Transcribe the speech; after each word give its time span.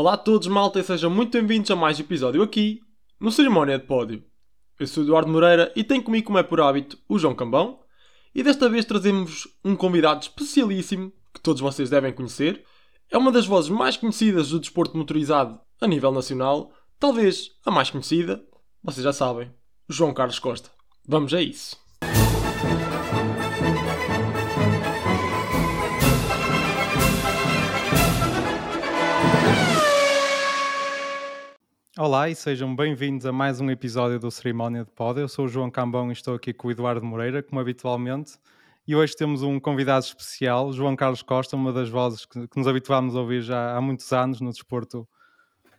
Olá 0.00 0.14
a 0.14 0.16
todos, 0.16 0.48
malta, 0.48 0.80
e 0.80 0.82
sejam 0.82 1.10
muito 1.10 1.32
bem-vindos 1.32 1.70
a 1.70 1.76
mais 1.76 1.98
um 1.98 2.00
episódio 2.00 2.42
aqui, 2.42 2.80
no 3.20 3.30
Cerimónia 3.30 3.78
de 3.78 3.84
Pódio. 3.84 4.24
Eu 4.78 4.86
sou 4.86 5.02
Eduardo 5.02 5.30
Moreira 5.30 5.70
e 5.76 5.84
tenho 5.84 6.02
comigo, 6.02 6.28
como 6.28 6.38
é 6.38 6.42
por 6.42 6.58
hábito, 6.58 6.98
o 7.06 7.18
João 7.18 7.34
Cambão. 7.34 7.80
E 8.34 8.42
desta 8.42 8.66
vez 8.66 8.86
trazemos 8.86 9.46
um 9.62 9.76
convidado 9.76 10.22
especialíssimo, 10.22 11.12
que 11.34 11.40
todos 11.42 11.60
vocês 11.60 11.90
devem 11.90 12.14
conhecer. 12.14 12.64
É 13.10 13.18
uma 13.18 13.30
das 13.30 13.44
vozes 13.44 13.68
mais 13.68 13.98
conhecidas 13.98 14.48
do 14.48 14.58
desporto 14.58 14.96
motorizado 14.96 15.60
a 15.78 15.86
nível 15.86 16.10
nacional, 16.12 16.72
talvez 16.98 17.50
a 17.66 17.70
mais 17.70 17.90
conhecida, 17.90 18.42
vocês 18.82 19.04
já 19.04 19.12
sabem, 19.12 19.52
João 19.86 20.14
Carlos 20.14 20.38
Costa. 20.38 20.70
Vamos 21.06 21.34
a 21.34 21.42
isso. 21.42 21.76
Olá 32.02 32.30
e 32.30 32.34
sejam 32.34 32.74
bem-vindos 32.74 33.26
a 33.26 33.30
mais 33.30 33.60
um 33.60 33.70
episódio 33.70 34.18
do 34.18 34.30
Cerimónia 34.30 34.86
de 34.86 34.90
Pod. 34.90 35.20
Eu 35.20 35.28
sou 35.28 35.44
o 35.44 35.48
João 35.48 35.70
Cambão 35.70 36.08
e 36.08 36.14
estou 36.14 36.34
aqui 36.34 36.50
com 36.50 36.68
o 36.68 36.70
Eduardo 36.70 37.04
Moreira, 37.04 37.42
como 37.42 37.60
habitualmente. 37.60 38.38
E 38.88 38.96
hoje 38.96 39.14
temos 39.14 39.42
um 39.42 39.60
convidado 39.60 40.06
especial, 40.06 40.72
João 40.72 40.96
Carlos 40.96 41.20
Costa, 41.20 41.56
uma 41.56 41.74
das 41.74 41.90
vozes 41.90 42.24
que, 42.24 42.48
que 42.48 42.56
nos 42.56 42.66
habituámos 42.66 43.14
a 43.14 43.20
ouvir 43.20 43.42
já 43.42 43.76
há 43.76 43.82
muitos 43.82 44.10
anos 44.14 44.40
no 44.40 44.48
desporto 44.48 45.06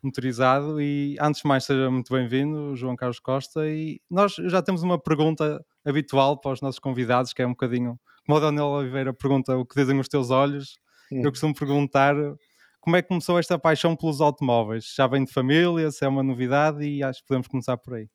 motorizado. 0.04 0.80
E 0.80 1.18
antes 1.20 1.42
de 1.42 1.48
mais, 1.48 1.64
seja 1.64 1.90
muito 1.90 2.14
bem-vindo, 2.14 2.76
João 2.76 2.96
Carlos 2.96 3.20
Costa. 3.20 3.68
E 3.68 4.00
nós 4.08 4.36
já 4.36 4.62
temos 4.62 4.84
uma 4.84 5.00
pergunta 5.00 5.60
habitual 5.84 6.40
para 6.40 6.52
os 6.52 6.62
nossos 6.62 6.78
convidados, 6.78 7.34
que 7.34 7.42
é 7.42 7.48
um 7.48 7.54
bocadinho 7.54 8.00
como 8.28 8.38
o 8.38 8.40
Daniel 8.40 8.68
Oliveira 8.68 9.12
pergunta 9.12 9.58
o 9.58 9.66
que 9.66 9.74
dizem 9.74 10.00
os 10.00 10.08
teus 10.08 10.30
olhos. 10.30 10.78
Hum. 11.12 11.24
Eu 11.24 11.32
costumo 11.32 11.56
perguntar 11.56 12.14
como 12.82 12.96
é 12.96 13.02
que 13.02 13.08
começou 13.08 13.38
esta 13.38 13.58
paixão 13.60 13.96
pelos 13.96 14.20
automóveis? 14.20 14.94
Já 14.96 15.08
vem 15.08 15.24
de 15.24 15.32
família, 15.32 15.92
se 15.92 16.04
é 16.04 16.08
uma 16.08 16.24
novidade 16.24 16.84
e 16.84 17.04
acho 17.04 17.22
que 17.22 17.28
podemos 17.28 17.48
começar 17.48 17.78
por 17.78 17.94
aí. 17.94 18.10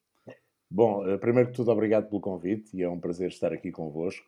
Bom, 0.68 1.08
eh, 1.08 1.16
primeiro 1.16 1.50
de 1.50 1.56
tudo, 1.56 1.70
obrigado 1.70 2.08
pelo 2.08 2.20
convite 2.20 2.76
e 2.76 2.82
é 2.82 2.88
um 2.88 2.98
prazer 2.98 3.28
estar 3.28 3.52
aqui 3.52 3.70
convosco 3.70 4.26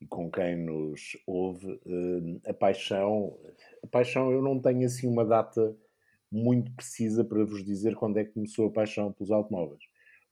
e 0.00 0.06
com 0.06 0.28
quem 0.30 0.56
nos 0.56 1.16
ouve. 1.26 1.80
Eh, 1.86 2.50
a 2.50 2.52
paixão, 2.52 3.38
a 3.82 3.86
paixão, 3.86 4.32
eu 4.32 4.42
não 4.42 4.60
tenho 4.60 4.84
assim 4.84 5.06
uma 5.06 5.24
data 5.24 5.76
muito 6.30 6.72
precisa 6.72 7.24
para 7.24 7.44
vos 7.44 7.64
dizer 7.64 7.94
quando 7.94 8.18
é 8.18 8.24
que 8.24 8.32
começou 8.32 8.66
a 8.66 8.72
paixão 8.72 9.12
pelos 9.12 9.30
automóveis. 9.30 9.84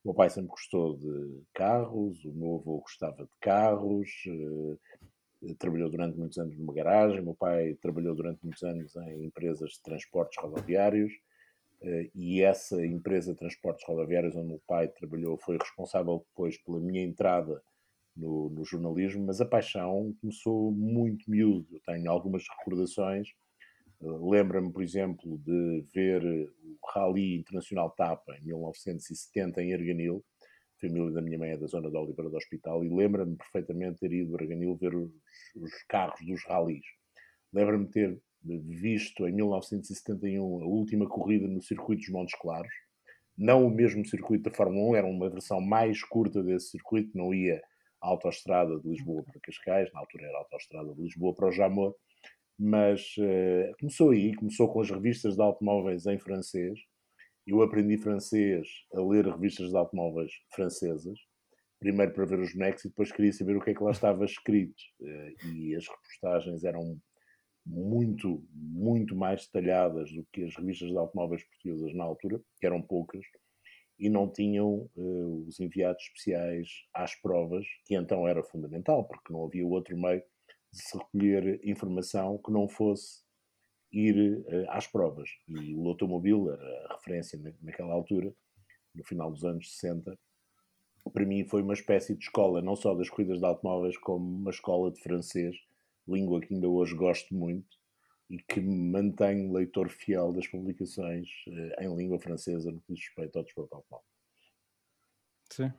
O 0.02 0.08
meu 0.08 0.14
pai 0.14 0.28
sempre 0.28 0.50
gostou 0.50 0.96
de 0.98 1.42
carros, 1.54 2.24
o 2.24 2.32
meu 2.32 2.56
avô 2.56 2.80
gostava 2.80 3.24
de 3.24 3.30
carros, 3.40 4.10
eh, 4.26 4.76
trabalhou 5.58 5.90
durante 5.90 6.16
muitos 6.16 6.38
anos 6.38 6.56
numa 6.56 6.72
garagem, 6.72 7.22
meu 7.22 7.34
pai 7.34 7.74
trabalhou 7.74 8.14
durante 8.14 8.42
muitos 8.42 8.62
anos 8.62 8.96
em 8.96 9.24
empresas 9.24 9.72
de 9.72 9.82
transportes 9.82 10.42
rodoviários 10.42 11.12
eh, 11.82 12.10
e 12.14 12.42
essa 12.42 12.84
empresa 12.84 13.32
de 13.32 13.38
transportes 13.38 13.86
rodoviários 13.86 14.34
onde 14.34 14.48
meu 14.48 14.62
pai 14.66 14.88
trabalhou 14.88 15.36
foi 15.38 15.58
responsável 15.58 16.24
depois 16.28 16.56
pela 16.58 16.80
minha 16.80 17.02
entrada 17.02 17.62
no, 18.16 18.48
no 18.48 18.64
jornalismo, 18.64 19.24
mas 19.26 19.40
a 19.40 19.46
paixão 19.46 20.14
começou 20.20 20.70
muito 20.72 21.30
miúdo. 21.30 21.66
Eu 21.72 21.80
tenho 21.80 22.10
algumas 22.10 22.44
recordações. 22.58 23.28
Eh, 24.00 24.06
lembra-me, 24.20 24.72
por 24.72 24.82
exemplo, 24.82 25.38
de 25.38 25.84
ver 25.94 26.24
o 26.24 26.86
Rally 26.92 27.36
Internacional 27.36 27.90
Tapa 27.90 28.36
em 28.38 28.44
1970 28.44 29.62
em 29.62 29.72
Erganil, 29.72 30.24
família 30.88 31.12
da 31.12 31.22
minha 31.22 31.38
mãe 31.38 31.50
é 31.50 31.56
da 31.56 31.66
zona 31.66 31.90
da 31.90 32.00
Oliveira 32.00 32.30
do 32.30 32.36
Hospital 32.36 32.84
e 32.84 32.88
lembra-me 32.88 33.36
perfeitamente 33.36 34.00
ter 34.00 34.12
ido 34.12 34.36
a 34.36 34.40
Arganil 34.40 34.76
ver 34.76 34.94
os, 34.94 35.10
os 35.56 35.70
carros 35.88 36.20
dos 36.26 36.44
ralis. 36.44 36.84
Lembra-me 37.52 37.88
ter 37.88 38.20
visto 38.42 39.26
em 39.26 39.32
1971 39.32 40.62
a 40.62 40.66
última 40.66 41.08
corrida 41.08 41.48
no 41.48 41.62
circuito 41.62 42.02
dos 42.02 42.10
Montes 42.10 42.38
Claros, 42.38 42.72
não 43.36 43.66
o 43.66 43.70
mesmo 43.70 44.04
circuito 44.04 44.48
da 44.48 44.56
Fórmula 44.56 44.90
1, 44.90 44.96
era 44.96 45.06
uma 45.06 45.30
versão 45.30 45.60
mais 45.60 46.02
curta 46.02 46.42
desse 46.42 46.70
circuito, 46.70 47.16
não 47.16 47.32
ia 47.32 47.60
a 48.00 48.08
autoestrada 48.08 48.78
de 48.78 48.88
Lisboa 48.88 49.22
para 49.24 49.40
Cascais, 49.40 49.90
na 49.92 50.00
altura 50.00 50.26
era 50.26 50.36
a 50.36 50.40
autoestrada 50.40 50.94
de 50.94 51.02
Lisboa 51.02 51.34
para 51.34 51.48
o 51.48 51.52
Jamor, 51.52 51.96
mas 52.58 53.16
uh, 53.18 53.74
começou 53.80 54.10
aí, 54.10 54.34
começou 54.36 54.68
com 54.68 54.80
as 54.80 54.90
revistas 54.90 55.34
de 55.34 55.42
automóveis 55.42 56.06
em 56.06 56.18
francês, 56.18 56.78
eu 57.46 57.62
aprendi 57.62 57.98
francês 57.98 58.66
a 58.94 59.00
ler 59.00 59.26
revistas 59.26 59.70
de 59.70 59.76
automóveis 59.76 60.32
francesas, 60.54 61.18
primeiro 61.78 62.12
para 62.12 62.24
ver 62.24 62.40
os 62.40 62.52
bonecos 62.52 62.84
e 62.84 62.88
depois 62.88 63.12
queria 63.12 63.32
saber 63.32 63.56
o 63.56 63.60
que 63.60 63.70
é 63.70 63.74
que 63.74 63.82
lá 63.82 63.90
estava 63.90 64.24
escrito. 64.26 64.82
Eh, 65.02 65.34
e 65.52 65.76
as 65.76 65.86
reportagens 65.86 66.64
eram 66.64 66.98
muito, 67.66 68.42
muito 68.50 69.16
mais 69.16 69.46
detalhadas 69.46 70.10
do 70.12 70.24
que 70.32 70.44
as 70.44 70.54
revistas 70.56 70.90
de 70.90 70.96
automóveis 70.96 71.42
portuguesas 71.44 71.94
na 71.94 72.04
altura, 72.04 72.40
que 72.60 72.66
eram 72.66 72.82
poucas, 72.82 73.24
e 73.98 74.08
não 74.08 74.30
tinham 74.30 74.90
uh, 74.96 75.46
os 75.46 75.60
enviados 75.60 76.02
especiais 76.02 76.68
às 76.92 77.14
provas, 77.20 77.64
que 77.86 77.94
então 77.94 78.26
era 78.26 78.42
fundamental, 78.42 79.06
porque 79.06 79.32
não 79.32 79.46
havia 79.46 79.66
outro 79.66 79.96
meio 79.96 80.22
de 80.72 80.82
se 80.82 80.98
recolher 80.98 81.60
informação 81.64 82.38
que 82.38 82.50
não 82.50 82.68
fosse 82.68 83.23
ir 83.94 84.38
uh, 84.38 84.70
às 84.70 84.86
provas. 84.86 85.30
E 85.48 85.74
o 85.74 85.86
automóvel 85.88 86.52
era 86.52 86.86
a 86.90 86.94
referência 86.94 87.38
na, 87.38 87.52
naquela 87.62 87.92
altura, 87.92 88.34
no 88.94 89.04
final 89.04 89.30
dos 89.30 89.44
anos 89.44 89.70
60. 89.78 90.18
Para 91.12 91.26
mim 91.26 91.44
foi 91.44 91.62
uma 91.62 91.74
espécie 91.74 92.14
de 92.14 92.24
escola, 92.24 92.62
não 92.62 92.76
só 92.76 92.94
das 92.94 93.10
corridas 93.10 93.38
de 93.38 93.44
automóveis, 93.44 93.96
como 93.98 94.24
uma 94.24 94.50
escola 94.50 94.90
de 94.90 95.00
francês, 95.00 95.56
língua 96.08 96.40
que 96.40 96.54
ainda 96.54 96.68
hoje 96.68 96.94
gosto 96.94 97.34
muito 97.34 97.76
e 98.30 98.38
que 98.38 98.60
mantenho 98.60 99.52
leitor 99.52 99.90
fiel 99.90 100.32
das 100.32 100.46
publicações 100.46 101.28
uh, 101.46 101.82
em 101.82 101.96
língua 101.96 102.18
francesa 102.18 102.70
no 102.72 102.80
que 102.80 102.94
diz 102.94 103.04
respeito 103.04 103.38
ao 103.38 103.44
desporto 103.44 103.74
automóvel. 103.74 104.06
Sim, 105.50 105.72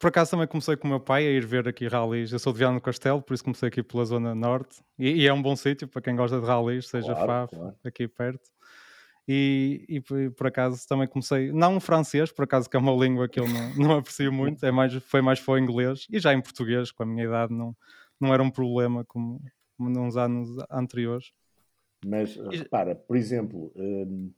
por 0.00 0.08
acaso 0.08 0.30
também 0.30 0.46
comecei 0.46 0.76
com 0.76 0.86
o 0.86 0.90
meu 0.90 0.98
pai 0.98 1.26
a 1.26 1.30
ir 1.30 1.44
ver 1.44 1.68
aqui 1.68 1.86
rallies. 1.86 2.32
Eu 2.32 2.38
sou 2.38 2.54
de 2.54 2.58
Viana 2.58 2.76
do 2.76 2.80
Castelo, 2.80 3.20
por 3.20 3.34
isso 3.34 3.44
comecei 3.44 3.68
aqui 3.68 3.82
pela 3.82 4.02
zona 4.06 4.34
norte. 4.34 4.82
E, 4.98 5.10
e 5.10 5.26
é 5.26 5.32
um 5.32 5.42
bom 5.42 5.54
sítio 5.54 5.86
para 5.86 6.00
quem 6.00 6.16
gosta 6.16 6.40
de 6.40 6.46
rallies, 6.46 6.88
seja 6.88 7.12
claro, 7.12 7.26
FAF, 7.26 7.54
claro. 7.54 7.76
aqui 7.84 8.08
perto. 8.08 8.50
E, 9.28 9.84
e, 9.86 10.30
por 10.30 10.46
acaso 10.46 10.88
também 10.88 11.06
comecei, 11.06 11.52
não 11.52 11.78
francês, 11.78 12.32
por 12.32 12.44
acaso 12.44 12.68
que 12.68 12.76
é 12.76 12.80
uma 12.80 12.92
língua 12.92 13.28
que 13.28 13.38
eu 13.38 13.46
não, 13.46 13.74
não 13.76 13.98
aprecio 13.98 14.32
muito, 14.32 14.64
é 14.64 14.72
mais, 14.72 14.94
foi 15.04 15.20
mais 15.20 15.38
foi 15.38 15.60
inglês 15.60 16.06
e 16.10 16.18
já 16.18 16.32
em 16.32 16.40
português, 16.40 16.90
com 16.90 17.02
a 17.02 17.06
minha 17.06 17.24
idade, 17.26 17.52
não, 17.52 17.76
não 18.18 18.32
era 18.32 18.42
um 18.42 18.50
problema 18.50 19.04
como, 19.04 19.38
como 19.76 19.90
nos 19.90 20.16
anos 20.16 20.48
anteriores. 20.70 21.30
Mas 22.06 22.36
repara, 22.36 22.94
por 22.96 23.18
exemplo, 23.18 23.70
hum, 23.76 24.32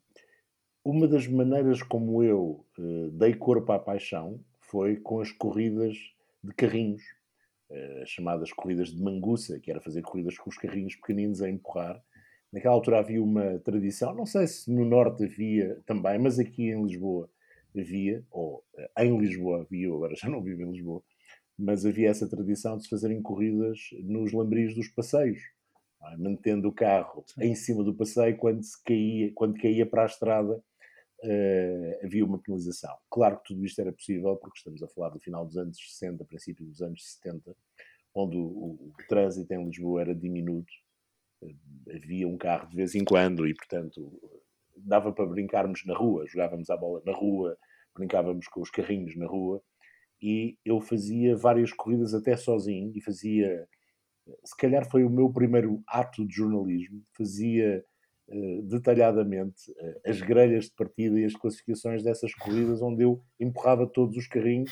uma 0.85 1.07
das 1.07 1.29
maneiras 1.29 1.85
como 1.85 2.21
eu 2.21 2.67
eh, 2.77 3.11
dei 3.13 3.35
corpo 3.35 3.71
à 3.71 3.79
paixão 3.79 4.41
foi 4.73 4.97
com 4.97 5.21
as 5.21 5.31
corridas 5.31 5.99
de 6.43 6.55
carrinhos, 6.55 7.03
eh, 7.71 8.01
as 8.03 8.09
chamadas 8.09 8.51
corridas 8.55 8.89
de 8.89 9.03
manguça, 9.03 9.61
que 9.61 9.71
era 9.71 9.83
fazer 9.83 10.01
corridas 10.01 10.39
com 10.39 10.49
os 10.49 10.57
carrinhos 10.57 10.97
pequeninos 10.97 11.43
a 11.43 11.51
empurrar. 11.51 12.03
Naquela 12.51 12.75
altura 12.75 13.01
havia 13.01 13.23
uma 13.23 13.59
tradição, 13.59 14.15
não 14.15 14.25
sei 14.25 14.47
se 14.47 14.73
no 14.73 14.87
Norte 14.87 15.25
havia 15.25 15.79
também, 15.85 16.19
mas 16.19 16.39
aqui 16.39 16.71
em 16.71 16.83
Lisboa 16.83 17.29
havia, 17.79 18.25
ou 18.31 18.65
eh, 18.75 19.05
em 19.05 19.19
Lisboa 19.19 19.61
havia, 19.61 19.89
agora 19.89 20.17
já 20.17 20.31
não 20.31 20.43
vivo 20.43 20.63
em 20.63 20.73
Lisboa, 20.73 21.03
mas 21.59 21.85
havia 21.85 22.09
essa 22.09 22.27
tradição 22.27 22.79
de 22.79 22.85
se 22.85 22.89
fazerem 22.89 23.21
corridas 23.21 23.79
nos 24.03 24.33
lambris 24.33 24.75
dos 24.75 24.89
passeios, 24.89 25.43
é? 26.03 26.17
mantendo 26.17 26.69
o 26.69 26.73
carro 26.73 27.23
em 27.39 27.55
cima 27.55 27.85
do 27.85 27.95
passeio 27.95 28.39
quando, 28.39 28.63
se 28.63 28.83
caía, 28.83 29.31
quando 29.35 29.61
caía 29.61 29.85
para 29.85 30.05
a 30.05 30.07
estrada 30.07 30.65
uh, 31.23 32.05
havia 32.05 32.25
uma 32.25 32.39
penalização. 32.39 32.95
Claro 33.11 33.39
que 33.39 33.55
tudo 33.55 33.65
isto 33.65 33.81
era 33.81 33.93
possível, 33.93 34.37
porque 34.37 34.59
estamos 34.59 34.83
a 34.83 34.89
falar 34.89 35.11
do 35.11 35.21
final 35.21 35.47
dos 35.47 35.57
anos 35.57 35.79
60, 35.79 36.25
princípio 36.25 36.67
dos 36.67 36.83
anos 36.83 37.03
70, 37.15 37.55
onde 38.15 38.37
o, 38.37 38.43
o, 38.43 38.89
o 38.89 38.93
trânsito 39.09 39.53
em 39.53 39.65
Lisboa 39.65 40.01
era 40.03 40.15
diminuto, 40.15 40.73
uh, 41.43 41.57
havia 41.95 42.29
um 42.29 42.37
carro 42.37 42.69
de 42.69 42.77
vez 42.77 42.95
em 42.95 43.05
quando 43.05 43.47
e, 43.47 43.55
portanto, 43.55 44.21
dava 44.77 45.13
para 45.13 45.27
brincarmos 45.27 45.85
na 45.87 45.95
rua, 45.95 46.27
jogávamos 46.27 46.71
a 46.71 46.77
bola 46.77 47.03
na 47.05 47.13
rua, 47.13 47.57
brincávamos 47.95 48.47
com 48.49 48.61
os 48.61 48.71
carrinhos 48.71 49.17
na 49.17 49.27
rua, 49.27 49.63
e 50.21 50.57
eu 50.65 50.81
fazia 50.81 51.37
várias 51.37 51.73
corridas 51.73 52.15
até 52.15 52.37
sozinho, 52.37 52.93
e 52.95 53.01
fazia, 53.01 53.69
se 54.45 54.57
calhar 54.57 54.89
foi 54.91 55.05
o 55.05 55.11
meu 55.11 55.33
primeiro 55.33 55.83
ato 55.87 56.27
de 56.27 56.35
jornalismo, 56.35 57.03
fazia 57.17 57.79
eh, 57.79 57.85
detalhadamente 58.65 59.71
uh, 59.71 60.01
as 60.07 60.21
grelhas 60.21 60.67
de 60.67 60.75
partida 60.75 61.19
e 61.19 61.25
as 61.25 61.35
classificações 61.35 62.03
dessas 62.03 62.35
corridas, 62.35 62.81
onde 62.81 63.05
eu 63.05 63.23
empurrava 63.39 63.87
todos 63.87 64.17
os 64.17 64.27
carrinhos 64.27 64.71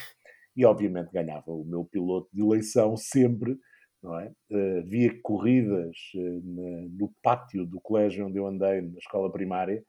e, 0.56 0.64
obviamente, 0.64 1.12
ganhava 1.12 1.50
o 1.50 1.64
meu 1.64 1.84
piloto 1.84 2.28
de 2.32 2.42
eleição 2.42 2.96
sempre. 2.96 3.56
Não 4.02 4.18
é? 4.18 4.32
Uh, 4.50 4.86
via 4.86 5.12
corridas 5.22 5.94
no 6.14 7.12
pátio 7.22 7.66
do 7.66 7.78
colégio 7.80 8.26
onde 8.26 8.38
eu 8.38 8.46
andei, 8.46 8.80
na 8.80 8.98
escola 8.98 9.30
primária, 9.30 9.84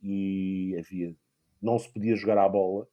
e 0.00 0.76
havia, 0.78 1.14
não 1.60 1.78
se 1.78 1.92
podia 1.92 2.14
jogar 2.14 2.38
à 2.38 2.48
bola, 2.48 2.86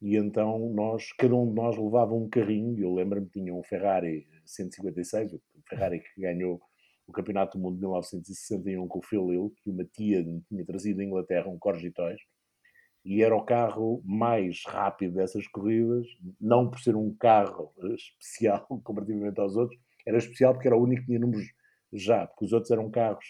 e 0.00 0.16
então 0.16 0.70
nós, 0.70 1.12
cada 1.12 1.34
um 1.34 1.48
de 1.48 1.54
nós 1.54 1.76
levava 1.76 2.14
um 2.14 2.28
carrinho, 2.28 2.78
eu 2.78 2.92
lembro-me 2.92 3.28
tinha 3.28 3.54
um 3.54 3.62
Ferrari 3.62 4.26
156, 4.44 5.34
o 5.34 5.40
Ferrari 5.68 6.00
que 6.00 6.20
ganhou 6.20 6.60
o 7.08 7.12
Campeonato 7.12 7.56
do 7.56 7.62
Mundo 7.62 7.76
de 7.76 7.80
1961 7.80 8.86
com 8.86 8.98
o 8.98 9.02
Phil 9.02 9.32
Hill, 9.32 9.54
que 9.56 9.70
uma 9.70 9.84
tia 9.84 10.22
tinha 10.46 10.64
trazido 10.64 10.98
da 10.98 11.04
Inglaterra 11.04 11.48
um 11.48 11.58
Corgitóis, 11.58 12.20
e 13.02 13.22
era 13.22 13.34
o 13.34 13.44
carro 13.44 14.02
mais 14.04 14.62
rápido 14.66 15.14
dessas 15.14 15.48
corridas, 15.48 16.06
não 16.38 16.68
por 16.68 16.78
ser 16.78 16.94
um 16.94 17.14
carro 17.14 17.72
especial 17.94 18.66
comparativamente 18.84 19.40
aos 19.40 19.56
outros, 19.56 19.80
era 20.06 20.18
especial 20.18 20.52
porque 20.52 20.68
era 20.68 20.76
o 20.76 20.82
único 20.82 21.00
que 21.00 21.06
tinha 21.06 21.18
números 21.18 21.46
já, 21.90 22.26
porque 22.26 22.44
os 22.44 22.52
outros 22.52 22.70
eram 22.70 22.90
carros, 22.90 23.24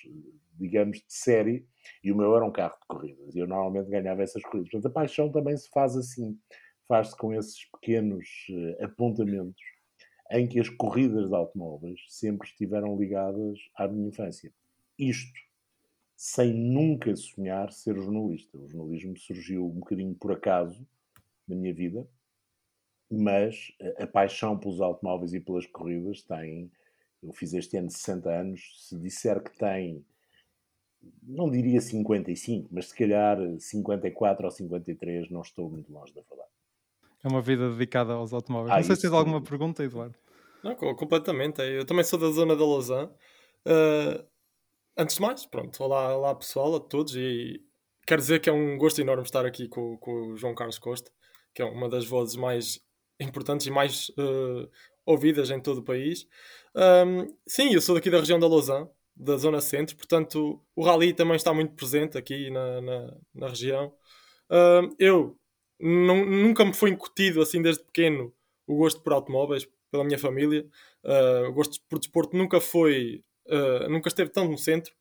digamos, 0.54 0.98
de 0.98 1.04
série, 1.06 1.64
e 2.02 2.10
o 2.10 2.16
meu 2.16 2.34
era 2.34 2.44
um 2.44 2.50
carro 2.50 2.74
de 2.80 2.86
corridas, 2.88 3.36
e 3.36 3.38
eu 3.38 3.46
normalmente 3.46 3.88
ganhava 3.88 4.22
essas 4.22 4.42
corridas. 4.42 4.70
Portanto, 4.70 4.90
a 4.90 4.94
paixão 4.94 5.30
também 5.30 5.56
se 5.56 5.70
faz 5.70 5.96
assim, 5.96 6.36
faz-se 6.88 7.16
com 7.16 7.32
esses 7.32 7.70
pequenos 7.70 8.26
uh, 8.50 8.84
apontamentos 8.84 9.77
em 10.30 10.46
que 10.46 10.60
as 10.60 10.68
corridas 10.68 11.28
de 11.28 11.34
automóveis 11.34 12.00
sempre 12.08 12.48
estiveram 12.48 12.98
ligadas 12.98 13.58
à 13.74 13.88
minha 13.88 14.08
infância. 14.08 14.52
Isto 14.98 15.38
sem 16.16 16.52
nunca 16.52 17.14
sonhar 17.14 17.72
ser 17.72 17.96
jornalista. 17.96 18.58
O 18.58 18.68
jornalismo 18.68 19.16
surgiu 19.16 19.66
um 19.66 19.78
bocadinho 19.78 20.14
por 20.14 20.32
acaso 20.32 20.84
na 21.46 21.54
minha 21.54 21.72
vida, 21.72 22.06
mas 23.10 23.72
a, 23.96 24.06
paixão 24.06 24.58
pelos 24.58 24.80
automóveis 24.80 25.32
e 25.32 25.40
pelas 25.40 25.64
corridas 25.66 26.22
tem. 26.22 26.70
Eu 27.22 27.32
fiz 27.32 27.54
este 27.54 27.76
ano 27.76 27.90
60 27.90 28.30
anos. 28.30 28.88
Se 28.88 28.98
disser 28.98 29.42
que 29.42 29.56
tem, 29.56 30.04
não 31.22 31.48
diria 31.48 31.80
55, 31.80 32.68
mas 32.72 32.88
se 32.88 32.96
calhar 32.96 33.38
54 33.58 34.44
ou 34.44 34.50
53, 34.50 35.30
não 35.30 35.40
estou 35.40 35.70
muito 35.70 35.92
longe 35.92 36.12
da 36.12 36.20
verdade. 36.22 36.50
É 37.24 37.28
uma 37.28 37.40
vida 37.42 37.70
dedicada 37.70 38.12
aos 38.12 38.32
automóveis. 38.32 38.72
Ah, 38.72 38.76
não 38.76 38.84
sei 38.84 38.96
se 38.96 39.02
tens 39.02 39.12
alguma 39.12 39.42
pergunta, 39.42 39.82
Eduardo. 39.82 40.16
Não, 40.62 40.74
completamente. 40.74 41.60
Eu 41.60 41.84
também 41.84 42.04
sou 42.04 42.18
da 42.18 42.30
zona 42.30 42.54
da 42.54 42.64
Lausanne. 42.64 43.10
Uh, 43.66 44.24
antes 44.96 45.16
de 45.16 45.22
mais, 45.22 45.46
pronto, 45.46 45.82
olá, 45.82 46.16
olá 46.16 46.34
pessoal, 46.34 46.76
a 46.76 46.80
todos. 46.80 47.16
E 47.16 47.60
quero 48.06 48.20
dizer 48.20 48.40
que 48.40 48.48
é 48.48 48.52
um 48.52 48.78
gosto 48.78 49.00
enorme 49.00 49.22
estar 49.22 49.44
aqui 49.44 49.68
com, 49.68 49.96
com 49.98 50.28
o 50.28 50.36
João 50.36 50.54
Carlos 50.54 50.78
Costa, 50.78 51.10
que 51.54 51.62
é 51.62 51.64
uma 51.64 51.88
das 51.88 52.06
vozes 52.06 52.36
mais 52.36 52.80
importantes 53.20 53.66
e 53.66 53.70
mais 53.70 54.10
uh, 54.10 54.70
ouvidas 55.04 55.50
em 55.50 55.60
todo 55.60 55.78
o 55.78 55.84
país. 55.84 56.26
Um, 56.74 57.34
sim, 57.46 57.74
eu 57.74 57.80
sou 57.80 57.96
daqui 57.96 58.10
da 58.10 58.20
região 58.20 58.38
da 58.38 58.46
Lausanne, 58.46 58.88
da 59.16 59.36
zona 59.36 59.60
centro, 59.60 59.96
portanto 59.96 60.62
o 60.76 60.84
rally 60.84 61.12
também 61.12 61.34
está 61.34 61.52
muito 61.52 61.74
presente 61.74 62.16
aqui 62.16 62.50
na, 62.50 62.80
na, 62.80 63.16
na 63.34 63.48
região. 63.48 63.92
Eu 64.96 65.36
nunca 65.80 66.64
me 66.64 66.74
foi 66.74 66.90
incutido 66.90 67.40
assim 67.40 67.62
desde 67.62 67.84
pequeno 67.84 68.32
o 68.66 68.76
gosto 68.76 69.00
por 69.00 69.12
automóveis 69.12 69.66
pela 69.90 70.04
minha 70.04 70.18
família. 70.18 70.66
Uh, 71.02 71.48
o 71.48 71.52
gosto 71.52 71.80
por 71.88 71.98
desporto 71.98 72.36
nunca 72.36 72.60
foi, 72.60 73.24
uh, 73.46 73.88
nunca 73.88 74.08
esteve 74.08 74.30
tão 74.30 74.48
no 74.48 74.58
centro, 74.58 74.92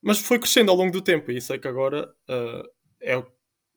mas 0.00 0.18
foi 0.18 0.38
crescendo 0.38 0.70
ao 0.70 0.76
longo 0.76 0.92
do 0.92 1.00
tempo 1.00 1.30
e 1.30 1.40
sei 1.40 1.58
que 1.58 1.68
agora 1.68 2.12
uh, 2.28 2.68
é 3.00 3.22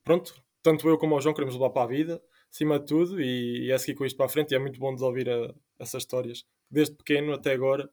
pronto. 0.04 0.34
Tanto 0.62 0.88
eu 0.88 0.98
como 0.98 1.16
o 1.16 1.20
João 1.20 1.34
queremos 1.34 1.54
levar 1.54 1.70
para 1.70 1.82
a 1.82 1.86
vida, 1.86 2.22
acima 2.50 2.78
de 2.78 2.86
tudo, 2.86 3.20
e, 3.20 3.66
e 3.66 3.70
é 3.70 3.78
seguir 3.78 3.96
com 3.96 4.04
isto 4.04 4.16
para 4.16 4.26
a 4.26 4.28
frente. 4.28 4.52
E 4.52 4.56
é 4.56 4.58
muito 4.58 4.80
bom 4.80 4.94
de 4.94 5.02
ouvir 5.02 5.30
a, 5.30 5.54
essas 5.78 6.02
histórias, 6.02 6.44
desde 6.70 6.96
pequeno 6.96 7.32
até 7.32 7.52
agora, 7.52 7.88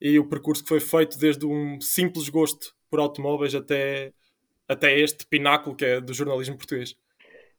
e 0.00 0.18
o 0.18 0.28
percurso 0.28 0.62
que 0.62 0.68
foi 0.68 0.80
feito 0.80 1.18
desde 1.18 1.46
um 1.46 1.80
simples 1.80 2.28
gosto 2.28 2.74
por 2.90 3.00
automóveis 3.00 3.54
até, 3.54 4.12
até 4.68 4.98
este 4.98 5.26
pináculo 5.26 5.74
que 5.74 5.84
é 5.84 6.00
do 6.00 6.12
jornalismo 6.12 6.56
português. 6.56 6.94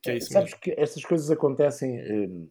Que 0.02 0.12
é 0.12 0.18
isso 0.18 0.32
Sabes 0.32 0.52
mesmo. 0.52 0.62
que 0.62 0.72
estas 0.78 1.04
coisas 1.04 1.30
acontecem, 1.30 1.98
eh, 1.98 2.48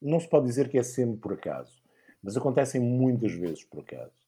não 0.00 0.20
se 0.20 0.28
pode 0.28 0.46
dizer 0.46 0.68
que 0.68 0.78
é 0.78 0.82
sempre 0.82 1.18
por 1.18 1.32
acaso, 1.32 1.82
mas 2.22 2.36
acontecem 2.36 2.80
muitas 2.80 3.32
vezes 3.32 3.64
por 3.64 3.80
acaso. 3.80 4.24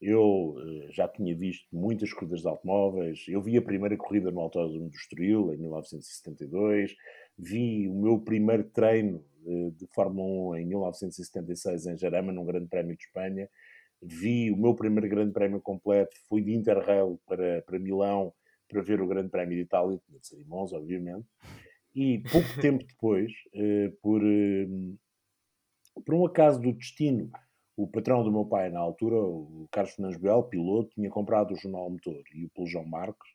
Eu 0.00 0.56
eh, 0.58 0.92
já 0.92 1.08
tinha 1.08 1.34
visto 1.34 1.66
muitas 1.72 2.12
corridas 2.12 2.42
de 2.42 2.48
automóveis, 2.48 3.24
eu 3.28 3.40
vi 3.40 3.56
a 3.56 3.62
primeira 3.62 3.96
corrida 3.96 4.30
no 4.30 4.40
Autódromo 4.40 4.90
do 4.90 4.96
Estoril, 4.96 5.52
em 5.54 5.56
1972, 5.56 6.94
vi 7.38 7.88
o 7.88 7.94
meu 7.94 8.18
primeiro 8.18 8.64
treino 8.64 9.24
eh, 9.46 9.70
de 9.70 9.86
Fórmula 9.94 10.56
1 10.56 10.56
em 10.56 10.66
1976 10.66 11.86
em 11.86 11.96
Jarama, 11.96 12.32
num 12.32 12.44
Grande 12.44 12.68
Prémio 12.68 12.96
de 12.96 13.04
Espanha, 13.04 13.48
vi 14.02 14.50
o 14.50 14.56
meu 14.56 14.74
primeiro 14.74 15.08
Grande 15.08 15.32
Prémio 15.32 15.60
completo, 15.60 16.14
fui 16.28 16.42
de 16.42 16.52
Interrail 16.52 17.18
para, 17.26 17.62
para 17.62 17.78
Milão 17.78 18.32
para 18.68 18.82
ver 18.82 19.00
o 19.00 19.06
Grande 19.06 19.30
Prémio 19.30 19.56
de 19.56 19.62
Itália, 19.62 20.00
tinha 20.06 20.18
de 20.18 20.26
ser 20.26 20.44
Monza, 20.46 20.76
obviamente, 20.76 21.26
e 21.94 22.22
pouco 22.30 22.48
tempo 22.60 22.84
depois, 22.84 23.32
eh, 23.54 23.92
por, 24.02 24.22
eh, 24.22 24.66
por 26.04 26.14
um 26.14 26.26
acaso 26.26 26.60
do 26.60 26.72
destino, 26.72 27.30
o 27.76 27.86
patrão 27.86 28.22
do 28.22 28.32
meu 28.32 28.44
pai 28.44 28.70
na 28.70 28.80
altura, 28.80 29.16
o 29.16 29.68
Carlos 29.70 29.94
Fernandes 29.94 30.20
Bel, 30.20 30.42
piloto, 30.44 30.90
tinha 30.94 31.10
comprado 31.10 31.52
o 31.52 31.56
jornal 31.56 31.90
Motor 31.90 32.22
e 32.34 32.44
o 32.46 32.50
pelo 32.50 32.66
João 32.66 32.84
Marcos, 32.84 33.28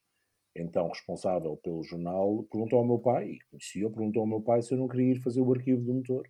então 0.56 0.88
responsável 0.88 1.58
pelo 1.58 1.84
jornal, 1.84 2.44
perguntou 2.52 2.80
ao 2.80 2.86
meu 2.86 3.00
pai, 3.00 3.32
e 3.32 3.40
conhecia, 3.50 3.90
perguntou 3.90 4.22
ao 4.22 4.28
meu 4.28 4.42
pai 4.42 4.62
se 4.62 4.74
eu 4.74 4.78
não 4.78 4.88
queria 4.88 5.14
ir 5.14 5.22
fazer 5.22 5.42
o 5.42 5.54
arquivo 5.54 5.82
do 5.82 5.94
motor. 5.94 6.28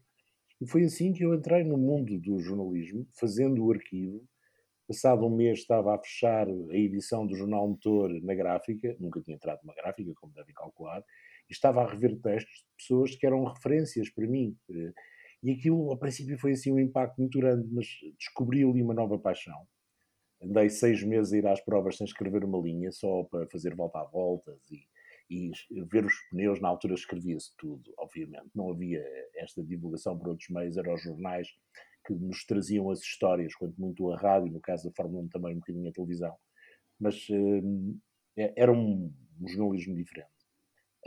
E 0.61 0.67
foi 0.67 0.83
assim 0.83 1.13
que 1.13 1.23
eu 1.23 1.33
entrei 1.33 1.63
no 1.63 1.77
mundo 1.77 2.19
do 2.19 2.39
jornalismo, 2.39 3.07
fazendo 3.17 3.63
o 3.63 3.71
arquivo. 3.71 4.21
Passado 4.87 5.25
um 5.25 5.35
mês 5.35 5.59
estava 5.59 5.95
a 5.95 5.99
fechar 5.99 6.47
a 6.47 6.75
edição 6.75 7.25
do 7.25 7.35
Jornal 7.35 7.67
Motor 7.67 8.09
na 8.23 8.33
gráfica, 8.33 8.95
nunca 8.99 9.21
tinha 9.21 9.35
entrado 9.35 9.59
numa 9.63 9.75
gráfica, 9.75 10.11
como 10.19 10.33
devem 10.33 10.53
calcular, 10.53 11.03
estava 11.50 11.81
a 11.81 11.90
rever 11.90 12.19
textos 12.22 12.60
de 12.60 12.75
pessoas 12.78 13.16
que 13.16 13.25
eram 13.25 13.44
referências 13.44 14.10
para 14.10 14.28
mim. 14.28 14.56
Eh, 14.69 14.94
e 15.42 15.51
aquilo, 15.51 15.92
a 15.92 15.98
princípio, 15.98 16.38
foi 16.38 16.51
assim 16.51 16.72
um 16.72 16.80
impacto 16.80 17.18
muito 17.18 17.40
grande, 17.40 17.68
mas 17.72 17.88
descobri 18.18 18.63
ali 18.63 18.81
uma 18.81 18.94
nova 18.94 19.18
paixão. 19.18 19.57
Andei 20.42 20.69
seis 20.69 21.04
meses 21.04 21.34
a 21.34 21.38
ir 21.38 21.48
às 21.48 21.62
provas 21.62 21.98
sem 21.98 22.06
escrever 22.06 22.44
uma 22.44 22.60
linha, 22.60 22.92
só 22.92 23.24
para 23.24 23.48
fazer 23.48 23.75
volta 23.75 24.00
a 24.00 24.04
voltas 24.06 24.60
e, 25.30 25.51
e 25.72 25.81
ver 25.84 26.06
os 26.06 26.13
pneus. 26.30 26.62
Na 26.62 26.69
altura 26.69 26.94
escrevia-se 26.94 27.51
tudo, 27.57 27.94
obviamente. 27.98 28.50
Não 28.56 28.69
havia 28.72 29.04
esta 29.36 29.63
divulgação 29.63 30.18
por 30.18 30.30
outros 30.30 30.50
meios, 30.50 30.78
eram 30.78 30.94
os 30.94 31.01
jornais 31.01 31.48
que 32.06 32.13
nos 32.13 32.46
traziam 32.46 32.90
as 32.90 33.00
histórias, 33.00 33.56
quanto 33.56 33.80
muito 33.80 34.12
a 34.12 34.18
rádio, 34.18 34.51
no 34.51 34.62
caso 34.62 34.90
da 34.90 34.96
Fórmula 34.96 35.24
1 35.24 35.30
também 35.30 35.56
um 35.56 35.60
bocadinho 35.60 35.90
a 35.90 35.94
televisão. 35.94 36.36
Mas 37.00 37.28
eh, 38.38 38.54
era 38.57 38.72
um, 38.72 39.13
um 39.42 39.48
jornalismo 39.48 39.96
diferente 39.96 40.38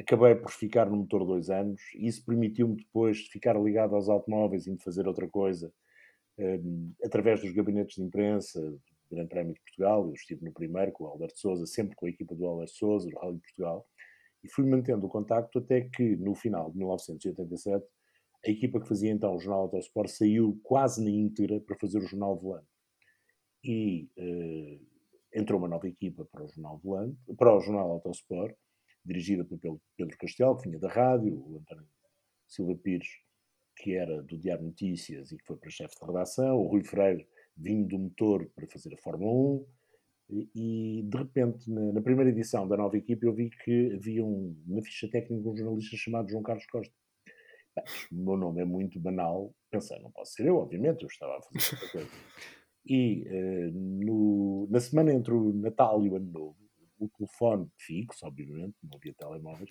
acabei 0.02 0.34
por 0.34 0.50
ficar 0.50 0.88
no 0.90 0.96
motor 0.96 1.25
dois 1.25 1.50
anos 1.50 1.81
e 1.94 2.06
isso 2.06 2.25
permitiu-me 2.25 2.76
depois 2.76 3.19
ficar 3.28 3.60
ligado 3.60 3.94
aos 3.94 4.08
automóveis 4.08 4.66
e 4.66 4.75
de 4.75 4.82
fazer 4.82 5.06
outra 5.06 5.28
coisa 5.28 5.72
um, 6.38 6.93
através 7.02 7.40
dos 7.40 7.52
gabinetes 7.52 7.96
de 7.96 8.02
imprensa 8.02 8.60
do 8.60 8.81
Grande 9.10 9.28
Prémio 9.28 9.54
de 9.54 9.60
Portugal. 9.60 10.06
Eu 10.06 10.12
estive 10.12 10.44
no 10.44 10.52
primeiro 10.52 10.93
com 10.93 11.04
o 11.04 11.06
Alberto 11.08 11.38
Souza, 11.38 11.66
sempre 11.66 11.94
com 11.96 12.06
a 12.06 12.10
equipa 12.10 12.34
do 12.34 12.44
Alberto 12.46 12.72
Souza, 12.72 13.08
do 13.08 13.19
Rally 13.19 13.37
de 13.37 13.43
Portugal, 13.43 13.87
e 14.43 14.49
fui 14.49 14.66
mantendo 14.66 15.06
o 15.06 15.08
contacto 15.08 15.58
até 15.58 15.82
que 15.82 16.17
no 16.17 16.34
final 16.34 16.70
de 16.70 16.79
1987 16.79 17.84
a 18.44 18.50
equipa 18.50 18.81
que 18.81 18.88
fazia 18.88 19.10
então 19.10 19.36
o 19.36 19.38
Jornal 19.38 19.62
Autosport 19.62 20.08
saiu 20.08 20.58
quase 20.65 21.03
na 21.03 21.10
íntegra 21.10 21.60
para 21.60 21.77
fazer 21.79 21.98
o 21.98 22.06
Jornal 22.06 22.36
Volante. 22.36 22.67
E 23.65 24.10
uh, 24.19 24.81
entrou 25.32 25.60
uma 25.60 25.69
nova 25.69 25.86
equipa 25.86 26.24
para 26.24 26.43
o 26.43 26.48
Jornal 26.48 26.79
Volante, 26.79 27.17
para 27.36 27.55
o 27.55 27.60
Jornal 27.60 27.88
Autosport, 27.93 28.56
dirigida 29.05 29.44
pelo 29.44 29.81
Pedro 29.97 30.17
Castelo, 30.19 30.56
que 30.56 30.69
vinha 30.69 30.79
da 30.79 30.89
rádio, 30.89 31.35
o 31.35 31.59
António 31.59 31.87
Silva 32.47 32.75
Pires, 32.77 33.09
que 33.77 33.94
era 33.94 34.23
do 34.23 34.39
Diário 34.39 34.65
Notícias 34.65 35.32
e 35.32 35.39
que 35.39 35.44
foi 35.44 35.56
para 35.56 35.71
chefe 35.71 35.94
de 35.99 36.06
redação, 36.06 36.56
o 36.56 36.69
Rui 36.69 36.85
Freire, 36.85 37.27
vindo 37.56 37.89
do 37.89 37.99
motor 37.99 38.51
para 38.55 38.67
fazer 38.69 38.94
a 38.94 38.99
Fórmula 38.99 39.32
1, 39.32 39.67
e, 40.55 41.03
de 41.05 41.19
repente, 41.19 41.71
na, 41.71 41.93
na, 41.93 42.01
primeira 42.01 42.31
edição 42.31 42.67
da 42.67 42.77
nova 42.77 42.97
equipe, 42.97 43.27
eu 43.27 43.35
vi 43.35 43.51
que 43.51 43.93
havia 43.94 44.25
um, 44.25 44.56
na 44.67 44.81
ficha 44.81 45.09
técnica 45.11 45.47
um 45.47 45.56
jornalista 45.56 45.97
chamado 45.97 46.31
João 46.31 46.43
Carlos 46.43 46.65
Costa. 46.67 46.94
o 48.11 48.15
meu 48.15 48.37
nome 48.39 48.63
é 48.63 48.65
muito 48.65 48.99
banal, 48.99 49.55
pensei, 49.71 49.99
não 50.01 50.11
posso 50.11 50.32
ser 50.32 50.47
eu, 50.47 50.56
obviamente, 50.56 51.03
eu 51.03 51.09
estava 51.09 51.37
a 51.37 51.43
fazer 51.43 51.75
outra 51.75 51.89
coisa. 51.91 52.11
E 52.85 53.23
uh, 53.29 53.71
no, 53.73 54.67
na 54.69 54.81
semana 54.81 55.13
entre 55.13 55.32
o 55.32 55.53
Natal 55.53 56.05
e 56.05 56.11
o 56.11 56.17
Ano 56.17 56.32
Novo, 56.32 56.56
o 57.05 57.09
telefone 57.09 57.69
fixo, 57.77 58.27
obviamente, 58.27 58.75
não 58.82 58.97
havia 58.97 59.15
telemóveis, 59.15 59.71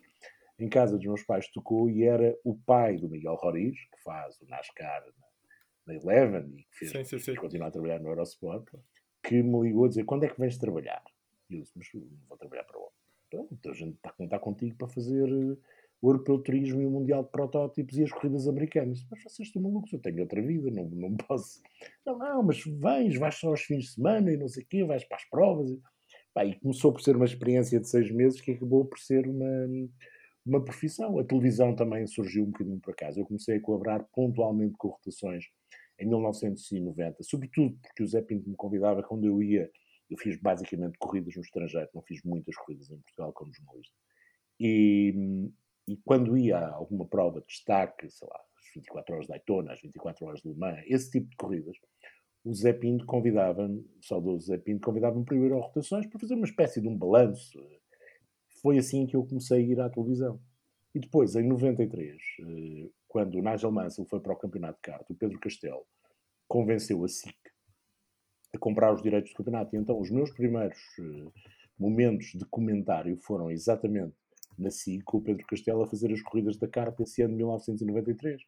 em 0.60 0.70
casa 0.70 0.98
dos 0.98 1.06
meus 1.06 1.24
pais 1.24 1.48
tocou 1.50 1.90
e 1.90 2.04
era 2.04 2.38
o 2.44 2.56
pai 2.56 2.98
do 2.98 3.10
Miguel 3.10 3.36
Roriz, 3.36 3.76
que 3.76 4.04
faz 4.04 4.40
o 4.42 4.46
NASCAR 4.48 5.04
na, 5.18 5.94
na 5.94 6.00
Eleven 6.00 6.54
e 6.56 6.64
que 6.64 6.78
fez, 6.78 6.92
sim, 6.92 7.04
sim, 7.04 7.20
sim. 7.20 7.36
continuar 7.36 7.68
a 7.68 7.72
trabalhar 7.72 8.00
no 8.00 8.10
Eurosport, 8.10 8.68
que 9.24 9.42
me 9.42 9.62
ligou 9.62 9.86
a 9.86 9.88
dizer 9.90 10.04
quando 10.04 10.26
é 10.26 10.28
que 10.28 10.40
vens 10.40 10.58
trabalhar? 10.58 11.04
E 11.50 11.56
eu 11.56 11.62
disse, 11.62 11.74
mas 11.76 11.88
vou 12.28 12.38
trabalhar 12.38 12.64
para 12.64 12.80
onde? 12.80 12.92
Então, 13.52 13.72
a 13.72 13.76
gente 13.76 13.96
está 13.96 14.10
a 14.10 14.14
contar 14.14 14.40
contigo 14.40 14.76
para 14.76 14.88
fazer 14.88 15.32
uh, 15.32 15.58
o 16.02 16.10
Europeu 16.10 16.40
Turismo 16.40 16.82
e 16.82 16.86
o 16.86 16.90
Mundial 16.90 17.24
de 17.24 17.30
Protótipos 17.30 17.98
e 17.98 18.04
as 18.04 18.12
corridas 18.12 18.48
americanas. 18.48 19.06
Mas 19.10 19.24
vocês 19.24 19.48
estão 19.48 19.62
malucos, 19.62 19.94
eu 19.94 20.00
tenho 20.00 20.22
outra 20.22 20.42
vida, 20.42 20.70
não, 20.72 20.90
não 20.90 21.16
posso. 21.16 21.62
Não, 22.06 22.18
não, 22.18 22.44
mas 22.44 22.64
vens, 22.66 23.18
vais 23.18 23.36
só 23.36 23.50
aos 23.50 23.62
fins 23.62 23.86
de 23.86 23.92
semana 23.92 24.32
e 24.32 24.38
não 24.38 24.48
sei 24.48 24.64
o 24.64 24.68
quê, 24.68 24.84
vais 24.84 25.06
para 25.06 25.18
as 25.18 25.26
provas. 25.26 25.72
Pá, 26.34 26.46
e 26.46 26.60
começou 26.60 26.94
por 26.94 27.02
ser 27.02 27.16
uma 27.16 27.26
experiência 27.26 27.80
de 27.80 27.88
seis 27.90 28.10
meses 28.12 28.40
que 28.40 28.52
acabou 28.52 28.86
por 28.86 29.00
ser 29.00 29.28
uma, 29.28 29.68
uma 30.46 30.64
profissão. 30.64 31.20
A 31.20 31.24
televisão 31.24 31.76
também 31.76 32.08
surgiu 32.08 32.44
um 32.44 32.52
bocadinho 32.52 32.80
por 32.80 32.92
acaso. 32.92 33.20
Eu 33.20 33.26
comecei 33.26 33.58
a 33.58 33.62
colaborar 33.62 34.04
pontualmente 34.14 34.76
com 34.78 34.90
rotações 34.90 35.46
em 36.00 36.08
1990, 36.08 37.22
sobretudo 37.24 37.78
porque 37.82 38.04
o 38.04 38.08
Zé 38.08 38.22
Pinto 38.22 38.50
me 38.50 38.56
convidava 38.56 39.04
quando 39.04 39.28
eu 39.28 39.44
ia 39.44 39.70
eu 40.12 40.18
fiz 40.18 40.36
basicamente 40.36 40.98
corridas 41.00 41.34
no 41.36 41.42
estrangeiro, 41.42 41.90
não 41.96 42.02
fiz 42.02 42.22
muitas 42.24 42.56
corridas 42.58 42.92
em 42.92 43.00
Portugal 43.00 43.32
como 43.32 43.54
jornalista. 43.54 43.96
E, 44.60 45.16
e 45.88 45.98
quando 46.04 46.38
ia 46.38 46.58
a 46.58 46.74
alguma 46.74 47.08
prova 47.08 47.40
de 47.40 47.48
destaque, 47.48 48.10
sei 48.10 48.28
lá, 48.28 48.40
as 48.58 48.74
24 48.76 49.14
horas 49.16 49.26
de 49.26 49.32
Daytona, 49.32 49.72
as 49.72 49.82
24 49.82 50.26
horas 50.26 50.42
de 50.42 50.50
Le 50.50 50.56
Mans, 50.56 50.84
esse 50.86 51.10
tipo 51.12 51.30
de 51.30 51.36
corridas, 51.38 51.78
o 52.44 52.54
Zé 52.54 52.74
Pinto 52.74 53.06
convidava-me, 53.06 53.86
o 54.10 54.40
Zé 54.40 54.58
Pinto 54.58 54.86
convidava-me 54.86 55.26
ir 55.32 55.54
a 55.54 55.58
rotações 55.58 56.08
para 56.08 56.20
fazer 56.20 56.34
uma 56.34 56.46
espécie 56.46 56.82
de 56.82 56.88
um 56.88 56.98
balanço. 56.98 57.60
Foi 58.62 58.78
assim 58.78 59.06
que 59.06 59.16
eu 59.16 59.26
comecei 59.26 59.58
a 59.58 59.62
ir 59.62 59.80
à 59.80 59.90
televisão. 59.90 60.40
E 60.94 61.00
depois, 61.00 61.36
em 61.36 61.48
93, 61.48 62.18
eh, 62.40 62.90
quando 63.08 63.36
o 63.36 63.42
Nigel 63.42 63.72
Mansell 63.72 64.06
foi 64.06 64.20
para 64.20 64.34
o 64.34 64.38
campeonato 64.38 64.76
de 64.78 64.82
kart, 64.82 65.10
o 65.10 65.16
Pedro 65.16 65.40
Castelo 65.40 65.86
convenceu 66.48 67.04
a 67.04 67.08
SIC 67.08 67.36
a 68.54 68.58
comprar 68.58 68.94
os 68.94 69.02
direitos 69.02 69.32
do 69.32 69.38
campeonato. 69.38 69.76
E 69.76 69.80
então 69.80 70.00
os 70.00 70.10
meus 70.10 70.32
primeiros 70.32 70.78
uh, 71.00 71.32
momentos 71.80 72.34
de 72.34 72.46
comentário 72.46 73.16
foram 73.18 73.50
exatamente 73.50 74.14
na 74.58 74.70
SIG, 74.70 75.04
com 75.04 75.18
o 75.18 75.22
Pedro 75.22 75.46
Castelo 75.46 75.84
a 75.84 75.88
fazer 75.88 76.12
as 76.12 76.22
corridas 76.22 76.58
da 76.58 76.68
carta 76.68 77.04
esse 77.04 77.22
ano 77.22 77.32
de 77.32 77.38
1993. 77.38 78.42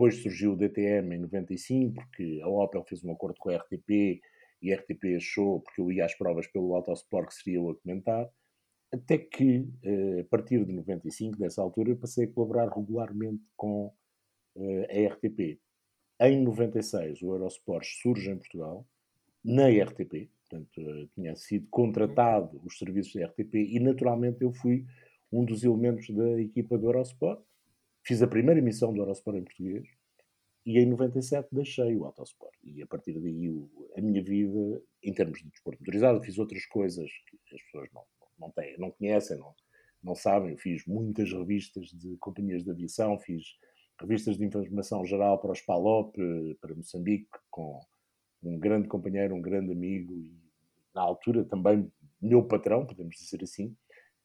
Depois 0.00 0.22
surgiu 0.22 0.54
o 0.54 0.56
DTM 0.56 1.14
em 1.14 1.18
95, 1.18 1.94
porque 1.94 2.40
a 2.42 2.48
Opel 2.48 2.82
fez 2.84 3.04
um 3.04 3.12
acordo 3.12 3.36
com 3.38 3.50
a 3.50 3.56
RTP 3.56 4.18
e 4.62 4.72
a 4.72 4.76
RTP 4.76 5.14
achou, 5.14 5.60
porque 5.60 5.78
eu 5.78 5.92
ia 5.92 6.06
às 6.06 6.14
provas 6.14 6.46
pelo 6.46 6.74
Autosport, 6.74 7.28
que 7.28 7.34
seria 7.34 7.58
eu 7.58 7.68
a 7.68 7.76
comentar. 7.76 8.26
Até 8.90 9.18
que, 9.18 9.58
uh, 9.84 10.20
a 10.20 10.24
partir 10.24 10.64
de 10.64 10.72
95, 10.72 11.36
dessa 11.36 11.60
altura, 11.60 11.90
eu 11.90 11.98
passei 11.98 12.24
a 12.24 12.28
colaborar 12.32 12.74
regularmente 12.74 13.42
com 13.54 13.92
uh, 14.56 14.84
a 14.88 15.12
RTP. 15.12 15.60
Em 16.18 16.42
96, 16.44 17.20
o 17.20 17.34
Eurosport 17.34 17.84
surge 17.84 18.30
em 18.30 18.38
Portugal 18.38 18.86
na 19.44 19.68
RTP, 19.68 20.30
portanto, 20.48 20.80
eh, 20.80 21.08
tinha 21.14 21.36
sido 21.36 21.66
contratado 21.70 22.58
os 22.64 22.78
serviços 22.78 23.12
da 23.12 23.26
RTP 23.26 23.54
e, 23.54 23.78
naturalmente, 23.78 24.40
eu 24.40 24.50
fui 24.50 24.86
um 25.30 25.44
dos 25.44 25.62
elementos 25.62 26.08
da 26.08 26.40
equipa 26.40 26.78
do 26.78 26.86
Eurosport. 26.86 27.42
Fiz 28.02 28.22
a 28.22 28.26
primeira 28.26 28.60
emissão 28.60 28.92
do 28.92 29.00
Eurosport 29.00 29.36
em 29.36 29.44
português 29.44 29.86
e 30.64 30.78
em 30.78 30.86
97 30.86 31.48
deixei 31.52 31.96
o 31.96 32.04
Autosport. 32.04 32.54
E 32.62 32.82
a 32.82 32.86
partir 32.86 33.18
daí 33.18 33.48
a 33.96 34.00
minha 34.00 34.22
vida, 34.22 34.82
em 35.02 35.12
termos 35.12 35.38
de 35.38 35.48
desporto 35.48 35.80
motorizado, 35.80 36.22
fiz 36.22 36.38
outras 36.38 36.64
coisas 36.66 37.10
que 37.26 37.54
as 37.54 37.62
pessoas 37.62 37.88
não, 37.92 38.02
não, 38.38 38.50
têm, 38.50 38.78
não 38.78 38.90
conhecem, 38.90 39.38
não, 39.38 39.54
não 40.02 40.14
sabem. 40.14 40.56
Fiz 40.56 40.84
muitas 40.86 41.32
revistas 41.32 41.86
de 41.88 42.16
companhias 42.18 42.62
de 42.62 42.70
aviação, 42.70 43.18
fiz 43.18 43.42
revistas 44.00 44.38
de 44.38 44.44
informação 44.44 45.04
geral 45.04 45.38
para 45.38 45.52
os 45.52 45.60
PALOP, 45.60 46.16
para 46.60 46.74
Moçambique, 46.74 47.28
com 47.50 47.80
um 48.42 48.58
grande 48.58 48.88
companheiro, 48.88 49.34
um 49.34 49.42
grande 49.42 49.72
amigo 49.72 50.14
e, 50.18 50.34
na 50.94 51.02
altura, 51.02 51.44
também 51.44 51.90
meu 52.20 52.42
patrão, 52.42 52.86
podemos 52.86 53.16
dizer 53.16 53.42
assim, 53.42 53.74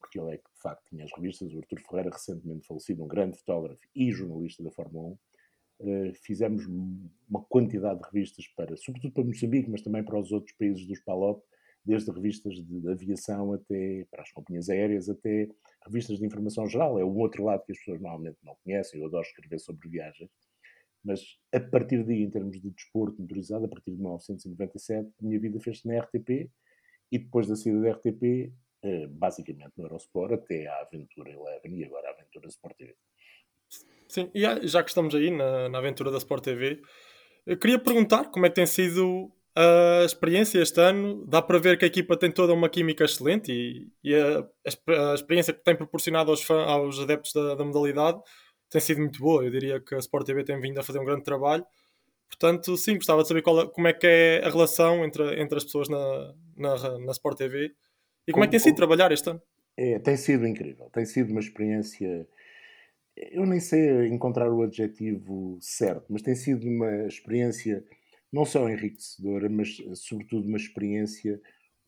porque 0.05 0.19
ele 0.19 0.35
é 0.35 0.37
que, 0.37 0.53
de 0.53 0.61
facto, 0.61 0.83
tinha 0.87 1.03
as 1.03 1.11
revistas. 1.13 1.51
O 1.53 1.57
Artur 1.57 1.79
Ferreira, 1.81 2.09
recentemente 2.11 2.67
falecido, 2.67 3.03
um 3.03 3.07
grande 3.07 3.37
fotógrafo 3.37 3.81
e 3.95 4.11
jornalista 4.11 4.63
da 4.63 4.71
Fórmula 4.71 5.09
1. 5.09 5.11
Uh, 5.11 5.17
eh, 5.79 6.13
fizemos 6.13 6.65
uma 7.27 7.43
quantidade 7.49 7.99
de 7.99 8.05
revistas 8.05 8.47
para, 8.55 8.77
sobretudo 8.77 9.13
para 9.13 9.23
Moçambique, 9.23 9.69
mas 9.69 9.81
também 9.81 10.03
para 10.03 10.19
os 10.19 10.31
outros 10.31 10.55
países 10.55 10.85
dos 10.85 10.99
PALOP, 11.01 11.43
desde 11.83 12.11
revistas 12.11 12.53
de, 12.55 12.89
aviação 12.89 13.53
até 13.53 14.05
para 14.09 14.21
as 14.21 14.31
companhias 14.31 14.69
aéreas, 14.69 15.09
até 15.09 15.49
revistas 15.85 16.19
de 16.19 16.25
informação 16.25 16.67
geral. 16.67 16.97
É 16.99 17.03
um 17.03 17.17
outro 17.17 17.43
lado 17.43 17.65
que 17.65 17.71
as 17.71 17.79
pessoas 17.79 17.99
normalmente 17.99 18.37
não 18.43 18.55
conhecem. 18.63 18.99
Eu 18.99 19.07
adoro 19.07 19.25
escrever 19.25 19.59
sobre 19.59 19.89
viagens. 19.89 20.29
Mas 21.03 21.21
a 21.53 21.59
partir 21.59 22.03
daí, 22.03 22.23
em 22.23 22.29
termos 22.29 22.59
de 22.59 22.71
desporto 22.71 23.21
motorizado, 23.21 23.65
a 23.65 23.67
partir 23.67 23.91
de 23.91 23.97
1997, 23.97 25.09
a 25.19 25.25
minha 25.25 25.39
vida 25.39 25.59
fez-se 25.59 25.87
na 25.87 25.99
RTP 25.99 26.49
e 27.11 27.19
depois 27.19 27.47
da 27.47 27.55
saída 27.55 27.81
da 27.81 27.91
RTP, 27.91 28.51
basicamente 29.09 29.73
no 29.77 29.85
Eurosport, 29.85 30.33
até 30.33 30.67
à 30.67 30.81
Aventura 30.81 31.29
Eleven 31.29 31.79
e 31.79 31.85
agora 31.85 32.09
à 32.09 32.11
Aventura 32.11 32.47
Sport 32.47 32.75
TV. 32.77 32.95
Sim, 34.07 34.29
e 34.33 34.67
já 34.67 34.83
que 34.83 34.89
estamos 34.89 35.13
aí 35.15 35.31
na, 35.31 35.69
na 35.69 35.77
aventura 35.79 36.11
da 36.11 36.17
Sport 36.17 36.43
TV, 36.43 36.81
eu 37.45 37.57
queria 37.57 37.79
perguntar 37.79 38.25
como 38.25 38.45
é 38.45 38.49
que 38.49 38.55
tem 38.55 38.65
sido 38.65 39.31
a 39.55 40.03
experiência 40.05 40.61
este 40.61 40.79
ano. 40.81 41.25
Dá 41.25 41.41
para 41.41 41.57
ver 41.57 41.77
que 41.77 41.85
a 41.85 41.87
equipa 41.87 42.17
tem 42.17 42.31
toda 42.31 42.53
uma 42.53 42.69
química 42.69 43.05
excelente 43.05 43.51
e, 43.51 43.89
e 44.03 44.15
a, 44.15 44.39
a, 45.11 45.13
experiência 45.13 45.53
que 45.53 45.63
tem 45.63 45.75
proporcionado 45.75 46.29
aos, 46.29 46.41
fã, 46.41 46.63
aos 46.63 46.99
adeptos 46.99 47.33
da, 47.33 47.55
da 47.55 47.63
modalidade 47.63 48.19
tem 48.69 48.81
sido 48.81 48.99
muito 48.99 49.19
boa. 49.19 49.43
Eu 49.43 49.51
diria 49.51 49.79
que 49.79 49.95
a 49.95 49.99
Sport 49.99 50.25
TV 50.25 50.43
tem 50.43 50.59
vindo 50.59 50.79
a 50.79 50.83
fazer 50.83 50.99
um 50.99 51.05
grande 51.05 51.23
trabalho. 51.23 51.65
Portanto, 52.27 52.75
sim, 52.75 52.95
gostava 52.95 53.21
de 53.21 53.27
saber 53.27 53.41
qual, 53.41 53.69
como 53.69 53.87
é 53.87 53.93
que 53.93 54.05
é 54.07 54.41
a 54.43 54.49
relação 54.49 55.05
entre, 55.05 55.39
entre 55.39 55.57
as 55.57 55.63
pessoas 55.63 55.87
na, 55.87 56.33
na, 56.57 56.99
na 56.99 57.11
Sport 57.11 57.37
TV 57.37 57.71
e 58.27 58.31
como, 58.31 58.33
como 58.33 58.43
é 58.43 58.47
que 58.47 58.51
tem 58.51 58.59
sido 58.59 58.75
trabalhar 58.75 59.11
este 59.11 59.29
ano. 59.29 59.41
É, 59.77 59.99
tem 59.99 60.17
sido 60.17 60.47
incrível. 60.47 60.89
Tem 60.91 61.05
sido 61.05 61.31
uma 61.31 61.39
experiência. 61.39 62.27
Eu 63.15 63.45
nem 63.45 63.59
sei 63.59 64.07
encontrar 64.07 64.51
o 64.51 64.63
adjetivo 64.63 65.57
certo, 65.61 66.05
mas 66.09 66.21
tem 66.21 66.35
sido 66.35 66.67
uma 66.67 67.05
experiência 67.07 67.83
não 68.31 68.43
só 68.43 68.69
enriquecedora, 68.69 69.49
mas 69.49 69.77
sobretudo 69.95 70.47
uma 70.47 70.57
experiência 70.57 71.39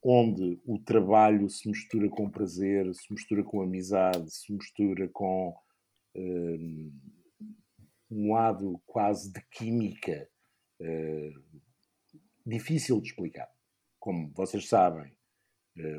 onde 0.02 0.60
o 0.66 0.80
trabalho 0.80 1.50
se 1.50 1.68
mistura 1.68 2.08
com 2.08 2.30
prazer, 2.30 2.94
se 2.94 3.12
mistura 3.12 3.44
com 3.44 3.62
amizade, 3.62 4.32
se 4.32 4.54
mistura 4.54 5.10
com 5.10 5.54
um 8.10 8.34
lado 8.34 8.82
quase 8.86 9.32
de 9.32 9.42
química 9.52 10.28
uh, 10.82 11.62
difícil 12.46 13.02
de 13.02 13.10
explicar. 13.10 13.50
Como 14.00 14.32
vocês 14.34 14.68
sabem, 14.68 15.12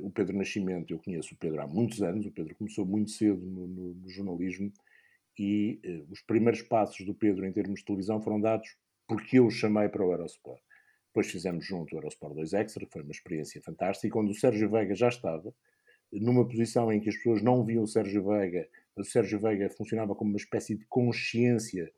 o 0.02 0.10
Pedro 0.10 0.36
Nascimento, 0.36 0.92
eu 0.92 0.98
conheço 0.98 1.34
o 1.34 1.36
Pedro 1.36 1.60
há 1.60 1.66
muitos 1.66 2.02
anos, 2.02 2.26
o 2.26 2.32
Pedro 2.32 2.54
começou 2.54 2.84
muito 2.84 3.10
cedo 3.10 3.40
no, 3.40 3.66
no, 3.66 3.94
no 3.94 4.08
jornalismo 4.08 4.72
e 5.38 5.80
uh, 5.84 6.12
os 6.12 6.20
primeiros 6.22 6.62
passos 6.62 7.06
do 7.06 7.14
Pedro 7.14 7.46
em 7.46 7.52
termos 7.52 7.80
de 7.80 7.86
televisão 7.86 8.20
foram 8.20 8.40
dados 8.40 8.76
porque 9.06 9.38
eu 9.38 9.46
o 9.46 9.50
chamei 9.50 9.88
para 9.88 10.04
o 10.04 10.10
Eurosport. 10.10 10.60
Depois 11.08 11.30
fizemos 11.30 11.64
junto 11.64 11.94
o 11.94 11.98
Eurosport 11.98 12.34
2 12.34 12.52
Extra, 12.52 12.86
foi 12.90 13.02
uma 13.02 13.12
experiência 13.12 13.60
fantástica, 13.62 14.08
e 14.08 14.10
quando 14.10 14.30
o 14.30 14.34
Sérgio 14.34 14.68
Veiga 14.68 14.94
já 14.94 15.08
estava, 15.08 15.54
numa 16.12 16.46
posição 16.46 16.92
em 16.92 17.00
que 17.00 17.08
as 17.08 17.16
pessoas 17.16 17.42
não 17.42 17.64
viam 17.64 17.84
o 17.84 17.86
Sérgio 17.86 18.24
Veiga 18.24 18.68
o 19.00 19.04
Sérgio 19.04 19.38
Veiga 19.38 19.70
funcionava 19.70 20.14
como 20.14 20.30
uma 20.30 20.36
espécie 20.36 20.74
de 20.74 20.84
consciência 20.86 21.90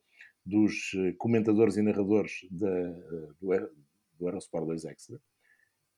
dos 0.44 0.92
eh, 0.94 1.12
comentadores 1.18 1.76
e 1.76 1.82
narradores 1.82 2.46
eh, 2.52 3.32
do, 3.40 3.70
do 4.18 4.26
Eurosport 4.26 4.66
2 4.66 4.84
Extra. 4.84 5.20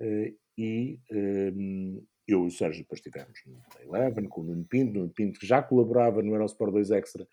Eh, 0.00 0.34
e 0.58 0.98
um, 1.10 2.04
eu 2.28 2.44
e 2.44 2.46
o 2.46 2.50
Sérgio 2.50 2.82
depois 2.82 3.00
estivemos 3.00 3.38
no 3.46 3.60
Eleven, 3.80 4.28
com 4.28 4.42
o 4.42 4.44
Nuno 4.44 4.64
Pinto, 4.64 4.92
Nuno 4.92 5.10
Pinto 5.10 5.40
que 5.40 5.46
já 5.46 5.62
colaborava 5.62 6.22
no 6.22 6.32
Eurosport 6.32 6.72
2 6.72 6.90
Extra 6.90 7.26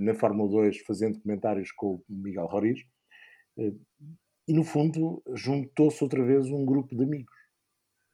na 0.00 0.12
Fórmula 0.12 0.50
2, 0.50 0.78
fazendo 0.80 1.20
comentários 1.20 1.70
com 1.70 1.94
o 1.94 2.04
Miguel 2.08 2.46
Roriz. 2.46 2.80
E 3.56 4.52
no 4.52 4.64
fundo 4.64 5.22
juntou-se 5.34 6.02
outra 6.02 6.22
vez 6.24 6.46
um 6.46 6.64
grupo 6.64 6.96
de 6.96 7.04
amigos 7.04 7.38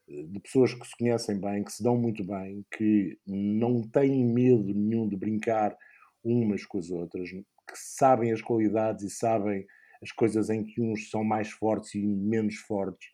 de 0.07 0.41
pessoas 0.41 0.75
que 0.75 0.87
se 0.87 0.97
conhecem 0.97 1.41
bem, 1.41 1.65
que 1.65 1.73
se 1.73 1.83
dão 1.83 1.97
muito 1.97 2.25
bem, 2.25 2.65
que 2.77 3.19
não 3.27 3.83
têm 3.83 4.25
medo 4.25 4.75
nenhum 4.75 5.09
de 5.09 5.17
brincar 5.17 5.77
umas 6.23 6.65
com 6.67 6.79
as 6.79 6.91
outras, 6.91 7.31
que 7.31 7.75
sabem 7.75 8.31
as 8.33 8.43
qualidades 8.43 9.05
e 9.05 9.11
sabem 9.11 9.67
as 10.03 10.13
coisas 10.13 10.51
em 10.51 10.63
que 10.63 10.83
uns 10.83 11.09
são 11.09 11.25
mais 11.25 11.51
fortes 11.51 11.95
e 11.95 12.05
menos 12.05 12.57
fortes. 12.57 13.14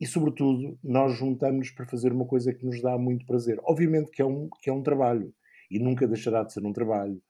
E, 0.00 0.06
sobretudo, 0.06 0.78
nós 0.82 1.16
juntamos 1.18 1.70
para 1.70 1.86
fazer 1.86 2.12
uma 2.12 2.26
coisa 2.26 2.54
que 2.54 2.64
nos 2.64 2.80
dá 2.80 2.96
muito 2.96 3.26
prazer. 3.26 3.60
Obviamente 3.64 4.10
que 4.10 4.22
é 4.22 4.24
um, 4.24 4.48
que 4.62 4.70
é 4.70 4.72
um 4.72 4.82
trabalho 4.82 5.34
e 5.70 5.78
nunca 5.78 6.08
deixará 6.08 6.42
de 6.42 6.52
ser 6.52 6.64
um 6.64 6.72
trabalho. 6.72 7.22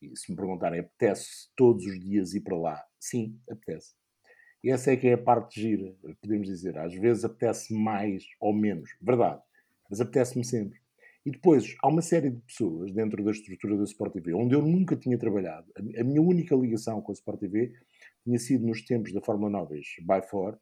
E 0.00 0.16
se 0.16 0.30
me 0.30 0.36
perguntarem, 0.36 0.80
apetece 0.80 1.48
todos 1.56 1.84
os 1.84 1.98
dias 1.98 2.34
ir 2.34 2.42
para 2.42 2.56
lá? 2.56 2.84
Sim, 3.00 3.38
apetece. 3.50 3.94
E 4.62 4.70
essa 4.70 4.92
é 4.92 4.96
que 4.96 5.08
é 5.08 5.12
a 5.14 5.18
parte 5.18 5.60
gira, 5.60 5.94
podemos 6.22 6.46
dizer. 6.46 6.78
Às 6.78 6.94
vezes 6.94 7.24
apetece 7.24 7.74
mais 7.74 8.24
ou 8.40 8.54
menos, 8.54 8.90
verdade, 9.02 9.42
mas 9.90 10.00
apetece-me 10.00 10.44
sempre. 10.44 10.78
E 11.26 11.30
depois, 11.30 11.74
há 11.82 11.88
uma 11.88 12.02
série 12.02 12.30
de 12.30 12.40
pessoas 12.42 12.92
dentro 12.92 13.24
da 13.24 13.30
estrutura 13.30 13.76
da 13.76 13.84
Sport 13.84 14.12
TV, 14.12 14.34
onde 14.34 14.54
eu 14.54 14.62
nunca 14.62 14.94
tinha 14.94 15.18
trabalhado. 15.18 15.66
A 15.76 16.04
minha 16.04 16.20
única 16.20 16.54
ligação 16.54 17.00
com 17.00 17.12
a 17.12 17.14
Sport 17.14 17.40
TV 17.40 17.72
tinha 18.22 18.38
sido 18.38 18.66
nos 18.66 18.84
tempos 18.84 19.12
da 19.12 19.20
Fórmula 19.20 19.50
9 19.50 19.80
by 20.00 20.26
Four, 20.30 20.52
eh, 20.52 20.58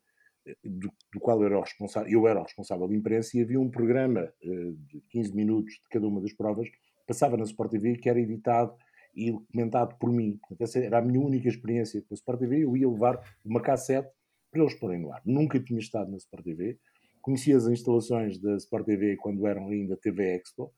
do, 0.64 0.92
do, 1.12 1.20
qual 1.20 1.42
era, 1.44 1.60
responsável, 1.60 2.10
eu 2.10 2.26
era 2.26 2.40
o 2.40 2.42
responsável 2.42 2.88
de 2.88 2.96
imprensa, 2.96 3.36
e 3.36 3.42
havia 3.42 3.60
um 3.60 3.70
programa 3.70 4.32
uh, 4.44 4.72
de 4.88 5.00
15 5.10 5.34
minutos 5.34 5.74
de 5.74 5.88
cada 5.90 6.06
uma 6.06 6.20
das 6.20 6.32
provas, 6.32 6.68
passava 7.06 7.36
na 7.36 7.44
Sport 7.44 7.70
TV, 7.70 7.96
que 7.96 8.08
era 8.08 8.20
editado 8.20 8.74
e 9.14 9.32
comentado 9.52 9.96
por 9.98 10.10
mim. 10.10 10.38
Portanto, 10.38 10.62
essa 10.62 10.78
era 10.78 10.98
a 10.98 11.02
minha 11.02 11.20
única 11.20 11.48
experiência 11.48 12.00
com 12.02 12.14
a 12.14 12.16
Sport 12.16 12.38
TV. 12.40 12.64
Eu 12.64 12.76
ia 12.76 12.88
levar 12.88 13.20
uma 13.44 13.60
cassete 13.60 14.08
para 14.50 14.62
eles 14.62 14.74
porem 14.74 15.00
no 15.00 15.12
ar. 15.12 15.22
Nunca 15.24 15.60
tinha 15.60 15.78
estado 15.78 16.10
na 16.10 16.16
Sport 16.16 16.44
TV. 16.44 16.78
Conhecia 17.20 17.56
as 17.56 17.66
instalações 17.66 18.38
da 18.38 18.56
Sport 18.56 18.86
TV 18.86 19.16
quando 19.16 19.46
eram 19.46 19.68
ainda 19.68 19.96
TV 19.96 20.36
Expo, 20.36 20.72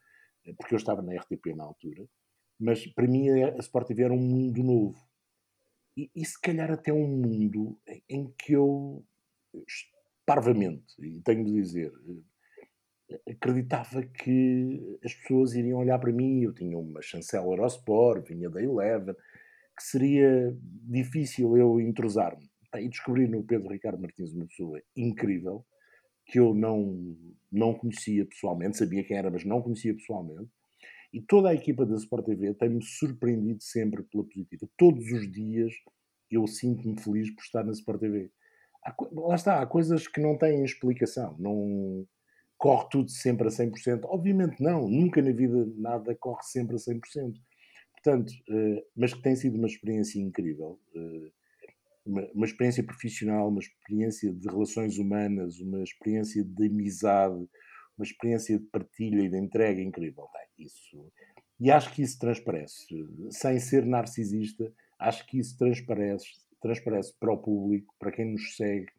eh, 0.45 0.53
porque 0.57 0.75
eu 0.75 0.79
estava 0.79 1.01
na 1.01 1.15
RTP 1.15 1.55
na 1.57 1.65
altura. 1.65 2.07
Mas 2.59 2.87
para 2.87 3.07
mim 3.07 3.31
a 3.31 3.57
Sport 3.59 3.89
TV 3.89 4.03
era 4.03 4.13
um 4.13 4.21
mundo 4.21 4.63
novo. 4.63 4.99
E, 5.97 6.11
e 6.15 6.25
se 6.25 6.41
calhar 6.41 6.71
até 6.71 6.93
um 6.93 7.07
mundo 7.07 7.79
em 8.09 8.33
que 8.39 8.53
eu 8.53 9.05
parvamente, 10.27 10.95
e 10.99 11.21
tenho 11.21 11.45
de 11.45 11.53
dizer, 11.53 11.93
acreditava 13.29 14.03
que 14.03 14.99
as 15.05 15.15
pessoas 15.15 15.55
iriam 15.55 15.81
olhar 15.81 15.99
para 15.99 16.13
mim, 16.13 16.43
eu 16.43 16.53
tinha 16.53 16.79
uma 16.79 17.03
chancela 17.03 17.59
ao 17.59 17.67
Sport, 17.67 18.29
vinha 18.29 18.49
da 18.49 18.63
Eleven, 18.63 19.15
que 19.77 19.83
seria 19.83 20.57
difícil 20.83 21.57
eu 21.57 21.81
entrosar-me. 21.81 22.49
E 22.77 22.89
descobri 22.89 23.29
no 23.29 23.45
Pedro 23.45 23.71
Ricardo 23.71 24.01
Martins 24.01 24.33
uma 24.33 24.47
pessoa 24.47 24.83
incrível, 24.97 25.65
que 26.27 26.41
eu 26.41 26.55
não, 26.55 27.17
não 27.53 27.75
conhecia 27.75 28.25
pessoalmente, 28.25 28.79
sabia 28.79 29.05
quem 29.05 29.17
era, 29.17 29.31
mas 29.31 29.45
não 29.45 29.63
conhecia 29.63 29.95
pessoalmente. 29.95 30.51
E 31.13 31.21
toda 31.21 31.51
a 31.51 31.55
equipa 31.55 31.87
da 31.87 31.95
Sport 31.95 32.25
TV 32.27 32.55
tem-me 32.55 32.83
surpreendido 32.83 33.63
sempre 33.63 34.03
pela 34.03 34.25
positiva. 34.25 34.69
Todos 34.77 35.05
os 35.13 35.31
dias 35.31 35.73
eu 36.29 36.45
sinto-me 36.47 37.01
feliz 37.01 37.31
por 37.31 37.43
estar 37.43 37.63
na 37.63 37.71
Sport 37.71 38.01
TV. 38.01 38.31
Lá 39.13 39.35
está, 39.35 39.61
há 39.61 39.67
coisas 39.67 40.07
que 40.07 40.21
não 40.21 40.37
têm 40.37 40.65
explicação. 40.65 41.37
Não 41.39 42.07
corre 42.59 42.89
tudo 42.91 43.11
sempre 43.11 43.49
a 43.49 43.51
100%. 43.51 44.01
Obviamente 44.05 44.63
não, 44.63 44.89
nunca 44.89 45.23
na 45.23 45.33
vida 45.33 45.67
nada 45.77 46.15
corre 46.15 46.43
sempre 46.43 46.77
a 46.77 46.79
100%. 46.79 47.01
Portanto, 47.95 48.31
uh, 48.51 48.83
mas 48.95 49.15
que 49.15 49.23
tem 49.23 49.35
sido 49.35 49.57
uma 49.57 49.67
experiência 49.67 50.21
incrível. 50.21 50.79
Uh, 50.95 51.33
uma, 52.05 52.23
uma, 52.35 52.45
experiência 52.45 52.85
profissional, 52.85 53.49
uma 53.49 53.61
experiência 53.61 54.31
de 54.31 54.47
relações 54.47 54.99
humanas, 54.99 55.59
uma 55.59 55.83
experiência 55.83 56.45
de 56.45 56.67
amizade, 56.67 57.49
uma 57.97 58.05
experiência 58.05 58.59
de 58.59 58.65
partilha 58.67 59.23
e 59.23 59.31
de 59.31 59.39
entrega 59.39 59.81
incrível. 59.81 60.29
Bem, 60.35 60.67
isso, 60.67 61.11
e 61.59 61.71
acho 61.71 61.95
que 61.95 62.03
isso 62.03 62.19
transparece. 62.19 62.87
Sem 63.31 63.59
ser 63.59 63.87
narcisista, 63.87 64.71
acho 64.99 65.27
que 65.27 65.39
isso 65.39 65.57
transparece, 65.57 66.27
transparece 66.65 67.15
para 67.21 67.33
o 67.33 67.37
público, 67.37 67.95
para 67.99 68.11
quem 68.11 68.33
nos 68.33 68.57
segue, 68.57 68.91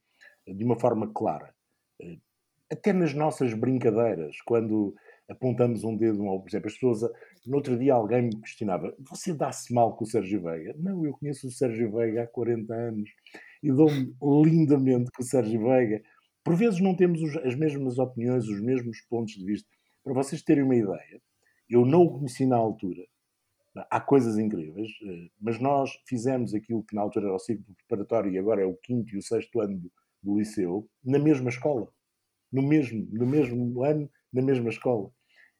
de 0.47 0.63
uma 0.63 0.79
forma 0.79 1.11
clara. 1.11 1.53
Eh, 1.99 2.17
até 2.71 2.93
nas 2.93 3.13
nossas 3.13 3.53
brincadeiras, 3.53 4.39
quando 4.45 4.93
apontamos 5.27 5.83
um 5.83 5.97
dedo, 5.97 6.19
por 6.19 6.47
exemplo, 6.47 6.67
as 6.67 6.73
pessoas. 6.73 7.01
No 7.45 7.57
outro 7.57 7.77
dia 7.77 7.93
alguém 7.93 8.23
me 8.23 8.41
questionava: 8.41 8.95
você 8.99 9.33
dá-se 9.33 9.73
mal 9.73 9.95
com 9.95 10.03
o 10.03 10.07
Sérgio 10.07 10.41
Veiga? 10.43 10.75
Não, 10.77 11.03
eu 11.05 11.13
conheço 11.13 11.47
o 11.47 11.51
Sérgio 11.51 11.91
Veiga 11.91 12.23
há 12.23 12.27
40 12.27 12.73
anos 12.73 13.09
e 13.63 13.71
dou-me 13.71 14.13
lindamente 14.47 15.11
com 15.11 15.23
o 15.23 15.25
Sérgio 15.25 15.63
Veiga. 15.63 16.01
Por 16.43 16.55
vezes 16.55 16.79
não 16.79 16.95
temos 16.95 17.19
as 17.37 17.55
mesmas 17.55 17.97
opiniões, 17.97 18.47
os 18.47 18.61
mesmos 18.61 19.01
pontos 19.09 19.33
de 19.33 19.43
vista. 19.43 19.67
Para 20.03 20.13
vocês 20.13 20.43
terem 20.43 20.63
uma 20.63 20.75
ideia, 20.75 21.19
eu 21.67 21.83
não 21.83 22.03
o 22.03 22.19
conheci 22.19 22.45
na 22.45 22.57
altura. 22.57 23.01
Há 23.89 23.99
coisas 23.99 24.37
incríveis, 24.37 24.91
eh, 25.03 25.29
mas 25.39 25.59
nós 25.59 25.91
fizemos 26.07 26.53
aquilo 26.53 26.83
que 26.83 26.95
na 26.95 27.01
altura 27.01 27.27
era 27.27 27.35
o 27.35 27.39
ciclo 27.39 27.75
preparatório 27.87 28.31
e 28.31 28.37
agora 28.37 28.61
é 28.61 28.65
o 28.65 28.75
quinto 28.75 29.13
e 29.13 29.17
o 29.17 29.21
sexto 29.21 29.59
ano 29.59 29.77
do, 29.77 29.91
do 30.23 30.37
liceu, 30.37 30.89
na 31.03 31.19
mesma 31.19 31.49
escola. 31.49 31.87
No 32.51 32.61
mesmo, 32.61 33.05
no 33.11 33.25
mesmo 33.25 33.83
ano, 33.83 34.09
na 34.31 34.41
mesma 34.41 34.69
escola. 34.69 35.11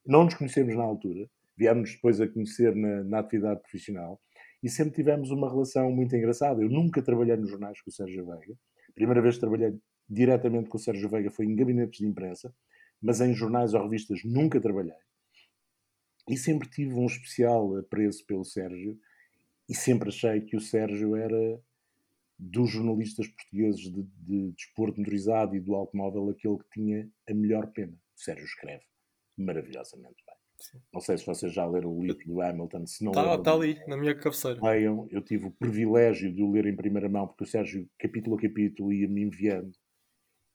Não 0.06 0.24
nos 0.24 0.36
conhecemos 0.36 0.76
na 0.76 0.84
altura, 0.84 1.30
viemos 1.58 1.92
depois 1.94 2.22
a 2.22 2.28
conhecer 2.28 2.76
na, 2.76 3.04
na 3.04 3.20
atividade 3.20 3.62
profissional 3.62 4.20
e 4.64 4.70
sempre 4.70 4.96
tivemos 4.96 5.30
uma 5.32 5.50
relação 5.50 5.92
muito 5.92 6.16
engraçada. 6.16 6.62
Eu 6.62 6.70
nunca 6.70 7.02
trabalhei 7.02 7.36
nos 7.36 7.50
jornais 7.50 7.82
com 7.82 7.90
o 7.90 7.94
Sérgio 7.94 8.26
Veiga. 8.26 8.54
A 8.90 8.94
primeira 8.94 9.22
vez 9.22 9.36
que 9.36 9.42
trabalhei 9.42 9.78
diretamente 10.10 10.70
com 10.70 10.78
o 10.78 10.80
Sérgio 10.80 11.10
Veiga 11.10 11.30
foi 11.30 11.46
em 11.46 11.56
gabinetes 11.56 12.00
de 12.00 12.08
imprensa, 12.08 12.54
mas 13.02 13.22
em 13.22 13.34
jornais 13.34 13.74
ou 13.74 13.84
revistas 13.84 14.22
nunca 14.24 14.60
trabalhei. 14.60 14.96
E 16.28 16.38
sempre 16.38 16.68
tive 16.70 16.94
um 16.94 17.06
especial 17.06 17.78
apreço 17.78 18.26
pelo 18.26 18.44
Sérgio 18.44 19.00
e 19.70 19.76
sempre 19.76 20.10
achei 20.10 20.42
que 20.42 20.56
o 20.56 20.62
Sérgio 20.62 21.16
era 21.16 21.62
dos 22.38 22.70
jornalistas 22.70 23.28
portugueses 23.28 23.82
de, 23.82 24.04
de 24.04 24.52
desporto 24.52 25.00
motorizado 25.00 25.56
e 25.56 25.60
do 25.60 25.74
automóvel 25.74 26.30
aquele 26.30 26.58
que 26.58 26.70
tinha 26.72 27.10
a 27.30 27.34
melhor 27.34 27.68
pena. 27.72 27.94
O 27.94 28.20
Sérgio 28.20 28.46
escreve 28.46 28.84
maravilhosamente 29.38 30.24
bem. 30.26 30.36
Sim. 30.58 30.82
Não 30.94 31.02
sei 31.02 31.18
se 31.18 31.26
vocês 31.26 31.54
já 31.54 31.66
leram 31.66 31.92
o 31.92 32.02
livro 32.02 32.26
do 32.26 32.42
Hamilton, 32.42 32.86
se 32.88 33.04
não 33.04 33.12
Está 33.12 33.38
tá 33.38 33.54
ali, 33.54 33.78
na 33.88 33.98
minha 33.98 34.16
cabeceira. 34.16 34.60
Leiam, 34.64 35.08
eu 35.12 35.22
tive 35.22 35.48
o 35.48 35.52
privilégio 35.52 36.34
de 36.34 36.42
o 36.42 36.52
ler 36.52 36.66
em 36.66 36.76
primeira 36.76 37.10
mão, 37.10 37.28
porque 37.28 37.44
o 37.44 37.48
Sérgio, 37.48 37.90
capítulo 38.00 38.38
a 38.38 38.42
capítulo, 38.42 38.94
ia-me 38.94 39.24
enviando. 39.24 39.74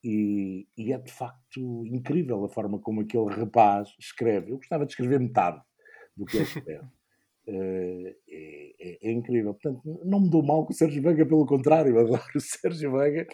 E, 0.03 0.67
e, 0.79 0.93
é 0.95 0.99
de 0.99 1.13
facto 1.13 1.85
incrível 1.87 2.43
a 2.43 2.49
forma 2.49 2.79
como 2.79 3.03
aquele 3.03 3.29
rapaz 3.29 3.95
escreve. 3.99 4.51
Eu 4.51 4.57
gostava 4.57 4.87
de 4.87 4.93
escrever 4.93 5.21
metade 5.21 5.63
do 6.17 6.25
que 6.25 6.37
ele 6.37 6.45
escreve. 6.45 6.85
Uh, 7.49 8.15
é, 8.29 8.75
é, 8.81 9.09
é, 9.09 9.13
incrível. 9.13 9.55
Portanto, 9.55 9.81
não 10.05 10.21
me 10.21 10.31
dou 10.31 10.43
mal 10.43 10.65
com 10.65 10.73
o 10.73 10.77
Sérgio 10.77 11.03
Veiga, 11.03 11.27
pelo 11.27 11.47
contrário, 11.47 11.99
adoro 11.99 12.23
o 12.35 12.41
Sérgio 12.41 12.93
Veiga. 12.93 13.27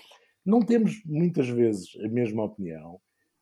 Não 0.44 0.60
temos 0.60 1.02
muitas 1.04 1.48
vezes 1.48 1.88
a 2.04 2.08
mesma 2.08 2.44
opinião. 2.44 3.00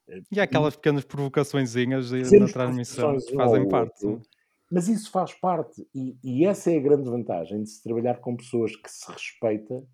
Eh, 0.09 0.23
e 0.33 0.41
há 0.41 0.45
aquelas 0.45 0.75
pequenas 0.75 1.05
provocações 1.05 1.75
na 1.75 2.49
transmissão 2.53 3.17
que 3.19 3.35
fazem 3.35 3.69
parte. 3.69 4.07
Outro, 4.07 4.27
mas 4.71 4.89
isso 4.89 5.11
faz 5.11 5.33
parte, 5.35 5.87
e, 5.95 6.17
e, 6.25 6.45
essa 6.47 6.73
é 6.73 6.77
a 6.77 6.81
grande 6.81 7.09
vantagem 7.09 7.63
de 7.63 7.71
se 7.71 7.83
trabalhar 7.83 8.21
com 8.21 8.37
pessoas 8.37 8.75
que 8.75 8.91
se 8.91 9.09
respeita 9.09 9.85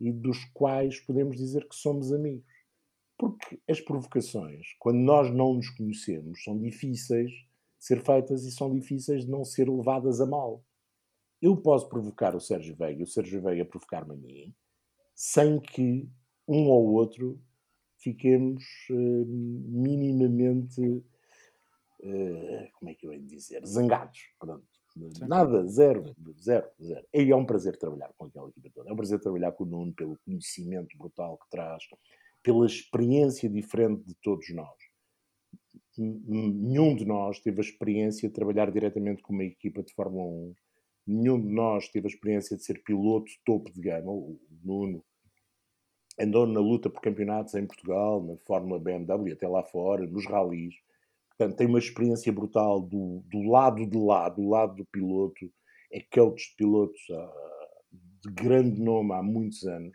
e 0.00 0.12
dos 0.12 0.44
quais 0.54 1.00
podemos 1.00 1.36
dizer 1.36 1.68
que 1.68 1.74
somos 1.74 2.12
amigos. 2.12 2.46
Porque 3.18 3.60
as 3.68 3.80
provocações, 3.80 4.66
quando 4.78 4.98
nós 4.98 5.30
não 5.30 5.54
nos 5.54 5.68
conhecemos, 5.70 6.42
são 6.42 6.58
difíceis 6.58 7.30
ser 7.84 8.00
feitas 8.00 8.44
e 8.44 8.50
são 8.50 8.72
difíceis 8.72 9.26
de 9.26 9.30
não 9.30 9.44
ser 9.44 9.68
levadas 9.68 10.18
a 10.18 10.24
mal. 10.24 10.64
Eu 11.40 11.54
posso 11.54 11.86
provocar 11.86 12.34
o 12.34 12.40
Sérgio 12.40 12.74
Veiga 12.74 13.00
e 13.00 13.02
o 13.02 13.06
Sérgio 13.06 13.42
Veiga 13.42 13.62
provocar-me 13.62 14.14
a 14.14 14.16
mim, 14.16 14.54
sem 15.14 15.60
que 15.60 16.08
um 16.48 16.66
ou 16.70 16.94
outro 16.94 17.38
fiquemos 17.98 18.64
uh, 18.90 19.26
minimamente, 19.26 20.80
uh, 20.80 22.70
como 22.72 22.90
é 22.90 22.94
que 22.94 23.06
eu 23.06 23.12
ia 23.12 23.20
dizer, 23.20 23.66
zangados. 23.66 24.30
Pronto. 24.38 24.64
Nada, 25.28 25.66
zero, 25.66 26.14
zero, 26.40 26.66
zero. 26.80 27.06
E 27.12 27.30
é 27.30 27.36
um 27.36 27.44
prazer 27.44 27.76
trabalhar 27.76 28.14
com 28.16 28.24
aquela 28.24 28.48
equipa 28.48 28.70
toda. 28.72 28.88
É 28.88 28.92
um 28.94 28.96
prazer 28.96 29.20
trabalhar 29.20 29.52
com 29.52 29.64
o 29.64 29.66
Nuno 29.66 29.92
pelo 29.92 30.16
conhecimento 30.24 30.96
brutal 30.96 31.36
que 31.36 31.50
traz, 31.50 31.82
pela 32.42 32.64
experiência 32.64 33.50
diferente 33.50 34.04
de 34.06 34.14
todos 34.14 34.48
nós 34.54 34.83
nenhum 35.96 36.94
de 36.94 37.04
nós 37.04 37.38
teve 37.40 37.60
a 37.60 37.64
experiência 37.64 38.28
de 38.28 38.34
trabalhar 38.34 38.70
diretamente 38.70 39.22
com 39.22 39.32
uma 39.32 39.44
equipa 39.44 39.82
de 39.82 39.92
Fórmula 39.94 40.24
1. 40.24 40.54
Nenhum 41.06 41.40
de 41.40 41.48
nós 41.48 41.88
teve 41.88 42.06
a 42.06 42.10
experiência 42.10 42.56
de 42.56 42.64
ser 42.64 42.82
piloto 42.82 43.30
topo 43.44 43.70
de 43.72 43.80
gama. 43.80 44.10
O 44.10 44.38
Nuno 44.62 45.04
andou 46.18 46.46
na 46.46 46.60
luta 46.60 46.88
por 46.88 47.00
campeonatos 47.00 47.54
em 47.54 47.66
Portugal, 47.66 48.22
na 48.22 48.36
Fórmula 48.46 48.80
BMW, 48.80 49.32
até 49.32 49.46
lá 49.46 49.62
fora, 49.62 50.06
nos 50.06 50.26
ralis. 50.26 50.74
Portanto, 51.30 51.56
tem 51.56 51.66
uma 51.66 51.78
experiência 51.78 52.32
brutal 52.32 52.80
do, 52.80 53.22
do 53.26 53.42
lado 53.42 53.86
de 53.86 53.98
lá, 53.98 54.28
do 54.28 54.48
lado 54.48 54.76
do 54.76 54.86
piloto. 54.86 55.50
É 55.92 56.00
coach 56.00 56.50
de 56.50 56.56
pilotos 56.56 57.00
uh, 57.10 57.98
de 58.22 58.32
grande 58.32 58.80
nome 58.80 59.12
há 59.12 59.22
muitos 59.22 59.64
anos. 59.64 59.92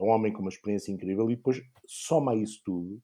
É 0.00 0.02
um 0.02 0.08
homem 0.08 0.32
com 0.32 0.40
uma 0.40 0.48
experiência 0.48 0.90
incrível. 0.92 1.30
E 1.30 1.36
depois 1.36 1.60
soma 1.86 2.34
isso 2.34 2.60
tudo 2.64 3.00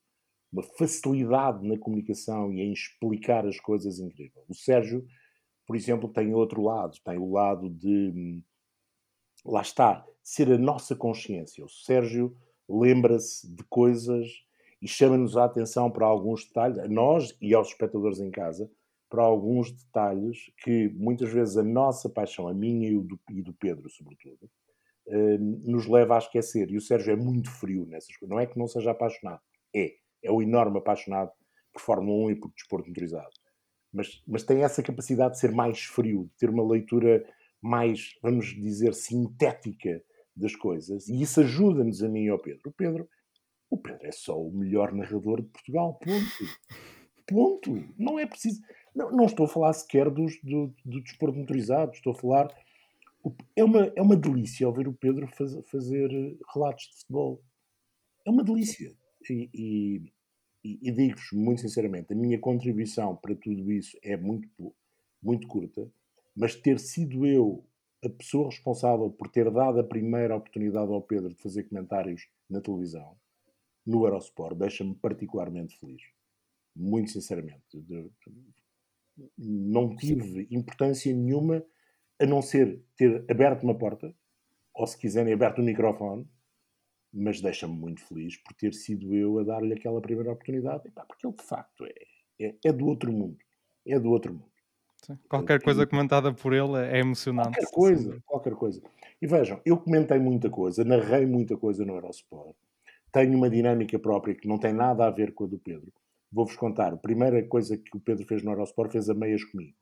uma 0.55 0.63
facilidade 0.63 1.67
na 1.67 1.77
comunicação 1.77 2.53
e 2.53 2.61
em 2.61 2.73
explicar 2.73 3.45
as 3.45 3.59
coisas 3.59 3.99
incrível. 3.99 4.45
O 4.49 4.55
Sérgio, 4.55 5.05
por 5.67 5.75
exemplo, 5.75 6.09
tem 6.09 6.33
outro 6.33 6.63
lado, 6.63 6.97
tem 7.05 7.19
o 7.19 7.33
lado 7.33 7.69
de 7.69 8.13
hum, 8.15 8.43
lá 9.45 9.63
está, 9.63 10.07
ser 10.23 10.51
a 10.53 10.57
nossa 10.57 10.95
consciência. 10.95 11.65
O 11.65 11.69
Sérgio 11.69 12.37
lembra-se 12.69 13.53
de 13.53 13.65
coisas 13.65 14.29
e 14.81 14.87
chama-nos 14.87 15.37
a 15.37 15.45
atenção 15.45 15.91
para 15.91 16.07
alguns 16.07 16.47
detalhes, 16.47 16.79
a 16.79 16.87
nós 16.87 17.37
e 17.41 17.53
aos 17.53 17.69
espectadores 17.69 18.21
em 18.21 18.31
casa, 18.31 18.71
para 19.11 19.25
alguns 19.25 19.73
detalhes 19.73 20.53
que 20.59 20.89
muitas 20.91 21.33
vezes 21.33 21.57
a 21.57 21.65
nossa 21.65 22.09
paixão, 22.09 22.47
a 22.47 22.55
minha 22.55 22.89
e, 22.89 22.99
do, 22.99 23.19
e 23.31 23.43
do 23.43 23.53
Pedro, 23.53 23.91
sobretudo, 23.91 24.49
eh, 25.09 25.39
nos 25.39 25.87
leva 25.87 26.15
a 26.15 26.19
esquecer. 26.19 26.71
E 26.71 26.77
o 26.77 26.81
Sérgio 26.81 27.13
é 27.13 27.17
muito 27.17 27.51
frio 27.51 27.87
nessas 27.87 28.17
coisas. 28.17 28.31
Não 28.31 28.41
é 28.41 28.47
que 28.47 28.59
não 28.59 28.69
seja 28.69 28.93
apaixonado, 28.93 29.41
é 29.75 29.95
é 30.25 30.33
o 30.33 30.43
enorme 30.43 30.79
apaixonado 30.79 31.31
por 31.73 31.81
Fórmula 31.81 32.27
1 32.27 32.31
e 32.31 32.37
por 32.37 32.51
desporto 32.53 32.89
motorizado. 32.89 33.31
Mas, 33.93 34.23
mas 34.27 34.43
tem 34.43 34.65
essa 34.65 34.83
capacidade 34.83 35.35
de 35.35 35.41
ser 35.41 35.53
mais 35.53 35.85
frio, 35.85 36.25
de 36.25 36.39
ter 36.39 36.51
uma 36.51 36.67
leitura 36.67 37.25
mais, 37.63 38.15
vamos 38.23 38.47
dizer, 38.47 38.95
sintética 38.95 40.03
das 40.37 40.57
coisas. 40.57 41.09
E 41.09 41.23
isso 41.23 41.41
ajuda-nos 41.41 42.03
a 42.03 42.09
mim 42.09 42.25
e 42.25 42.29
ao 42.29 42.39
Pedro. 42.39 42.69
O 42.69 42.73
Pedro, 42.73 43.09
o 43.71 43.79
Pedro 43.79 44.07
é 44.07 44.13
só 44.13 44.41
o 44.41 44.53
melhor 44.53 44.93
narrador 44.93 45.43
de 45.43 45.49
Portugal, 45.49 45.95
ponto. 45.95 46.45
Ponto. 47.27 47.83
Não 47.99 48.19
é 48.19 48.27
preciso. 48.27 48.61
Não, 48.95 49.11
não 49.11 49.25
estou 49.25 49.47
a 49.47 49.49
falar 49.49 49.73
sequer 49.73 50.11
dos, 50.11 50.39
do, 50.43 50.75
do 50.85 51.03
desporto 51.03 51.39
motorizado, 51.39 51.93
estou 51.93 52.13
a 52.13 52.17
falar. 52.17 52.55
É 53.57 53.65
uma, 53.65 53.91
é 53.97 54.03
uma 54.03 54.15
delícia 54.15 54.69
ouvir 54.69 54.87
o 54.87 54.93
Pedro 54.93 55.27
faz, 55.29 55.57
fazer 55.71 56.11
relatos 56.53 56.85
de 56.85 56.99
futebol. 56.99 57.43
É 58.27 58.31
uma 58.31 58.45
delícia. 58.45 58.95
E, 59.31 59.49
e, 59.55 60.13
e, 60.65 60.91
digo-vos 60.91 61.31
muito 61.33 61.61
sinceramente, 61.61 62.15
a 62.15 62.17
minha 62.17 62.39
contribuição 62.39 63.15
para 63.15 63.35
tudo 63.35 63.71
isso 63.71 63.99
é 64.03 64.17
muito, 64.17 64.75
muito 65.23 65.47
curta, 65.47 65.87
mas 66.35 66.55
ter 66.55 66.81
sido 66.81 67.27
eu 67.27 67.65
a 68.03 68.09
pessoa 68.09 68.47
responsável 68.47 69.11
por 69.11 69.29
ter 69.29 69.51
dado 69.51 69.79
a 69.79 69.85
primeira 69.85 70.37
oportunidade 70.37 70.91
ao 70.91 71.03
Pedro 71.03 71.35
de 71.35 71.43
fazer 71.43 71.65
comentários 71.65 72.29
na 72.49 72.61
televisão, 72.61 73.17
no 73.87 74.07
Eurosport 74.07 74.57
deixa-me 74.57 74.95
particularmente 74.95 75.79
feliz. 75.79 76.03
Muito 76.75 77.11
sinceramente. 77.11 77.63
Não 79.39 79.95
tive 79.95 80.49
importância 80.51 81.15
nenhuma 81.15 81.65
a 82.19 82.27
não 82.27 82.43
ser 82.43 82.83
ter 82.97 83.25
aberto 83.31 83.63
uma 83.63 83.77
porta, 83.77 84.15
ou 84.75 84.87
se 84.87 84.99
quiserem, 84.99 85.33
aberto 85.33 85.59
o 85.59 85.63
um 85.63 85.65
microfone, 85.65 86.29
mas 87.15 87.41
deixa-me 87.41 87.75
muito 87.75 88.01
feliz 88.01 88.37
por 88.39 88.53
ter 88.55 88.75
sido 88.75 89.15
eu 89.15 89.39
a 89.39 89.45
dar-lhe 89.45 89.73
aquela 89.73 90.01
primeira 90.01 90.33
oportunidade, 90.33 90.91
porque 91.07 91.27
ele 91.27 91.37
de 91.37 91.45
facto 91.45 91.85
é, 91.85 92.47
é, 92.47 92.55
é 92.65 92.73
do 92.73 92.87
outro 92.87 93.13
mundo. 93.13 93.39
É 93.87 93.99
do 93.99 94.11
outro 94.11 94.33
mundo. 94.33 94.51
Sim. 95.05 95.19
Qualquer 95.29 95.63
coisa 95.63 95.87
comentada 95.87 96.33
por 96.33 96.53
ele 96.53 96.77
é 96.79 96.99
emocionante. 96.99 97.51
Qualquer 97.51 97.71
coisa, 97.71 98.23
qualquer 98.27 98.55
coisa. 98.55 98.83
E 99.21 99.27
vejam, 99.27 99.61
eu 99.65 99.77
comentei 99.77 100.19
muita 100.19 100.51
coisa, 100.51 100.83
narrei 100.83 101.27
muita 101.27 101.57
coisa 101.57 101.85
no 101.85 101.95
Eurosport. 101.95 102.57
Tenho 103.13 103.37
uma 103.37 103.49
dinâmica 103.49 103.99
própria 103.99 104.35
que 104.35 104.49
não 104.49 104.59
tem 104.59 104.73
nada 104.73 105.07
a 105.07 105.11
ver 105.11 105.35
com 105.35 105.45
a 105.45 105.47
do 105.47 105.59
Pedro. 105.59 105.93
Vou-vos 106.33 106.57
contar. 106.57 106.93
A 106.93 106.97
primeira 106.97 107.47
coisa 107.47 107.77
que 107.77 107.97
o 107.97 108.01
Pedro 108.01 108.27
fez 108.27 108.43
no 108.43 108.51
Eurosport 108.51 108.91
fez 108.91 109.09
a 109.09 109.15
meias 109.15 109.45
comigo. 109.45 109.77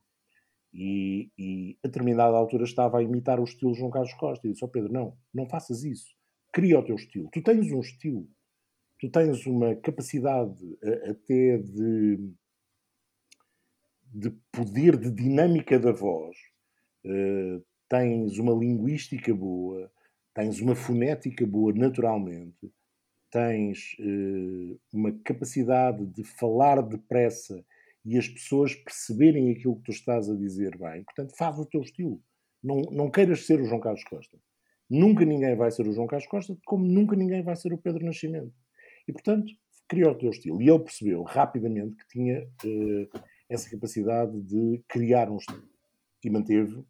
E, 0.74 1.30
e 1.38 1.78
a 1.84 1.88
determinada 1.88 2.36
altura 2.36 2.64
estava 2.64 2.98
a 2.98 3.02
imitar 3.02 3.40
o 3.40 3.44
estilo 3.44 3.74
João 3.74 3.90
Carlos 3.90 4.12
Costa. 4.14 4.46
E 4.46 4.50
disse: 4.50 4.64
Ó 4.64 4.66
oh 4.66 4.70
Pedro, 4.70 4.92
não, 4.92 5.16
não 5.32 5.48
faças 5.48 5.84
isso. 5.84 6.14
Cria 6.52 6.78
o 6.78 6.84
teu 6.84 6.96
estilo. 6.96 7.28
Tu 7.32 7.42
tens 7.42 7.72
um 7.72 7.80
estilo. 7.80 8.28
Tu 9.00 9.10
tens 9.10 9.46
uma 9.46 9.74
capacidade 9.76 10.78
até 11.08 11.58
de 11.58 12.32
de 14.12 14.30
poder 14.52 14.96
de 14.98 15.10
dinâmica 15.10 15.78
da 15.78 15.90
voz, 15.90 16.36
uh, 17.06 17.64
tens 17.88 18.38
uma 18.38 18.52
linguística 18.52 19.34
boa, 19.34 19.90
tens 20.34 20.60
uma 20.60 20.74
fonética 20.74 21.46
boa 21.46 21.72
naturalmente, 21.72 22.70
tens 23.30 23.96
uh, 23.98 24.78
uma 24.92 25.12
capacidade 25.24 26.04
de 26.06 26.22
falar 26.24 26.82
depressa 26.82 27.64
e 28.04 28.18
as 28.18 28.28
pessoas 28.28 28.74
perceberem 28.74 29.50
aquilo 29.50 29.76
que 29.76 29.84
tu 29.84 29.92
estás 29.92 30.28
a 30.28 30.36
dizer 30.36 30.76
bem. 30.76 31.04
Portanto, 31.04 31.34
faz 31.36 31.58
o 31.58 31.64
teu 31.64 31.80
estilo. 31.80 32.20
Não, 32.62 32.82
não 32.90 33.10
queiras 33.10 33.46
ser 33.46 33.60
o 33.60 33.64
João 33.64 33.80
Carlos 33.80 34.04
Costa. 34.04 34.38
Nunca 34.92 35.24
ninguém 35.24 35.56
vai 35.56 35.70
ser 35.70 35.88
o 35.88 35.92
João 35.94 36.06
Carlos 36.06 36.28
Costa, 36.28 36.54
como 36.66 36.84
nunca 36.84 37.16
ninguém 37.16 37.42
vai 37.42 37.56
ser 37.56 37.72
o 37.72 37.78
Pedro 37.78 38.04
Nascimento. 38.04 38.52
E, 39.08 39.12
portanto, 39.12 39.50
criou 39.88 40.12
o 40.12 40.18
teu 40.18 40.28
estilo. 40.28 40.60
E 40.60 40.68
ele 40.68 40.80
percebeu 40.80 41.22
rapidamente 41.22 41.96
que 41.96 42.08
tinha 42.08 42.42
uh, 42.42 43.20
essa 43.48 43.70
capacidade 43.70 44.38
de 44.42 44.84
criar 44.86 45.30
um 45.30 45.38
estilo. 45.38 45.66
E 46.22 46.28
manteve, 46.28 46.84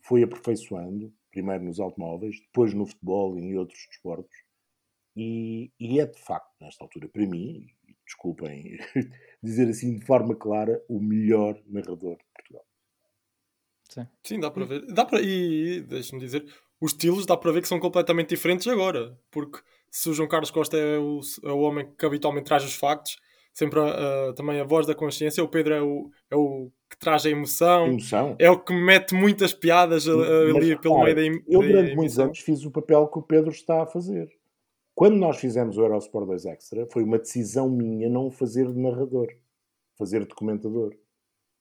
foi 0.00 0.22
aperfeiçoando, 0.22 1.12
primeiro 1.30 1.64
nos 1.64 1.78
automóveis, 1.78 2.40
depois 2.40 2.72
no 2.72 2.86
futebol 2.86 3.38
e 3.38 3.42
em 3.42 3.58
outros 3.58 3.86
desportos. 3.86 4.34
E, 5.14 5.70
e 5.78 6.00
é 6.00 6.06
de 6.06 6.18
facto, 6.18 6.50
nesta 6.58 6.82
altura, 6.82 7.06
para 7.06 7.26
mim, 7.26 7.66
desculpem 8.06 8.78
dizer 9.44 9.68
assim 9.68 9.98
de 9.98 10.06
forma 10.06 10.34
clara, 10.34 10.82
o 10.88 10.98
melhor 10.98 11.60
narrador 11.66 12.16
de 12.16 12.24
Portugal. 12.34 12.66
Sim, 13.90 14.06
Sim 14.24 14.40
dá 14.40 14.50
para 14.50 14.64
ver. 14.64 14.86
Dá 14.86 15.04
para, 15.04 15.20
e, 15.20 15.76
e 15.76 15.80
deixa-me 15.82 16.18
dizer, 16.18 16.46
os 16.82 16.90
estilos 16.90 17.24
dá 17.24 17.36
para 17.36 17.52
ver 17.52 17.62
que 17.62 17.68
são 17.68 17.78
completamente 17.78 18.30
diferentes 18.30 18.66
agora. 18.66 19.16
Porque 19.30 19.60
se 19.88 20.10
o 20.10 20.12
João 20.12 20.28
Carlos 20.28 20.50
Costa 20.50 20.76
é 20.76 20.98
o, 20.98 21.20
é 21.44 21.52
o 21.52 21.60
homem 21.60 21.88
que 21.96 22.04
habitualmente 22.04 22.46
traz 22.46 22.64
os 22.64 22.74
factos, 22.74 23.18
sempre 23.54 23.78
uh, 23.78 24.32
também 24.34 24.60
a 24.60 24.64
voz 24.64 24.84
da 24.84 24.92
consciência. 24.92 25.44
O 25.44 25.48
Pedro 25.48 25.74
é 25.74 25.80
o, 25.80 26.10
é 26.28 26.34
o 26.34 26.72
que 26.90 26.98
traz 26.98 27.24
a 27.24 27.30
emoção, 27.30 27.86
emoção. 27.86 28.34
é 28.36 28.50
o 28.50 28.58
que 28.58 28.74
mete 28.74 29.14
muitas 29.14 29.52
piadas 29.52 30.08
ali 30.08 30.76
pelo 30.76 31.04
meio 31.04 31.14
da 31.14 31.22
emoção. 31.22 31.44
Eu, 31.46 31.62
durante 31.62 31.94
muitos 31.94 32.18
anos, 32.18 32.40
fiz 32.40 32.64
o 32.64 32.70
papel 32.72 33.06
que 33.06 33.18
o 33.20 33.22
Pedro 33.22 33.52
está 33.52 33.84
a 33.84 33.86
fazer. 33.86 34.28
Quando 34.92 35.14
nós 35.16 35.38
fizemos 35.38 35.78
o 35.78 35.82
Eurosport 35.82 36.26
2 36.26 36.46
Extra, 36.46 36.86
foi 36.92 37.04
uma 37.04 37.18
decisão 37.18 37.70
minha 37.70 38.08
não 38.08 38.28
fazer 38.28 38.66
de 38.66 38.78
narrador, 38.78 39.28
fazer 39.96 40.26
de 40.26 40.34
comentador. 40.34 40.96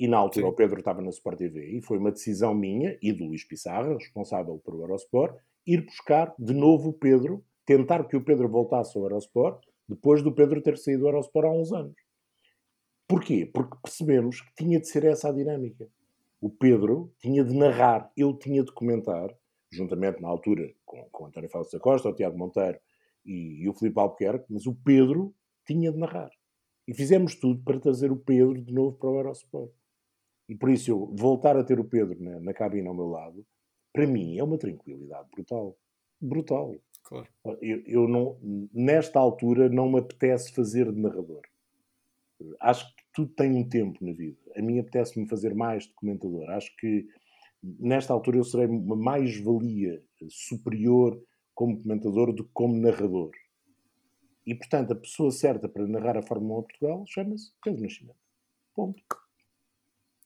E 0.01 0.07
na 0.07 0.17
altura 0.17 0.47
Sim. 0.47 0.51
o 0.51 0.55
Pedro 0.55 0.79
estava 0.79 0.99
na 0.99 1.11
Sport 1.11 1.37
TV 1.37 1.77
e 1.77 1.79
foi 1.79 1.99
uma 1.99 2.11
decisão 2.11 2.55
minha 2.55 2.97
e 3.03 3.13
do 3.13 3.25
Luís 3.25 3.43
Pissarra, 3.43 3.93
responsável 3.93 4.57
pelo 4.57 4.81
Eurosport, 4.81 5.37
ir 5.63 5.85
buscar 5.85 6.33
de 6.39 6.55
novo 6.55 6.89
o 6.89 6.93
Pedro, 6.93 7.45
tentar 7.67 8.05
que 8.07 8.17
o 8.17 8.23
Pedro 8.23 8.49
voltasse 8.49 8.97
ao 8.97 9.03
Eurosport 9.03 9.63
depois 9.87 10.23
do 10.23 10.33
Pedro 10.33 10.59
ter 10.59 10.75
saído 10.79 11.01
do 11.01 11.09
Eurosport 11.09 11.45
há 11.45 11.51
uns 11.51 11.71
anos. 11.71 11.93
Porquê? 13.07 13.45
Porque 13.45 13.77
percebemos 13.79 14.41
que 14.41 14.55
tinha 14.55 14.79
de 14.79 14.87
ser 14.87 15.05
essa 15.05 15.29
a 15.29 15.31
dinâmica. 15.31 15.87
O 16.41 16.49
Pedro 16.49 17.13
tinha 17.19 17.43
de 17.43 17.55
narrar, 17.55 18.11
eu 18.17 18.33
tinha 18.33 18.63
de 18.63 18.71
comentar, 18.71 19.29
juntamente 19.69 20.19
na 20.19 20.29
altura 20.29 20.73
com, 20.83 21.07
com 21.11 21.27
António 21.27 21.47
Félix 21.47 21.73
da 21.73 21.79
Costa, 21.79 22.09
o 22.09 22.15
Tiago 22.15 22.39
Monteiro 22.39 22.79
e, 23.23 23.61
e 23.61 23.69
o 23.69 23.73
Filipe 23.75 23.99
Albuquerque, 23.99 24.45
mas 24.49 24.65
o 24.65 24.73
Pedro 24.73 25.31
tinha 25.63 25.91
de 25.91 25.99
narrar. 25.99 26.31
E 26.87 26.93
fizemos 26.95 27.35
tudo 27.35 27.61
para 27.63 27.79
trazer 27.79 28.11
o 28.11 28.17
Pedro 28.17 28.59
de 28.59 28.73
novo 28.73 28.97
para 28.97 29.07
o 29.07 29.17
Eurosport. 29.17 29.71
E 30.51 30.55
por 30.55 30.69
isso 30.69 30.91
eu 30.91 31.15
voltar 31.15 31.55
a 31.55 31.63
ter 31.63 31.79
o 31.79 31.85
Pedro 31.85 32.21
na, 32.21 32.37
na 32.41 32.53
cabine 32.53 32.85
ao 32.85 32.93
meu 32.93 33.07
lado, 33.07 33.47
para 33.93 34.05
mim 34.05 34.37
é 34.37 34.43
uma 34.43 34.57
tranquilidade 34.57 35.29
brutal. 35.31 35.77
Brutal. 36.19 36.75
Claro. 37.03 37.29
Eu, 37.61 37.81
eu, 37.85 38.05
não, 38.05 38.37
nesta 38.73 39.17
altura 39.17 39.69
não 39.69 39.89
me 39.89 39.99
apetece 39.99 40.51
fazer 40.51 40.91
de 40.91 40.99
narrador. 40.99 41.39
Acho 42.59 42.85
que 42.93 43.03
tudo 43.13 43.31
tem 43.31 43.55
um 43.55 43.67
tempo 43.67 44.03
na 44.03 44.11
vida. 44.11 44.37
A 44.53 44.61
mim 44.61 44.77
apetece-me 44.77 45.25
fazer 45.25 45.55
mais 45.55 45.83
de 45.83 45.93
comentador. 45.93 46.49
Acho 46.49 46.75
que 46.75 47.07
nesta 47.63 48.11
altura 48.11 48.35
eu 48.35 48.43
serei 48.43 48.67
uma 48.67 48.97
mais-valia 48.97 50.03
superior 50.27 51.17
como 51.55 51.81
comentador 51.81 52.33
do 52.33 52.43
que 52.43 52.51
como 52.51 52.75
narrador. 52.75 53.31
E 54.45 54.53
portanto, 54.53 54.91
a 54.91 54.95
pessoa 54.97 55.31
certa 55.31 55.69
para 55.69 55.87
narrar 55.87 56.17
a 56.17 56.21
Fórmula 56.21 56.59
1 56.59 56.63
Portugal 56.63 57.05
chama-se 57.07 57.53
Pedro 57.63 57.83
Nascimento. 57.83 58.19
Ponto. 58.75 59.20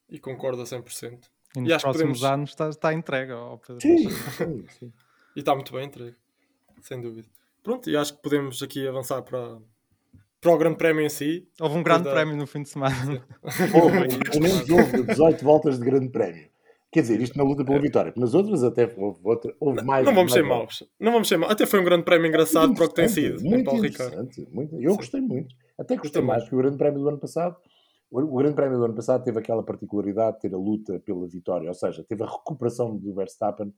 E 0.10 0.20
concordo 0.20 0.62
a 0.62 0.66
100%. 0.66 1.20
E 1.56 1.62
nos 1.62 1.72
e 1.72 1.78
próximos 1.80 1.94
podemos... 1.94 2.24
anos 2.24 2.50
está, 2.50 2.70
está 2.70 2.94
entregue 2.94 3.32
ao 3.32 3.58
Pedro 3.58 3.82
sim, 3.82 4.10
sim, 4.10 4.66
sim. 4.68 4.94
E 5.36 5.40
está 5.40 5.54
muito 5.56 5.74
bem 5.74 5.86
entregue 5.86 6.16
sem 6.82 7.02
dúvida. 7.02 7.28
Pronto, 7.64 7.90
e 7.90 7.98
acho 7.98 8.16
que 8.16 8.22
podemos 8.22 8.62
aqui 8.62 8.88
avançar 8.88 9.22
para, 9.24 9.58
para 10.40 10.52
o 10.52 10.58
Grande 10.58 10.78
Prémio 10.78 11.04
em 11.04 11.10
si. 11.10 11.48
Houve 11.60 11.78
um 11.78 11.84
Grande 11.84 12.04
da... 12.04 12.12
Prémio 12.12 12.38
no 12.38 12.46
fim 12.46 12.62
de 12.62 12.70
semana. 12.70 13.26
houve, 13.74 14.08
pelo 14.30 14.42
menos 14.42 14.70
houve 14.70 15.04
18 15.04 15.44
voltas 15.44 15.80
de 15.80 15.86
Grande 15.86 16.10
Prémio. 16.10 16.48
Quer 16.92 17.02
dizer, 17.02 17.20
isto 17.20 17.38
na 17.38 17.44
luta 17.44 17.66
pela 17.66 17.78
é. 17.78 17.82
vitória. 17.82 18.14
Nas 18.16 18.34
outras 18.34 18.64
até 18.64 18.84
houve, 18.96 19.20
outra, 19.24 19.54
houve 19.60 19.78
não, 19.78 19.86
mais. 19.86 20.06
Não 20.06 20.14
vamos 20.14 20.32
ser 20.32 20.44
maus. 20.44 20.84
Não 21.00 21.12
vamos 21.12 21.28
ser 21.28 21.38
maus. 21.38 21.52
Até 21.52 21.66
foi 21.66 21.82
um 21.82 21.84
grande 21.84 22.04
prémio 22.04 22.28
engraçado 22.28 22.74
para 22.74 22.86
o 22.86 22.88
que 22.88 22.96
tem 22.96 23.10
sido. 23.10 23.44
Muito 23.44 23.66
Paulo 23.66 23.86
interessante. 23.86 24.48
Muito, 24.52 24.76
eu 24.80 24.92
Sim. 24.92 24.98
gostei 24.98 25.22
muito. 25.22 25.56
Até 25.78 25.98
gostei 25.98 26.22
mais 26.22 26.48
que 26.48 26.56
o 26.56 26.58
grande 26.58 26.78
prémio 26.78 27.02
do 27.02 27.10
ano 27.10 27.20
passado. 27.20 27.58
O 28.24 28.38
grande 28.38 28.56
prémio 28.56 28.78
do 28.78 28.86
ano 28.86 28.96
passado 28.96 29.26
teve 29.26 29.40
aquela 29.40 29.62
particularidade 29.62 30.38
de 30.38 30.44
ter 30.44 30.54
a 30.54 30.58
luta 30.58 30.98
pela 31.02 31.28
vitória. 31.28 31.68
Ou 31.68 31.74
seja, 31.74 32.02
teve 32.02 32.24
a 32.24 32.26
recuperação 32.26 32.96
do 32.96 33.14
Verstappen 33.14 33.74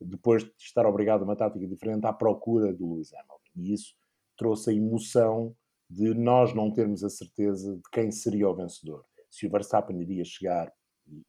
depois 0.00 0.42
de 0.42 0.52
estar 0.58 0.84
obrigado 0.86 1.22
a 1.22 1.24
uma 1.24 1.36
tática 1.36 1.64
diferente 1.68 2.04
à 2.04 2.12
procura 2.12 2.72
do 2.72 2.94
Lewis 2.94 3.14
Hamilton. 3.14 3.38
E 3.54 3.72
isso 3.72 3.94
trouxe 4.36 4.70
a 4.70 4.74
emoção 4.74 5.54
de 5.88 6.12
nós 6.14 6.52
não 6.52 6.72
termos 6.72 7.04
a 7.04 7.08
certeza 7.08 7.76
de 7.76 7.82
quem 7.92 8.10
seria 8.10 8.48
o 8.48 8.54
vencedor. 8.56 9.04
Se 9.30 9.46
o 9.46 9.50
Verstappen 9.50 10.00
iria 10.00 10.24
chegar 10.24 10.72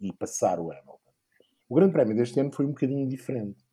e, 0.02 0.12
passar 0.12 0.60
o 0.60 0.72
Hamilton. 0.72 0.98
O 1.70 1.76
Grande 1.76 1.93
Prémio 1.93 2.15
deste 2.15 2.39
ano 2.39 2.52
foi 2.52 2.65
um 2.65 2.70
bocadinho 2.70 3.08
diferente. 3.08 3.63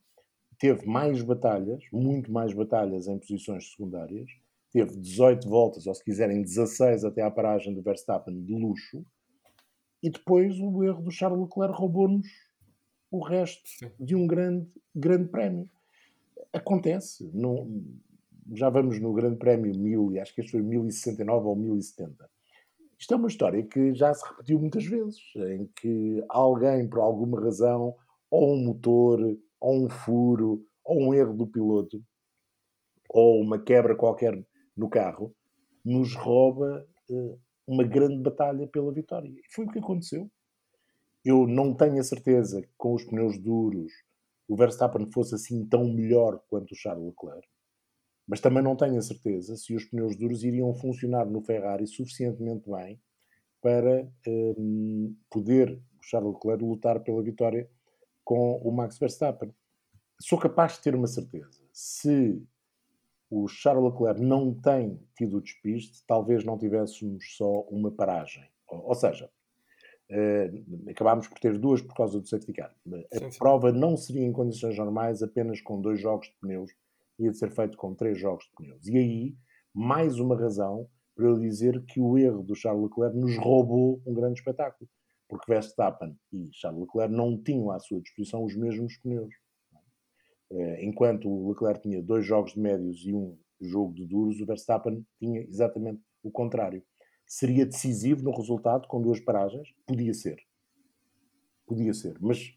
Teve 0.59 0.87
mais 0.87 1.23
batalhas, 1.23 1.83
muito 1.91 2.31
mais 2.31 2.53
batalhas 2.53 3.09
em 3.09 3.19
posições 3.19 3.71
secundárias. 3.71 4.29
Teve 4.75 4.97
18 4.97 5.49
voltas, 5.49 5.87
ou 5.87 5.95
se 5.95 6.03
quiserem 6.03 6.43
16 6.43 7.05
até 7.05 7.23
à 7.23 7.31
paragem 7.31 7.73
do 7.73 7.81
Verstappen 7.81 8.43
de 8.43 8.53
luxo. 8.53 9.07
E 10.03 10.11
depois 10.11 10.59
o 10.59 10.83
erro 10.83 11.01
do 11.01 11.13
Charles 11.13 11.41
Leclerc 11.41 11.79
roubou-nos 11.79 12.27
o 13.09 13.23
resto 13.23 13.63
Sim. 13.79 13.93
de 14.01 14.17
um 14.17 14.27
grande, 14.27 14.69
grande 14.93 15.29
prémio. 15.29 15.71
Acontece. 16.53 17.31
Não, 17.33 17.85
já 18.53 18.69
vamos 18.69 18.99
no 18.99 19.13
grande 19.13 19.37
prémio 19.37 19.73
1000, 19.73 20.15
e 20.15 20.19
acho 20.19 20.35
que 20.35 20.41
este 20.41 20.51
foi 20.51 20.63
1069 20.63 21.47
ou 21.47 21.55
1070. 21.55 22.29
Isto 22.99 23.15
é 23.15 23.17
uma 23.17 23.29
história 23.29 23.63
que 23.63 23.95
já 23.95 24.13
se 24.13 24.29
repetiu 24.29 24.59
muitas 24.59 24.85
vezes, 24.85 25.21
em 25.37 25.71
que 25.77 26.21
alguém, 26.29 26.89
por 26.89 26.99
alguma 26.99 27.41
razão, 27.41 27.95
ou 28.29 28.55
um 28.55 28.65
motor, 28.65 29.21
ou 29.61 29.85
um 29.85 29.89
furo, 29.89 30.67
ou 30.85 31.01
um 31.01 31.15
erro 31.15 31.33
do 31.33 31.47
piloto, 31.47 32.03
ou 33.09 33.41
uma 33.41 33.57
quebra 33.57 33.95
qualquer 33.95 34.45
no 34.77 34.89
carro, 34.89 35.35
nos 35.85 36.15
rouba 36.15 36.87
uh, 37.11 37.39
uma 37.67 37.85
grande 37.85 38.23
batalha 38.23 38.67
pela 38.67 38.93
vitória. 38.93 39.29
E 39.29 39.55
foi 39.55 39.65
o 39.65 39.71
que 39.71 39.79
aconteceu 39.79 40.31
eu 41.25 41.47
não 41.47 41.73
tenho 41.73 41.99
a 41.99 42.05
certeza 42.05 42.61
que 42.61 42.69
com 42.77 42.93
os 42.93 43.05
pneus 43.05 43.39
duros 43.39 43.91
o 44.47 44.55
Verstappen 44.55 45.11
fosse 45.11 45.35
assim 45.35 45.65
tão 45.65 45.91
melhor 45.91 46.39
quanto 46.51 46.73
o 46.73 46.77
Charles 46.77 47.07
Leclerc, 47.07 47.49
mas 48.27 48.41
também 48.41 48.63
não 48.63 48.77
tenho 48.77 48.99
a 48.99 49.03
certeza 49.03 49.57
se 49.57 49.75
os 49.75 49.87
pneus 49.87 50.15
duros 50.17 50.45
iriam 50.45 50.75
funcionar 50.75 51.25
no 51.25 51.41
Ferrari 51.41 51.87
suficientemente 51.87 52.71
bem 52.71 53.01
para 53.63 54.07
um, 54.29 55.17
poder 55.31 55.73
o 55.99 56.03
Charles 56.03 56.35
Leclerc 56.35 56.63
lutar 56.63 57.01
pela 57.01 57.23
vitória 57.23 57.71
com 58.23 58.59
o 58.59 58.71
Max 58.71 58.99
Verstappen. 58.99 59.51
Sou 60.21 60.39
capaz 60.39 60.75
de 60.75 60.83
ter 60.83 60.95
uma 60.95 61.07
certeza. 61.07 61.63
Se 61.73 62.43
o 63.35 63.49
Charles 63.49 63.93
Leclerc 63.93 64.21
não 64.21 64.55
tem 64.55 65.01
tido 65.17 65.39
o 65.39 65.41
despiste, 65.41 66.05
talvez 66.07 66.45
não 66.45 66.57
tivéssemos 66.57 67.37
só 67.37 67.63
uma 67.63 67.91
paragem. 67.91 68.49
Ou, 68.69 68.89
ou 68.89 68.95
seja, 68.95 69.29
uh, 70.11 70.91
acabámos 70.91 71.27
por 71.27 71.41
ter 71.41 71.59
duas 71.59 71.83
por 71.83 71.95
causa 71.97 72.21
do 72.21 72.29
safety 72.29 72.53
car. 72.53 72.73
A 73.13 73.19
sim, 73.19 73.31
sim. 73.33 73.39
prova 73.39 73.73
não 73.73 73.97
seria 73.97 74.25
em 74.25 74.33
condições 74.33 74.79
normais 74.79 75.21
apenas 75.21 75.61
com 75.61 75.81
dois 75.81 76.01
jogos 76.01 76.29
de 76.29 76.37
pneus, 76.41 76.71
ia 77.19 77.31
de 77.31 77.37
ser 77.37 77.51
feito 77.51 77.77
com 77.77 77.93
três 77.93 78.17
jogos 78.17 78.45
de 78.45 78.53
pneus. 78.53 78.87
E 78.87 78.97
aí, 78.97 79.37
mais 79.75 80.21
uma 80.21 80.37
razão 80.39 80.89
para 81.17 81.27
eu 81.27 81.39
dizer 81.39 81.85
que 81.87 82.01
o 82.01 82.17
erro 82.17 82.43
do 82.45 82.55
Charles 82.55 82.85
Leclerc 82.85 83.17
nos 83.17 83.37
roubou 83.37 84.01
um 84.07 84.15
grande 84.15 84.39
espetáculo. 84.39 84.89
Porque 85.29 85.51
Verstappen 85.51 86.17
e 86.33 86.51
Charles 86.53 86.83
Leclerc 86.83 87.13
não 87.13 87.37
tinham 87.43 87.71
à 87.73 87.81
sua 87.81 88.01
disposição 88.01 88.45
os 88.45 88.55
mesmos 88.55 88.97
pneus. 88.99 89.35
Eh, 90.55 90.85
enquanto 90.85 91.29
o 91.29 91.49
Leclerc 91.49 91.83
tinha 91.83 92.01
dois 92.01 92.25
jogos 92.25 92.53
de 92.53 92.61
médios 92.61 93.05
e 93.05 93.13
um 93.13 93.37
jogo 93.61 93.93
de 93.93 94.07
duros, 94.07 94.41
o 94.41 94.47
Verstappen 94.47 95.05
tinha 95.19 95.41
exatamente 95.41 96.01
o 96.23 96.31
contrário. 96.31 96.83
Seria 97.27 97.67
decisivo 97.67 98.23
no 98.23 98.31
resultado 98.31 98.87
com 98.87 99.03
duas 99.03 99.19
paragens? 99.19 99.75
Podia 99.85 100.15
ser. 100.15 100.39
Podia 101.67 101.93
ser. 101.93 102.17
Mas 102.21 102.57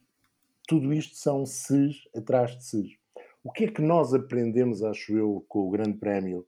tudo 0.68 0.94
isto 0.94 1.16
são 1.16 1.44
ses 1.44 1.96
atrás 2.16 2.56
de 2.56 2.66
ses. 2.66 2.92
O 3.44 3.52
que 3.52 3.64
é 3.64 3.72
que 3.72 3.82
nós 3.82 4.14
aprendemos, 4.14 4.84
acho 4.84 5.18
eu, 5.18 5.44
com 5.48 5.62
o 5.62 5.72
Grande 5.72 5.98
Prémio 5.98 6.46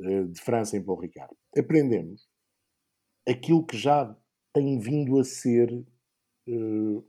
eh, 0.00 0.24
de 0.24 0.40
França 0.40 0.76
em 0.76 0.84
Paul 0.84 1.00
Ricard? 1.00 1.34
Aprendemos 1.56 2.28
aquilo 3.26 3.66
que 3.66 3.76
já 3.76 4.16
tem 4.52 4.78
vindo 4.78 5.18
a 5.18 5.24
ser 5.24 5.72
uh, 5.72 7.04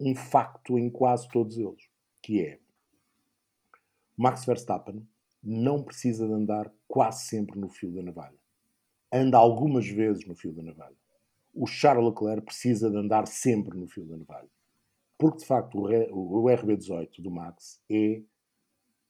um 0.00 0.14
facto 0.14 0.78
em 0.78 0.90
quase 0.90 1.28
todos 1.28 1.56
eles, 1.56 1.88
que 2.22 2.42
é 2.42 2.58
Max 4.16 4.44
Verstappen 4.44 5.06
não 5.42 5.82
precisa 5.82 6.26
de 6.26 6.32
andar 6.32 6.72
quase 6.88 7.26
sempre 7.26 7.58
no 7.58 7.68
fio 7.68 7.92
da 7.92 8.02
navalha. 8.02 8.38
Anda 9.12 9.36
algumas 9.36 9.86
vezes 9.86 10.26
no 10.26 10.34
fio 10.34 10.52
da 10.52 10.62
navalha. 10.62 10.96
O 11.54 11.66
Charles 11.66 12.04
Leclerc 12.04 12.44
precisa 12.44 12.90
de 12.90 12.96
andar 12.96 13.26
sempre 13.26 13.78
no 13.78 13.86
fio 13.86 14.06
da 14.06 14.16
navalha. 14.16 14.48
Porque, 15.18 15.38
de 15.38 15.46
facto, 15.46 15.78
o, 15.78 16.44
RB18 16.44 17.20
do 17.20 17.30
Max 17.30 17.80
é, 17.90 18.22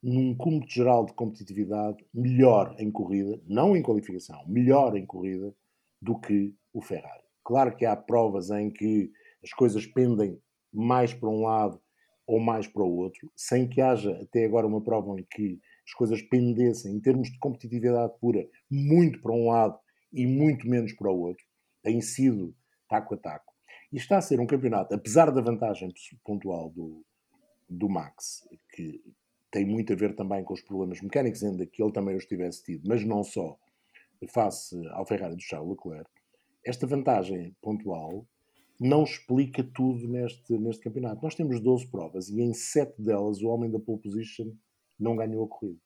num 0.02 0.34
cúmulo 0.36 0.66
geral 0.68 1.06
de 1.06 1.12
competitividade, 1.14 2.04
melhor 2.12 2.74
em 2.78 2.90
corrida, 2.90 3.40
não 3.46 3.76
em 3.76 3.82
qualificação, 3.82 4.44
melhor 4.46 4.96
em 4.96 5.06
corrida 5.06 5.54
do 6.00 6.18
que 6.18 6.54
o 6.72 6.80
Ferrari. 6.80 7.24
Claro 7.42 7.76
que 7.76 7.84
há 7.84 7.96
provas 7.96 8.50
em 8.50 8.70
que 8.70 9.10
as 9.42 9.52
coisas 9.52 9.86
pendem 9.86 10.40
mais 10.72 11.14
para 11.14 11.28
um 11.28 11.42
lado 11.42 11.80
ou 12.26 12.40
mais 12.40 12.66
para 12.66 12.82
o 12.82 12.96
outro, 12.96 13.30
sem 13.36 13.68
que 13.68 13.80
haja 13.80 14.10
até 14.20 14.44
agora 14.44 14.66
uma 14.66 14.82
prova 14.82 15.18
em 15.18 15.26
que 15.30 15.60
as 15.86 15.94
coisas 15.94 16.20
pendessem 16.22 16.94
em 16.94 17.00
termos 17.00 17.30
de 17.30 17.38
competitividade 17.38 18.12
pura 18.20 18.48
muito 18.70 19.20
para 19.20 19.32
um 19.32 19.48
lado 19.48 19.78
e 20.12 20.26
muito 20.26 20.68
menos 20.68 20.92
para 20.92 21.10
o 21.10 21.20
outro, 21.20 21.44
tem 21.82 22.00
sido 22.00 22.54
taco 22.88 23.14
a 23.14 23.16
taco. 23.16 23.54
E 23.92 23.96
está 23.96 24.18
a 24.18 24.22
ser 24.22 24.40
um 24.40 24.46
campeonato, 24.46 24.94
apesar 24.94 25.30
da 25.30 25.40
vantagem 25.40 25.92
pontual 26.24 26.70
do, 26.70 27.04
do 27.68 27.88
Max, 27.88 28.46
que 28.74 29.00
tem 29.50 29.64
muito 29.64 29.92
a 29.92 29.96
ver 29.96 30.14
também 30.16 30.42
com 30.42 30.54
os 30.54 30.60
problemas 30.60 31.00
mecânicos, 31.00 31.44
ainda 31.44 31.64
que 31.64 31.82
ele 31.82 31.92
também 31.92 32.16
os 32.16 32.26
tivesse 32.26 32.64
tido, 32.64 32.88
mas 32.88 33.04
não 33.04 33.22
só, 33.22 33.56
face 34.28 34.76
ao 34.88 35.06
Ferrari 35.06 35.36
do 35.36 35.42
Charles 35.42 35.70
Leclerc, 35.70 36.10
esta 36.64 36.86
vantagem 36.86 37.54
pontual 37.62 38.26
não 38.78 39.04
explica 39.04 39.64
tudo 39.64 40.06
neste, 40.06 40.52
neste 40.58 40.82
campeonato. 40.82 41.22
Nós 41.22 41.34
temos 41.34 41.60
12 41.60 41.86
provas 41.88 42.28
e 42.28 42.40
em 42.40 42.52
7 42.52 43.00
delas 43.02 43.40
o 43.40 43.48
homem 43.48 43.70
da 43.70 43.78
pole 43.78 44.00
position 44.00 44.52
não 44.98 45.16
ganhou 45.16 45.44
a 45.44 45.48
corrida. 45.48 45.80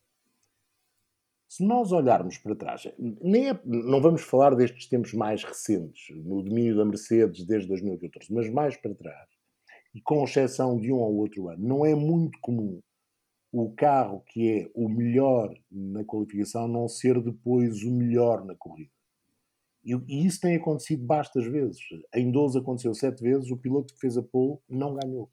Se 1.48 1.64
nós 1.64 1.90
olharmos 1.90 2.38
para 2.38 2.54
trás, 2.54 2.86
nem 2.96 3.50
é, 3.50 3.60
não 3.64 4.00
vamos 4.00 4.22
falar 4.22 4.54
destes 4.54 4.86
tempos 4.86 5.12
mais 5.12 5.42
recentes, 5.42 6.16
no 6.24 6.42
domínio 6.42 6.76
da 6.76 6.84
Mercedes 6.84 7.44
desde 7.44 7.66
2014, 7.66 8.32
mas 8.32 8.48
mais 8.48 8.76
para 8.76 8.94
trás, 8.94 9.28
e 9.92 10.00
com 10.00 10.22
exceção 10.22 10.78
de 10.78 10.92
um 10.92 10.96
ou 10.98 11.16
outro 11.16 11.48
ano, 11.48 11.66
não 11.66 11.84
é 11.84 11.92
muito 11.92 12.38
comum 12.40 12.80
o 13.52 13.72
carro 13.74 14.22
que 14.28 14.48
é 14.48 14.70
o 14.74 14.88
melhor 14.88 15.52
na 15.70 16.04
qualificação 16.04 16.68
não 16.68 16.86
ser 16.86 17.20
depois 17.20 17.82
o 17.82 17.90
melhor 17.90 18.44
na 18.44 18.54
corrida. 18.54 18.92
E, 19.84 19.94
e 19.94 20.26
isso 20.26 20.40
tem 20.40 20.56
acontecido 20.56 21.04
bastas 21.04 21.46
vezes. 21.46 21.80
Em 22.14 22.30
12 22.30 22.58
aconteceu 22.58 22.94
7 22.94 23.22
vezes, 23.22 23.50
o 23.50 23.56
piloto 23.56 23.94
que 23.94 24.00
fez 24.00 24.16
a 24.16 24.22
pole 24.22 24.58
não 24.68 24.94
ganhou 24.94 25.30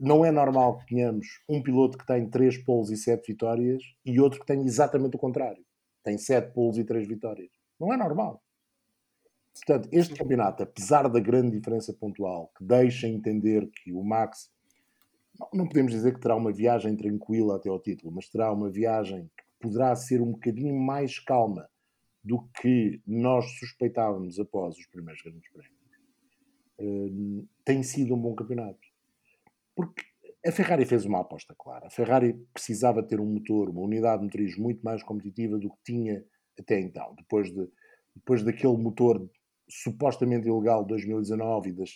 não 0.00 0.24
é 0.24 0.30
normal 0.30 0.78
que 0.78 0.86
tenhamos 0.86 1.26
um 1.48 1.62
piloto 1.62 1.98
que 1.98 2.06
tem 2.06 2.28
3 2.28 2.58
poles 2.58 2.90
e 2.90 2.96
7 2.96 3.32
vitórias 3.32 3.82
e 4.04 4.20
outro 4.20 4.40
que 4.40 4.46
tem 4.46 4.62
exatamente 4.64 5.16
o 5.16 5.18
contrário. 5.18 5.64
Tem 6.02 6.18
7 6.18 6.52
poles 6.52 6.78
e 6.78 6.84
3 6.84 7.06
vitórias. 7.06 7.50
Não 7.78 7.92
é 7.92 7.96
normal. 7.96 8.42
Portanto, 9.54 9.88
este 9.92 10.14
campeonato, 10.14 10.62
apesar 10.62 11.08
da 11.08 11.20
grande 11.20 11.56
diferença 11.56 11.92
pontual, 11.92 12.50
que 12.56 12.64
deixa 12.64 13.06
entender 13.06 13.70
que 13.70 13.92
o 13.92 14.02
Max, 14.02 14.50
não 15.52 15.66
podemos 15.66 15.92
dizer 15.92 16.14
que 16.14 16.20
terá 16.20 16.34
uma 16.34 16.52
viagem 16.52 16.96
tranquila 16.96 17.56
até 17.56 17.68
ao 17.68 17.80
título, 17.80 18.12
mas 18.12 18.28
terá 18.28 18.52
uma 18.52 18.68
viagem 18.68 19.30
que 19.36 19.44
poderá 19.60 19.94
ser 19.94 20.20
um 20.20 20.32
bocadinho 20.32 20.74
mais 20.74 21.18
calma 21.20 21.68
do 22.24 22.48
que 22.60 23.02
nós 23.06 23.44
suspeitávamos 23.58 24.40
após 24.40 24.76
os 24.78 24.86
primeiros 24.86 25.22
grandes 25.22 25.50
prémios. 25.50 25.74
Uh, 26.80 27.46
tem 27.64 27.82
sido 27.82 28.14
um 28.14 28.20
bom 28.20 28.34
campeonato. 28.34 28.80
Porque 29.76 30.02
a 30.46 30.50
Ferrari 30.50 30.84
fez 30.84 31.04
uma 31.04 31.20
aposta 31.20 31.54
clara. 31.56 31.86
A 31.86 31.90
Ferrari 31.90 32.34
precisava 32.52 33.02
ter 33.02 33.20
um 33.20 33.26
motor, 33.26 33.68
uma 33.68 33.82
unidade 33.82 34.22
motriz 34.22 34.56
muito 34.56 34.82
mais 34.82 35.02
competitiva 35.02 35.58
do 35.58 35.70
que 35.70 35.76
tinha 35.84 36.24
até 36.58 36.80
então. 36.80 37.14
Depois, 37.16 37.52
de, 37.52 37.68
depois 38.14 38.42
daquele 38.42 38.76
motor 38.76 39.28
supostamente 39.68 40.48
ilegal 40.48 40.82
de 40.82 40.88
2019 40.88 41.70
e 41.70 41.72
das, 41.72 41.90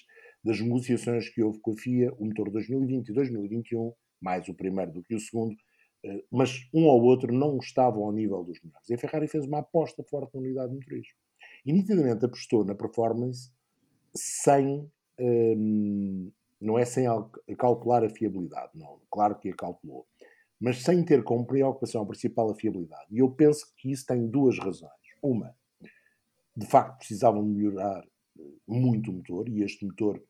das 0.45 0.61
negociações 0.61 1.29
que 1.29 1.43
houve 1.43 1.61
com 1.61 1.73
a 1.73 1.77
FIA, 1.77 2.13
o 2.19 2.25
motor 2.27 2.51
2020 2.51 3.09
e 3.09 3.13
2021, 3.13 3.93
mais 4.21 4.49
o 4.49 4.55
primeiro 4.55 4.93
do 4.93 5.03
que 5.03 5.15
o 5.15 5.21
segundo, 5.21 5.53
eh, 5.53 5.59
mas 6.31 6.69
um 6.73 6.87
ou 6.87 7.03
outro 7.03 7.33
não 7.33 7.59
estavam 7.59 8.05
ao 8.05 8.13
nível 8.13 8.43
dos 8.45 8.61
melhores. 8.63 8.89
E 8.89 8.95
a 8.95 8.99
Ferrari 8.99 9.29
fez 9.29 9.47
uma 9.47 9.59
aposta 9.59 10.03
forte 10.05 10.35
na 10.35 10.41
unidade 10.41 10.75
motriz. 10.75 11.09
E 11.67 11.73
nitidamente 11.73 12.25
apostou 12.25 12.65
na 12.65 12.75
performance 12.75 13.51
sem 14.15 14.91
hum, 15.21 16.31
não 16.61 16.79
é 16.79 16.85
sem 16.85 17.07
calcular 17.57 18.05
a 18.05 18.11
fiabilidade, 18.11 18.73
não. 18.75 19.01
Claro 19.11 19.39
que 19.39 19.51
a 19.51 19.55
calculou. 19.55 20.07
Mas 20.61 20.83
sem 20.83 21.05
ter 21.05 21.23
como 21.23 21.47
preocupação 21.47 22.05
principal 22.05 22.51
a 22.51 22.55
fiabilidade. 22.55 23.07
E 23.11 23.19
eu 23.19 23.31
penso 23.31 23.73
que 23.77 23.93
isso 23.93 24.05
tem 24.07 24.27
duas 24.27 24.59
razões. 24.59 24.91
Uma, 25.23 25.55
de 26.57 26.67
facto 26.67 26.99
precisavam 26.99 27.45
melhorar 27.45 28.05
eh, 28.39 28.43
muito 28.67 29.11
o 29.11 29.15
motor, 29.15 29.49
e 29.49 29.63
este 29.63 29.87
motor, 29.87 30.21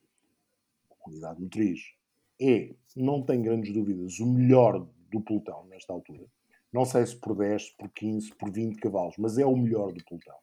a 0.90 1.08
unidade 1.08 1.40
motriz, 1.40 1.80
é, 2.40 2.74
não 2.94 3.22
tem 3.24 3.40
grandes 3.40 3.72
dúvidas, 3.72 4.20
o 4.20 4.26
melhor 4.26 4.86
do 5.10 5.20
pelotão 5.20 5.64
nesta 5.66 5.92
altura. 5.92 6.26
Não 6.72 6.84
sei 6.84 7.06
se 7.06 7.16
por 7.16 7.34
10, 7.34 7.70
por 7.70 7.90
15, 7.90 8.34
por 8.34 8.50
20 8.50 8.76
cavalos, 8.76 9.16
mas 9.18 9.38
é 9.38 9.46
o 9.46 9.56
melhor 9.56 9.92
do 9.92 10.04
pelotão. 10.04 10.36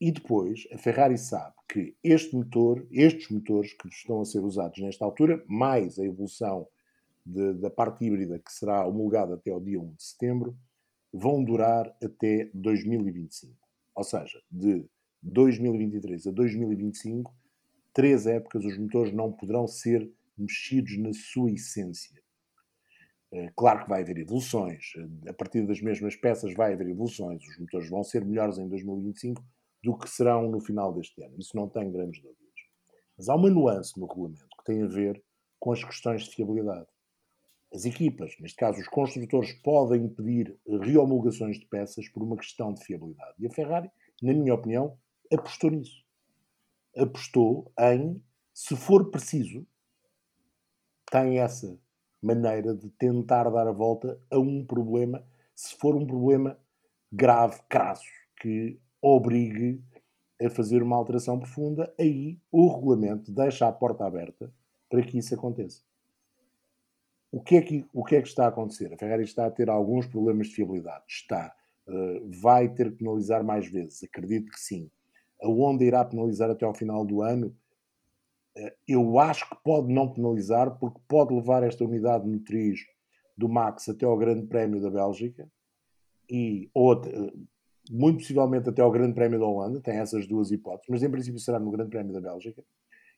E 0.00 0.12
depois, 0.12 0.66
a 0.72 0.78
Ferrari 0.78 1.16
sabe 1.16 1.54
que 1.68 1.96
este 2.02 2.36
motor, 2.36 2.86
estes 2.90 3.28
motores 3.30 3.72
que 3.72 3.88
estão 3.88 4.20
a 4.20 4.24
ser 4.24 4.40
usados 4.40 4.78
nesta 4.80 5.04
altura, 5.04 5.42
mais 5.48 5.98
a 5.98 6.04
evolução 6.04 6.68
de, 7.24 7.54
da 7.54 7.70
parte 7.70 8.04
híbrida 8.04 8.38
que 8.38 8.52
será 8.52 8.86
homologada 8.86 9.34
até 9.34 9.52
o 9.52 9.60
dia 9.60 9.80
1 9.80 9.94
de 9.94 10.04
setembro, 10.04 10.56
vão 11.12 11.42
durar 11.42 11.86
até 12.02 12.50
2025. 12.52 13.56
Ou 13.94 14.04
seja, 14.04 14.42
de 14.50 14.84
2023 15.22 16.26
a 16.26 16.30
2025, 16.32 17.34
três 17.92 18.26
épocas, 18.26 18.64
os 18.64 18.76
motores 18.76 19.12
não 19.12 19.32
poderão 19.32 19.66
ser 19.66 20.10
mexidos 20.36 20.98
na 20.98 21.12
sua 21.12 21.52
essência. 21.52 22.20
Eh, 23.34 23.50
claro 23.56 23.82
que 23.82 23.88
vai 23.88 24.02
haver 24.02 24.16
evoluções, 24.18 24.92
a 25.28 25.32
partir 25.32 25.66
das 25.66 25.80
mesmas 25.80 26.14
peças 26.14 26.54
vai 26.54 26.72
haver 26.72 26.88
evoluções, 26.88 27.42
os 27.44 27.58
motores 27.58 27.90
vão 27.90 28.04
ser 28.04 28.24
melhores 28.24 28.58
em 28.58 28.68
2025, 28.68 29.44
do 29.82 29.98
que 29.98 30.08
serão 30.08 30.48
no 30.48 30.60
final 30.60 30.94
deste 30.94 31.20
ano. 31.20 31.34
Isso 31.36 31.56
não 31.56 31.68
tem 31.68 31.90
grandes 31.90 32.22
dúvidas. 32.22 32.44
Mas 33.18 33.28
há 33.28 33.34
uma 33.34 33.50
nuance 33.50 33.98
no 33.98 34.06
regulamento 34.06 34.46
que 34.56 34.64
tem 34.64 34.82
a 34.82 34.86
ver 34.86 35.20
com 35.58 35.72
as 35.72 35.82
questões 35.82 36.22
de 36.22 36.30
fiabilidade. 36.30 36.86
As 37.72 37.84
equipas, 37.84 38.36
neste 38.38 38.56
caso 38.56 38.80
os 38.80 38.86
construtores, 38.86 39.52
podem 39.64 40.08
pedir 40.08 40.56
reomologações 40.64 41.58
de 41.58 41.66
peças 41.66 42.08
por 42.08 42.22
uma 42.22 42.36
questão 42.36 42.72
de 42.72 42.84
fiabilidade. 42.84 43.34
E 43.40 43.46
a 43.48 43.50
Ferrari, 43.50 43.90
na 44.22 44.32
minha 44.32 44.54
opinião, 44.54 44.96
apostou 45.32 45.72
nisso. 45.72 46.04
Apostou 46.96 47.72
em, 47.80 48.22
se 48.52 48.76
for 48.76 49.10
preciso, 49.10 49.66
tem 51.10 51.40
essa 51.40 51.76
maneira 52.24 52.74
de 52.74 52.88
tentar 52.90 53.50
dar 53.50 53.68
a 53.68 53.72
volta 53.72 54.18
a 54.30 54.38
um 54.38 54.64
problema, 54.64 55.22
se 55.54 55.76
for 55.76 55.94
um 55.94 56.06
problema 56.06 56.58
grave, 57.12 57.60
crasso, 57.68 58.08
que 58.40 58.80
obrigue 59.00 59.80
a 60.42 60.48
fazer 60.48 60.82
uma 60.82 60.96
alteração 60.96 61.38
profunda, 61.38 61.92
aí 62.00 62.38
o 62.50 62.66
regulamento 62.74 63.30
deixa 63.30 63.68
a 63.68 63.72
porta 63.72 64.04
aberta 64.06 64.50
para 64.88 65.02
que 65.02 65.18
isso 65.18 65.34
aconteça. 65.34 65.82
o 67.30 67.40
que, 67.40 67.56
é 67.56 67.62
que, 67.62 67.84
o 67.92 68.04
que 68.04 68.16
é 68.16 68.22
que 68.22 68.28
está 68.28 68.46
a 68.46 68.48
acontecer? 68.48 68.92
A 68.92 68.96
Ferrari 68.96 69.24
está 69.24 69.46
a 69.46 69.50
ter 69.50 69.68
alguns 69.68 70.06
problemas 70.06 70.46
de 70.46 70.54
fiabilidade. 70.54 71.04
Está. 71.08 71.54
Uh, 71.86 72.30
vai 72.40 72.68
ter 72.68 72.90
que 72.90 72.98
penalizar 72.98 73.44
mais 73.44 73.66
vezes. 73.66 74.02
Acredito 74.04 74.50
que 74.50 74.60
sim. 74.60 74.88
A 75.42 75.48
Honda 75.48 75.84
irá 75.84 76.04
penalizar 76.04 76.48
até 76.48 76.64
ao 76.64 76.72
final 76.72 77.04
do 77.04 77.22
ano. 77.22 77.54
Eu 78.86 79.18
acho 79.18 79.48
que 79.48 79.56
pode 79.64 79.92
não 79.92 80.12
penalizar, 80.12 80.78
porque 80.78 81.00
pode 81.08 81.34
levar 81.34 81.62
esta 81.62 81.84
unidade 81.84 82.28
motriz 82.28 82.80
do 83.36 83.48
Max 83.48 83.88
até 83.88 84.06
ao 84.06 84.16
Grande 84.16 84.46
Prémio 84.46 84.80
da 84.80 84.90
Bélgica 84.90 85.48
e 86.30 86.70
ou, 86.72 87.00
muito 87.90 88.18
possivelmente 88.18 88.68
até 88.68 88.80
ao 88.80 88.90
Grande 88.90 89.14
Prémio 89.14 89.38
da 89.38 89.46
Holanda, 89.46 89.80
tem 89.80 89.98
essas 89.98 90.26
duas 90.26 90.50
hipóteses, 90.50 90.88
mas 90.88 91.02
em 91.02 91.10
princípio 91.10 91.38
será 91.38 91.58
no 91.58 91.70
Grande 91.70 91.90
Prémio 91.90 92.12
da 92.12 92.20
Bélgica. 92.20 92.62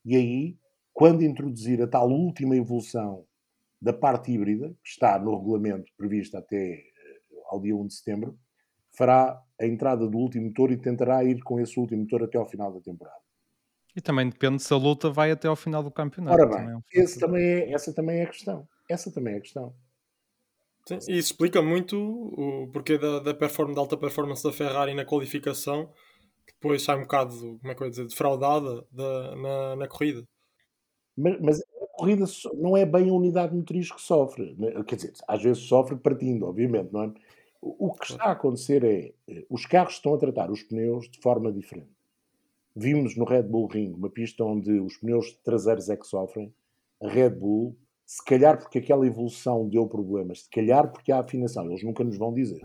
E 0.05 0.17
aí, 0.17 0.59
quando 0.93 1.23
introduzir 1.23 1.81
a 1.83 1.87
tal 1.87 2.09
última 2.11 2.57
evolução 2.57 3.25
da 3.81 3.93
parte 3.93 4.33
híbrida, 4.33 4.69
que 4.83 4.89
está 4.89 5.19
no 5.19 5.37
regulamento 5.37 5.93
previsto 5.97 6.37
até 6.37 6.73
eh, 6.73 6.83
ao 7.51 7.61
dia 7.61 7.77
1 7.77 7.87
de 7.87 7.95
setembro, 7.95 8.39
fará 8.97 9.41
a 9.61 9.67
entrada 9.67 10.09
do 10.09 10.17
último 10.17 10.47
motor 10.47 10.73
e 10.73 10.77
tentará 10.77 11.23
ir 11.23 11.43
com 11.43 11.61
esse 11.61 11.79
último 11.79 12.03
motor 12.03 12.25
até 12.25 12.39
ao 12.39 12.49
final 12.49 12.73
da 12.73 12.81
temporada. 12.81 13.26
E 13.97 14.01
também 14.03 14.29
depende 14.29 14.63
se 14.63 14.73
a 14.75 14.77
luta 14.77 15.09
vai 15.09 15.31
até 15.31 15.49
ao 15.49 15.57
final 15.57 15.83
do 15.83 15.91
campeonato. 15.91 16.39
Ora 16.39 16.47
bem, 16.47 16.57
também 16.59 16.75
é 16.75 16.77
um 16.77 17.19
também 17.19 17.45
é, 17.45 17.73
essa 17.73 17.95
também 17.95 18.19
é 18.19 18.23
a 18.25 18.27
questão. 18.27 18.69
Essa 18.91 19.11
também 19.11 19.35
é 19.35 19.39
a 19.39 19.41
questão. 19.41 19.75
Sim, 20.87 20.99
e 21.09 21.19
isso 21.19 21.33
explica 21.33 21.63
muito 21.63 21.97
o 21.99 22.69
porquê 22.71 22.99
da, 22.99 23.19
da, 23.21 23.35
performance, 23.35 23.75
da 23.75 23.81
alta 23.81 23.97
performance 23.97 24.45
da 24.45 24.53
Ferrari 24.53 24.95
na 24.95 25.05
qualificação, 25.05 25.87
que 26.47 26.53
depois 26.53 26.83
sai 26.83 26.99
um 26.99 27.03
bocado, 27.03 27.59
como 27.59 27.73
é 27.73 27.75
que 27.75 27.83
eu 27.83 27.87
ia 27.87 27.91
dizer, 27.91 28.07
defraudada 28.07 28.87
da, 28.93 29.37
na, 29.37 29.77
na 29.77 29.89
corrida. 29.89 30.23
Mas, 31.17 31.41
mas, 31.41 31.61
a 31.61 31.99
corrida 31.99 32.27
não 32.55 32.77
é 32.77 32.85
bem 32.85 33.09
a 33.09 33.15
unidade 33.15 33.57
motriz 33.57 33.91
que 33.91 34.01
sofre. 34.01 34.55
Né? 34.59 34.73
Quer 34.85 34.97
dizer, 34.97 35.15
às 35.27 35.43
vezes 35.43 35.63
sofre 35.63 35.97
partindo, 35.97 36.45
obviamente, 36.45 36.93
não 36.93 37.05
é? 37.05 37.13
O 37.63 37.95
que 37.95 38.13
está 38.13 38.27
a 38.27 38.33
acontecer 38.33 38.85
é, 38.85 39.15
eh, 39.27 39.47
os 39.49 39.65
carros 39.65 39.95
estão 39.95 40.15
a 40.15 40.19
tratar 40.19 40.51
os 40.51 40.63
pneus 40.63 41.09
de 41.11 41.19
forma 41.21 41.51
diferente. 41.51 41.96
Vimos 42.79 43.17
no 43.17 43.25
Red 43.25 43.45
Bull 43.45 43.69
Ring 43.69 43.95
uma 43.95 44.11
pista 44.11 44.45
onde 44.45 44.71
os 44.79 44.99
pneus 44.99 45.33
traseiros 45.43 45.89
é 45.89 45.97
que 45.97 46.07
sofrem. 46.07 46.55
A 47.03 47.09
Red 47.09 47.31
Bull 47.31 47.75
se 48.05 48.23
calhar 48.23 48.59
porque 48.59 48.79
aquela 48.79 49.07
evolução 49.07 49.67
deu 49.67 49.89
problemas, 49.89 50.43
se 50.43 50.51
calhar 50.51 50.93
porque 50.93 51.11
a 51.11 51.21
afinação, 51.21 51.71
eles 51.71 51.83
nunca 51.83 52.05
nos 52.05 52.19
vão 52.19 52.35
dizer, 52.35 52.61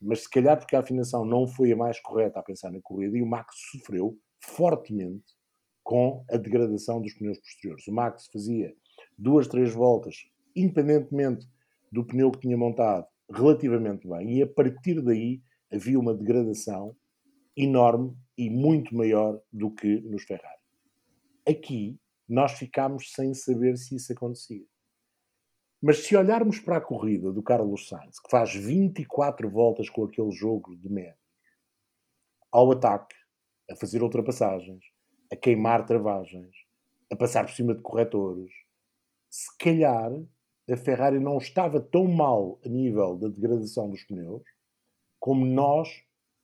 mas 0.00 0.22
se 0.22 0.30
calhar 0.30 0.58
porque 0.58 0.74
a 0.74 0.80
afinação 0.80 1.24
não 1.24 1.46
foi 1.46 1.70
a 1.70 1.76
mais 1.76 2.00
correta 2.00 2.40
a 2.40 2.42
pensar 2.42 2.72
na 2.72 2.80
corrida 2.80 3.16
e 3.16 3.22
o 3.22 3.26
Max 3.26 3.54
sofreu 3.70 4.18
fortemente 4.40 5.36
com 5.84 6.24
a 6.30 6.38
degradação 6.38 7.00
dos 7.00 7.12
pneus 7.12 7.38
posteriores. 7.38 7.86
O 7.86 7.92
Max 7.92 8.26
fazia 8.32 8.74
duas, 9.18 9.46
três 9.46 9.72
voltas, 9.72 10.16
independentemente 10.56 11.46
do 11.92 12.04
pneu 12.06 12.30
que 12.32 12.40
tinha 12.40 12.56
montado, 12.56 13.06
relativamente 13.30 14.08
bem, 14.08 14.38
e 14.38 14.42
a 14.42 14.46
partir 14.46 15.02
daí 15.02 15.42
havia 15.70 16.00
uma 16.00 16.14
degradação 16.14 16.96
enorme 17.56 18.16
e 18.36 18.48
muito 18.48 18.94
maior 18.94 19.40
do 19.52 19.70
que 19.70 20.00
nos 20.00 20.22
Ferrari. 20.24 20.60
Aqui 21.48 21.98
nós 22.28 22.52
ficámos 22.52 23.12
sem 23.12 23.34
saber 23.34 23.76
se 23.76 23.96
isso 23.96 24.12
acontecia. 24.12 24.64
Mas 25.82 25.98
se 26.04 26.14
olharmos 26.14 26.60
para 26.60 26.76
a 26.76 26.80
corrida 26.80 27.32
do 27.32 27.42
Carlos 27.42 27.88
Sainz, 27.88 28.20
que 28.20 28.30
faz 28.30 28.54
24 28.54 29.48
voltas 29.50 29.88
com 29.88 30.04
aquele 30.04 30.30
jogo 30.30 30.76
de 30.76 30.88
médios, 30.88 31.16
ao 32.52 32.70
ataque, 32.70 33.16
a 33.70 33.74
fazer 33.76 34.02
ultrapassagens, 34.02 34.84
a 35.32 35.36
queimar 35.36 35.86
travagens, 35.86 36.54
a 37.10 37.16
passar 37.16 37.46
por 37.46 37.54
cima 37.54 37.74
de 37.74 37.82
corretores, 37.82 38.52
se 39.30 39.56
calhar 39.58 40.12
a 40.70 40.76
Ferrari 40.76 41.18
não 41.18 41.38
estava 41.38 41.80
tão 41.80 42.06
mal 42.06 42.60
a 42.64 42.68
nível 42.68 43.16
da 43.16 43.28
degradação 43.28 43.90
dos 43.90 44.04
pneus 44.04 44.42
como 45.18 45.44
nós 45.44 45.88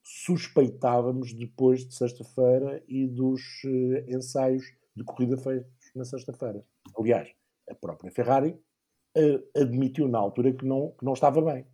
suspeitávamos 0.06 1.32
depois 1.32 1.84
de 1.84 1.92
sexta-feira 1.92 2.80
e 2.86 3.08
dos 3.08 3.42
uh, 3.64 4.04
ensaios 4.06 4.72
de 4.94 5.02
corrida 5.02 5.36
feitos 5.36 5.68
na 5.96 6.04
sexta-feira. 6.04 6.64
Aliás, 6.96 7.34
a 7.68 7.74
própria 7.74 8.12
Ferrari 8.12 8.50
uh, 8.50 9.60
admitiu 9.60 10.06
na 10.06 10.18
altura 10.18 10.52
que 10.52 10.64
não, 10.64 10.92
que 10.92 11.04
não 11.04 11.12
estava 11.12 11.42
bem. 11.42 11.66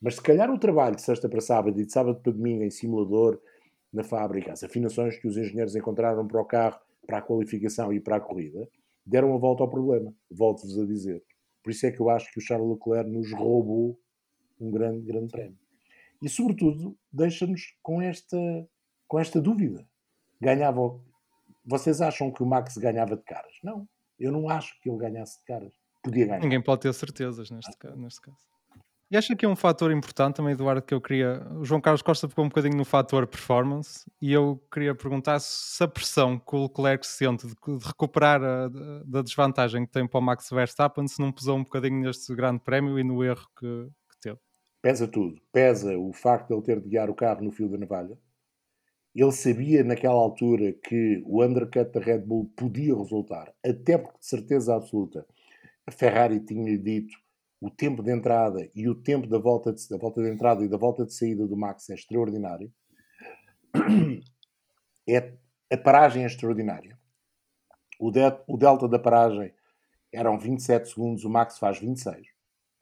Mas 0.00 0.14
se 0.14 0.22
calhar 0.22 0.50
o 0.50 0.58
trabalho 0.58 0.96
de 0.96 1.02
sexta 1.02 1.28
para 1.28 1.42
sábado 1.42 1.78
e 1.78 1.84
de 1.84 1.92
sábado 1.92 2.22
para 2.22 2.32
domingo 2.32 2.64
em 2.64 2.70
simulador 2.70 3.38
na 3.92 4.02
fábrica, 4.02 4.50
as 4.50 4.64
afinações 4.64 5.18
que 5.18 5.28
os 5.28 5.36
engenheiros 5.36 5.76
encontraram 5.76 6.26
para 6.26 6.40
o 6.40 6.46
carro, 6.46 6.80
para 7.06 7.18
a 7.18 7.22
qualificação 7.22 7.92
e 7.92 8.00
para 8.00 8.16
a 8.16 8.20
corrida, 8.20 8.66
deram 9.04 9.34
a 9.34 9.38
volta 9.38 9.62
ao 9.62 9.68
problema. 9.68 10.14
Volto-vos 10.30 10.78
a 10.78 10.86
dizer. 10.86 11.22
Por 11.62 11.70
isso 11.70 11.84
é 11.84 11.92
que 11.92 12.00
eu 12.00 12.08
acho 12.08 12.32
que 12.32 12.38
o 12.38 12.42
Charles 12.42 12.70
Leclerc 12.70 13.10
nos 13.10 13.30
roubou 13.34 14.00
um 14.58 14.70
grande, 14.70 15.04
grande 15.04 15.30
prémio. 15.30 15.67
E, 16.20 16.28
sobretudo, 16.28 16.96
deixa-nos 17.12 17.74
com 17.82 18.02
esta, 18.02 18.36
com 19.06 19.18
esta 19.18 19.40
dúvida. 19.40 19.86
Ganhava 20.40 21.00
vocês 21.68 22.00
acham 22.00 22.30
que 22.32 22.42
o 22.42 22.46
Max 22.46 22.78
ganhava 22.78 23.14
de 23.14 23.22
caras? 23.22 23.52
Não, 23.62 23.86
eu 24.18 24.32
não 24.32 24.48
acho 24.48 24.80
que 24.80 24.88
ele 24.88 24.98
ganhasse 24.98 25.38
de 25.38 25.44
caras. 25.44 25.74
Podia 26.02 26.26
ganhar. 26.26 26.40
Ninguém 26.40 26.62
pode 26.62 26.80
ter 26.80 26.94
certezas 26.94 27.50
neste, 27.50 27.76
caso, 27.76 27.96
neste 27.96 28.22
caso. 28.22 28.38
E 29.10 29.16
acho 29.16 29.36
que 29.36 29.44
é 29.44 29.48
um 29.48 29.56
fator 29.56 29.92
importante 29.92 30.36
também, 30.36 30.52
Eduardo, 30.52 30.80
que 30.80 30.94
eu 30.94 31.00
queria. 31.00 31.46
O 31.56 31.64
João 31.66 31.80
Carlos 31.80 32.00
Costa 32.00 32.26
ficou 32.26 32.44
um 32.44 32.48
bocadinho 32.48 32.76
no 32.76 32.86
fator 32.86 33.26
performance 33.26 34.10
e 34.20 34.32
eu 34.32 34.62
queria 34.72 34.94
perguntar 34.94 35.40
se 35.40 35.84
a 35.84 35.88
pressão 35.88 36.38
que 36.38 36.56
o 36.56 36.62
Leclerc 36.62 37.06
sente 37.06 37.46
de, 37.46 37.54
de 37.54 37.86
recuperar 37.86 38.42
a, 38.42 38.68
da 39.04 39.20
desvantagem 39.20 39.84
que 39.84 39.92
tem 39.92 40.06
para 40.06 40.18
o 40.18 40.22
Max 40.22 40.48
Verstappen 40.50 41.06
se 41.06 41.20
não 41.20 41.30
pesou 41.30 41.58
um 41.58 41.64
bocadinho 41.64 42.00
neste 42.00 42.34
grande 42.34 42.60
prémio 42.60 42.98
e 42.98 43.04
no 43.04 43.22
erro 43.22 43.46
que. 43.58 43.88
Pesa 44.80 45.08
tudo. 45.08 45.40
Pesa 45.52 45.98
o 45.98 46.12
facto 46.12 46.48
de 46.48 46.54
ele 46.54 46.62
ter 46.62 46.80
de 46.80 46.88
guiar 46.88 47.10
o 47.10 47.14
carro 47.14 47.42
no 47.42 47.50
fio 47.50 47.68
da 47.68 47.78
navalha 47.78 48.18
ele 49.14 49.32
sabia 49.32 49.82
naquela 49.82 50.14
altura 50.14 50.72
que 50.72 51.22
o 51.26 51.42
undercut 51.42 51.90
da 51.92 52.00
Red 52.00 52.20
Bull 52.20 52.52
podia 52.56 52.96
resultar, 52.96 53.52
até 53.64 53.98
porque 53.98 54.18
de 54.18 54.26
certeza 54.26 54.74
absoluta 54.74 55.26
a 55.86 55.90
Ferrari 55.90 56.40
tinha-lhe 56.40 56.78
dito 56.78 57.16
o 57.60 57.70
tempo 57.70 58.02
de 58.02 58.12
entrada 58.12 58.70
e 58.74 58.88
o 58.88 58.94
tempo 58.94 59.26
da 59.26 59.38
volta 59.38 59.72
de, 59.72 59.88
da 59.88 59.96
volta 59.96 60.22
de 60.22 60.30
entrada 60.30 60.64
e 60.64 60.68
da 60.68 60.76
volta 60.76 61.04
de 61.04 61.12
saída 61.12 61.46
do 61.46 61.56
Max 61.56 61.90
é 61.90 61.94
extraordinário. 61.94 62.72
É, 65.10 65.32
a 65.72 65.76
paragem 65.78 66.22
é 66.22 66.26
extraordinária. 66.26 66.98
O, 67.98 68.10
de, 68.10 68.20
o 68.46 68.58
delta 68.58 68.86
da 68.86 68.98
paragem 68.98 69.54
eram 70.12 70.38
27 70.38 70.90
segundos, 70.90 71.24
o 71.24 71.30
Max 71.30 71.58
faz 71.58 71.78
26. 71.78 72.28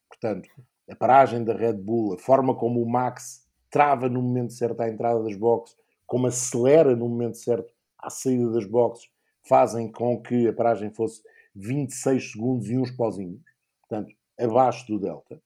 Portanto, 0.08 0.50
a 0.88 0.94
paragem 0.94 1.44
da 1.44 1.54
Red 1.54 1.74
Bull, 1.74 2.14
a 2.14 2.18
forma 2.18 2.54
como 2.54 2.82
o 2.82 2.88
Max 2.88 3.46
trava 3.70 4.08
no 4.08 4.22
momento 4.22 4.52
certo 4.52 4.80
à 4.80 4.88
entrada 4.88 5.22
das 5.22 5.36
boxes, 5.36 5.76
como 6.06 6.26
acelera 6.26 6.94
no 6.94 7.08
momento 7.08 7.36
certo 7.36 7.72
à 7.98 8.08
saída 8.08 8.50
das 8.52 8.64
boxes, 8.64 9.10
fazem 9.48 9.90
com 9.90 10.20
que 10.22 10.46
a 10.46 10.52
paragem 10.52 10.90
fosse 10.90 11.22
26 11.54 12.32
segundos 12.32 12.68
e 12.68 12.78
uns 12.78 12.90
pozinhos, 12.90 13.42
portanto, 13.80 14.14
abaixo 14.38 14.86
do 14.86 14.98
Delta. 14.98 15.40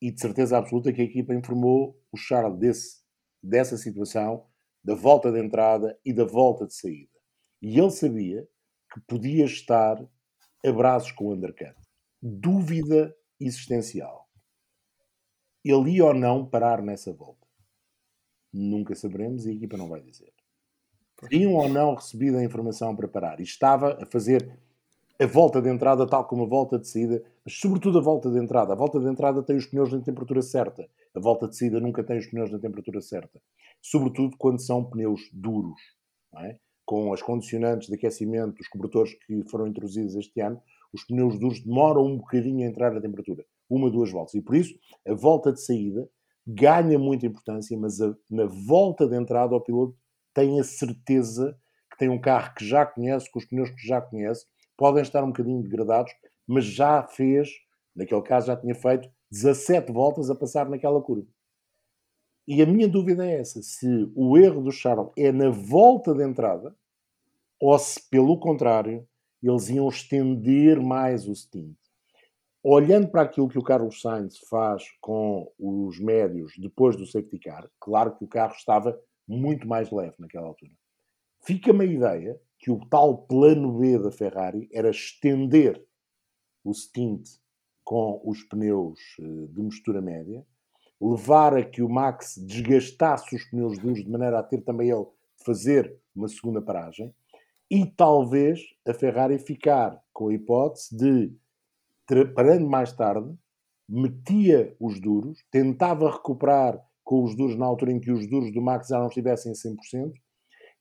E 0.00 0.10
de 0.10 0.20
certeza 0.20 0.58
absoluta 0.58 0.92
que 0.92 1.00
a 1.00 1.04
equipa 1.04 1.34
informou 1.34 1.98
o 2.12 2.16
Charles 2.16 2.58
desse, 2.58 3.00
dessa 3.42 3.76
situação, 3.76 4.44
da 4.84 4.94
volta 4.94 5.32
de 5.32 5.40
entrada 5.40 5.98
e 6.04 6.12
da 6.12 6.24
volta 6.24 6.66
de 6.66 6.74
saída. 6.74 7.10
E 7.62 7.78
ele 7.78 7.90
sabia 7.90 8.46
que 8.92 9.00
podia 9.00 9.44
estar 9.44 9.96
a 10.64 10.72
braços 10.72 11.12
com 11.12 11.26
o 11.26 11.32
undercut. 11.32 11.74
Dúvida 12.20 13.14
existencial. 13.40 14.25
Ele 15.68 15.96
ia 15.96 16.04
ou 16.04 16.14
não 16.14 16.46
parar 16.46 16.82
nessa 16.82 17.12
volta? 17.12 17.46
Nunca 18.52 18.94
saberemos 18.94 19.46
e 19.46 19.50
a 19.50 19.52
equipa 19.52 19.76
não 19.76 19.88
vai 19.88 20.00
dizer. 20.00 20.32
Tinham 21.28 21.54
ou 21.54 21.68
não 21.68 21.94
recebido 21.94 22.36
a 22.36 22.44
informação 22.44 22.94
para 22.94 23.08
parar 23.08 23.40
e 23.40 23.42
estava 23.42 23.98
a 24.02 24.06
fazer 24.06 24.58
a 25.18 25.26
volta 25.26 25.62
de 25.62 25.70
entrada 25.70 26.06
tal 26.06 26.26
como 26.26 26.44
a 26.44 26.46
volta 26.46 26.78
de 26.78 26.86
saída, 26.86 27.22
mas 27.44 27.54
sobretudo 27.58 27.98
a 27.98 28.02
volta 28.02 28.30
de 28.30 28.38
entrada. 28.38 28.74
A 28.74 28.76
volta 28.76 29.00
de 29.00 29.08
entrada 29.08 29.42
tem 29.42 29.56
os 29.56 29.66
pneus 29.66 29.90
na 29.92 30.00
temperatura 30.00 30.42
certa, 30.42 30.86
a 31.14 31.20
volta 31.20 31.48
de 31.48 31.56
saída 31.56 31.80
nunca 31.80 32.04
tem 32.04 32.18
os 32.18 32.26
pneus 32.26 32.50
na 32.50 32.58
temperatura 32.58 33.00
certa. 33.00 33.40
Sobretudo 33.80 34.36
quando 34.36 34.60
são 34.60 34.84
pneus 34.84 35.22
duros, 35.32 35.80
é? 36.38 36.58
com 36.84 37.12
as 37.12 37.22
condicionantes 37.22 37.88
de 37.88 37.94
aquecimento, 37.94 38.60
os 38.60 38.68
cobertores 38.68 39.14
que 39.26 39.42
foram 39.50 39.66
introduzidos 39.66 40.14
este 40.14 40.40
ano, 40.40 40.62
os 40.92 41.04
pneus 41.04 41.38
duros 41.38 41.60
demoram 41.60 42.04
um 42.04 42.18
bocadinho 42.18 42.66
a 42.66 42.70
entrar 42.70 42.92
na 42.92 43.00
temperatura, 43.00 43.44
uma, 43.68 43.90
duas 43.90 44.10
voltas. 44.10 44.34
E 44.34 44.40
por 44.40 44.56
isso, 44.56 44.74
a 45.06 45.14
volta 45.14 45.52
de 45.52 45.60
saída 45.60 46.08
ganha 46.46 46.98
muita 46.98 47.26
importância, 47.26 47.76
mas 47.76 48.00
a, 48.00 48.14
na 48.30 48.46
volta 48.46 49.06
de 49.06 49.16
entrada 49.16 49.54
o 49.54 49.60
piloto 49.60 49.96
tem 50.32 50.60
a 50.60 50.64
certeza 50.64 51.58
que 51.90 51.98
tem 51.98 52.08
um 52.08 52.20
carro 52.20 52.54
que 52.54 52.64
já 52.64 52.84
conhece, 52.84 53.30
com 53.30 53.38
os 53.38 53.46
pneus 53.46 53.70
que 53.70 53.86
já 53.86 54.00
conhece, 54.00 54.46
podem 54.76 55.02
estar 55.02 55.24
um 55.24 55.28
bocadinho 55.28 55.62
degradados, 55.62 56.12
mas 56.46 56.64
já 56.64 57.02
fez, 57.02 57.48
naquele 57.94 58.22
caso 58.22 58.48
já 58.48 58.56
tinha 58.56 58.74
feito 58.74 59.08
17 59.30 59.90
voltas 59.92 60.30
a 60.30 60.34
passar 60.34 60.68
naquela 60.68 61.00
curva. 61.00 61.26
E 62.46 62.62
a 62.62 62.66
minha 62.66 62.86
dúvida 62.86 63.26
é 63.26 63.40
essa: 63.40 63.60
se 63.62 64.10
o 64.14 64.36
erro 64.38 64.62
do 64.62 64.70
Charles 64.70 65.10
é 65.16 65.32
na 65.32 65.50
volta 65.50 66.14
de 66.14 66.22
entrada, 66.22 66.76
ou 67.60 67.76
se, 67.78 68.00
pelo 68.08 68.38
contrário, 68.38 69.06
eles 69.42 69.68
iam 69.68 69.88
estender 69.88 70.80
mais 70.80 71.26
o 71.26 71.34
stint. 71.34 71.76
Olhando 72.68 73.08
para 73.08 73.22
aquilo 73.22 73.48
que 73.48 73.58
o 73.58 73.62
Carlos 73.62 74.00
Sainz 74.00 74.38
faz 74.50 74.82
com 75.00 75.52
os 75.56 76.00
médios 76.00 76.52
depois 76.58 76.96
do 76.96 77.06
safety 77.06 77.38
car, 77.38 77.70
claro 77.78 78.16
que 78.16 78.24
o 78.24 78.28
carro 78.28 78.54
estava 78.54 78.98
muito 79.26 79.68
mais 79.68 79.90
leve 79.92 80.16
naquela 80.18 80.48
altura. 80.48 80.72
Fica-me 81.44 81.84
a 81.84 81.88
ideia 81.88 82.40
que 82.58 82.72
o 82.72 82.80
tal 82.88 83.18
plano 83.18 83.78
B 83.78 83.98
da 84.00 84.10
Ferrari 84.10 84.68
era 84.72 84.90
estender 84.90 85.80
o 86.64 86.74
stint 86.74 87.28
com 87.84 88.20
os 88.24 88.42
pneus 88.42 88.98
eh, 89.20 89.46
de 89.48 89.62
mistura 89.62 90.00
média, 90.00 90.44
levar 91.00 91.56
a 91.56 91.64
que 91.64 91.82
o 91.82 91.88
Max 91.88 92.36
desgastasse 92.36 93.36
os 93.36 93.44
pneus 93.44 93.78
duros 93.78 94.02
de 94.02 94.10
maneira 94.10 94.40
a 94.40 94.42
ter 94.42 94.60
também 94.62 94.90
ele 94.90 95.06
fazer 95.44 95.96
uma 96.14 96.26
segunda 96.26 96.60
paragem 96.60 97.14
e 97.70 97.86
talvez 97.86 98.60
a 98.84 98.92
Ferrari 98.92 99.38
ficar 99.38 100.02
com 100.12 100.28
a 100.28 100.34
hipótese 100.34 100.96
de, 100.96 101.32
parando 102.34 102.68
mais 102.68 102.92
tarde, 102.92 103.34
metia 103.88 104.76
os 104.80 105.00
duros, 105.00 105.44
tentava 105.50 106.10
recuperar 106.10 106.80
com 107.04 107.22
os 107.22 107.36
duros 107.36 107.56
na 107.56 107.66
altura 107.66 107.92
em 107.92 108.00
que 108.00 108.10
os 108.10 108.28
duros 108.28 108.52
do 108.52 108.60
Max 108.60 108.88
já 108.88 108.98
não 108.98 109.06
estivessem 109.08 109.52
a 109.52 109.54
100%, 109.54 110.12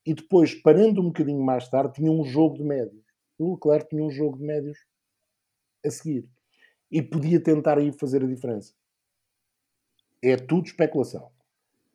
e 0.05 0.13
depois, 0.13 0.53
parando 0.53 1.01
um 1.01 1.05
bocadinho 1.05 1.43
mais 1.43 1.67
tarde, 1.67 1.93
tinha 1.93 2.11
um 2.11 2.23
jogo 2.23 2.57
de 2.57 2.63
médios. 2.63 3.03
O 3.39 3.53
Leclerc 3.53 3.89
tinha 3.89 4.03
um 4.03 4.11
jogo 4.11 4.37
de 4.37 4.43
médios 4.43 4.77
a 5.83 5.89
seguir. 5.89 6.29
E 6.91 7.01
podia 7.01 7.41
tentar 7.41 7.79
aí 7.79 7.91
fazer 7.91 8.23
a 8.23 8.27
diferença. 8.27 8.73
É 10.23 10.37
tudo 10.37 10.67
especulação. 10.67 11.31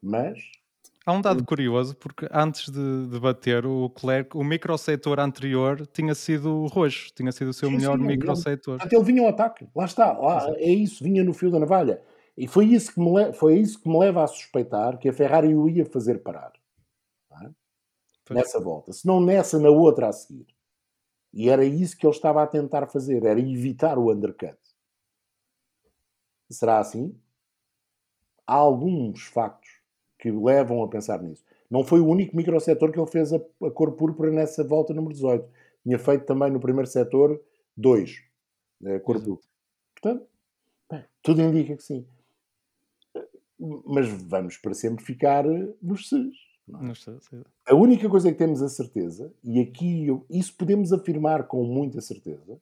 Mas 0.02 0.40
Há 1.07 1.12
um 1.12 1.20
dado 1.20 1.42
curioso, 1.44 1.96
porque 1.96 2.28
antes 2.30 2.68
de, 2.68 3.07
de 3.07 3.18
bater 3.18 3.64
o 3.64 3.84
Leclerc, 3.84 4.36
o 4.36 4.44
microsetor 4.44 5.18
anterior 5.18 5.86
tinha 5.86 6.14
sido 6.14 6.66
roxo, 6.66 7.11
tinha 7.14 7.32
sido 7.32 7.48
o 7.48 7.55
seu 7.55 7.70
sim, 7.70 7.76
melhor 7.76 7.98
sim, 7.98 8.05
microsetor. 8.05 8.78
Portanto, 8.78 8.92
ele 8.92 9.05
vinha 9.05 9.22
ao 9.22 9.28
ataque, 9.28 9.66
lá 9.74 9.86
está, 9.86 10.12
lá, 10.12 10.46
é 10.59 10.70
isso, 10.70 11.03
vinha 11.03 11.24
no 11.24 11.32
fio 11.32 11.51
da 11.51 11.59
navalha. 11.59 12.03
E 12.36 12.46
foi 12.46 12.66
isso, 12.66 12.92
que 12.92 13.01
me 13.01 13.32
foi 13.32 13.59
isso 13.59 13.80
que 13.80 13.88
me 13.88 13.98
leva 13.98 14.22
a 14.22 14.26
suspeitar 14.26 14.98
que 14.98 15.09
a 15.09 15.12
Ferrari 15.12 15.55
o 15.55 15.68
ia 15.68 15.86
fazer 15.86 16.22
parar. 16.22 16.53
É? 17.42 17.51
Nessa 18.34 18.61
volta. 18.61 18.92
Se 18.92 19.07
não 19.07 19.20
nessa, 19.20 19.59
na 19.59 19.70
outra 19.70 20.09
a 20.09 20.12
seguir. 20.12 20.46
E 21.32 21.48
era 21.48 21.64
isso 21.64 21.96
que 21.96 22.07
ele 22.07 22.14
estava 22.14 22.42
a 22.42 22.46
tentar 22.46 22.86
fazer, 22.86 23.24
era 23.24 23.40
evitar 23.40 23.98
o 23.98 24.12
undercut. 24.12 24.59
Será 26.51 26.78
assim? 26.78 27.18
Há 28.46 28.55
alguns 28.55 29.24
factos 29.24 29.79
que 30.20 30.30
levam 30.30 30.82
a 30.82 30.88
pensar 30.88 31.22
nisso. 31.22 31.42
Não 31.70 31.82
foi 31.82 32.00
o 32.00 32.06
único 32.06 32.36
microsetor 32.36 32.92
que 32.92 33.00
ele 33.00 33.10
fez 33.10 33.32
a, 33.32 33.36
a 33.36 33.70
cor 33.70 33.92
púrpura 33.92 34.30
nessa 34.30 34.62
volta 34.62 34.92
número 34.92 35.14
18. 35.14 35.48
Tinha 35.82 35.98
feito 35.98 36.26
também 36.26 36.50
no 36.50 36.60
primeiro 36.60 36.86
setor 36.86 37.40
dois, 37.76 38.22
a 38.84 39.00
cor 39.00 39.16
púrpura. 39.16 39.48
Portanto, 39.94 40.26
bem, 40.90 41.04
tudo 41.22 41.40
indica 41.40 41.74
que 41.74 41.82
sim. 41.82 42.06
Mas 43.86 44.08
vamos 44.08 44.58
para 44.58 44.74
sempre 44.74 45.04
ficar 45.04 45.44
nos 45.82 46.08
Cs. 46.08 46.36
É? 47.32 47.72
A 47.72 47.74
única 47.74 48.08
coisa 48.08 48.30
que 48.30 48.38
temos 48.38 48.62
a 48.62 48.68
certeza, 48.68 49.32
e 49.42 49.58
aqui 49.58 50.06
eu, 50.06 50.24
isso 50.30 50.54
podemos 50.56 50.92
afirmar 50.92 51.46
com 51.46 51.64
muita 51.64 52.00
certeza, 52.00 52.60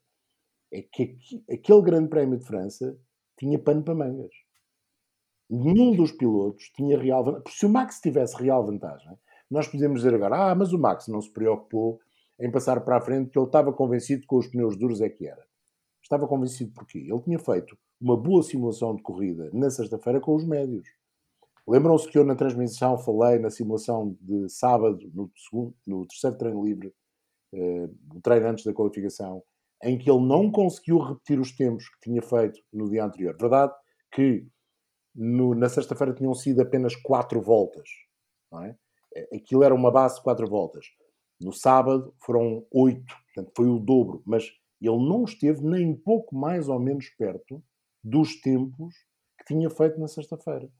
é 0.72 0.80
que 0.80 1.02
aqui, 1.02 1.44
aquele 1.50 1.82
Grande 1.82 2.08
Prémio 2.08 2.38
de 2.38 2.44
França 2.44 2.96
tinha 3.36 3.58
pano 3.58 3.82
para 3.82 3.94
mangas 3.94 4.32
nenhum 5.48 5.94
dos 5.94 6.12
pilotos 6.12 6.70
tinha 6.74 6.98
real 6.98 7.24
vantagem. 7.24 7.52
Se 7.56 7.66
o 7.66 7.68
Max 7.68 8.00
tivesse 8.00 8.36
real 8.36 8.64
vantagem, 8.64 9.16
nós 9.50 9.66
podemos 9.66 10.02
dizer 10.02 10.14
agora, 10.14 10.50
ah, 10.50 10.54
mas 10.54 10.72
o 10.72 10.78
Max 10.78 11.08
não 11.08 11.20
se 11.20 11.30
preocupou 11.30 12.00
em 12.38 12.50
passar 12.50 12.80
para 12.82 12.98
a 12.98 13.00
frente, 13.00 13.30
que 13.30 13.38
ele 13.38 13.46
estava 13.46 13.72
convencido 13.72 14.22
que 14.22 14.26
com 14.26 14.38
os 14.38 14.46
pneus 14.46 14.76
duros 14.76 15.00
é 15.00 15.08
que 15.08 15.26
era. 15.26 15.44
Estava 16.02 16.26
convencido 16.28 16.72
porquê? 16.72 16.98
Ele 16.98 17.20
tinha 17.20 17.38
feito 17.38 17.76
uma 18.00 18.16
boa 18.16 18.42
simulação 18.42 18.94
de 18.94 19.02
corrida 19.02 19.50
na 19.52 19.70
sexta-feira 19.70 20.20
com 20.20 20.34
os 20.34 20.44
médios. 20.44 20.86
Lembram-se 21.66 22.08
que 22.08 22.16
eu 22.16 22.24
na 22.24 22.34
transmissão 22.34 22.96
falei 22.96 23.38
na 23.38 23.50
simulação 23.50 24.16
de 24.20 24.48
sábado, 24.48 25.10
no, 25.12 25.30
segundo, 25.36 25.74
no 25.86 26.06
terceiro 26.06 26.38
treino 26.38 26.64
livre, 26.64 26.94
eh, 27.52 27.88
o 28.14 28.20
treino 28.22 28.48
antes 28.48 28.64
da 28.64 28.72
qualificação, 28.72 29.42
em 29.82 29.98
que 29.98 30.10
ele 30.10 30.24
não 30.24 30.50
conseguiu 30.50 30.98
repetir 30.98 31.38
os 31.38 31.52
tempos 31.52 31.88
que 31.90 32.00
tinha 32.00 32.22
feito 32.22 32.60
no 32.72 32.88
dia 32.88 33.04
anterior. 33.04 33.36
Verdade 33.38 33.74
que 34.12 34.46
no, 35.18 35.52
na 35.52 35.68
sexta-feira 35.68 36.14
tinham 36.14 36.32
sido 36.32 36.62
apenas 36.62 36.94
quatro 36.94 37.42
voltas. 37.42 37.88
Não 38.52 38.62
é? 38.62 38.78
é? 39.16 39.36
Aquilo 39.36 39.64
era 39.64 39.74
uma 39.74 39.90
base 39.90 40.16
de 40.16 40.22
quatro 40.22 40.48
voltas. 40.48 40.86
No 41.40 41.52
sábado 41.52 42.14
foram 42.24 42.64
oito, 42.72 43.14
portanto 43.26 43.52
foi 43.56 43.66
o 43.66 43.80
dobro, 43.80 44.22
mas 44.24 44.44
ele 44.80 44.96
não 44.96 45.24
esteve 45.24 45.64
nem 45.64 45.94
pouco 45.94 46.36
mais 46.36 46.68
ou 46.68 46.78
menos 46.78 47.08
perto 47.10 47.62
dos 48.02 48.40
tempos 48.40 48.94
que 49.38 49.44
tinha 49.44 49.68
feito 49.68 49.98
na 49.98 50.06
sexta-feira. 50.06 50.70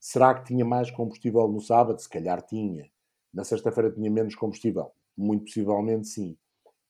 Será 0.00 0.34
que 0.34 0.46
tinha 0.46 0.64
mais 0.64 0.90
combustível 0.90 1.46
no 1.48 1.60
sábado? 1.60 2.00
Se 2.00 2.08
calhar 2.08 2.40
tinha. 2.42 2.90
Na 3.32 3.44
sexta-feira 3.44 3.90
tinha 3.90 4.10
menos 4.10 4.34
combustível? 4.34 4.90
Muito 5.16 5.44
possivelmente 5.44 6.08
sim. 6.08 6.36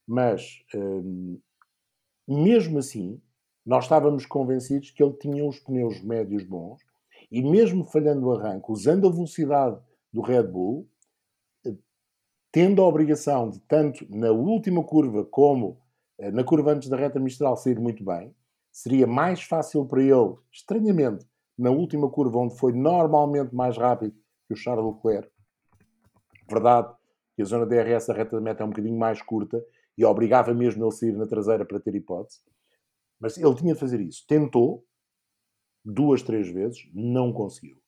Mas, 0.07 0.65
hum, 0.75 1.41
mesmo 2.29 2.79
assim, 2.79 3.21
nós 3.67 3.85
estávamos 3.85 4.25
convencidos 4.25 4.93
que 4.93 5.03
ele 5.03 5.13
tinha 5.15 5.45
os 5.45 5.59
pneus 5.59 6.01
médios 6.01 6.45
bons 6.45 6.81
e 7.31 7.43
mesmo 7.43 7.83
falhando 7.83 8.29
o 8.29 8.33
arranque, 8.33 8.71
usando 8.71 9.09
a 9.09 9.11
velocidade 9.11 9.77
do 10.13 10.21
Red 10.21 10.45
Bull, 10.45 10.89
eh, 11.67 11.75
tendo 12.53 12.81
a 12.81 12.87
obrigação 12.87 13.51
de 13.51 13.59
tanto 13.61 14.07
na 14.09 14.31
última 14.31 14.85
curva 14.85 15.25
como 15.25 15.81
eh, 16.17 16.31
na 16.31 16.45
curva 16.45 16.73
antes 16.73 16.89
da 16.89 16.97
reta 16.97 17.19
mistral 17.19 17.57
sair 17.57 17.79
muito 17.81 18.05
bem, 18.05 18.33
seria 18.71 19.07
mais 19.07 19.43
fácil 19.43 19.85
para 19.85 20.01
ele, 20.01 20.37
estranhamente, 20.53 21.27
na 21.59 21.71
última 21.71 22.09
curva 22.09 22.39
onde 22.39 22.57
foi 22.57 22.73
normalmente 22.73 23.53
mais 23.53 23.77
rápido 23.77 24.15
que 24.47 24.55
o 24.55 24.57
Charles 24.57 24.95
Leclerc. 24.95 25.29
Verdade 26.49 26.95
que 27.35 27.43
a 27.43 27.45
zona 27.45 27.67
DRS 27.67 28.07
da 28.07 28.15
reta 28.15 28.37
de 28.37 28.43
meta 28.43 28.63
é 28.63 28.67
um 28.67 28.71
bocadinho 28.71 28.97
mais 28.97 29.21
curta 29.21 29.61
e 29.99 30.05
obrigava 30.05 30.55
mesmo 30.55 30.85
ele 30.85 30.89
a 30.89 30.93
sair 30.93 31.13
na 31.13 31.27
traseira 31.27 31.65
para 31.65 31.81
ter 31.81 31.95
hipótese. 31.95 32.41
Mas 33.21 33.37
ele 33.37 33.55
tinha 33.55 33.75
de 33.75 33.81
fazer 33.81 34.01
isso. 34.01 34.25
Tentou, 34.27 34.85
duas, 35.85 36.23
três 36.23 36.49
vezes, 36.49 36.89
não 36.93 37.33
conseguiu. 37.33 37.81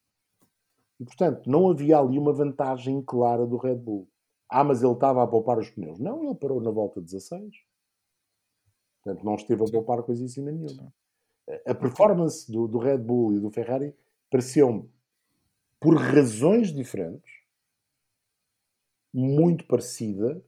E, 1.01 1.05
portanto, 1.05 1.49
não 1.49 1.69
havia 1.71 1.99
ali 1.99 2.19
uma 2.19 2.33
vantagem 2.33 3.03
clara 3.03 3.47
do 3.47 3.57
Red 3.57 3.77
Bull. 3.77 4.09
Ah, 4.49 4.65
mas 4.65 4.83
ele 4.83 4.93
estava 4.93 5.23
a 5.23 5.27
poupar 5.27 5.59
os 5.59 5.71
pneus. 5.71 5.99
Não, 5.99 6.25
ele 6.25 6.35
parou 6.35 6.61
na 6.61 6.71
volta 6.71 7.01
16. 7.01 7.55
Portanto, 9.03 9.25
não 9.25 9.35
esteve 9.35 9.63
a 9.63 9.71
poupar 9.71 10.03
coisíssima 10.03 10.51
nenhuma. 10.51 10.93
A 11.67 11.75
performance 11.75 12.51
do, 12.51 12.67
do 12.67 12.79
Red 12.79 12.99
Bull 12.99 13.35
e 13.35 13.41
do 13.41 13.51
Ferrari 13.51 13.95
pareceu-me, 14.31 14.91
por 15.81 15.97
razões 15.97 16.73
diferentes, 16.73 17.33
muito 19.15 19.67
parecida 19.67 20.45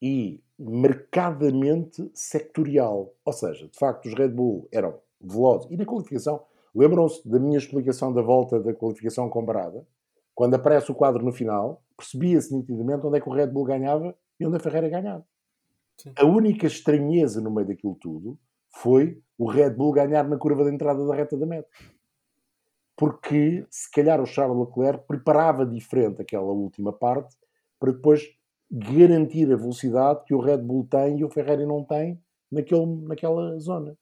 e 0.00 0.44
marcadamente 0.58 2.10
sectorial. 2.14 3.12
Ou 3.24 3.32
seja, 3.32 3.68
de 3.68 3.78
facto, 3.78 4.06
os 4.06 4.14
Red 4.14 4.28
Bull 4.28 4.68
eram 4.72 4.98
velozes. 5.20 5.70
E 5.70 5.76
na 5.76 5.84
qualificação, 5.84 6.42
lembram-se 6.74 7.26
da 7.28 7.38
minha 7.38 7.58
explicação 7.58 8.12
da 8.12 8.22
volta 8.22 8.60
da 8.60 8.72
qualificação 8.72 9.28
comparada? 9.28 9.86
Quando 10.34 10.54
aparece 10.54 10.90
o 10.90 10.94
quadro 10.94 11.24
no 11.24 11.32
final, 11.32 11.82
percebia-se 11.96 12.54
nitidamente 12.54 13.06
onde 13.06 13.18
é 13.18 13.20
que 13.20 13.28
o 13.28 13.32
Red 13.32 13.46
Bull 13.48 13.64
ganhava 13.64 14.14
e 14.38 14.46
onde 14.46 14.56
a 14.56 14.60
Ferrari 14.60 14.90
ganhava. 14.90 15.24
Sim. 15.96 16.12
A 16.16 16.26
única 16.26 16.66
estranheza 16.66 17.40
no 17.40 17.50
meio 17.50 17.68
daquilo 17.68 17.94
tudo 17.94 18.38
foi 18.68 19.18
o 19.38 19.48
Red 19.48 19.70
Bull 19.70 19.92
ganhar 19.92 20.28
na 20.28 20.36
curva 20.36 20.64
de 20.64 20.70
entrada 20.70 21.06
da 21.06 21.14
reta 21.14 21.36
da 21.36 21.46
meta. 21.46 21.68
Porque, 22.94 23.66
se 23.70 23.90
calhar, 23.90 24.20
o 24.20 24.26
Charles 24.26 24.58
Leclerc 24.58 25.06
preparava 25.06 25.66
diferente 25.66 26.20
aquela 26.20 26.52
última 26.52 26.92
parte 26.92 27.36
para 27.78 27.92
depois 27.92 28.22
garantir 28.70 29.52
a 29.52 29.56
velocidade 29.56 30.24
que 30.24 30.34
o 30.34 30.40
Red 30.40 30.58
Bull 30.58 30.86
tem 30.88 31.18
e 31.18 31.24
o 31.24 31.30
Ferrari 31.30 31.66
não 31.66 31.84
tem 31.84 32.20
naquele, 32.50 32.86
naquela 33.02 33.58
zona. 33.58 33.96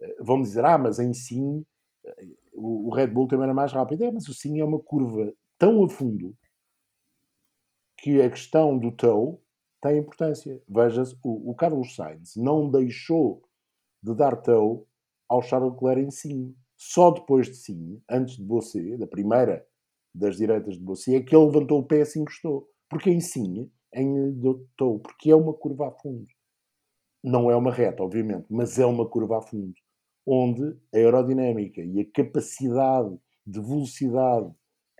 Eh, 0.00 0.16
vão 0.20 0.42
dizer, 0.42 0.64
ah, 0.64 0.78
mas 0.78 0.98
em 0.98 1.12
sim 1.12 1.64
eh, 2.04 2.26
o 2.56 2.90
Red 2.94 3.08
Bull 3.08 3.28
também 3.28 3.44
era 3.44 3.54
mais 3.54 3.72
rápido. 3.72 4.04
É, 4.04 4.10
mas 4.10 4.28
o 4.28 4.34
sim 4.34 4.60
é 4.60 4.64
uma 4.64 4.78
curva 4.78 5.32
tão 5.58 5.84
a 5.84 5.88
fundo 5.88 6.36
que 7.98 8.20
a 8.20 8.30
questão 8.30 8.78
do 8.78 8.92
tow 8.92 9.42
tem 9.80 9.98
importância. 9.98 10.60
Veja-se, 10.68 11.16
o, 11.22 11.50
o, 11.50 11.54
Carlos 11.54 11.94
Sainz 11.94 12.36
não 12.36 12.70
deixou 12.70 13.42
de 14.02 14.14
dar 14.14 14.36
tow 14.36 14.86
ao 15.28 15.42
Charles 15.42 15.72
Leclerc 15.72 16.02
em 16.02 16.10
sim. 16.10 16.54
Só 16.76 17.10
depois 17.10 17.46
de 17.46 17.56
sim, 17.56 18.02
antes 18.08 18.36
de 18.36 18.44
você, 18.44 18.96
da 18.98 19.06
primeira 19.06 19.66
das 20.14 20.36
direitas 20.36 20.78
de 20.78 20.84
você, 20.84 21.16
é 21.16 21.22
que 21.22 21.34
ele 21.34 21.46
levantou 21.46 21.80
o 21.80 21.86
pé 21.86 22.00
e 22.00 22.06
se 22.06 22.18
encostou. 22.18 22.70
Porque 22.88 23.10
em 23.10 23.20
sim 23.20 23.70
em 23.96 24.32
Doutor, 24.32 25.00
porque 25.00 25.30
é 25.30 25.36
uma 25.36 25.54
curva 25.54 25.88
a 25.88 25.90
fundo. 25.90 26.26
Não 27.24 27.50
é 27.50 27.56
uma 27.56 27.72
reta, 27.72 28.02
obviamente, 28.02 28.46
mas 28.48 28.78
é 28.78 28.86
uma 28.86 29.08
curva 29.08 29.38
a 29.38 29.42
fundo, 29.42 29.74
onde 30.24 30.76
a 30.94 30.98
aerodinâmica 30.98 31.80
e 31.80 32.00
a 32.00 32.10
capacidade 32.12 33.18
de 33.46 33.60
velocidade 33.60 34.50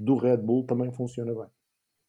do 0.00 0.16
Red 0.16 0.38
Bull 0.38 0.64
também 0.64 0.90
funciona 0.90 1.32
bem. 1.34 1.46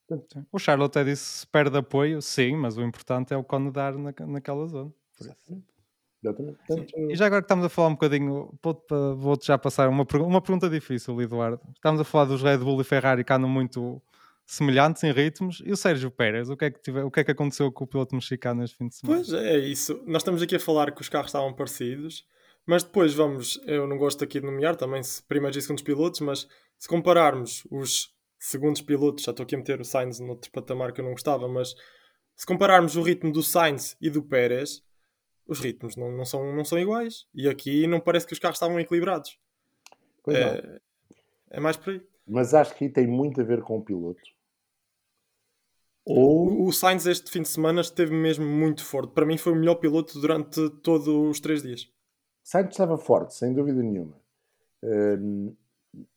Portanto, 0.07 0.47
o 0.51 0.57
Charles 0.57 0.85
até 0.85 1.03
disse 1.03 1.39
se 1.39 1.47
perde 1.47 1.77
apoio, 1.77 2.21
sim, 2.21 2.55
mas 2.55 2.77
o 2.77 2.81
importante 2.81 3.33
é 3.33 3.37
o 3.37 3.43
cone 3.43 3.69
dar 3.69 3.93
na, 3.97 4.13
naquela 4.25 4.65
zona. 4.65 4.91
Exatamente. 5.19 6.57
Portanto, 6.67 6.93
E 6.97 7.15
já 7.15 7.25
agora 7.25 7.41
que 7.41 7.45
estamos 7.45 7.65
a 7.65 7.69
falar 7.69 7.89
um 7.89 7.93
bocadinho, 7.93 8.57
vou-te 8.63 8.93
vou 9.17 9.37
já 9.41 9.57
passar 9.57 9.87
uma, 9.87 10.05
uma 10.21 10.41
pergunta 10.41 10.69
difícil, 10.69 11.21
Eduardo. 11.21 11.61
Estamos 11.75 12.01
a 12.01 12.03
falar 12.03 12.25
dos 12.25 12.41
Red 12.41 12.57
Bull 12.57 12.81
e 12.81 12.83
Ferrari 12.83 13.23
que 13.23 13.31
andam 13.33 13.49
muito 13.49 14.01
semelhantes 14.47 15.03
em 15.03 15.11
ritmos. 15.11 15.61
E 15.65 15.71
o 15.71 15.77
Sérgio 15.77 16.09
Pérez, 16.09 16.49
o 16.49 16.55
que 16.57 16.65
é 16.65 16.71
que, 16.71 16.81
tive- 16.81 17.01
o 17.03 17.11
que, 17.11 17.19
é 17.19 17.23
que 17.23 17.31
aconteceu 17.31 17.71
com 17.71 17.83
o 17.83 17.87
piloto 17.87 18.15
mexicano 18.15 18.63
este 18.63 18.77
fim 18.77 18.87
de 18.87 18.95
semana? 18.95 19.21
Pois 19.23 19.33
é 19.33 19.57
isso. 19.59 20.01
Nós 20.07 20.21
estamos 20.21 20.41
aqui 20.41 20.55
a 20.55 20.59
falar 20.59 20.91
que 20.91 21.01
os 21.01 21.09
carros 21.09 21.27
estavam 21.29 21.53
parecidos, 21.53 22.25
mas 22.65 22.81
depois 22.83 23.13
vamos. 23.13 23.59
Eu 23.67 23.85
não 23.85 23.97
gosto 23.97 24.23
aqui 24.23 24.39
de 24.39 24.45
nomear 24.45 24.75
também 24.75 25.03
se 25.03 25.21
primeiros 25.21 25.57
e 25.57 25.61
segundos 25.61 25.83
pilotos, 25.83 26.21
mas 26.21 26.47
se 26.79 26.87
compararmos 26.87 27.67
os 27.69 28.15
segundos 28.39 28.81
pilotos, 28.81 29.23
já 29.23 29.31
estou 29.31 29.43
aqui 29.43 29.55
a 29.55 29.57
meter 29.57 29.81
o 29.81 29.85
Sainz 29.85 30.19
noutro 30.19 30.49
patamar 30.51 30.93
que 30.93 31.01
eu 31.01 31.05
não 31.05 31.11
gostava, 31.11 31.47
mas 31.47 31.73
se 32.35 32.45
compararmos 32.45 32.95
o 32.95 33.01
ritmo 33.01 33.31
do 33.31 33.43
Sainz 33.43 33.97
e 33.99 34.09
do 34.09 34.21
Pérez, 34.23 34.81
os 35.47 35.59
ritmos 35.59 35.95
não, 35.97 36.11
não, 36.11 36.23
são, 36.23 36.55
não 36.55 36.63
são 36.63 36.77
iguais. 36.79 37.25
E 37.33 37.49
aqui 37.49 37.85
não 37.87 37.99
parece 37.99 38.27
que 38.27 38.33
os 38.33 38.39
carros 38.39 38.57
estavam 38.57 38.79
equilibrados. 38.79 39.37
pois 40.23 40.39
não. 40.39 40.47
É, 40.49 40.79
é 41.51 41.59
mais 41.59 41.75
por 41.77 41.93
aí. 41.93 42.01
Mas 42.27 42.53
acho 42.53 42.75
que 42.75 42.89
tem 42.89 43.07
muito 43.07 43.39
a 43.41 43.43
ver 43.43 43.61
com 43.61 43.77
o 43.77 43.81
piloto. 43.83 44.21
Ou 46.09 46.67
O, 46.67 46.71
Sainz 46.71 47.05
este 47.05 47.29
fim 47.29 47.41
de 47.41 47.49
semana 47.49 47.81
esteve 47.81 48.13
mesmo 48.13 48.45
muito 48.45 48.83
forte. 48.85 49.13
Para 49.13 49.25
mim 49.25 49.37
foi 49.37 49.51
o 49.51 49.55
melhor 49.55 49.75
piloto 49.75 50.19
durante 50.21 50.69
todos 50.81 51.07
os 51.07 51.39
três 51.39 51.61
dias. 51.61 51.91
Sainz 52.43 52.69
estava 52.69 52.97
forte, 52.97 53.33
sem 53.33 53.53
dúvida 53.53 53.83
nenhuma. 53.83 54.15
Hum, 54.81 55.53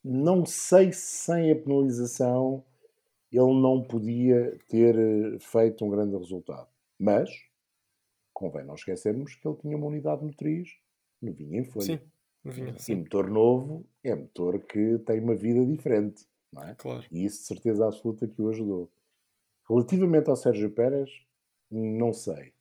não 0.05 0.47
sei 0.47 0.93
se 0.93 1.25
sem 1.25 1.51
a 1.51 1.57
penalização 1.57 2.65
ele 3.33 3.61
não 3.61 3.83
podia 3.83 4.59
ter 4.69 4.97
eh, 4.97 5.39
feito 5.41 5.85
um 5.85 5.91
grande 5.91 6.17
resultado. 6.17 6.69
Mas 6.99 7.31
convém 8.33 8.65
não 8.65 8.75
esquecermos 8.75 9.35
que 9.35 9.47
ele 9.47 9.57
tinha 9.57 9.77
uma 9.77 9.87
unidade 9.87 10.25
motriz 10.25 10.69
novinha 11.21 11.61
em 11.61 11.65
folha. 11.65 11.85
Sim, 11.85 12.01
não 12.45 12.53
vinha. 12.53 12.75
E 12.77 12.83
Sim, 12.83 12.95
motor 12.97 13.29
novo 13.29 13.85
é 14.03 14.15
motor 14.15 14.61
que 14.61 14.99
tem 15.01 15.21
uma 15.21 15.35
vida 15.35 15.65
diferente, 15.65 16.27
não 16.53 16.63
é? 16.63 16.75
claro. 16.75 17.05
E 17.11 17.25
isso 17.25 17.41
de 17.41 17.47
certeza 17.47 17.87
absoluta 17.87 18.27
que 18.27 18.41
o 18.41 18.49
ajudou. 18.49 18.91
Relativamente 19.71 20.29
ao 20.29 20.35
Sérgio 20.35 20.69
Pérez, 20.73 21.09
não 21.71 22.13
sei. 22.13 22.53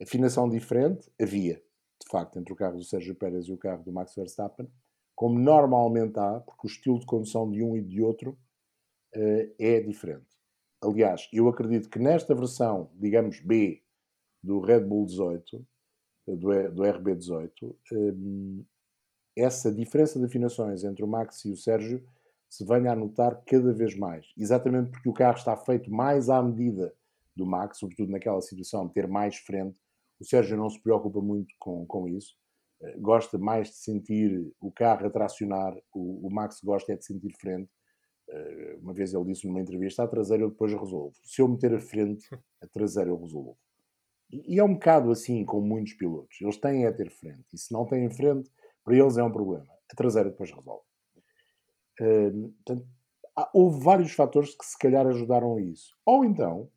Afinação 0.00 0.48
diferente 0.48 1.10
havia, 1.20 1.56
de 2.00 2.08
facto, 2.08 2.38
entre 2.38 2.52
o 2.52 2.56
carro 2.56 2.76
do 2.76 2.84
Sérgio 2.84 3.16
Pérez 3.16 3.48
e 3.48 3.52
o 3.52 3.58
carro 3.58 3.82
do 3.82 3.92
Max 3.92 4.14
Verstappen, 4.14 4.70
como 5.16 5.36
normalmente 5.36 6.16
há, 6.16 6.38
porque 6.38 6.64
o 6.64 6.70
estilo 6.70 7.00
de 7.00 7.06
condução 7.06 7.50
de 7.50 7.60
um 7.60 7.76
e 7.76 7.82
de 7.82 8.00
outro 8.00 8.38
eh, 9.16 9.52
é 9.58 9.80
diferente. 9.80 10.28
Aliás, 10.80 11.28
eu 11.32 11.48
acredito 11.48 11.90
que 11.90 11.98
nesta 11.98 12.36
versão, 12.36 12.88
digamos 12.94 13.40
B, 13.40 13.82
do 14.40 14.60
Red 14.60 14.84
Bull 14.84 15.06
18, 15.06 15.66
eh, 16.28 16.36
do, 16.36 16.72
do 16.72 16.82
RB18, 16.84 17.76
hum, 17.92 18.64
essa 19.34 19.72
diferença 19.72 20.20
de 20.20 20.26
afinações 20.26 20.84
entre 20.84 21.02
o 21.02 21.08
Max 21.08 21.44
e 21.46 21.50
o 21.50 21.56
Sérgio 21.56 22.06
se 22.48 22.64
venha 22.64 22.92
a 22.92 22.96
notar 22.96 23.42
cada 23.46 23.72
vez 23.72 23.96
mais. 23.96 24.26
Exatamente 24.36 24.90
porque 24.90 25.08
o 25.08 25.12
carro 25.12 25.36
está 25.36 25.56
feito 25.56 25.90
mais 25.90 26.28
à 26.30 26.42
medida 26.42 26.94
do 27.34 27.44
Max, 27.46 27.78
sobretudo 27.78 28.10
naquela 28.12 28.40
situação 28.40 28.86
de 28.86 28.94
ter 28.94 29.06
mais 29.06 29.36
frente. 29.36 29.76
O 30.18 30.24
Sérgio 30.24 30.56
não 30.56 30.70
se 30.70 30.80
preocupa 30.80 31.20
muito 31.20 31.54
com, 31.58 31.84
com 31.86 32.08
isso. 32.08 32.34
Eh, 32.80 32.96
Gosta 32.98 33.36
mais 33.38 33.68
de 33.68 33.76
sentir 33.76 34.50
o 34.60 34.72
carro 34.72 35.06
a 35.06 35.10
tracionar. 35.10 35.76
O, 35.92 36.26
o 36.26 36.30
Max 36.32 36.60
gosta 36.62 36.92
é 36.92 36.96
de 36.96 37.04
sentir 37.04 37.32
frente. 37.38 37.70
Eh, 38.30 38.78
Uma 38.80 38.94
vez 38.94 39.12
ele 39.12 39.24
disse 39.26 39.46
numa 39.46 39.60
entrevista: 39.60 40.02
a 40.02 40.08
traseira 40.08 40.42
eu 40.44 40.50
depois 40.50 40.72
resolvo. 40.72 41.14
Se 41.22 41.42
eu 41.42 41.48
meter 41.48 41.74
a 41.74 41.80
frente, 41.80 42.26
a 42.62 42.66
traseira 42.66 43.10
eu 43.10 43.20
resolvo. 43.20 43.58
E 44.32 44.58
é 44.58 44.64
um 44.64 44.74
bocado 44.74 45.10
assim 45.10 45.44
com 45.44 45.60
muitos 45.60 45.92
pilotos. 45.94 46.38
Eles 46.40 46.56
têm 46.56 46.86
a 46.86 46.92
ter 46.92 47.10
frente. 47.10 47.44
E 47.54 47.58
se 47.58 47.72
não 47.72 47.86
têm 47.86 48.10
frente, 48.10 48.50
para 48.82 48.96
eles 48.96 49.16
é 49.16 49.22
um 49.22 49.30
problema. 49.30 49.66
A 49.92 49.94
traseira 49.94 50.30
depois 50.30 50.50
resolve. 50.50 50.82
Portanto, 51.98 52.86
há- 53.36 53.50
houve 53.52 53.82
vários 53.82 54.12
fatores 54.12 54.54
que 54.54 54.64
se 54.64 54.78
calhar 54.78 55.06
ajudaram 55.06 55.56
a 55.56 55.60
isso. 55.60 55.94
Ou 56.04 56.24
então, 56.24 56.70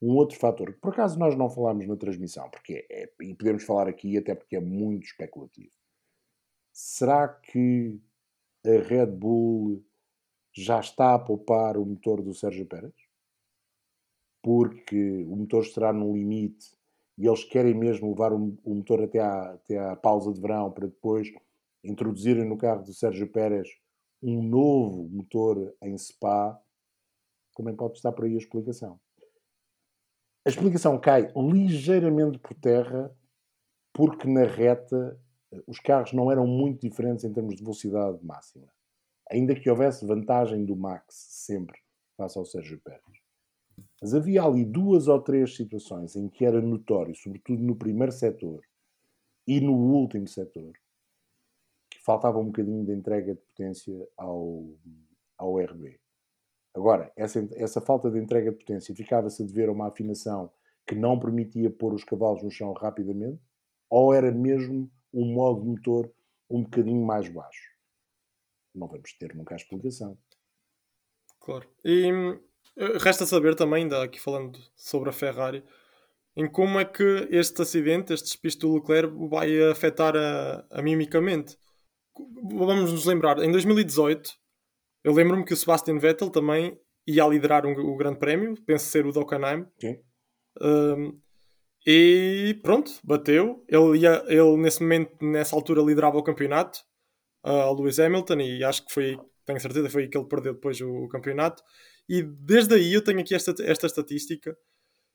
um 0.00 0.16
outro 0.16 0.36
fator, 0.38 0.72
que 0.72 0.80
por 0.80 0.92
acaso 0.92 1.18
nós 1.18 1.36
não 1.36 1.48
falámos 1.48 1.86
na 1.86 1.96
transmissão, 1.96 2.50
porque 2.50 2.86
é, 2.90 3.08
e 3.20 3.34
podemos 3.34 3.62
falar 3.62 3.88
aqui 3.88 4.18
até 4.18 4.34
porque 4.34 4.56
é 4.56 4.60
muito 4.60 5.04
especulativo. 5.04 5.72
Será 6.72 7.28
que 7.28 8.00
a 8.64 8.88
Red 8.88 9.06
Bull 9.06 9.84
já 10.52 10.80
está 10.80 11.14
a 11.14 11.18
poupar 11.18 11.76
o 11.76 11.86
motor 11.86 12.22
do 12.22 12.34
Sérgio 12.34 12.66
Pérez? 12.66 12.94
Porque 14.42 15.24
o 15.24 15.36
motor 15.36 15.62
estará 15.62 15.92
no 15.92 16.12
limite 16.14 16.76
e 17.16 17.26
eles 17.26 17.44
querem 17.44 17.74
mesmo 17.74 18.10
levar 18.10 18.32
o, 18.32 18.58
o 18.64 18.74
motor 18.74 19.02
até 19.02 19.20
à, 19.20 19.52
até 19.52 19.78
à 19.78 19.94
pausa 19.94 20.32
de 20.32 20.40
verão 20.40 20.70
para 20.72 20.88
depois 20.88 21.32
introduzirem 21.84 22.44
no 22.44 22.58
carro 22.58 22.82
do 22.82 22.92
Sérgio 22.92 23.28
Pérez 23.28 23.68
um 24.22 24.42
novo 24.42 25.08
motor 25.08 25.74
em 25.82 25.96
Spa, 25.98 26.60
também 27.56 27.74
pode 27.74 27.96
estar 27.96 28.12
por 28.12 28.24
aí 28.24 28.34
a 28.34 28.38
explicação. 28.38 29.00
A 30.44 30.48
explicação 30.48 30.98
cai 30.98 31.32
ligeiramente 31.36 32.38
por 32.38 32.54
terra 32.54 33.14
porque 33.92 34.26
na 34.26 34.44
reta 34.44 35.20
eh, 35.52 35.62
os 35.66 35.78
carros 35.78 36.12
não 36.12 36.30
eram 36.32 36.46
muito 36.46 36.80
diferentes 36.80 37.24
em 37.24 37.32
termos 37.32 37.56
de 37.56 37.62
velocidade 37.62 38.24
máxima. 38.24 38.66
Ainda 39.30 39.54
que 39.54 39.70
houvesse 39.70 40.06
vantagem 40.06 40.64
do 40.64 40.74
Max 40.74 41.14
sempre 41.14 41.78
face 42.16 42.38
ao 42.38 42.44
Sérgio 42.44 42.80
Pérez. 42.80 43.02
Mas 44.00 44.14
havia 44.14 44.42
ali 44.42 44.64
duas 44.64 45.08
ou 45.08 45.20
três 45.20 45.54
situações 45.54 46.16
em 46.16 46.28
que 46.28 46.44
era 46.44 46.60
notório, 46.60 47.14
sobretudo 47.14 47.62
no 47.62 47.76
primeiro 47.76 48.12
setor 48.12 48.62
e 49.46 49.60
no 49.60 49.72
último 49.72 50.26
setor, 50.26 50.72
faltava 52.02 52.38
um 52.38 52.46
bocadinho 52.46 52.84
de 52.84 52.92
entrega 52.92 53.34
de 53.34 53.40
potência 53.40 54.08
ao, 54.16 54.76
ao 55.38 55.58
RB. 55.58 55.98
Agora, 56.74 57.12
essa, 57.16 57.46
essa 57.54 57.80
falta 57.80 58.10
de 58.10 58.18
entrega 58.18 58.50
de 58.50 58.58
potência 58.58 58.94
ficava-se 58.94 59.42
a 59.42 59.46
dever 59.46 59.68
a 59.68 59.72
uma 59.72 59.88
afinação 59.88 60.50
que 60.86 60.94
não 60.94 61.18
permitia 61.18 61.70
pôr 61.70 61.94
os 61.94 62.04
cavalos 62.04 62.42
no 62.42 62.50
chão 62.50 62.72
rapidamente, 62.72 63.40
ou 63.88 64.12
era 64.12 64.32
mesmo 64.32 64.90
um 65.12 65.32
modo 65.34 65.64
motor 65.64 66.12
um 66.50 66.62
bocadinho 66.62 67.04
mais 67.04 67.28
baixo? 67.28 67.70
Não 68.74 68.88
vamos 68.88 69.12
ter 69.12 69.34
nunca 69.34 69.54
a 69.54 69.56
explicação. 69.56 70.18
Claro. 71.40 71.68
E 71.84 72.10
hum, 72.12 72.40
resta 73.00 73.26
saber 73.26 73.54
também, 73.54 73.82
ainda 73.82 74.02
aqui 74.02 74.20
falando 74.20 74.58
sobre 74.74 75.10
a 75.10 75.12
Ferrari, 75.12 75.62
em 76.34 76.50
como 76.50 76.80
é 76.80 76.84
que 76.84 77.28
este 77.30 77.60
acidente, 77.60 78.12
este 78.12 78.26
despiste 78.26 78.60
do 78.60 78.74
Leclerc, 78.74 79.14
vai 79.28 79.62
afetar 79.70 80.16
a, 80.16 80.64
a 80.70 80.82
mimicamente. 80.82 81.58
Vamos 82.18 82.92
nos 82.92 83.06
lembrar, 83.06 83.38
em 83.38 83.50
2018, 83.50 84.30
eu 85.04 85.12
lembro-me 85.12 85.44
que 85.44 85.54
o 85.54 85.56
Sebastian 85.56 85.98
Vettel 85.98 86.30
também 86.30 86.78
ia 87.06 87.26
liderar 87.26 87.66
um- 87.66 87.72
o 87.72 87.96
Grande 87.96 88.18
Prémio, 88.18 88.54
penso 88.66 88.86
ser 88.86 89.06
o 89.06 89.12
de 89.12 89.18
Hockenheim. 89.18 89.66
Um, 90.60 91.18
e 91.86 92.60
pronto, 92.62 92.92
bateu. 93.02 93.64
Ele, 93.68 93.98
ia, 93.98 94.22
ele 94.28 94.56
nesse 94.56 94.82
momento, 94.82 95.12
nessa 95.24 95.56
altura, 95.56 95.82
liderava 95.82 96.18
o 96.18 96.22
campeonato 96.22 96.78
uh, 97.44 97.50
ao 97.50 97.74
Lewis 97.74 97.98
Hamilton 97.98 98.40
e 98.40 98.62
acho 98.62 98.84
que 98.86 98.92
foi, 98.92 99.18
tenho 99.44 99.60
certeza, 99.60 99.90
foi 99.90 100.02
aí 100.02 100.08
que 100.08 100.16
ele 100.16 100.28
perdeu 100.28 100.54
depois 100.54 100.80
o, 100.80 100.88
o 101.04 101.08
campeonato. 101.08 101.62
E 102.08 102.22
desde 102.22 102.74
aí 102.74 102.92
eu 102.92 103.02
tenho 103.02 103.20
aqui 103.20 103.34
esta, 103.34 103.54
esta 103.64 103.86
estatística. 103.86 104.56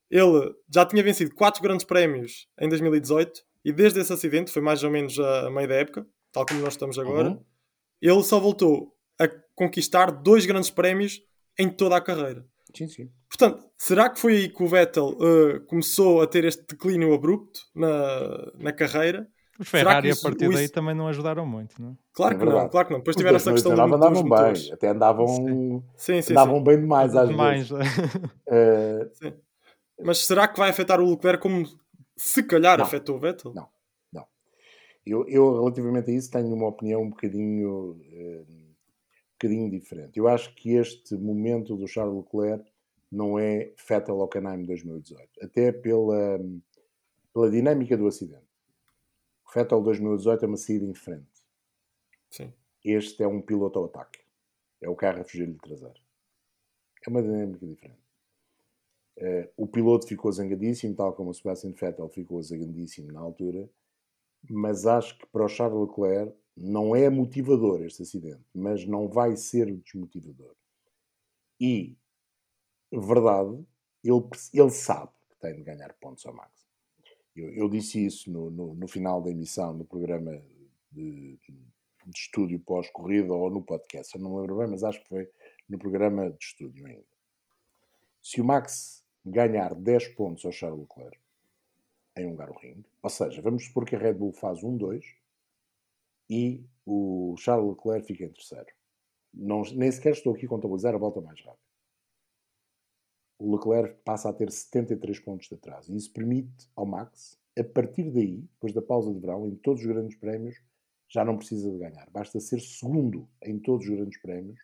Ele 0.10 0.54
já 0.74 0.86
tinha 0.86 1.04
vencido 1.04 1.34
4 1.36 1.62
grandes 1.62 1.86
prémios 1.86 2.48
em 2.60 2.68
2018 2.70 3.42
e 3.64 3.72
desde 3.72 4.00
esse 4.00 4.12
acidente, 4.12 4.52
foi 4.52 4.62
mais 4.62 4.84
ou 4.84 4.90
menos 4.90 5.20
a 5.20 5.50
meio 5.52 5.68
da 5.68 5.76
época, 5.76 6.06
tal 6.38 6.46
como 6.46 6.62
nós 6.62 6.74
estamos 6.74 6.98
agora, 7.00 7.30
Uhum. 7.30 7.40
ele 8.02 8.24
só 8.24 8.40
voltou 8.40 8.94
a 9.20 9.28
conquistar 9.56 10.12
dois 10.12 10.46
grandes 10.46 10.70
prémios 10.70 11.22
em 11.58 11.70
toda 11.70 11.96
a 11.96 12.02
carreira. 12.02 12.46
Sim, 12.76 12.88
sim. 12.88 13.10
Portanto, 13.30 13.66
será 13.78 14.10
que 14.10 14.20
foi 14.20 14.36
aí 14.36 14.50
que 14.50 14.62
o 14.64 14.68
Vettel 14.68 15.18
eh, 15.20 15.60
começou 15.68 16.22
a 16.22 16.28
ter 16.28 16.46
este 16.46 16.64
declínio 16.68 17.14
abrupto 17.14 17.60
na, 17.76 18.52
na 18.60 18.72
carreira? 18.72 19.28
Os 19.60 19.68
Será 19.70 19.90
Ferrari 19.90 20.02
que 20.04 20.08
a 20.10 20.12
isso- 20.14 20.22
partir 20.22 20.48
o 20.48 20.54
daí 20.54 20.66
isso- 20.66 20.74
também 20.74 20.94
não 20.94 21.08
ajudaram 21.08 21.44
muito, 21.46 21.82
não 21.82 21.92
é? 21.92 21.94
Claro 22.14 22.36
É 22.36 22.38
que 22.38 22.46
não, 22.46 22.70
claro 22.70 22.88
que 22.88 22.94
não. 22.94 23.00
Depois 23.00 23.16
Os 23.16 23.20
tiveram 23.20 23.36
essa 23.38 23.52
questão 23.52 23.72
do, 23.72 23.78
2019 23.78 23.90
dos 24.12 24.22
andavam 24.22 24.30
motores. 24.30 24.64
bem, 24.66 24.74
até 24.74 24.88
andavam, 24.90 25.28
Sim, 25.96 26.22
sim, 26.22 26.34
andavam 26.34 26.58
sim. 26.58 26.64
bem 26.64 26.80
demais 26.82 27.16
às 27.16 27.30
Mais, 27.32 27.70
vezes. 27.70 27.84
Eh, 28.50 29.10
Mas 30.04 30.20
será 30.20 30.48
que 30.48 30.60
vai 30.60 30.70
afetar 30.70 31.02
o 31.02 31.10
Leclerc 31.10 31.42
como 31.42 31.66
se 32.16 32.44
calhar 32.44 32.78
Não. 32.78 32.86
afetou 32.86 33.16
o 33.16 33.20
Vettel? 33.20 33.52
Não. 33.56 33.68
Eu, 35.10 35.28
eu, 35.28 35.54
relativamente 35.54 36.12
a 36.12 36.14
isso, 36.14 36.30
tenho 36.30 36.54
uma 36.54 36.68
opinião 36.68 37.02
um 37.02 37.10
bocadinho, 37.10 38.00
eh, 38.12 38.44
um 38.48 39.32
bocadinho 39.34 39.70
diferente. 39.70 40.18
Eu 40.18 40.28
acho 40.28 40.54
que 40.56 40.74
este 40.74 41.16
momento 41.16 41.78
do 41.78 41.88
Charles 41.88 42.16
Leclerc 42.16 42.70
não 43.12 43.40
é 43.40 43.74
Vettel 43.88 44.20
Hockenheim 44.20 44.64
2018. 44.64 45.30
Até 45.42 45.72
pela, 45.72 46.40
pela 47.34 47.50
dinâmica 47.50 47.96
do 47.96 48.08
acidente. 48.08 48.46
O 49.48 49.54
Vettel 49.54 49.82
2018 49.82 50.44
é 50.44 50.48
uma 50.48 50.58
saída 50.58 50.86
em 50.86 50.94
frente. 50.94 51.46
Sim. 52.30 52.54
Este 52.84 53.24
é 53.24 53.28
um 53.28 53.42
piloto 53.42 53.80
ao 53.80 53.86
ataque. 53.86 54.20
É 54.82 54.90
o 54.90 54.96
carro 54.96 55.22
a 55.22 55.24
fugir-lhe 55.24 55.54
de 55.54 55.60
traseiro. 55.60 56.00
É 57.06 57.10
uma 57.10 57.22
dinâmica 57.22 57.66
diferente. 57.66 58.08
Uh, 59.18 59.50
o 59.58 59.68
piloto 59.68 60.06
ficou 60.06 60.32
zangadíssimo, 60.32 60.94
tal 60.96 61.14
como 61.14 61.32
o 61.32 61.34
Sebastian 61.34 61.72
Vettel 61.72 62.10
ficou 62.10 62.42
zangadíssimo 62.44 63.12
na 63.12 63.20
altura, 63.20 63.68
mas 64.50 64.86
acho 64.86 65.18
que 65.18 65.26
para 65.28 65.46
o 65.46 65.50
Charles 65.50 65.88
Leclerc 65.88 66.36
não 66.56 66.96
é 66.96 67.10
motivador 67.10 67.84
este 67.84 68.02
acidente, 68.02 68.44
mas 68.54 68.86
não 68.86 69.08
vai 69.08 69.36
ser 69.36 69.72
desmotivador. 69.78 70.56
E, 71.60 71.96
verdade, 72.92 73.64
ele, 74.04 74.24
ele 74.54 74.72
sabe 74.72 75.12
que 75.30 75.36
tem 75.40 75.56
de 75.56 75.64
ganhar 75.64 75.94
pontos 76.00 76.26
ao 76.26 76.34
Max. 76.34 76.68
Eu, 77.36 77.54
eu 77.54 77.70
disse 77.70 78.04
isso 78.04 78.32
no, 78.32 78.50
no, 78.50 78.74
no, 78.74 78.88
final 78.88 79.22
da 79.22 79.30
emissão, 79.30 79.74
no 79.74 79.86
programa 79.86 80.32
de, 80.92 81.38
de 81.46 81.70
estúdio 82.16 82.60
pós-corrida 82.60 83.32
ou 83.32 83.50
no 83.52 83.62
podcast, 83.62 84.16
eu 84.16 84.22
não 84.22 84.32
me 84.32 84.42
lembro 84.42 84.58
bem, 84.58 84.68
mas 84.68 84.84
acho 84.84 85.02
que 85.04 85.10
foi 85.10 85.30
no 85.70 85.78
programa 85.78 86.32
de 86.32 86.44
estúdio 86.44 86.86
ainda. 86.86 87.06
Se 88.22 88.42
o 88.42 88.46
Max 88.46 89.06
ganhar 89.24 89.76
10 89.76 90.08
pontos 90.10 90.46
ao 90.46 90.52
Charles 90.52 90.80
Leclerc 90.80 91.20
em 92.18 92.28
um 92.28 92.36
Ring, 92.36 92.84
ou 93.02 93.10
seja, 93.10 93.42
vamos 93.42 93.66
supor 93.66 93.86
que 93.86 93.96
a 93.96 94.00
Red 94.00 94.14
Bull 94.14 94.34
faz 94.34 94.62
1-2 94.62 95.04
e 96.30 96.66
o 96.86 97.36
Charles 97.38 97.70
Leclerc 97.70 98.08
fica 98.08 98.26
em 98.26 98.30
terceiro. 98.30 98.68
Não, 99.34 99.62
nem 99.74 99.92
sequer 99.92 100.14
estou 100.14 100.34
aqui 100.34 100.46
a 100.46 100.50
contabilizar 100.50 100.96
a 100.96 100.98
volta 100.98 101.22
mais 101.22 101.40
rápida. 101.40 101.68
O 103.40 103.56
Leclerc 103.56 104.02
passa 104.04 104.30
a 104.30 104.34
ter 104.34 104.52
73 104.52 105.20
pontos 105.20 105.48
de 105.48 105.56
atraso. 105.56 105.94
E 105.94 105.98
isso 105.98 106.12
permite 106.12 106.68
ao 106.76 106.86
Max, 106.86 107.40
a 107.58 107.64
partir 107.64 108.10
daí, 108.12 108.38
depois 108.38 108.74
da 108.74 108.82
pausa 108.82 109.14
de 109.14 109.20
verão, 109.20 109.48
em 109.48 109.56
todos 109.56 109.82
os 109.82 109.88
grandes 109.88 110.18
prémios, 110.18 110.60
já 111.08 111.24
não 111.24 111.38
precisa 111.38 111.72
de 111.72 111.78
ganhar. 111.78 112.10
Basta 112.10 112.40
ser 112.40 112.60
segundo 112.60 113.28
em 113.44 113.60
todos 113.60 113.88
os 113.88 113.96
grandes 113.96 114.20
prémios, 114.20 114.60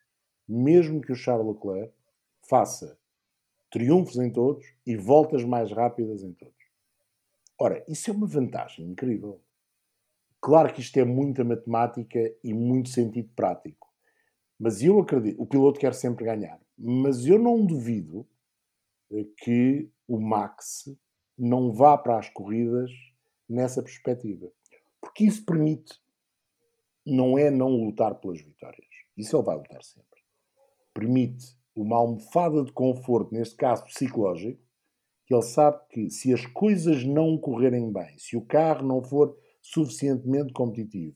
mesmo 0.47 1.01
que 1.01 1.11
o 1.11 1.15
Charles 1.15 1.47
Leclerc 1.47 1.93
faça 2.41 2.97
triunfos 3.69 4.17
em 4.17 4.31
todos 4.31 4.65
e 4.85 4.95
voltas 4.95 5.43
mais 5.43 5.71
rápidas 5.71 6.23
em 6.23 6.33
todos. 6.33 6.62
Ora, 7.63 7.81
isso 7.87 8.11
é 8.11 8.13
uma 8.13 8.27
vantagem 8.27 8.85
incrível. 8.85 9.39
Claro 10.41 10.73
que 10.73 10.81
isto 10.81 10.97
é 10.99 11.05
muita 11.05 11.45
matemática 11.45 12.19
e 12.43 12.53
muito 12.53 12.89
sentido 12.89 13.29
prático. 13.33 13.87
Mas 14.59 14.83
eu 14.83 14.99
acredito, 14.99 15.41
o 15.41 15.45
piloto 15.45 15.79
quer 15.79 15.93
sempre 15.93 16.25
ganhar. 16.25 16.59
Mas 16.77 17.25
eu 17.25 17.39
não 17.39 17.65
duvido 17.65 18.27
que 19.37 19.89
o 20.05 20.19
Max 20.19 20.93
não 21.37 21.71
vá 21.71 21.97
para 21.97 22.19
as 22.19 22.27
corridas 22.27 22.91
nessa 23.47 23.81
perspectiva. 23.81 24.51
Porque 24.99 25.23
isso 25.23 25.45
permite, 25.45 26.01
não 27.05 27.39
é 27.39 27.49
não 27.49 27.69
lutar 27.69 28.15
pelas 28.15 28.41
vitórias. 28.41 28.89
Isso 29.15 29.37
ele 29.37 29.45
vai 29.45 29.55
lutar 29.55 29.81
sempre. 29.85 30.19
Permite 30.93 31.57
uma 31.73 31.95
almofada 31.95 32.61
de 32.65 32.73
conforto, 32.73 33.33
neste 33.33 33.55
caso 33.55 33.85
psicológico, 33.85 34.61
que 35.25 35.33
ele 35.33 35.43
sabe 35.43 35.79
que 35.89 36.09
se 36.09 36.33
as 36.33 36.45
coisas 36.45 37.03
não 37.03 37.37
correrem 37.37 37.91
bem, 37.91 38.17
se 38.17 38.35
o 38.35 38.45
carro 38.45 38.85
não 38.85 39.03
for 39.03 39.37
suficientemente 39.61 40.51
competitivo. 40.51 41.15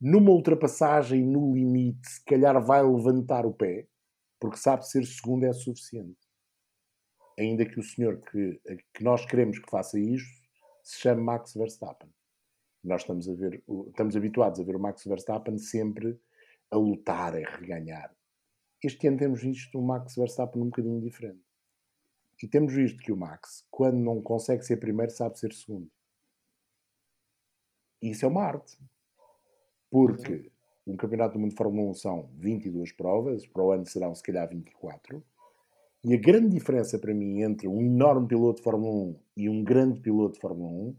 Numa 0.00 0.32
ultrapassagem 0.32 1.24
no 1.24 1.54
limite, 1.54 2.06
se 2.08 2.24
calhar 2.24 2.62
vai 2.64 2.82
levantar 2.82 3.46
o 3.46 3.54
pé, 3.54 3.86
porque 4.40 4.56
sabe 4.56 4.86
ser 4.86 5.06
segundo 5.06 5.44
é 5.44 5.52
suficiente. 5.52 6.18
Ainda 7.38 7.64
que 7.64 7.78
o 7.78 7.82
senhor 7.82 8.20
que, 8.20 8.60
que 8.92 9.02
nós 9.02 9.24
queremos 9.24 9.58
que 9.58 9.70
faça 9.70 9.98
isto 9.98 10.44
se 10.82 11.00
chame 11.00 11.22
Max 11.22 11.54
Verstappen. 11.54 12.10
Nós 12.82 13.00
estamos 13.00 13.28
a 13.28 13.34
ver, 13.34 13.64
estamos 13.88 14.14
habituados 14.14 14.60
a 14.60 14.64
ver 14.64 14.76
o 14.76 14.80
Max 14.80 15.04
Verstappen 15.04 15.56
sempre 15.56 16.20
a 16.70 16.76
lutar, 16.76 17.34
a 17.34 17.56
reganhar. 17.56 18.14
Este 18.82 19.06
ano 19.06 19.16
temos 19.16 19.40
visto 19.40 19.78
o 19.78 19.82
Max 19.82 20.14
Verstappen 20.14 20.60
um 20.60 20.66
bocadinho 20.66 21.00
diferente. 21.00 21.43
E 22.42 22.48
temos 22.48 22.72
visto 22.72 23.02
que 23.02 23.12
o 23.12 23.16
Max, 23.16 23.66
quando 23.70 23.98
não 23.98 24.20
consegue 24.20 24.64
ser 24.64 24.76
primeiro, 24.76 25.12
sabe 25.12 25.38
ser 25.38 25.52
segundo. 25.52 25.90
Isso 28.02 28.24
é 28.24 28.28
uma 28.28 28.42
arte. 28.42 28.78
Porque 29.90 30.50
um 30.86 30.96
campeonato 30.96 31.34
do 31.34 31.40
mundo 31.40 31.50
de 31.50 31.56
Fórmula 31.56 31.90
1 31.90 31.94
são 31.94 32.30
22 32.34 32.92
provas, 32.92 33.46
para 33.46 33.62
o 33.62 33.72
ano 33.72 33.86
serão 33.86 34.14
se 34.14 34.22
calhar 34.22 34.48
24. 34.48 35.24
E 36.04 36.12
a 36.12 36.18
grande 36.18 36.50
diferença 36.50 36.98
para 36.98 37.14
mim 37.14 37.40
entre 37.40 37.66
um 37.66 37.80
enorme 37.80 38.28
piloto 38.28 38.58
de 38.58 38.62
Fórmula 38.64 38.92
1 38.92 39.20
e 39.38 39.48
um 39.48 39.64
grande 39.64 40.00
piloto 40.00 40.34
de 40.34 40.40
Fórmula 40.40 40.70
1 40.70 40.96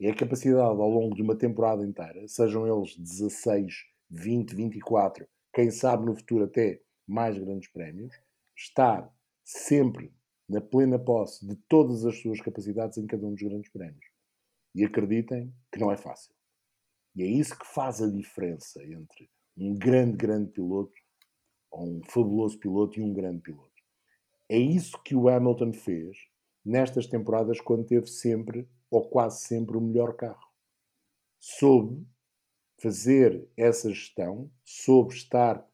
é 0.00 0.10
a 0.10 0.14
capacidade 0.14 0.62
ao 0.62 0.88
longo 0.88 1.14
de 1.14 1.20
uma 1.20 1.36
temporada 1.36 1.84
inteira, 1.84 2.26
sejam 2.28 2.66
eles 2.66 2.96
16, 2.96 3.84
20, 4.08 4.54
24, 4.54 5.26
quem 5.52 5.70
sabe 5.70 6.06
no 6.06 6.14
futuro 6.14 6.44
até 6.44 6.80
mais 7.06 7.36
grandes 7.36 7.68
prémios, 7.68 8.14
estar 8.56 9.12
sempre 9.44 10.12
na 10.48 10.60
plena 10.60 10.98
posse 10.98 11.46
de 11.46 11.56
todas 11.68 12.04
as 12.04 12.18
suas 12.20 12.40
capacidades 12.40 12.96
em 12.98 13.06
cada 13.06 13.26
um 13.26 13.34
dos 13.34 13.42
grandes 13.42 13.70
prémios. 13.70 14.04
E 14.74 14.84
acreditem 14.84 15.52
que 15.72 15.78
não 15.78 15.92
é 15.92 15.96
fácil. 15.96 16.34
E 17.14 17.22
é 17.22 17.26
isso 17.26 17.58
que 17.58 17.66
faz 17.66 18.00
a 18.00 18.10
diferença 18.10 18.82
entre 18.84 19.30
um 19.56 19.74
grande, 19.74 20.16
grande 20.16 20.50
piloto, 20.52 20.94
ou 21.70 21.98
um 21.98 22.00
fabuloso 22.04 22.58
piloto 22.58 22.98
e 22.98 23.02
um 23.02 23.12
grande 23.12 23.42
piloto. 23.42 23.68
É 24.48 24.56
isso 24.56 25.02
que 25.02 25.14
o 25.14 25.28
Hamilton 25.28 25.72
fez 25.72 26.16
nestas 26.64 27.06
temporadas 27.06 27.60
quando 27.60 27.84
teve 27.84 28.06
sempre, 28.06 28.68
ou 28.90 29.08
quase 29.08 29.42
sempre, 29.42 29.76
o 29.76 29.80
melhor 29.80 30.16
carro. 30.16 30.48
Soube 31.38 32.06
fazer 32.80 33.48
essa 33.56 33.90
gestão, 33.90 34.50
soube 34.64 35.14
estar 35.14 35.66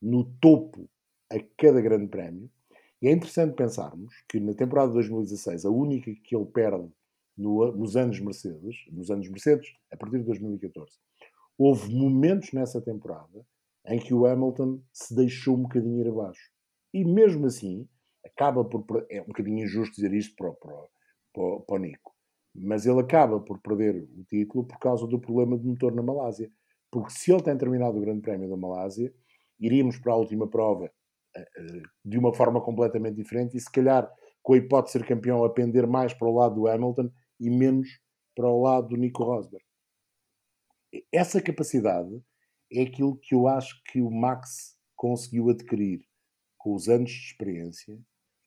no 0.00 0.24
topo 0.38 0.88
a 1.30 1.36
cada 1.56 1.80
grande 1.80 2.06
prémio. 2.08 2.50
E 3.04 3.08
é 3.08 3.12
interessante 3.12 3.54
pensarmos 3.54 4.14
que 4.26 4.40
na 4.40 4.54
temporada 4.54 4.88
de 4.88 4.94
2016, 4.94 5.66
a 5.66 5.70
única 5.70 6.10
que 6.24 6.34
ele 6.34 6.46
perde 6.46 6.90
no, 7.36 7.70
nos 7.72 7.98
anos 7.98 8.18
Mercedes, 8.18 8.76
nos 8.90 9.10
anos 9.10 9.28
Mercedes, 9.28 9.68
a 9.92 9.96
partir 9.98 10.20
de 10.20 10.24
2014, 10.24 10.90
houve 11.58 11.94
momentos 11.94 12.54
nessa 12.54 12.80
temporada 12.80 13.46
em 13.88 13.98
que 13.98 14.14
o 14.14 14.24
Hamilton 14.24 14.80
se 14.90 15.14
deixou 15.14 15.54
um 15.54 15.64
bocadinho 15.64 16.00
ir 16.00 16.08
abaixo. 16.08 16.50
E 16.94 17.04
mesmo 17.04 17.44
assim, 17.44 17.86
acaba 18.24 18.64
por. 18.64 19.06
É 19.10 19.20
um 19.20 19.26
bocadinho 19.26 19.64
injusto 19.64 19.96
dizer 19.96 20.14
isto 20.14 20.34
para, 20.34 20.52
para, 20.52 20.74
para, 21.34 21.60
para 21.60 21.74
o 21.74 21.78
Nico, 21.78 22.14
mas 22.54 22.86
ele 22.86 23.00
acaba 23.00 23.38
por 23.38 23.60
perder 23.60 24.08
o 24.16 24.24
título 24.24 24.64
por 24.64 24.78
causa 24.78 25.06
do 25.06 25.20
problema 25.20 25.58
de 25.58 25.66
motor 25.66 25.94
na 25.94 26.02
Malásia. 26.02 26.50
Porque 26.90 27.12
se 27.12 27.30
ele 27.30 27.42
tem 27.42 27.58
terminado 27.58 27.98
o 27.98 28.00
Grande 28.00 28.22
Prémio 28.22 28.48
da 28.48 28.56
Malásia, 28.56 29.12
iríamos 29.60 29.98
para 29.98 30.14
a 30.14 30.16
última 30.16 30.48
prova 30.48 30.90
de 32.04 32.18
uma 32.18 32.32
forma 32.32 32.60
completamente 32.60 33.16
diferente 33.16 33.56
e 33.56 33.60
se 33.60 33.70
calhar 33.70 34.10
com 34.42 34.54
a 34.54 34.56
hipótese 34.56 34.98
de 34.98 35.04
ser 35.04 35.08
campeão 35.08 35.44
a 35.44 35.50
pender 35.50 35.86
mais 35.86 36.12
para 36.12 36.28
o 36.28 36.34
lado 36.34 36.54
do 36.54 36.68
Hamilton 36.68 37.10
e 37.40 37.50
menos 37.50 37.88
para 38.34 38.48
o 38.48 38.62
lado 38.62 38.88
do 38.88 38.96
Nico 38.96 39.24
Rosberg. 39.24 39.64
Essa 41.10 41.40
capacidade 41.40 42.22
é 42.72 42.82
aquilo 42.82 43.16
que 43.16 43.34
eu 43.34 43.48
acho 43.48 43.80
que 43.84 44.00
o 44.00 44.10
Max 44.10 44.76
conseguiu 44.94 45.50
adquirir 45.50 46.04
com 46.58 46.74
os 46.74 46.88
anos 46.88 47.10
de 47.10 47.26
experiência, 47.26 47.98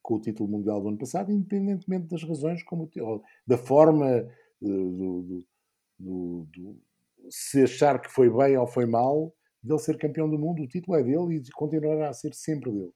com 0.02 0.16
o 0.16 0.22
título 0.22 0.50
mundial 0.50 0.82
do 0.82 0.88
ano 0.88 0.98
passado, 0.98 1.32
independentemente 1.32 2.08
das 2.08 2.24
razões, 2.24 2.64
como 2.64 2.90
da 3.46 3.58
forma 3.58 4.08
eh, 4.08 4.26
do, 4.62 5.22
do, 5.22 5.48
do, 6.00 6.48
do, 6.52 6.82
se 7.30 7.64
achar 7.64 8.00
que 8.00 8.10
foi 8.10 8.30
bem 8.30 8.58
ou 8.58 8.66
foi 8.66 8.86
mal, 8.86 9.34
dele 9.62 9.80
ser 9.80 9.97
campeão 9.97 10.30
do 10.30 10.38
mundo, 10.38 10.64
o 10.64 10.68
título 10.68 10.97
é 10.97 11.03
dele 11.03 11.38
e 11.38 11.51
continuará 11.51 12.10
a 12.10 12.14
ser 12.14 12.34
sempre 12.34 12.72
dele. 12.72 12.93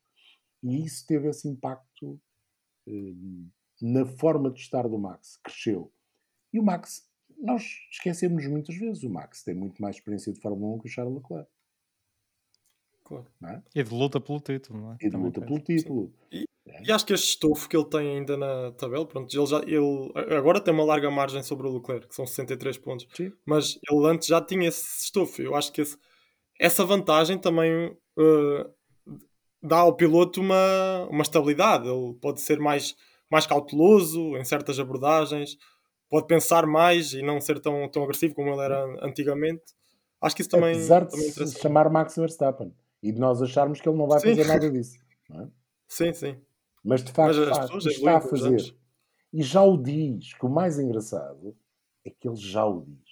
E 0.64 0.86
isso 0.86 1.06
teve 1.08 1.28
esse 1.30 1.48
impacto 1.48 2.20
eh, 2.88 3.14
na 3.82 4.06
forma 4.06 4.52
de 4.52 4.60
estar 4.60 4.88
do 4.88 4.98
Max, 4.98 5.40
cresceu. 5.44 5.92
E 6.54 6.60
o 6.60 6.64
Max, 6.64 7.10
nós 7.38 7.64
esquecemos 7.92 8.46
muitas 8.46 8.76
vezes, 8.76 9.04
o 9.04 9.10
Max 9.10 9.44
tem 9.44 9.56
muito 9.56 9.82
mais 9.82 9.96
experiência 9.96 10.32
de 10.32 10.40
Fórmula 10.40 10.76
1 10.76 10.80
que 10.80 10.88
o 10.88 10.92
Charles 10.92 11.16
Leclerc. 11.16 11.50
Claro. 13.04 13.28
É? 13.44 13.62
E 13.76 13.84
de 13.84 13.94
luta 13.94 14.22
pelo 14.22 14.40
título, 14.40 14.80
não 14.80 14.92
é? 14.94 14.96
E 15.02 15.06
de 15.06 15.12
Também 15.12 15.26
luta 15.28 15.42
pelo 15.42 15.60
título. 15.60 16.14
E, 16.32 16.46
é. 16.66 16.84
e, 16.84 16.92
acho 16.92 17.06
que 17.06 17.14
este 17.14 17.30
estofo 17.30 17.68
que 17.68 17.76
ele 17.76 17.90
tem 17.90 18.18
ainda 18.18 18.38
na 18.38 18.72
tabela, 18.72 19.06
pronto, 19.06 19.36
ele, 19.36 19.46
já, 19.46 19.60
ele 19.64 20.12
agora 20.38 20.62
tem 20.62 20.74
uma 20.74 20.86
larga 20.86 21.12
margem 21.12 21.44
sobre 21.44 21.68
o 21.68 21.74
Leclerc, 21.74 22.08
que 22.08 22.16
são 22.16 22.26
63 22.26 22.78
pontos. 22.78 23.08
Sim. 23.14 23.34
Mas 23.46 23.78
ele 23.90 24.08
antes 24.08 24.28
já 24.28 24.42
tinha 24.42 24.68
esse 24.68 25.04
estofo. 25.04 25.42
Eu 25.42 25.56
acho 25.56 25.74
que 25.74 25.82
esse, 25.82 25.98
essa 26.62 26.86
vantagem 26.86 27.40
também 27.40 27.88
uh, 27.88 28.74
dá 29.62 29.80
ao 29.80 29.96
piloto 29.96 30.40
uma, 30.40 31.08
uma 31.10 31.24
estabilidade. 31.24 31.88
Ele 31.88 32.14
pode 32.22 32.40
ser 32.40 32.60
mais 32.60 32.96
mais 33.32 33.48
cauteloso 33.48 34.36
em 34.38 34.44
certas 34.44 34.78
abordagens, 34.78 35.58
pode 36.10 36.28
pensar 36.28 36.68
mais 36.68 37.14
e 37.14 37.22
não 37.22 37.40
ser 37.40 37.60
tão, 37.60 37.88
tão 37.88 38.04
agressivo 38.04 38.36
como 38.36 38.50
ele 38.52 38.62
era 38.62 38.84
antigamente. 39.06 39.64
Acho 40.20 40.36
que 40.36 40.42
isso 40.42 40.52
também. 40.52 40.74
Apesar 40.74 41.06
de 41.06 41.12
também 41.12 41.32
se 41.32 41.60
chamar 41.60 41.90
Max 41.90 42.16
Verstappen 42.18 42.76
e 43.02 43.12
de 43.12 43.20
nós 43.20 43.42
acharmos 43.42 43.80
que 43.80 43.88
ele 43.88 43.98
não 43.98 44.08
vai 44.08 44.20
sim. 44.20 44.36
fazer 44.36 44.48
nada 44.48 44.70
disso. 44.70 45.00
É? 45.34 45.48
Sim, 45.88 46.14
sim. 46.14 46.38
Mas 46.82 47.04
de 47.04 47.12
facto 47.12 47.36
faz, 47.36 47.86
está 47.86 48.18
a 48.18 48.22
fazer. 48.22 48.74
E 49.34 49.44
já 49.44 49.62
o 49.62 49.76
diz, 49.76 50.34
que 50.34 50.46
o 50.46 50.50
mais 50.50 50.80
engraçado 50.80 51.54
é 52.06 52.10
que 52.10 52.30
ele 52.30 52.38
já 52.38 52.66
o 52.66 52.86
diz. 52.86 53.10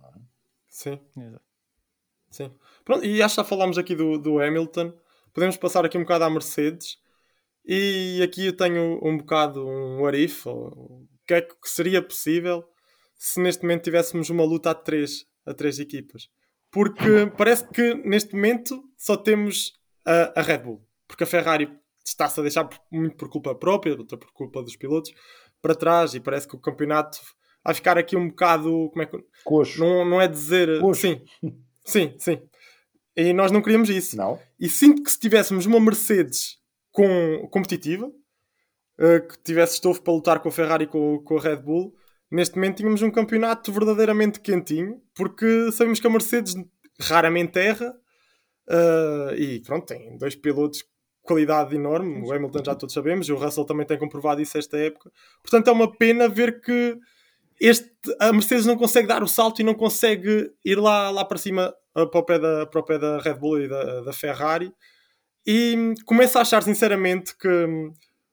É? 0.00 0.20
Sim. 0.68 1.00
Sim. 2.32 2.50
Pronto, 2.84 3.04
e 3.04 3.22
acho 3.22 3.36
que 3.36 3.40
já 3.42 3.44
falámos 3.44 3.78
aqui 3.78 3.94
do, 3.94 4.18
do 4.18 4.40
Hamilton. 4.40 4.92
Podemos 5.32 5.56
passar 5.56 5.84
aqui 5.84 5.96
um 5.96 6.02
bocado 6.02 6.24
à 6.24 6.30
Mercedes 6.30 6.98
E 7.64 8.20
aqui 8.22 8.46
eu 8.46 8.56
tenho 8.56 8.98
um 9.02 9.16
bocado 9.18 9.66
um 9.66 10.00
what 10.00 10.18
if, 10.18 10.46
o 10.46 11.06
que 11.26 11.34
é 11.34 11.42
que 11.42 11.68
seria 11.68 12.02
possível 12.02 12.64
se 13.14 13.40
neste 13.40 13.62
momento 13.62 13.84
tivéssemos 13.84 14.30
uma 14.30 14.42
luta 14.42 14.70
a 14.70 14.74
três, 14.74 15.24
a 15.46 15.54
três 15.54 15.78
equipas. 15.78 16.28
Porque 16.72 17.30
parece 17.38 17.68
que 17.68 17.94
neste 17.94 18.34
momento 18.34 18.82
só 18.96 19.16
temos 19.16 19.74
a, 20.04 20.40
a 20.40 20.42
Red 20.42 20.58
Bull. 20.58 20.84
Porque 21.06 21.22
a 21.22 21.26
Ferrari 21.26 21.70
está-se 22.04 22.40
a 22.40 22.42
deixar 22.42 22.68
muito 22.90 23.16
por 23.16 23.28
culpa 23.28 23.54
própria, 23.54 23.96
outra 23.96 24.18
por 24.18 24.32
culpa 24.32 24.60
dos 24.62 24.74
pilotos, 24.74 25.12
para 25.60 25.74
trás 25.74 26.14
e 26.14 26.20
parece 26.20 26.48
que 26.48 26.56
o 26.56 26.60
campeonato 26.60 27.20
vai 27.64 27.74
ficar 27.74 27.96
aqui 27.96 28.16
um 28.16 28.28
bocado. 28.28 28.90
Como 28.90 29.02
é 29.02 29.06
que. 29.06 29.18
Coxo. 29.44 29.78
Não, 29.78 30.04
não 30.04 30.20
é 30.20 30.26
dizer. 30.26 30.80
Coxo. 30.80 31.02
Sim, 31.02 31.24
sim, 31.84 32.14
sim. 32.18 32.40
E 33.16 33.32
nós 33.32 33.50
não 33.50 33.60
queríamos 33.60 33.90
isso. 33.90 34.16
Não? 34.16 34.38
E 34.58 34.68
sinto 34.68 35.02
que 35.02 35.10
se 35.10 35.18
tivéssemos 35.18 35.66
uma 35.66 35.80
Mercedes 35.80 36.58
com, 36.90 37.48
competitiva, 37.50 38.06
uh, 38.06 39.28
que 39.28 39.38
tivesse 39.42 39.74
estofo 39.74 40.02
para 40.02 40.12
lutar 40.12 40.40
com 40.40 40.48
a 40.48 40.52
Ferrari 40.52 40.84
e 40.84 40.86
com, 40.86 41.18
com, 41.18 41.36
a 41.36 41.40
Red 41.40 41.56
Bull, 41.56 41.94
neste 42.30 42.56
momento 42.56 42.78
tínhamos 42.78 43.02
um 43.02 43.10
campeonato 43.10 43.72
verdadeiramente 43.72 44.40
quentinho, 44.40 45.00
porque 45.14 45.70
sabemos 45.72 46.00
que 46.00 46.06
a 46.06 46.10
Mercedes 46.10 46.54
raramente 47.00 47.58
erra. 47.58 47.94
Uh, 48.68 49.34
e 49.36 49.60
pronto, 49.60 49.86
tem 49.86 50.16
dois 50.16 50.36
pilotos 50.36 50.84
qualidade 51.22 51.74
enorme, 51.74 52.20
o 52.20 52.32
Hamilton 52.32 52.64
já 52.64 52.74
todos 52.74 52.92
sabemos, 52.92 53.28
e 53.28 53.32
o 53.32 53.36
Russell 53.36 53.64
também 53.64 53.86
tem 53.86 53.98
comprovado 53.98 54.42
isso 54.42 54.58
esta 54.58 54.76
época. 54.76 55.10
Portanto, 55.40 55.68
é 55.68 55.72
uma 55.72 55.90
pena 55.90 56.28
ver 56.28 56.60
que 56.60 56.98
este, 57.64 57.88
a 58.18 58.32
Mercedes 58.32 58.66
não 58.66 58.76
consegue 58.76 59.06
dar 59.06 59.22
o 59.22 59.28
salto 59.28 59.60
e 59.60 59.64
não 59.64 59.74
consegue 59.74 60.50
ir 60.64 60.78
lá, 60.78 61.10
lá 61.10 61.24
para 61.24 61.38
cima 61.38 61.72
para 61.92 62.18
o, 62.18 62.22
pé 62.24 62.38
da, 62.38 62.66
para 62.66 62.80
o 62.80 62.82
pé 62.82 62.98
da 62.98 63.18
Red 63.18 63.34
Bull 63.34 63.62
e 63.62 63.68
da, 63.68 64.00
da 64.00 64.12
Ferrari. 64.12 64.72
E 65.46 65.94
começo 66.04 66.38
a 66.38 66.40
achar 66.40 66.62
sinceramente 66.62 67.36
que 67.36 67.48
hum, 67.48 67.92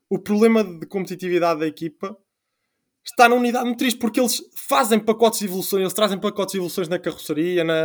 o 0.09 0.17
problema 0.17 0.63
de 0.63 0.85
competitividade 0.87 1.59
da 1.59 1.67
equipa 1.67 2.17
está 3.05 3.29
na 3.29 3.35
unidade 3.35 3.69
motriz, 3.69 3.93
porque 3.93 4.19
eles 4.19 4.41
fazem 4.55 4.99
pacotes 4.99 5.39
de 5.39 5.45
evoluções, 5.45 5.81
eles 5.81 5.93
trazem 5.93 6.19
pacotes 6.19 6.53
de 6.53 6.57
evoluções 6.57 6.87
na 6.87 6.97
carroceria, 6.97 7.63
na 7.63 7.75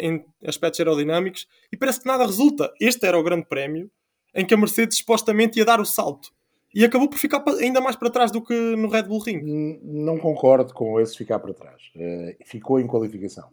em 0.00 0.24
aspectos 0.46 0.80
aerodinâmicos, 0.80 1.46
e 1.72 1.76
parece 1.76 2.00
que 2.00 2.06
nada 2.06 2.26
resulta. 2.26 2.72
Este 2.80 3.06
era 3.06 3.18
o 3.18 3.22
grande 3.22 3.46
prémio 3.46 3.90
em 4.34 4.44
que 4.44 4.52
a 4.52 4.56
Mercedes 4.56 4.98
supostamente 4.98 5.58
ia 5.58 5.64
dar 5.64 5.80
o 5.80 5.84
salto. 5.84 6.30
E 6.74 6.84
acabou 6.84 7.08
por 7.08 7.18
ficar 7.18 7.42
ainda 7.60 7.80
mais 7.80 7.94
para 7.94 8.10
trás 8.10 8.32
do 8.32 8.42
que 8.42 8.52
no 8.76 8.88
Red 8.88 9.04
Bull 9.04 9.20
Ring. 9.20 9.78
Não 9.82 10.18
concordo 10.18 10.74
com 10.74 11.00
esse 11.00 11.16
ficar 11.16 11.38
para 11.38 11.54
trás. 11.54 11.92
Uh, 11.94 12.44
ficou 12.44 12.80
em 12.80 12.86
qualificação. 12.86 13.48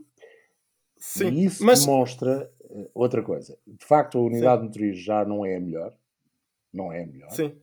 Sim, 0.97 1.29
e 1.29 1.45
isso 1.45 1.63
mas... 1.63 1.85
demonstra 1.85 2.51
uh, 2.61 2.89
outra 2.95 3.21
coisa. 3.21 3.57
De 3.67 3.85
facto, 3.85 4.17
a 4.17 4.21
unidade 4.21 4.61
Sim. 4.61 4.67
motriz 4.67 4.99
já 4.99 5.23
não 5.23 5.45
é 5.45 5.55
a 5.55 5.59
melhor. 5.59 5.95
Não 6.73 6.91
é 6.91 7.03
a 7.03 7.07
melhor. 7.07 7.29
Sim. 7.29 7.55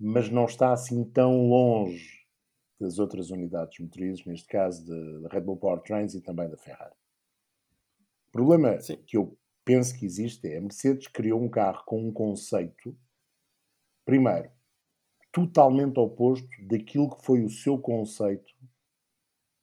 Mas 0.00 0.28
não 0.28 0.46
está 0.46 0.72
assim 0.72 1.04
tão 1.04 1.48
longe 1.48 2.18
das 2.80 2.98
outras 2.98 3.30
unidades 3.30 3.78
motrizes, 3.78 4.24
neste 4.24 4.48
caso 4.48 4.84
da 5.22 5.28
Red 5.28 5.42
Bull 5.42 5.56
Powertrains 5.56 6.14
e 6.14 6.20
também 6.20 6.48
da 6.48 6.56
Ferrari. 6.56 6.94
O 8.28 8.32
problema 8.32 8.80
Sim. 8.80 8.96
que 9.06 9.16
eu 9.16 9.36
penso 9.64 9.96
que 9.96 10.06
existe 10.06 10.46
é 10.48 10.58
a 10.58 10.60
Mercedes 10.60 11.06
criou 11.08 11.40
um 11.40 11.48
carro 11.48 11.84
com 11.84 12.06
um 12.06 12.12
conceito, 12.12 12.96
primeiro, 14.04 14.50
totalmente 15.46 15.98
oposto 15.98 16.48
daquilo 16.66 17.10
que 17.10 17.24
foi 17.24 17.42
o 17.42 17.50
seu 17.50 17.78
conceito 17.78 18.52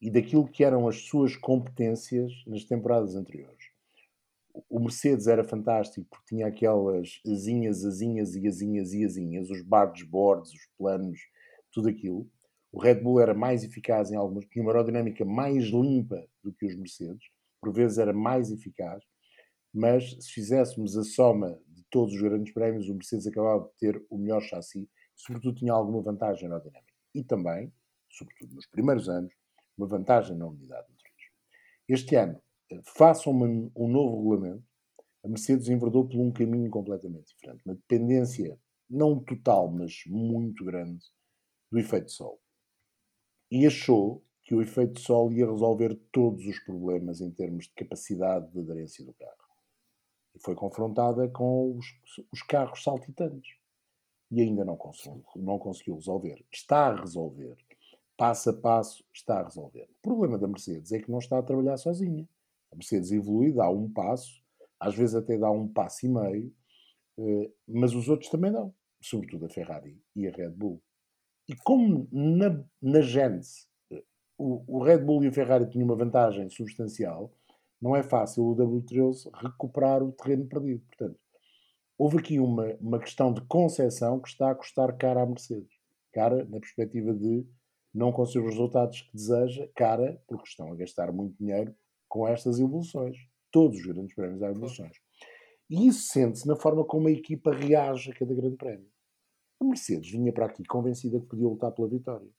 e 0.02 0.10
daquilo 0.10 0.48
que 0.48 0.64
eram 0.64 0.88
as 0.88 1.02
suas 1.08 1.36
competências 1.36 2.32
nas 2.46 2.64
temporadas 2.64 3.16
anteriores. 3.16 3.66
O 4.70 4.80
Mercedes 4.80 5.28
era 5.28 5.44
fantástico 5.44 6.08
porque 6.10 6.36
tinha 6.36 6.48
aquelas 6.48 7.20
asinhas, 7.26 7.84
asinhas 7.84 8.36
e 8.36 8.48
asinhas 8.48 8.94
e 8.94 9.04
asinhas, 9.04 9.50
os 9.50 9.62
boards, 9.62 10.54
os 10.54 10.68
planos, 10.78 11.20
tudo 11.72 11.90
aquilo. 11.90 12.30
O 12.72 12.80
Red 12.80 12.96
Bull 12.96 13.20
era 13.20 13.34
mais 13.34 13.64
eficaz 13.64 14.12
em 14.12 14.16
algumas, 14.16 14.46
tinha 14.46 14.64
uma 14.64 14.72
aerodinâmica 14.72 15.26
mais 15.26 15.66
limpa 15.66 16.26
do 16.44 16.54
que 16.54 16.66
os 16.66 16.76
Mercedes, 16.76 17.28
por 17.62 17.74
vezes 17.74 17.98
era 17.98 18.14
mais 18.14 18.52
eficaz 18.52 19.04
mas 19.76 20.16
se 20.22 20.32
fizéssemos 20.32 20.96
a 20.96 21.04
soma 21.04 21.60
de 21.68 21.84
todos 21.92 22.14
os 22.14 22.22
grandes 22.22 22.54
prémios, 22.54 22.88
o 22.88 22.94
Mercedes 22.94 23.28
acabava 23.28 23.66
de 23.66 23.78
ter 23.78 24.06
o 24.10 24.18
melhor 24.18 24.42
chassi, 24.42 24.90
sobretudo 25.16 25.58
tinha 25.58 25.74
alguma 25.74 26.02
vantagem 26.02 26.48
aerodinâmica. 26.48 26.94
E 27.14 27.24
também, 27.24 27.72
sobretudo 28.10 28.56
nos 28.56 28.68
primeiros 28.68 29.10
anos, 29.10 29.34
uma 29.78 29.88
vantagem 29.88 30.38
na 30.38 30.48
unidade 30.48 30.88
motriz. 30.90 31.16
Este 31.88 32.16
ano, 32.16 32.42
eh, 32.72 32.82
façam 32.84 33.34
um, 33.34 33.72
um 33.76 33.88
novo 33.88 34.18
regulamento, 34.18 34.64
a 35.24 35.28
Mercedes 35.28 35.70
enverdou 35.70 36.08
por 36.08 36.20
um 36.20 36.32
caminho 36.32 36.70
completamente 36.70 37.28
diferente. 37.34 37.64
Uma 37.66 37.76
dependência, 37.76 38.60
não 38.90 39.20
total, 39.20 39.72
mas 39.72 40.04
muito 40.06 40.64
grande, 40.64 41.04
do 41.72 41.80
efeito 41.80 42.12
sol. 42.12 42.40
E 43.50 43.66
achou 43.66 44.24
que 44.44 44.54
o 44.54 44.62
efeito 44.62 45.00
sol 45.00 45.32
ia 45.32 45.50
resolver 45.50 45.96
todos 46.12 46.46
os 46.46 46.60
problemas 46.60 47.22
em 47.22 47.32
termos 47.32 47.66
de 47.66 47.74
capacidade 47.74 48.52
de 48.52 48.60
aderência 48.60 49.04
do 49.04 49.14
carro 49.14 49.46
e 50.36 50.40
foi 50.40 50.54
confrontada 50.54 51.28
com 51.30 51.78
os, 51.78 51.86
os 52.32 52.42
carros 52.44 52.84
saltitantes. 52.84 53.56
E 54.36 54.42
ainda 54.42 54.66
não 54.66 54.76
conseguiu, 54.76 55.24
não 55.38 55.58
conseguiu 55.58 55.96
resolver. 55.96 56.44
Está 56.52 56.88
a 56.88 57.00
resolver. 57.00 57.56
Passo 58.18 58.50
a 58.50 58.54
passo 58.54 59.02
está 59.14 59.40
a 59.40 59.44
resolver. 59.44 59.84
O 59.84 60.02
problema 60.02 60.38
da 60.38 60.46
Mercedes 60.46 60.92
é 60.92 61.00
que 61.00 61.10
não 61.10 61.20
está 61.20 61.40
a 61.40 61.44
trabalhar 61.44 61.78
sozinha. 61.78 62.28
A 62.70 62.76
Mercedes 62.76 63.14
evolui, 63.14 63.54
dá 63.54 63.70
um 63.70 63.90
passo, 63.90 64.44
às 64.78 64.94
vezes 64.94 65.16
até 65.16 65.38
dá 65.38 65.50
um 65.50 65.70
passo 65.70 66.06
e 66.06 66.10
meio, 66.10 66.54
eh, 67.18 67.50
mas 67.66 67.96
os 67.96 68.10
outros 68.10 68.30
também 68.30 68.52
dão, 68.52 68.74
sobretudo 69.00 69.46
a 69.46 69.50
Ferrari 69.50 69.98
e 70.14 70.28
a 70.28 70.32
Red 70.32 70.50
Bull. 70.50 70.82
E 71.48 71.56
como 71.56 72.06
na, 72.12 72.62
na 72.82 73.00
Gênese 73.00 73.68
eh, 73.90 74.04
o, 74.38 74.64
o 74.68 74.84
Red 74.84 74.98
Bull 74.98 75.24
e 75.24 75.28
a 75.28 75.32
Ferrari 75.32 75.70
tinham 75.70 75.86
uma 75.86 75.96
vantagem 75.96 76.50
substancial, 76.50 77.32
não 77.82 77.96
é 77.96 78.04
fácil 78.04 78.48
o 78.48 78.56
W13 78.58 79.30
recuperar 79.34 80.04
o 80.04 80.12
terreno 80.12 80.46
perdido. 80.46 80.84
Portanto, 80.88 81.20
houve 81.98 82.18
aqui 82.18 82.40
uma, 82.40 82.74
uma 82.76 83.00
questão 83.00 83.34
de 83.34 83.42
concessão 83.42 84.20
que 84.20 84.28
está 84.28 84.52
a 84.52 84.56
custar 84.56 84.96
cara 84.98 85.22
à 85.22 85.26
Mercedes. 85.26 85.74
Cara, 86.14 86.46
na 86.46 86.60
perspectiva 86.60 87.14
de 87.14 87.46
não 87.94 88.12
conseguir 88.12 88.46
os 88.46 88.52
resultados 88.52 89.02
que 89.02 89.16
deseja, 89.16 89.70
cara, 89.76 90.22
porque 90.28 90.48
estão 90.48 90.72
a 90.72 90.76
gastar 90.76 91.12
muito 91.12 91.38
dinheiro 91.38 91.74
com 92.10 92.28
estas 92.28 92.60
evoluções. 92.60 93.18
Todos 93.52 93.78
os 93.78 93.86
grandes 93.86 94.14
prémios 94.14 94.44
há 94.44 94.50
evoluções. 94.50 94.98
E 95.70 95.88
isso 95.88 96.12
sente-se 96.12 96.48
na 96.48 96.56
forma 96.56 96.86
como 96.86 97.08
a 97.08 97.12
equipa 97.12 97.54
reage 97.54 98.12
a 98.12 98.16
cada 98.16 98.34
grande 98.34 98.58
prémio. 98.58 98.88
A 99.60 99.66
Mercedes 99.66 100.12
vinha 100.12 100.32
para 100.34 100.46
aqui 100.46 100.64
convencida 100.66 101.20
que 101.20 101.26
podia 101.26 101.48
lutar 101.48 101.72
pela 101.72 101.88
vitória. 101.88 102.30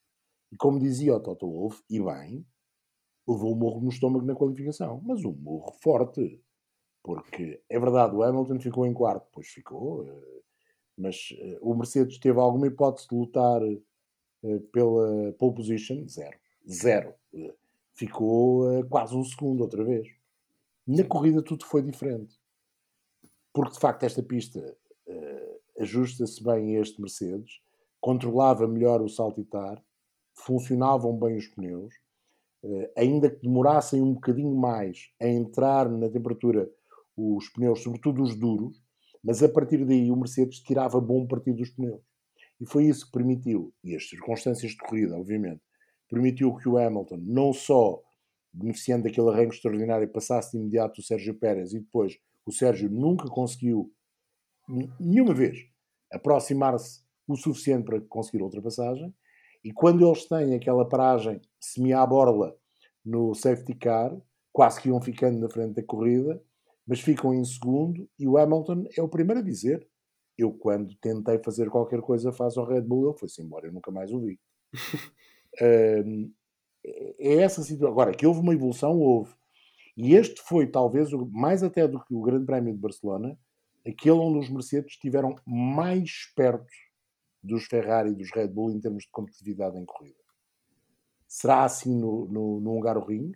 E 0.53 0.57
como 0.57 0.79
dizia 0.79 1.15
o 1.15 1.21
Toto 1.21 1.51
Wolff, 1.51 1.83
e 1.91 1.99
bem, 2.01 2.47
levou 3.27 3.55
um 3.55 3.59
morro 3.59 3.81
no 3.81 3.89
estômago 3.89 4.25
na 4.25 4.35
qualificação, 4.35 5.01
mas 5.03 5.25
um 5.25 5.33
morro 5.33 5.73
forte. 5.83 6.41
Porque 7.07 7.63
é 7.71 7.79
verdade, 7.79 8.17
o 8.17 8.23
Hamilton 8.25 8.59
ficou 8.59 8.85
em 8.85 8.93
quarto, 8.93 9.29
pois 9.33 9.47
ficou, 9.47 10.05
eh, 10.05 10.41
mas 10.99 11.29
eh, 11.39 11.57
o 11.63 11.73
Mercedes 11.73 12.19
teve 12.19 12.41
alguma 12.41 12.67
hipótese 12.67 13.07
de 13.09 13.15
lutar 13.15 13.63
eh, 13.63 14.59
pela 14.73 15.33
pole 15.35 15.55
position? 15.55 16.05
Zero. 16.09 16.37
Zero. 16.69 17.15
Ficou 17.95 18.85
quase 18.89 19.15
um 19.15 19.23
segundo 19.23 19.61
outra 19.61 19.85
vez. 19.85 20.09
Na 20.85 21.05
corrida 21.05 21.41
tudo 21.43 21.65
foi 21.65 21.81
diferente. 21.81 22.35
Porque 23.53 23.75
de 23.75 23.79
facto 23.79 24.03
esta 24.03 24.21
pista 24.21 24.77
ajusta-se 25.79 26.43
bem 26.43 26.77
a 26.77 26.81
este 26.81 27.01
Mercedes, 27.01 27.61
controlava 28.01 28.67
melhor 28.67 29.01
o 29.01 29.09
saltitar, 29.09 29.81
funcionavam 30.35 31.17
bem 31.17 31.37
os 31.37 31.47
pneus, 31.47 31.95
ainda 32.97 33.31
que 33.31 33.43
demorassem 33.43 34.03
um 34.03 34.15
bocadinho 34.15 34.57
mais 34.57 35.11
a 35.21 35.29
entrar 35.29 35.89
na 35.89 36.09
temperatura 36.09 36.69
os 37.17 37.49
pneus, 37.51 37.83
sobretudo 37.83 38.23
os 38.23 38.35
duros, 38.35 38.83
mas 39.25 39.43
a 39.43 39.49
partir 39.49 39.85
daí 39.85 40.11
o 40.11 40.17
Mercedes 40.17 40.61
tirava 40.61 41.01
bom 41.01 41.27
partido 41.27 41.59
dos 41.59 41.71
pneus. 41.71 42.01
E 42.61 42.67
foi 42.67 42.85
isso 42.85 43.07
que 43.07 43.13
permitiu, 43.13 43.73
e 43.83 43.95
as 43.95 44.09
circunstâncias 44.09 44.73
de 44.73 44.79
corrida, 44.79 45.17
obviamente, 45.17 45.61
permitiu 46.09 46.55
que 46.57 46.69
o 46.69 46.79
Hamilton, 46.79 47.19
não 47.23 47.53
só 47.53 48.03
beneficiando 48.53 49.05
daquele 49.05 49.29
arranque 49.29 49.55
extraordinário, 49.55 50.09
passasse 50.09 50.53
de 50.53 50.59
imediato 50.59 51.01
o 51.01 51.05
Sérgio 51.05 51.35
Pérez 51.35 51.73
e 51.73 51.81
depois 51.81 52.19
o 52.47 52.53
Sérgio 52.53 52.89
nunca 52.89 53.29
conseguiu, 53.29 53.93
nenhuma 54.99 55.35
vez, 55.35 55.59
aproximar-se 56.11 57.05
o 57.29 57.37
suficiente 57.37 57.85
para 57.85 58.01
conseguir 58.03 58.41
a 58.41 58.45
ultrapassagem, 58.45 59.13
e 59.65 59.73
quando 59.73 60.07
eles 60.07 60.27
têm 60.27 60.55
aquela 60.55 60.89
paragem 60.89 61.41
semi 61.59 61.93
à 61.93 62.07
borla 62.07 62.57
no 63.05 63.35
safety 63.35 63.75
car, 63.75 64.17
quase 64.53 64.81
que 64.81 64.89
iam 64.89 65.01
ficando 65.01 65.39
na 65.39 65.49
frente 65.49 65.75
da 65.75 65.83
corrida, 65.83 66.41
mas 66.87 67.01
ficam 67.01 67.35
em 67.35 67.45
segundo 67.45 68.09
e 68.19 68.29
o 68.29 68.39
Hamilton 68.39 68.85
é 68.97 69.03
o 69.03 69.09
primeiro 69.09 69.41
a 69.41 69.45
dizer. 69.45 69.87
Eu, 70.39 70.53
quando 70.53 70.95
tentei 70.97 71.39
fazer 71.39 71.71
qualquer 71.71 72.01
coisa 72.01 72.31
face 72.33 72.59
ao 72.59 72.67
Red 72.67 72.83
Bull, 72.83 73.09
ele 73.09 73.19
foi-se 73.19 73.43
embora, 73.43 73.67
eu 73.67 73.73
nunca 73.73 73.91
mais 73.91 74.13
o 74.13 74.21
vi. 74.21 74.39
é 77.19 77.35
essa 77.43 77.63
situação. 77.63 77.93
Agora, 77.93 78.15
que 78.15 78.27
houve 78.27 78.41
uma 78.41 78.55
evolução, 78.55 78.99
houve. 78.99 79.35
E 79.97 80.15
este 80.15 80.43
foi, 80.43 80.67
talvez, 80.67 81.11
mais 81.33 81.63
até 81.63 81.89
do 81.89 81.99
que 82.05 82.15
o 82.15 82.21
Grande 82.21 82.45
Prémio 82.45 82.75
de 82.75 82.79
Barcelona, 82.79 83.39
aquele 83.87 84.19
onde 84.19 84.41
os 84.41 84.51
Mercedes 84.51 84.93
estiveram 84.93 85.35
mais 85.47 86.33
perto 86.37 86.67
dos 87.43 87.65
Ferrari 87.65 88.11
e 88.11 88.15
dos 88.15 88.31
Red 88.31 88.49
Bull 88.49 88.73
em 88.73 88.81
termos 88.81 89.05
de 89.05 89.11
competitividade 89.11 89.79
em 89.79 89.85
corrida. 89.85 90.19
Será 91.27 91.65
assim 91.65 91.95
no, 91.99 92.27
no, 92.27 92.61
no 92.61 92.77
Hungaroring? 92.77 93.33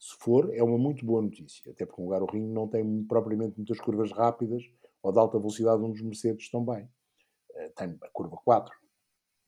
Se 0.00 0.16
for, 0.16 0.50
é 0.54 0.62
uma 0.62 0.78
muito 0.78 1.04
boa 1.04 1.20
notícia, 1.20 1.70
até 1.70 1.84
porque 1.84 2.00
o 2.00 2.06
Hungaroring 2.06 2.48
não 2.48 2.66
tem 2.66 3.04
propriamente 3.04 3.58
muitas 3.58 3.78
curvas 3.78 4.10
rápidas 4.10 4.62
ou 5.02 5.12
de 5.12 5.18
alta 5.18 5.38
velocidade 5.38 5.82
onde 5.82 6.00
os 6.00 6.02
Mercedes 6.02 6.44
estão 6.44 6.64
bem. 6.64 6.88
Eh, 7.54 7.68
tem 7.76 7.98
a 8.02 8.08
curva 8.08 8.38
4. 8.42 8.74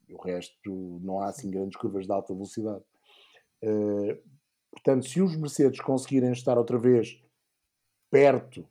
E 0.09 0.14
o 0.14 0.18
resto 0.18 1.00
não 1.03 1.20
há 1.20 1.30
assim 1.30 1.50
grandes 1.50 1.78
curvas 1.78 2.05
de 2.05 2.12
alta 2.12 2.34
velocidade. 2.34 2.84
Eh, 3.62 4.20
portanto, 4.70 5.07
se 5.07 5.22
os 5.22 5.34
Mercedes 5.36 5.80
conseguirem 5.80 6.32
estar 6.32 6.59
outra 6.59 6.78
vez 6.78 7.18
perto 8.11 8.68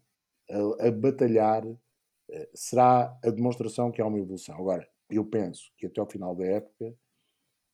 a, 0.52 0.88
a 0.88 0.92
batalhar, 0.92 1.66
eh, 2.30 2.50
será 2.54 3.18
a 3.24 3.30
demonstração 3.32 3.92
que 3.92 4.00
há 4.00 4.06
uma 4.06 4.20
evolução. 4.20 4.56
Agora, 4.56 4.88
eu 5.10 5.26
penso 5.26 5.74
que 5.80 5.88
até 5.88 6.00
ao 6.00 6.08
final 6.08 6.36
da 6.36 6.46
época, 6.46 6.96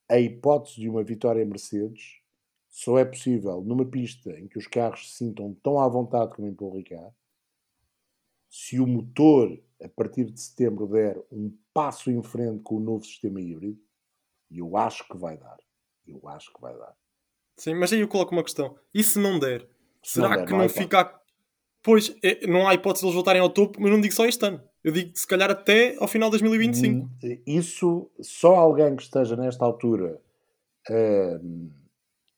a 0.10 0.18
hipótese 0.18 0.80
de 0.80 0.88
uma 0.88 1.04
vitória 1.04 1.46
Mercedes 1.46 2.22
só 2.70 2.98
é 2.98 3.06
possível 3.06 3.62
numa 3.62 3.86
pista 3.86 4.32
em 4.40 4.48
que 4.48 4.58
os 4.58 4.68
carros 4.68 5.12
se 5.12 5.18
sintam 5.18 5.54
tão 5.64 5.80
à 5.80 5.88
vontade 5.88 6.36
como 6.36 6.48
em 6.48 6.54
Paul 6.54 6.76
Ricard, 6.76 7.14
se 8.50 8.80
o 8.80 8.88
motor, 8.88 9.58
a 9.84 9.90
partir 9.90 10.26
de 10.26 10.40
setembro, 10.40 10.88
der 10.88 11.22
um 11.32 11.56
passo 11.74 12.10
em 12.10 12.22
frente 12.24 12.62
com 12.64 12.76
o 12.76 12.80
novo 12.80 13.04
sistema 13.04 13.42
híbrido, 13.42 13.80
e 14.50 14.60
eu 14.60 14.78
acho 14.78 15.08
que 15.08 15.18
vai 15.18 15.38
dar. 15.38 15.58
Eu 16.08 16.28
acho 16.28 16.54
que 16.54 16.62
vai 16.62 16.76
dar. 16.78 16.96
Sim, 17.58 17.74
mas 17.74 17.92
aí 17.92 18.00
eu 18.00 18.08
coloco 18.08 18.32
uma 18.32 18.44
questão. 18.44 18.78
E 18.94 19.04
se 19.04 19.20
não 19.20 19.40
der? 19.40 19.68
Se 20.02 20.14
será 20.14 20.30
não 20.30 20.38
der, 20.38 20.46
que 20.46 20.52
não, 20.52 20.60
não 20.60 20.70
fica. 20.70 21.20
Pois, 21.84 22.16
é, 22.24 22.48
não 22.48 22.68
há 22.68 22.74
hipótese 22.74 23.02
de 23.02 23.08
eles 23.08 23.16
voltarem 23.16 23.42
ao 23.42 23.50
topo, 23.50 23.82
mas 23.82 23.92
não 23.92 24.00
digo 24.00 24.14
só 24.14 24.26
este 24.26 24.46
ano. 24.46 24.62
Eu 24.84 24.92
digo 24.92 25.12
se 25.16 25.28
calhar 25.28 25.50
até 25.52 25.96
ao 26.00 26.08
final 26.08 26.30
de 26.30 26.40
2025. 26.40 27.06
Hum, 27.06 27.42
isso, 27.46 28.10
só 28.22 28.56
alguém 28.56 28.96
que 28.96 29.04
esteja 29.04 29.36
nesta 29.36 29.66
altura 29.66 30.22
a, 30.90 31.40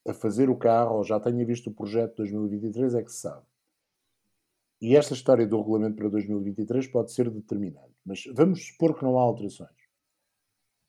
a 0.08 0.14
fazer 0.14 0.50
o 0.50 0.58
carro 0.58 0.98
ou 0.98 1.04
já 1.04 1.20
tenha 1.20 1.46
visto 1.46 1.70
o 1.70 1.74
projeto 1.74 2.12
de 2.12 2.18
2023 2.18 2.96
é 2.96 3.04
que 3.04 3.12
se 3.12 3.22
sabe. 3.22 3.46
E 4.82 4.96
esta 4.96 5.14
história 5.14 5.46
do 5.46 5.58
regulamento 5.58 5.98
para 5.98 6.10
2023 6.10 6.88
pode 6.88 7.12
ser 7.12 7.30
determinante. 7.30 7.94
Mas 8.06 8.24
vamos 8.34 8.68
supor 8.68 8.98
que 8.98 9.04
não 9.04 9.20
há 9.20 9.22
alterações. 9.22 9.70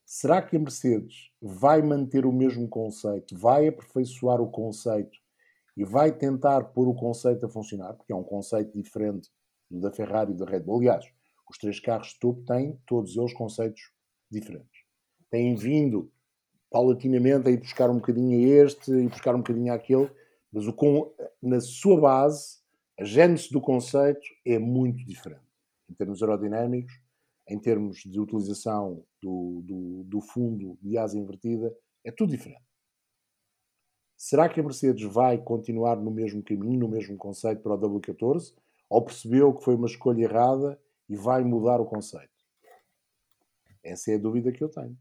Será 0.07 0.43
que 0.43 0.57
a 0.57 0.61
Mercedes 0.61 1.31
vai 1.41 1.83
manter 1.83 2.25
o 2.25 2.33
mesmo 2.33 2.69
conceito, 2.69 3.37
vai 3.37 3.69
aperfeiçoar 3.69 4.41
o 4.41 4.51
conceito 4.51 5.19
e 5.77 5.85
vai 5.85 6.13
tentar 6.13 6.65
pôr 6.65 6.89
o 6.89 6.95
conceito 6.95 7.47
a 7.47 7.49
funcionar? 7.49 7.95
Porque 7.95 8.13
é 8.13 8.17
um 8.17 8.25
conceito 8.25 8.73
diferente 8.77 9.29
do 9.71 9.81
da 9.81 9.93
Ferrari 9.93 10.33
e 10.33 10.37
da 10.37 10.45
Red 10.45 10.61
Bull. 10.61 10.79
Aliás, 10.79 11.05
os 11.49 11.59
três 11.59 11.79
carros 11.81 12.09
de 12.09 12.19
topo 12.19 12.43
têm 12.45 12.79
todos 12.87 13.17
eles 13.17 13.33
conceitos 13.33 13.93
diferentes. 14.31 14.85
Têm 15.31 15.55
vindo 15.55 16.13
paulatinamente 16.71 17.49
a 17.49 17.51
ir 17.51 17.59
buscar 17.59 17.91
um 17.91 17.97
bocadinho 17.97 18.39
a 18.39 18.64
este 18.64 18.93
e 18.93 19.09
buscar 19.09 19.35
um 19.35 19.39
bocadinho 19.39 19.73
àquele, 19.73 20.11
mas 20.53 20.66
o, 20.66 21.14
na 21.43 21.61
sua 21.61 22.01
base 22.01 22.61
a 22.99 23.05
gênese 23.05 23.51
do 23.51 23.61
conceito 23.61 24.21
é 24.45 24.59
muito 24.59 25.05
diferente 25.05 25.51
em 25.91 25.95
termos 25.95 26.23
aerodinâmicos, 26.23 26.93
em 27.49 27.59
termos 27.59 27.99
de 27.99 28.21
utilização 28.21 29.05
do, 29.21 29.62
do, 29.64 30.05
do 30.05 30.21
fundo 30.21 30.79
de 30.81 30.97
asa 30.97 31.18
invertida, 31.18 31.75
é 32.05 32.12
tudo 32.12 32.31
diferente. 32.31 32.62
Será 34.16 34.49
que 34.49 34.61
a 34.61 34.62
Mercedes 34.62 35.03
vai 35.11 35.39
continuar 35.39 35.97
no 35.97 36.11
mesmo 36.11 36.43
caminho, 36.43 36.81
no 36.81 36.89
mesmo 36.89 37.16
conceito 37.16 37.62
para 37.62 37.75
o 37.75 37.79
W14? 37.79 38.55
Ou 38.89 39.03
percebeu 39.03 39.55
que 39.55 39.64
foi 39.64 39.75
uma 39.75 39.87
escolha 39.87 40.23
errada 40.23 40.79
e 41.09 41.16
vai 41.16 41.43
mudar 41.43 41.81
o 41.81 41.87
conceito? 41.87 42.29
Essa 43.83 44.12
é 44.12 44.14
a 44.16 44.18
dúvida 44.18 44.53
que 44.53 44.62
eu 44.62 44.68
tenho. 44.68 44.97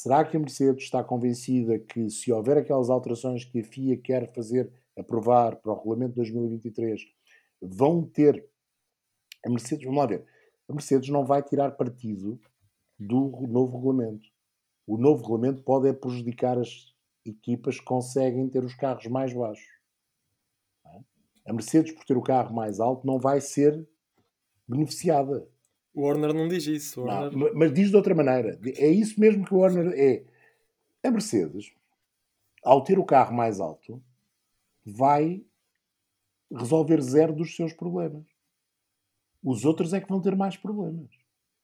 Será 0.00 0.24
que 0.24 0.36
a 0.36 0.40
Mercedes 0.40 0.84
está 0.84 1.02
convencida 1.02 1.76
que, 1.76 2.08
se 2.08 2.30
houver 2.30 2.56
aquelas 2.56 2.88
alterações 2.88 3.44
que 3.44 3.58
a 3.58 3.64
FIA 3.64 3.96
quer 3.96 4.32
fazer 4.32 4.72
aprovar 4.96 5.56
para 5.56 5.72
o 5.72 5.74
regulamento 5.74 6.10
de 6.10 6.16
2023, 6.18 7.00
vão 7.60 8.04
ter. 8.04 8.48
A 9.44 9.50
Mercedes, 9.50 9.84
vamos 9.84 9.98
lá 9.98 10.06
ver, 10.06 10.24
a 10.68 10.72
Mercedes 10.72 11.08
não 11.08 11.24
vai 11.24 11.42
tirar 11.42 11.72
partido 11.72 12.40
do 12.96 13.44
novo 13.48 13.76
regulamento. 13.76 14.28
O 14.86 14.96
novo 14.96 15.20
regulamento 15.22 15.64
pode 15.64 15.88
é 15.88 15.92
prejudicar 15.92 16.56
as 16.56 16.94
equipas 17.26 17.80
que 17.80 17.84
conseguem 17.84 18.48
ter 18.48 18.62
os 18.62 18.76
carros 18.76 19.06
mais 19.06 19.32
baixos. 19.32 19.66
A 21.44 21.52
Mercedes, 21.52 21.90
por 21.90 22.04
ter 22.04 22.16
o 22.16 22.22
carro 22.22 22.54
mais 22.54 22.78
alto, 22.78 23.04
não 23.04 23.18
vai 23.18 23.40
ser 23.40 23.84
beneficiada. 24.64 25.44
O 25.98 26.02
Warner 26.02 26.32
não 26.32 26.46
diz 26.46 26.64
isso. 26.64 27.02
Warner... 27.02 27.36
Não, 27.36 27.52
mas 27.54 27.74
diz 27.74 27.90
de 27.90 27.96
outra 27.96 28.14
maneira. 28.14 28.56
É 28.76 28.86
isso 28.86 29.18
mesmo 29.18 29.44
que 29.44 29.52
o 29.52 29.58
Warner 29.58 29.92
é. 29.98 30.22
A 31.02 31.10
Mercedes, 31.10 31.72
ao 32.62 32.84
ter 32.84 33.00
o 33.00 33.04
carro 33.04 33.34
mais 33.34 33.58
alto, 33.58 34.00
vai 34.86 35.44
resolver 36.54 37.00
zero 37.00 37.32
dos 37.32 37.56
seus 37.56 37.72
problemas. 37.72 38.24
Os 39.42 39.64
outros 39.64 39.92
é 39.92 40.00
que 40.00 40.08
vão 40.08 40.20
ter 40.20 40.36
mais 40.36 40.56
problemas. 40.56 41.10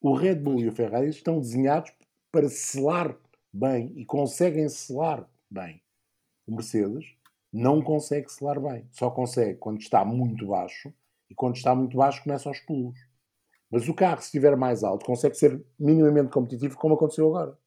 O 0.01 0.15
Red 0.15 0.35
Bull 0.35 0.63
e 0.63 0.69
o 0.69 0.73
Ferrari 0.73 1.11
estão 1.11 1.39
desenhados 1.39 1.93
para 2.33 2.49
selar 2.49 3.17
bem 3.53 3.93
e 3.95 4.05
conseguem 4.05 4.69
selar 4.69 5.31
bem. 5.49 5.81
O 6.45 6.57
Mercedes 6.57 7.07
não 7.53 7.81
consegue 7.81 8.33
selar 8.33 8.59
bem. 8.59 8.85
Só 8.91 9.13
consegue 9.13 9.61
quando 9.61 9.81
está 9.81 10.05
muito 10.05 10.49
baixo 10.49 10.93
e 11.31 11.37
quando 11.37 11.55
está 11.55 11.73
muito 11.73 11.97
baixo 11.97 12.25
começa 12.25 12.49
aos 12.49 12.59
pulos. 12.59 12.99
Mas 13.71 13.89
o 13.89 13.95
carro, 13.95 14.21
se 14.21 14.27
estiver 14.27 14.57
mais 14.57 14.85
alto, 14.85 15.05
consegue 15.05 15.35
ser 15.35 15.65
minimamente 15.79 16.31
competitivo, 16.31 16.77
como 16.77 16.95
aconteceu 16.95 17.29
agora. 17.29 17.59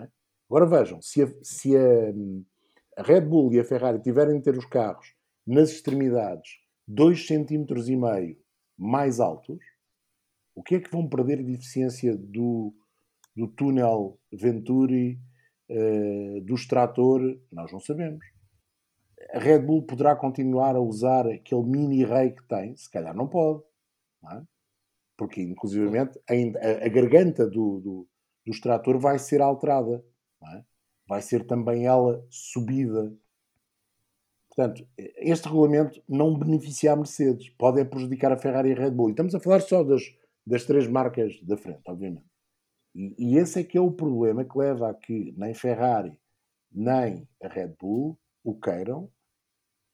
É? 0.00 0.08
Agora 0.48 0.66
vejam, 0.66 1.00
se, 1.00 1.22
a, 1.22 1.28
se 1.42 1.76
a, 1.76 3.00
a, 3.00 3.02
Red 3.02 3.22
Bull 3.22 3.52
e 3.52 3.60
a 3.60 3.64
Ferrari 3.64 4.00
tiverem 4.00 4.36
de 4.36 4.42
ter 4.42 4.56
os 4.56 4.66
carros 4.66 5.14
nas 5.46 5.70
extremidades 5.70 6.58
2 6.86 7.26
cm 7.26 8.36
mais 8.76 9.20
altos, 9.20 9.58
o 10.54 10.62
que 10.62 10.74
é 10.74 10.80
que 10.80 10.90
vão 10.90 11.08
perder 11.08 11.42
de 11.42 11.54
eficiência 11.54 12.16
do, 12.16 12.74
do 13.34 13.48
túnel 13.48 14.18
Venturi, 14.30 15.18
uh, 15.70 16.40
do 16.42 16.54
extrator? 16.54 17.20
Nós 17.50 17.72
não 17.72 17.80
sabemos. 17.80 18.24
A 19.32 19.38
Red 19.38 19.60
Bull 19.60 19.86
poderá 19.86 20.14
continuar 20.14 20.76
a 20.76 20.80
usar 20.80 21.26
aquele 21.26 21.62
mini 21.62 22.04
rei 22.04 22.32
que 22.32 22.46
tem? 22.46 22.76
Se 22.76 22.90
calhar 22.90 23.14
não 23.14 23.26
pode. 23.26 23.62
Não 24.22 24.32
é? 24.32 24.44
Porque, 25.16 25.42
inclusivamente, 25.42 26.18
a, 26.28 26.86
a, 26.86 26.88
garganta 26.88 27.46
do, 27.46 27.80
do, 27.80 28.08
do 28.46 28.50
extrator 28.50 28.98
vai 28.98 29.18
ser 29.18 29.40
alterada. 29.40 30.04
É? 30.42 30.64
Vai 31.06 31.22
ser 31.22 31.46
também 31.46 31.86
ela 31.86 32.24
subida 32.30 33.12
Portanto, 34.54 34.86
este 35.16 35.48
regulamento 35.48 36.02
não 36.06 36.38
beneficia 36.38 36.92
a 36.92 36.96
Mercedes, 36.96 37.48
pode 37.56 37.82
prejudicar 37.86 38.32
a 38.32 38.36
Ferrari 38.36 38.68
e 38.68 38.72
a 38.72 38.76
Red 38.76 38.90
Bull. 38.90 39.08
E 39.08 39.12
estamos 39.12 39.34
a 39.34 39.40
falar 39.40 39.60
só 39.60 39.82
das, 39.82 40.02
das 40.46 40.66
três 40.66 40.86
marcas 40.86 41.42
da 41.42 41.56
frente, 41.56 41.80
obviamente. 41.86 42.26
E, 42.94 43.14
e, 43.18 43.38
esse 43.38 43.60
é 43.60 43.64
que 43.64 43.78
é 43.78 43.80
o 43.80 43.90
problema 43.90 44.44
que 44.44 44.58
leva 44.58 44.90
a 44.90 44.94
que 44.94 45.32
nem 45.38 45.54
Ferrari 45.54 46.14
nem 46.70 47.26
a 47.42 47.48
Red 47.48 47.74
Bull 47.80 48.18
o 48.44 48.54
queiram 48.58 49.10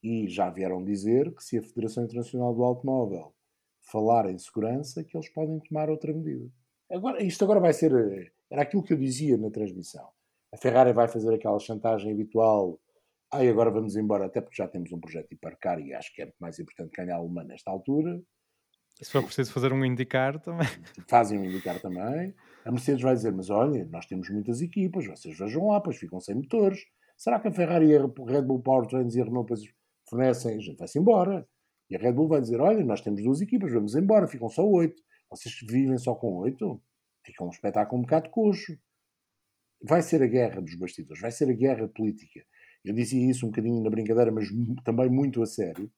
e 0.02 0.28
já 0.28 0.50
vieram 0.50 0.84
dizer 0.84 1.32
que 1.34 1.44
se 1.44 1.58
a 1.58 1.62
Federação 1.62 2.02
Internacional 2.02 2.52
do 2.52 2.64
Automóvel 2.64 3.32
falar 3.90 4.30
em 4.30 4.38
segurança, 4.38 5.02
que 5.02 5.16
eles 5.16 5.28
podem 5.28 5.60
tomar 5.60 5.88
outra 5.90 6.12
medida. 6.12 6.50
Agora, 6.90 7.22
isto 7.22 7.44
agora 7.44 7.60
vai 7.60 7.72
ser. 7.72 8.32
Era 8.50 8.62
aquilo 8.62 8.82
que 8.82 8.92
eu 8.92 8.98
dizia 8.98 9.36
na 9.36 9.50
transmissão. 9.50 10.08
A 10.52 10.56
Ferrari 10.56 10.92
vai 10.92 11.08
fazer 11.08 11.34
aquela 11.34 11.58
chantagem 11.58 12.12
habitual 12.12 12.80
ah, 13.30 13.44
e 13.44 13.48
agora 13.48 13.70
vamos 13.70 13.94
embora, 13.94 14.24
até 14.24 14.40
porque 14.40 14.56
já 14.56 14.66
temos 14.66 14.90
um 14.90 14.98
projeto 14.98 15.32
hipercar 15.32 15.78
e 15.80 15.92
acho 15.92 16.14
que 16.14 16.22
é 16.22 16.32
mais 16.40 16.58
importante 16.58 16.96
ganhar 16.96 17.16
a 17.16 17.18
alemã 17.18 17.44
nesta 17.44 17.70
altura. 17.70 18.18
Se 19.02 19.12
for 19.12 19.22
preciso 19.22 19.52
fazer 19.52 19.72
um 19.72 19.84
indicar 19.84 20.40
também. 20.40 20.66
Fazem 21.06 21.38
um 21.38 21.44
indicar 21.44 21.78
também. 21.80 22.34
A 22.64 22.70
Mercedes 22.70 23.02
vai 23.02 23.14
dizer, 23.14 23.32
mas 23.32 23.50
olha, 23.50 23.86
nós 23.92 24.06
temos 24.06 24.28
muitas 24.30 24.62
equipas, 24.62 25.06
vocês 25.06 25.38
vejam 25.38 25.68
lá, 25.68 25.80
pois 25.80 25.98
ficam 25.98 26.20
sem 26.20 26.34
motores. 26.34 26.80
Será 27.16 27.38
que 27.38 27.48
a 27.48 27.52
Ferrari 27.52 27.88
e 27.88 27.96
a 27.96 28.00
Red 28.00 28.42
Bull 28.42 28.62
Powertrains 28.62 29.14
e 29.14 29.20
a 29.20 29.24
Renault 29.24 29.46
depois 29.46 29.74
fornecem? 30.08 30.56
A 30.56 30.60
gente 30.60 30.78
vai-se 30.78 30.98
embora. 30.98 31.46
E 31.90 31.96
a 31.96 31.98
Red 31.98 32.12
Bull 32.12 32.28
vai 32.28 32.40
dizer, 32.40 32.60
olha, 32.60 32.84
nós 32.84 33.00
temos 33.00 33.22
duas 33.22 33.40
equipas, 33.40 33.72
vamos 33.72 33.94
embora, 33.94 34.26
ficam 34.26 34.48
só 34.48 34.66
oito. 34.66 35.02
Vocês 35.30 35.54
vivem 35.68 35.98
só 35.98 36.14
com 36.14 36.36
oito? 36.38 36.82
Fica 37.24 37.44
um 37.44 37.50
espetáculo 37.50 38.00
um 38.00 38.02
bocado 38.02 38.30
coxo. 38.30 38.78
Vai 39.82 40.02
ser 40.02 40.22
a 40.22 40.26
guerra 40.26 40.60
dos 40.60 40.74
bastidores, 40.74 41.20
vai 41.20 41.30
ser 41.30 41.48
a 41.48 41.52
guerra 41.52 41.88
política 41.88 42.40
eu 42.84 42.94
dizia 42.94 43.30
isso 43.30 43.44
um 43.44 43.50
bocadinho 43.50 43.82
na 43.82 43.90
brincadeira, 43.90 44.30
mas 44.30 44.48
também 44.84 45.10
muito 45.10 45.42
a 45.42 45.46
sério, 45.46 45.90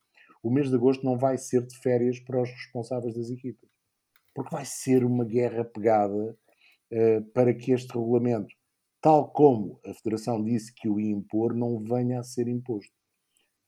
o 0.43 0.51
mês 0.51 0.71
de 0.71 0.75
agosto 0.75 1.05
não 1.05 1.19
vai 1.19 1.37
ser 1.37 1.67
de 1.67 1.77
férias 1.79 2.19
para 2.19 2.43
os 2.43 2.51
responsáveis 2.51 3.15
das 3.15 3.31
equipas. 3.31 3.69
Porque 4.35 4.55
vai 4.55 4.65
ser 4.65 5.05
uma 5.05 5.25
guerra 5.25 5.65
pegada 5.65 6.37
uh, 6.93 7.23
para 7.33 7.55
que 7.55 7.73
este 7.73 7.93
regulamento, 7.93 8.55
tal 9.01 9.31
como 9.31 9.79
a 9.85 9.93
Federação 9.95 10.43
disse 10.43 10.73
que 10.75 10.89
o 10.89 10.99
ia 10.99 11.13
impor, 11.13 11.55
não 11.55 11.79
venha 11.79 12.21
a 12.21 12.25
ser 12.25 12.49
imposto. 12.49 12.93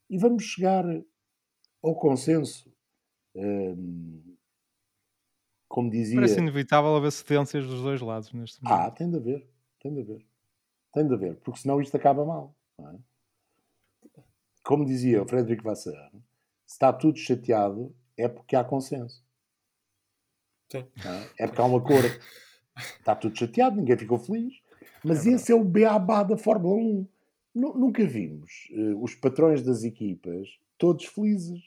E 0.09 0.19
vamos 0.19 0.45
chegar 0.45 0.85
ao 1.83 1.95
consenso. 1.95 2.71
Uh, 3.35 4.37
como 5.69 5.91
dizia. 5.91 6.17
Parece 6.17 6.39
inevitável 6.39 6.95
haver 6.95 7.11
cedências 7.13 7.67
dos 7.67 7.81
dois 7.83 8.01
lados 8.01 8.33
neste 8.33 8.61
Ah, 8.65 8.77
momento. 8.79 8.95
tem 8.95 9.11
de 9.11 9.17
haver, 9.17 9.49
tem 9.81 9.95
de 9.95 10.01
haver. 10.01 10.27
Tem 10.93 11.07
de 11.09 11.15
haver, 11.15 11.37
porque 11.37 11.61
senão 11.61 11.81
isto 11.81 11.97
acaba 11.97 12.25
mal. 12.25 12.55
não 12.79 12.91
é? 12.91 12.99
Como 14.65 14.85
dizia 14.85 15.23
o 15.23 15.27
Frederico 15.27 15.65
Vassar, 15.65 16.11
se 16.67 16.75
está 16.75 16.93
tudo 16.93 17.19
chateado 17.19 17.95
é 18.17 18.29
porque 18.29 18.55
há 18.55 18.63
consenso. 18.63 19.25
Sim. 20.71 20.87
É? 21.39 21.45
É 21.45 21.47
porque 21.47 21.61
há 21.61 21.65
um 21.65 21.77
acordo. 21.77 22.09
Está 22.99 23.15
tudo 23.17 23.37
chateado, 23.37 23.77
ninguém 23.77 23.97
ficou 23.99 24.19
feliz. 24.19 24.55
Mas 25.05 25.27
esse 25.27 25.51
é 25.51 25.55
o 25.55 25.65
beabá 25.65 26.23
da 26.23 26.37
Fórmula 26.37 26.77
1. 26.77 27.09
Nu- 27.55 27.75
Nunca 27.75 28.07
vimos 28.07 28.69
eh, 28.73 28.95
os 29.01 29.15
patrões 29.15 29.63
das 29.63 29.83
equipas 29.85 30.49
todos 30.79 31.05
felizes. 31.07 31.61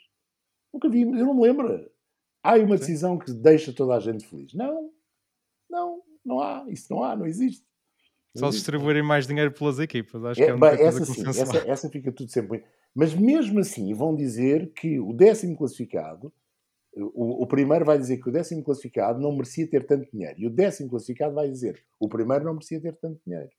Nunca 0.75 0.89
vimos, 0.89 1.17
eu 1.17 1.25
não 1.25 1.33
me 1.33 1.43
lembro. 1.43 1.89
Há 2.43 2.55
uma 2.57 2.75
decisão 2.77 3.17
que 3.17 3.31
deixa 3.31 3.71
toda 3.71 3.95
a 3.95 3.99
gente 4.01 4.27
feliz. 4.27 4.53
Não, 4.53 4.91
não, 5.69 6.01
não 6.25 6.41
há. 6.41 6.65
Isso 6.67 6.93
não 6.93 7.01
há, 7.01 7.15
não 7.15 7.25
existe. 7.25 7.65
Só 8.35 8.47
existe. 8.47 8.59
distribuírem 8.59 9.01
mais 9.01 9.25
dinheiro 9.25 9.53
pelas 9.53 9.79
equipas. 9.79 10.21
Acho 10.25 10.41
É, 10.41 10.43
que 10.43 10.49
é 10.49 10.51
a 10.51 10.55
única 10.55 10.69
bem, 10.71 10.77
coisa 10.79 11.01
essa 11.01 11.13
sim, 11.13 11.41
essa, 11.41 11.57
essa 11.59 11.89
fica 11.89 12.11
tudo 12.11 12.29
sempre. 12.29 12.65
Mas 12.93 13.13
mesmo 13.13 13.57
assim 13.59 13.93
vão 13.93 14.13
dizer 14.13 14.73
que 14.73 14.99
o 14.99 15.13
décimo 15.13 15.55
classificado, 15.57 16.33
o, 16.93 17.43
o 17.43 17.47
primeiro 17.47 17.85
vai 17.85 17.97
dizer 17.97 18.17
que 18.17 18.27
o 18.27 18.31
décimo 18.33 18.61
classificado 18.61 19.17
não 19.21 19.31
merecia 19.31 19.65
ter 19.69 19.85
tanto 19.85 20.11
dinheiro. 20.11 20.35
E 20.37 20.45
o 20.45 20.49
décimo 20.49 20.89
classificado 20.89 21.33
vai 21.33 21.49
dizer 21.49 21.81
o 21.97 22.09
primeiro 22.09 22.43
não 22.43 22.53
merecia 22.53 22.81
ter 22.81 22.97
tanto 22.97 23.17
dinheiro. 23.25 23.49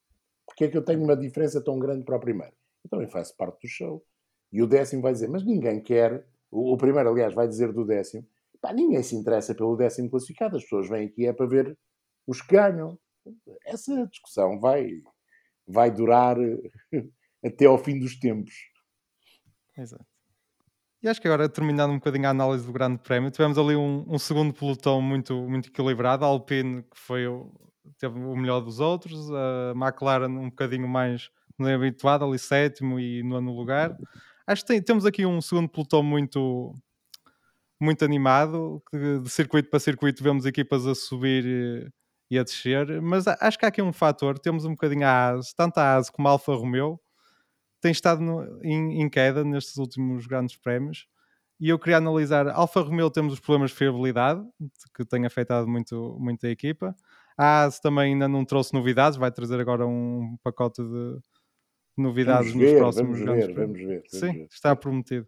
Porque 0.47 0.65
é 0.65 0.69
que 0.69 0.77
eu 0.77 0.85
tenho 0.85 1.03
uma 1.03 1.17
diferença 1.17 1.63
tão 1.63 1.79
grande 1.79 2.05
para 2.05 2.17
o 2.17 2.21
primeiro? 2.21 2.53
Eu 2.85 2.91
também 2.91 3.09
faço 3.09 3.35
parte 3.39 3.63
do 3.63 3.69
show. 3.69 4.05
E 4.53 4.63
o 4.63 4.67
décimo 4.67 5.01
vai 5.01 5.13
dizer, 5.15 5.31
mas 5.31 5.43
ninguém 5.43 5.81
quer. 5.81 6.27
O, 6.57 6.77
primeiro, 6.77 7.11
aliás, 7.11 7.35
vai 7.35 7.47
dizer 7.47 7.73
do 7.73 7.85
décimo, 7.85 8.27
pá, 8.61 8.73
ninguém 8.73 9.03
se 9.03 9.15
interessa 9.15 9.55
pelo 9.55 9.77
décimo 9.77 10.11
classificado. 10.11 10.57
As 10.57 10.63
pessoas 10.63 10.89
vêm 10.89 11.07
aqui 11.07 11.27
é 11.27 11.33
para 11.33 11.47
ver 11.47 11.79
os 12.27 12.41
que 12.41 12.55
ganham. 12.55 12.99
Essa 13.65 14.07
discussão 14.07 14.59
vai, 14.59 14.89
vai 15.67 15.91
durar 15.91 16.37
até 17.45 17.67
ao 17.67 17.79
fim 17.79 17.99
dos 17.99 18.19
tempos. 18.19 18.55
Exato. 19.77 20.07
E 21.03 21.09
acho 21.09 21.21
que 21.21 21.29
agora, 21.29 21.49
terminando 21.49 21.91
um 21.91 21.99
bocadinho 21.99 22.27
a 22.27 22.31
análise 22.31 22.65
do 22.65 22.73
Grande 22.73 22.99
Prémio, 22.99 23.31
tivemos 23.31 23.59
ali 23.59 23.77
um, 23.77 24.05
um 24.09 24.19
segundo 24.19 24.55
pelotão 24.55 25.01
muito, 25.03 25.37
muito 25.49 25.69
equilibrado. 25.69 26.25
A 26.25 26.29
Alpine, 26.29 26.83
que 26.83 26.99
foi 26.99 27.27
o, 27.27 27.53
teve 27.99 28.19
o 28.19 28.35
melhor 28.35 28.61
dos 28.61 28.81
outros, 28.81 29.31
a 29.31 29.73
McLaren 29.77 30.31
um 30.31 30.49
bocadinho 30.49 30.89
mais 30.89 31.31
não 31.59 31.69
é 31.69 31.75
habituada, 31.75 32.25
ali 32.25 32.39
sétimo 32.39 32.99
e 32.99 33.23
nono 33.23 33.53
lugar. 33.53 33.97
Acho 34.47 34.63
que 34.63 34.69
tem- 34.69 34.83
temos 34.83 35.05
aqui 35.07 35.27
um 35.27 35.41
segundo 35.41 35.69
pelotão 35.69 36.03
muito, 36.03 36.75
muito 37.81 38.05
animado, 38.05 38.83
de 38.93 39.29
circuito 39.31 39.69
para 39.71 39.79
circuito 39.81 40.23
vemos 40.23 40.47
equipas 40.47 40.87
a 40.87 40.95
subir 40.95 41.93
e 42.31 42.39
a 42.39 42.43
descer, 42.43 43.01
mas 43.03 43.27
acho 43.29 43.59
que 43.59 43.65
há 43.65 43.69
aqui 43.69 43.81
um 43.83 43.93
fator, 43.93 44.39
temos 44.39 44.65
um 44.65 44.71
bocadinho 44.71 45.07
a 45.07 45.31
AS, 45.35 45.53
tanto 45.55 45.79
a 45.79 45.97
AS 45.97 46.11
como 46.11 46.27
a 46.27 46.33
Alfa 46.33 46.53
Romeo, 46.55 46.99
tem 47.81 47.93
estado 47.93 48.23
no- 48.23 48.61
em, 48.65 49.03
em 49.03 49.09
queda 49.11 49.45
nestes 49.45 49.77
últimos 49.79 50.27
grandes 50.27 50.57
prémios. 50.57 51.07
E 51.61 51.69
eu 51.71 51.79
queria 51.79 51.99
analisar, 51.99 52.49
Alfa 52.51 52.81
Romeo 52.83 53.11
temos 53.11 53.35
os 53.35 53.41
problemas 53.41 53.71
de 53.73 53.77
fiabilidade, 53.79 54.43
que 54.97 55.05
tem 55.07 55.27
afetado 55.27 55.69
muito, 55.69 56.17
muito 56.21 56.47
a 56.47 56.51
equipa. 56.51 56.97
A 57.39 57.65
AS 57.65 57.81
também 57.81 58.15
ainda 58.15 58.29
não 58.29 58.45
trouxe 58.45 58.75
novidades, 58.75 59.19
vai 59.19 59.31
trazer 59.33 59.61
agora 59.61 59.87
um 59.87 60.37
pacote 60.45 60.83
de 60.83 61.19
novidades 61.97 62.53
Vamos 62.53 62.65
ver, 62.67 62.73
nos 62.73 62.79
próximos 62.81 63.19
vamos 63.21 63.35
ver, 63.47 63.55
vamos 63.55 63.79
ver. 63.79 63.87
vamos 63.87 64.11
Sim, 64.11 64.33
ver. 64.39 64.49
está 64.51 64.77
prometido. 64.77 65.27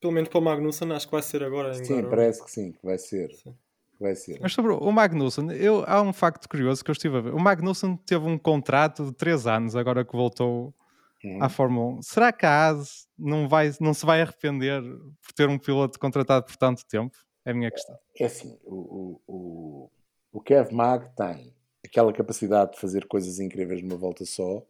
Pelo 0.00 0.12
menos 0.12 0.28
para 0.30 0.38
o 0.38 0.42
Magnussen, 0.42 0.92
acho 0.92 1.06
que 1.06 1.12
vai 1.12 1.22
ser 1.22 1.42
agora. 1.44 1.74
Sim, 1.74 1.96
Garou. 1.96 2.10
parece 2.10 2.42
que 2.44 2.50
sim, 2.50 2.72
que 2.72 2.84
vai 2.84 2.98
ser. 2.98 3.30
Sim. 3.32 3.54
Vai 4.00 4.14
ser. 4.14 4.38
Mas 4.40 4.54
sobre 4.54 4.72
o 4.72 4.90
Magnussen, 4.90 5.50
eu, 5.52 5.84
há 5.86 6.00
um 6.00 6.12
facto 6.12 6.48
curioso 6.48 6.82
que 6.82 6.90
eu 6.90 6.94
estive 6.94 7.18
a 7.18 7.20
ver. 7.20 7.34
O 7.34 7.38
Magnussen 7.38 7.96
teve 8.06 8.24
um 8.26 8.38
contrato 8.38 9.04
de 9.04 9.12
3 9.12 9.46
anos 9.46 9.76
agora 9.76 10.04
que 10.04 10.12
voltou 10.16 10.74
Uhum. 11.22 11.42
à 11.42 11.50
Fórmula 11.50 11.98
1. 11.98 12.02
Será 12.02 12.32
que 12.32 12.46
a 12.46 12.68
AS 12.70 13.06
não, 13.18 13.46
vai, 13.46 13.70
não 13.78 13.92
se 13.92 14.06
vai 14.06 14.22
arrepender 14.22 14.82
por 15.22 15.32
ter 15.34 15.50
um 15.50 15.58
piloto 15.58 15.98
contratado 15.98 16.46
por 16.46 16.56
tanto 16.56 16.82
tempo? 16.86 17.14
É 17.44 17.50
a 17.50 17.54
minha 17.54 17.70
questão. 17.70 17.94
É 18.18 18.24
assim, 18.24 18.58
o, 18.64 18.74
o, 18.74 19.20
o, 19.28 19.90
o 20.32 20.40
Kev 20.40 20.72
Mag 20.72 21.10
tem 21.14 21.52
aquela 21.84 22.10
capacidade 22.10 22.72
de 22.72 22.80
fazer 22.80 23.06
coisas 23.06 23.38
incríveis 23.38 23.82
numa 23.82 23.96
volta 23.96 24.24
só. 24.24 24.62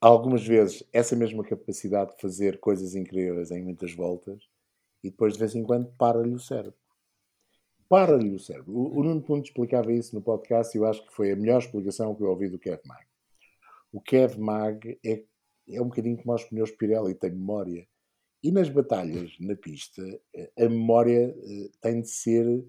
Algumas 0.00 0.46
vezes 0.46 0.82
essa 0.94 1.14
mesma 1.14 1.44
capacidade 1.44 2.14
de 2.14 2.22
fazer 2.22 2.58
coisas 2.58 2.94
incríveis 2.94 3.50
em 3.50 3.62
muitas 3.62 3.92
voltas 3.92 4.48
e 5.04 5.10
depois 5.10 5.34
de 5.34 5.40
vez 5.40 5.54
em 5.54 5.62
quando 5.62 5.92
para-lhe 5.98 6.34
o 6.34 6.38
cérebro. 6.38 6.78
Para-lhe 7.86 8.34
o 8.34 8.38
cérebro. 8.38 8.72
O, 8.72 8.98
o 8.98 9.02
Nuno 9.04 9.20
Ponte 9.20 9.50
explicava 9.50 9.92
isso 9.92 10.14
no 10.14 10.22
podcast 10.22 10.74
e 10.74 10.80
eu 10.80 10.86
acho 10.86 11.04
que 11.04 11.12
foi 11.12 11.32
a 11.32 11.36
melhor 11.36 11.58
explicação 11.58 12.14
que 12.14 12.22
eu 12.22 12.28
ouvi 12.28 12.48
do 12.48 12.58
Kev 12.58 12.80
Mag. 12.86 13.04
O 13.92 14.00
Kev 14.00 14.38
Mag 14.38 14.98
é, 15.04 15.22
é 15.68 15.82
um 15.82 15.88
bocadinho 15.88 16.16
como 16.16 16.32
aos 16.32 16.44
pneus 16.44 16.70
Pirelli, 16.70 17.14
tem 17.14 17.32
memória. 17.32 17.86
E 18.42 18.50
nas 18.50 18.70
batalhas 18.70 19.36
na 19.38 19.54
pista, 19.54 20.02
eh, 20.34 20.50
a 20.58 20.68
memória 20.68 21.36
eh, 21.36 21.70
tem 21.82 22.00
de 22.00 22.08
ser 22.08 22.64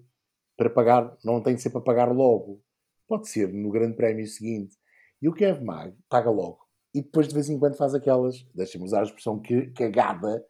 para 0.54 0.68
pagar, 0.68 1.16
não 1.24 1.42
tem 1.42 1.54
de 1.54 1.62
ser 1.62 1.70
para 1.70 1.80
pagar 1.80 2.12
logo. 2.12 2.62
Pode 3.08 3.28
ser 3.28 3.50
no 3.50 3.70
Grande 3.70 3.96
Prémio 3.96 4.26
seguinte. 4.26 4.76
E 5.20 5.28
o 5.28 5.32
Kev 5.32 5.64
Mag 5.64 5.96
paga 6.10 6.30
logo. 6.30 6.61
E 6.94 7.00
depois 7.02 7.26
de 7.28 7.34
vez 7.34 7.48
em 7.48 7.58
quando 7.58 7.76
faz 7.76 7.94
aquelas, 7.94 8.42
deixem-me 8.54 8.86
usar 8.86 9.00
a 9.00 9.04
expressão 9.04 9.40
que- 9.40 9.70
cagada 9.70 10.44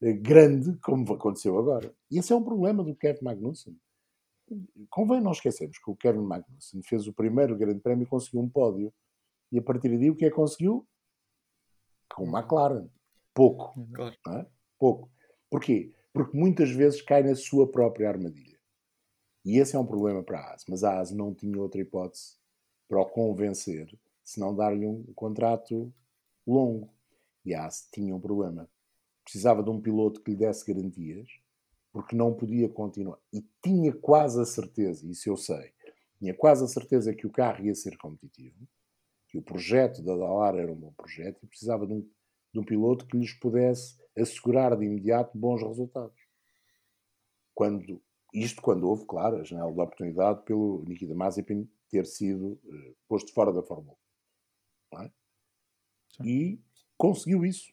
eh, 0.00 0.12
grande, 0.12 0.76
como 0.80 1.12
aconteceu 1.12 1.58
agora. 1.58 1.92
E 2.10 2.18
esse 2.18 2.32
é 2.32 2.36
um 2.36 2.44
problema 2.44 2.84
do 2.84 2.94
Kevin 2.94 3.24
Magnussen. 3.24 3.76
Convém 4.88 5.20
não 5.20 5.32
esquecermos 5.32 5.78
que 5.78 5.90
o 5.90 5.96
Kevin 5.96 6.20
Magnussen 6.20 6.82
fez 6.82 7.06
o 7.06 7.12
primeiro 7.12 7.56
Grande 7.56 7.80
Prémio 7.80 8.04
e 8.04 8.08
conseguiu 8.08 8.40
um 8.40 8.48
pódio. 8.48 8.92
E 9.52 9.58
a 9.58 9.62
partir 9.62 9.88
daí 9.88 10.10
o 10.10 10.16
que 10.16 10.24
é 10.24 10.30
que 10.30 10.36
conseguiu? 10.36 10.86
Com 12.14 12.24
o 12.24 12.38
McLaren. 12.38 12.88
Pouco. 13.34 13.74
Claro. 13.92 14.16
não 14.26 14.38
é? 14.38 14.46
Pouco. 14.78 15.10
Porquê? 15.50 15.92
Porque 16.12 16.36
muitas 16.36 16.70
vezes 16.70 17.02
cai 17.02 17.22
na 17.22 17.34
sua 17.34 17.70
própria 17.70 18.08
armadilha. 18.08 18.58
E 19.44 19.58
esse 19.58 19.76
é 19.76 19.78
um 19.78 19.86
problema 19.86 20.22
para 20.22 20.40
a 20.40 20.54
AS. 20.54 20.64
Mas 20.68 20.82
a 20.84 21.00
AS 21.00 21.10
não 21.10 21.34
tinha 21.34 21.60
outra 21.60 21.80
hipótese 21.80 22.36
para 22.88 23.00
o 23.00 23.06
convencer, 23.06 23.98
se 24.28 24.38
não 24.38 24.54
dar-lhe 24.54 24.86
um 24.86 25.02
contrato 25.14 25.90
longo. 26.46 26.92
E 27.46 27.54
a 27.54 27.64
AS 27.64 27.88
tinha 27.90 28.14
um 28.14 28.20
problema. 28.20 28.68
Precisava 29.24 29.62
de 29.62 29.70
um 29.70 29.80
piloto 29.80 30.22
que 30.22 30.32
lhe 30.32 30.36
desse 30.36 30.70
garantias, 30.70 31.30
porque 31.90 32.14
não 32.14 32.34
podia 32.34 32.68
continuar. 32.68 33.18
E 33.32 33.42
tinha 33.62 33.90
quase 33.90 34.38
a 34.38 34.44
certeza, 34.44 35.08
isso 35.08 35.30
eu 35.30 35.36
sei, 35.36 35.72
tinha 36.18 36.34
quase 36.34 36.62
a 36.62 36.68
certeza 36.68 37.14
que 37.14 37.26
o 37.26 37.30
carro 37.30 37.64
ia 37.64 37.74
ser 37.74 37.96
competitivo, 37.96 38.68
que 39.28 39.38
o 39.38 39.42
projeto 39.42 40.02
da 40.02 40.14
Dallara 40.14 40.60
era 40.60 40.70
um 40.70 40.76
bom 40.76 40.92
projeto 40.92 41.42
e 41.42 41.46
precisava 41.46 41.86
de 41.86 41.94
um, 41.94 42.06
de 42.52 42.60
um 42.60 42.64
piloto 42.64 43.06
que 43.06 43.16
lhes 43.16 43.32
pudesse 43.32 43.98
assegurar 44.14 44.76
de 44.76 44.84
imediato 44.84 45.38
bons 45.38 45.62
resultados. 45.62 46.20
Quando, 47.54 48.02
isto 48.34 48.60
quando 48.60 48.86
houve, 48.86 49.06
claro, 49.06 49.38
a 49.38 49.42
janela 49.42 49.72
de 49.72 49.80
oportunidade 49.80 50.42
pelo 50.42 50.84
Nikita 50.86 51.14
Mazepin 51.14 51.66
ter 51.88 52.04
sido 52.04 52.60
eh, 52.66 52.92
posto 53.08 53.32
fora 53.32 53.54
da 53.54 53.62
Fórmula 53.62 53.94
1. 53.94 54.07
Não 54.92 55.02
é? 55.02 55.10
E 56.24 56.58
conseguiu 56.96 57.44
isso. 57.44 57.72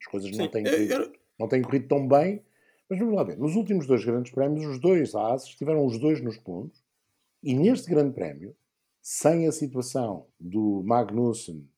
As 0.00 0.06
coisas 0.06 0.30
não 0.30 0.46
Sim, 0.46 0.50
têm, 0.50 0.66
eu- 0.66 0.72
corrido, 0.72 1.18
não 1.38 1.48
têm 1.48 1.62
corrido 1.62 1.88
tão 1.88 2.06
bem, 2.08 2.42
mas 2.88 2.98
vamos 2.98 3.14
lá 3.14 3.22
ver. 3.24 3.38
Nos 3.38 3.54
últimos 3.54 3.86
dois 3.86 4.04
grandes 4.04 4.32
prémios, 4.32 4.66
os 4.66 4.80
dois 4.80 5.14
ases 5.14 5.48
estiveram 5.48 5.84
os 5.86 5.98
dois 5.98 6.20
nos 6.20 6.36
pontos, 6.38 6.82
e 7.42 7.54
neste 7.54 7.90
grande 7.90 8.14
prémio, 8.14 8.56
sem 9.00 9.46
a 9.48 9.52
situação 9.52 10.26
do 10.38 10.82
Magnussen 10.84 11.68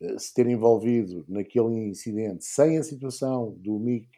eh, 0.00 0.18
se 0.18 0.32
ter 0.32 0.46
envolvido 0.46 1.24
naquele 1.28 1.74
incidente, 1.88 2.44
sem 2.44 2.78
a 2.78 2.82
situação 2.82 3.52
do 3.58 3.78
Mick 3.78 4.08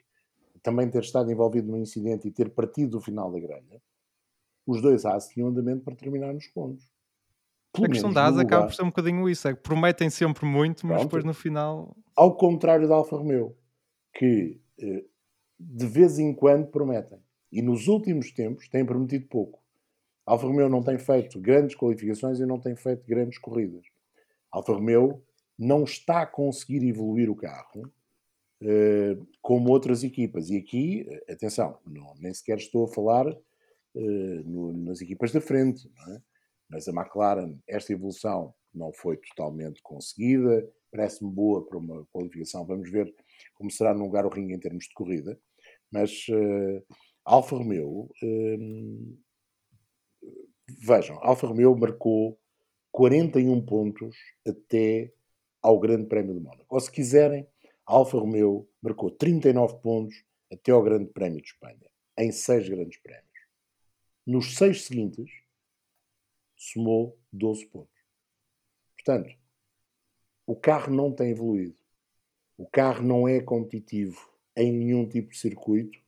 também 0.62 0.90
ter 0.90 1.02
estado 1.02 1.30
envolvido 1.30 1.70
no 1.70 1.76
incidente 1.78 2.26
e 2.26 2.30
ter 2.30 2.50
partido 2.50 2.92
do 2.92 3.00
final 3.00 3.30
da 3.30 3.38
grelha, 3.38 3.82
os 4.66 4.80
dois 4.80 5.04
ases 5.04 5.28
tinham 5.28 5.48
andamento 5.48 5.84
para 5.84 5.94
terminar 5.94 6.32
nos 6.32 6.46
pontos. 6.46 6.88
Pelo 7.74 7.86
a 7.86 7.88
questão 7.90 8.12
da 8.12 8.24
asa 8.24 8.42
acaba 8.42 8.66
por 8.66 8.74
ser 8.74 8.82
um 8.82 8.86
bocadinho 8.86 9.28
isso, 9.28 9.48
é 9.48 9.54
que 9.54 9.60
prometem 9.60 10.08
sempre 10.08 10.46
muito, 10.46 10.86
mas 10.86 10.96
Pronto. 10.96 11.04
depois 11.08 11.24
no 11.24 11.34
final 11.34 11.96
Ao 12.16 12.34
contrário 12.36 12.88
da 12.88 12.94
Alfa 12.94 13.16
Romeo, 13.16 13.56
que 14.14 14.60
eh, 14.80 15.04
de 15.58 15.86
vez 15.86 16.18
em 16.18 16.32
quando 16.32 16.68
prometem. 16.68 17.18
E 17.52 17.60
nos 17.62 17.86
últimos 17.88 18.30
tempos 18.32 18.68
têm 18.68 18.84
prometido 18.84 19.26
pouco. 19.28 19.60
A 20.26 20.32
Alfa 20.32 20.46
Romeo 20.46 20.68
não 20.68 20.82
tem 20.82 20.98
feito 20.98 21.38
grandes 21.40 21.76
qualificações 21.76 22.38
e 22.40 22.46
não 22.46 22.58
tem 22.58 22.74
feito 22.76 23.04
grandes 23.06 23.38
corridas. 23.38 23.84
A 24.52 24.58
Alfa 24.58 24.72
Romeo 24.72 25.22
não 25.58 25.84
está 25.84 26.22
a 26.22 26.26
conseguir 26.26 26.82
evoluir 26.88 27.28
o 27.30 27.36
carro 27.36 27.92
eh, 28.62 29.16
como 29.42 29.70
outras 29.70 30.02
equipas. 30.04 30.48
E 30.50 30.56
aqui, 30.56 31.06
eh, 31.08 31.32
atenção, 31.32 31.78
não, 31.86 32.14
nem 32.18 32.32
sequer 32.32 32.58
estou 32.58 32.84
a 32.84 32.88
falar 32.88 33.26
no- 34.44 34.72
nas 34.72 35.00
equipas 35.00 35.30
da 35.32 35.40
frente. 35.40 35.88
não 35.96 36.14
é? 36.14 36.22
Mas 36.74 36.88
a 36.88 36.90
McLaren, 36.90 37.56
esta 37.68 37.92
evolução 37.92 38.52
não 38.74 38.92
foi 38.92 39.16
totalmente 39.16 39.80
conseguida, 39.80 40.68
parece-me 40.90 41.30
boa 41.30 41.64
para 41.64 41.78
uma 41.78 42.04
qualificação. 42.06 42.66
Vamos 42.66 42.90
ver 42.90 43.14
como 43.54 43.70
será 43.70 43.94
no 43.94 44.02
lugar 44.02 44.26
o 44.26 44.28
ringue 44.28 44.54
em 44.54 44.58
termos 44.58 44.86
de 44.86 44.92
corrida. 44.92 45.38
Mas 45.88 46.26
eh, 46.28 46.82
Alfa 47.24 47.56
Romeo 47.56 48.10
eh, 48.20 48.58
vejam, 50.80 51.16
Alfa 51.22 51.46
Romeo 51.46 51.76
marcou 51.76 52.40
41 52.90 53.64
pontos 53.64 54.16
até 54.44 55.12
ao 55.62 55.78
Grande 55.78 56.08
Prémio 56.08 56.34
de 56.34 56.40
Mónaco. 56.40 56.74
Ou 56.74 56.80
se 56.80 56.90
quiserem, 56.90 57.46
Alfa 57.86 58.18
Romeo 58.18 58.68
marcou 58.82 59.12
39 59.12 59.78
pontos 59.80 60.24
até 60.52 60.72
ao 60.72 60.82
Grande 60.82 61.06
Prémio 61.06 61.40
de 61.40 61.46
Espanha, 61.46 61.88
em 62.18 62.32
seis 62.32 62.68
grandes 62.68 62.98
prémios. 62.98 63.24
Nos 64.26 64.56
seis 64.56 64.84
seguintes, 64.86 65.43
somou 66.56 67.18
12 67.32 67.66
pontos. 67.66 67.94
Portanto, 68.96 69.34
o 70.46 70.56
carro 70.56 70.92
não 70.92 71.12
tem 71.12 71.30
evoluído. 71.30 71.76
O 72.56 72.66
carro 72.66 73.02
não 73.02 73.26
é 73.26 73.40
competitivo 73.40 74.28
em 74.56 74.72
nenhum 74.72 75.08
tipo 75.08 75.30
de 75.30 75.38
circuito. 75.38 75.98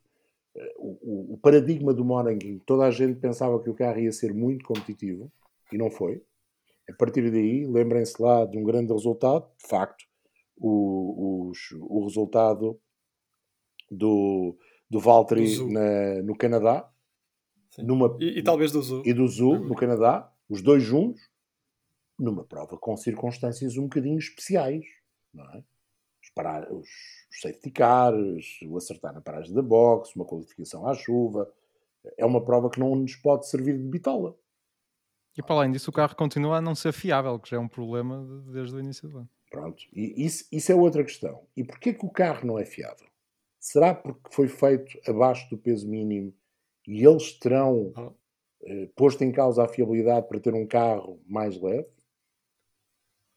Eh, 0.55 0.75
o, 0.79 0.99
o, 1.03 1.35
o 1.35 1.39
paradigma 1.39 1.93
do 1.93 2.05
Mónaco, 2.05 2.39
toda 2.65 2.85
a 2.85 2.91
gente 2.91 3.19
pensava 3.19 3.61
que 3.63 3.69
o 3.69 3.75
carro 3.75 3.99
ia 3.99 4.13
ser 4.13 4.33
muito 4.33 4.65
competitivo 4.65 5.31
e 5.73 5.77
não 5.77 5.91
foi. 5.91 6.23
A 6.89 6.93
partir 6.93 7.31
daí, 7.31 7.67
lembrem-se 7.67 8.21
lá 8.23 8.45
de 8.45 8.57
um 8.57 8.63
grande 8.63 8.93
resultado, 8.93 9.51
de 9.61 9.69
facto, 9.69 10.05
o, 10.57 11.49
os, 11.51 11.59
o 11.81 12.05
resultado 12.05 12.81
do, 13.91 14.57
do 14.89 15.01
Valtteri 15.01 15.57
do 15.57 15.69
na, 15.69 16.23
no 16.23 16.37
Canadá. 16.37 16.89
Numa, 17.79 18.17
e, 18.21 18.39
e, 18.39 18.43
talvez 18.43 18.73
do 18.73 18.81
Zul. 18.81 19.03
E 19.05 19.13
do 19.13 19.27
Zul, 19.27 19.59
no 19.59 19.75
Canadá, 19.75 20.33
os 20.49 20.63
dois 20.63 20.83
juntos, 20.83 21.21
numa 22.19 22.45
prova 22.45 22.77
com 22.79 22.97
circunstâncias 22.97 23.77
um 23.77 23.85
bocadinho 23.85 24.19
especiais, 24.19 24.85
não 25.33 25.45
é? 25.53 25.65
Os, 26.23 26.31
parar, 26.31 26.73
os, 26.73 26.89
os 27.31 27.41
safety 27.41 27.71
cars, 27.71 28.59
o 28.67 28.77
acertar 28.77 29.13
na 29.13 29.21
paragem 29.21 29.55
da 29.55 29.63
box, 29.63 30.15
uma 30.17 30.25
qualificação 30.25 30.87
à 30.87 30.95
chuva. 30.95 31.53
É 32.17 32.25
uma 32.25 32.45
prova 32.45 32.71
que 32.71 32.81
não 32.81 32.95
nos 32.95 33.17
pode 33.17 33.49
servir 33.49 33.77
de 33.77 33.85
bitola. 33.85 34.37
E 35.37 35.43
para 35.43 35.57
além 35.57 35.73
disso, 35.73 35.91
o 35.91 35.93
carro 35.93 36.17
continua 36.17 36.57
a 36.57 36.61
não 36.61 36.75
ser 36.75 36.93
fiável, 36.93 37.39
que 37.39 37.51
já 37.51 37.59
é 37.59 37.61
um 37.61 37.69
problema 37.69 38.25
desde 38.51 38.75
o 38.75 38.81
início 38.81 39.09
do 39.09 39.19
ano. 39.19 39.31
Pronto, 39.51 39.85
e 39.93 40.25
isso, 40.25 40.47
isso 40.51 40.73
é 40.73 40.75
outra 40.75 41.05
questão. 41.05 41.47
E 41.57 41.63
porquê 41.63 41.93
que 41.93 42.05
o 42.05 42.11
carro 42.11 42.47
não 42.47 42.59
é 42.59 42.65
fiável? 42.65 43.07
Será 43.61 43.95
porque 43.95 44.33
foi 44.33 44.49
feito 44.49 44.99
abaixo 45.09 45.49
do 45.51 45.59
peso 45.59 45.89
mínimo 45.89 46.33
e 46.87 47.05
eles 47.05 47.39
terão 47.39 47.93
eh, 47.97 48.11
posto 48.95 49.23
em 49.23 49.33
causa 49.33 49.65
a 49.65 49.69
fiabilidade 49.69 50.29
para 50.29 50.41
ter 50.41 50.55
um 50.55 50.67
carro 50.67 51.21
mais 51.27 51.61
leve? 51.61 51.89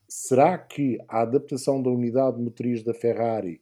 Será 0.07 0.57
que 0.57 0.97
a 1.07 1.21
adaptação 1.21 1.81
da 1.81 1.89
unidade 1.89 2.41
motriz 2.41 2.83
da 2.83 2.93
Ferrari 2.93 3.61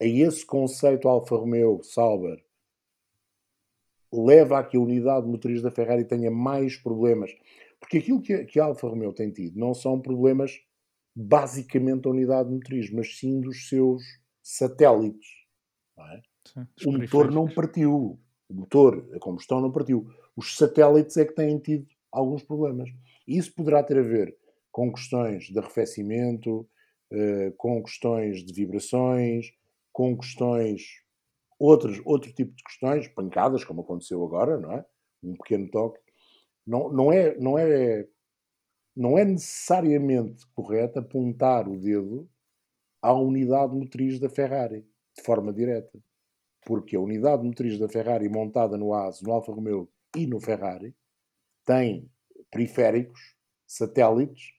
a 0.00 0.04
esse 0.04 0.44
conceito 0.44 1.08
Alfa 1.08 1.36
Romeo 1.36 1.82
Sauber 1.82 2.44
leva 4.12 4.58
a 4.58 4.64
que 4.64 4.76
a 4.76 4.80
unidade 4.80 5.26
motriz 5.26 5.60
da 5.60 5.70
Ferrari 5.70 6.04
tenha 6.04 6.30
mais 6.30 6.76
problemas? 6.76 7.32
Porque 7.80 7.98
aquilo 7.98 8.22
que, 8.22 8.44
que 8.44 8.60
a 8.60 8.66
Alfa 8.66 8.88
Romeo 8.88 9.12
tem 9.12 9.30
tido 9.30 9.58
não 9.58 9.74
são 9.74 10.00
problemas 10.00 10.60
basicamente 11.14 12.02
da 12.02 12.10
unidade 12.10 12.50
motriz, 12.50 12.90
mas 12.90 13.18
sim 13.18 13.40
dos 13.40 13.68
seus 13.68 14.02
satélites. 14.42 15.28
É? 15.98 16.22
Sim, 16.44 16.66
o 16.86 16.92
motor 16.92 17.30
não 17.30 17.48
partiu. 17.48 18.18
O 18.48 18.54
motor, 18.54 19.08
a 19.14 19.18
combustão 19.18 19.60
não 19.60 19.72
partiu. 19.72 20.06
Os 20.36 20.56
satélites 20.56 21.16
é 21.16 21.24
que 21.24 21.34
têm 21.34 21.58
tido 21.58 21.86
alguns 22.12 22.42
problemas. 22.42 22.90
Isso 23.26 23.54
poderá 23.54 23.82
ter 23.82 23.98
a 23.98 24.02
ver 24.02 24.36
com 24.70 24.92
questões 24.92 25.44
de 25.44 25.58
arrefecimento, 25.58 26.68
eh, 27.10 27.52
com 27.56 27.82
questões 27.82 28.44
de 28.44 28.52
vibrações, 28.52 29.52
com 29.92 30.16
questões, 30.16 30.82
outros, 31.58 32.00
outro 32.04 32.32
tipo 32.32 32.54
de 32.54 32.62
questões, 32.64 33.08
pancadas, 33.08 33.64
como 33.64 33.82
aconteceu 33.82 34.24
agora, 34.24 34.58
não 34.58 34.72
é? 34.72 34.84
Um 35.22 35.34
pequeno 35.36 35.70
toque. 35.70 36.00
Não, 36.66 36.92
não, 36.92 37.12
é, 37.12 37.36
não 37.38 37.58
é 37.58 38.06
não 38.96 39.18
é 39.18 39.24
necessariamente 39.24 40.46
correto 40.54 40.98
apontar 40.98 41.68
o 41.68 41.78
dedo 41.78 42.28
à 43.02 43.12
unidade 43.12 43.74
motriz 43.74 44.18
da 44.20 44.28
Ferrari, 44.28 44.86
de 45.16 45.22
forma 45.22 45.52
direta. 45.52 45.98
Porque 46.66 46.96
a 46.96 47.00
unidade 47.00 47.44
motriz 47.44 47.78
da 47.78 47.88
Ferrari 47.88 48.28
montada 48.28 48.76
no 48.76 48.94
AS, 48.94 49.20
no 49.22 49.32
Alfa 49.32 49.52
Romeo 49.52 49.88
e 50.16 50.26
no 50.26 50.40
Ferrari 50.40 50.94
tem 51.64 52.10
periféricos, 52.50 53.20
satélites, 53.66 54.52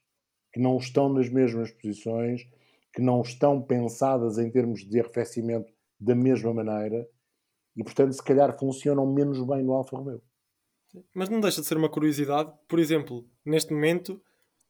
que 0.52 0.60
não 0.60 0.76
estão 0.76 1.08
nas 1.08 1.28
mesmas 1.28 1.70
posições, 1.70 2.42
que 2.92 3.02
não 3.02 3.20
estão 3.22 3.60
pensadas 3.60 4.38
em 4.38 4.50
termos 4.50 4.84
de 4.84 5.00
arrefecimento 5.00 5.72
da 5.98 6.14
mesma 6.14 6.52
maneira 6.52 7.08
e, 7.76 7.84
portanto, 7.84 8.12
se 8.12 8.22
calhar 8.22 8.58
funcionam 8.58 9.06
menos 9.06 9.42
bem 9.46 9.62
no 9.62 9.72
Alfa 9.72 9.96
Romeo. 9.96 10.22
Mas 11.14 11.28
não 11.28 11.40
deixa 11.40 11.60
de 11.60 11.66
ser 11.66 11.76
uma 11.76 11.90
curiosidade, 11.90 12.52
por 12.66 12.78
exemplo, 12.78 13.28
neste 13.44 13.72
momento, 13.72 14.20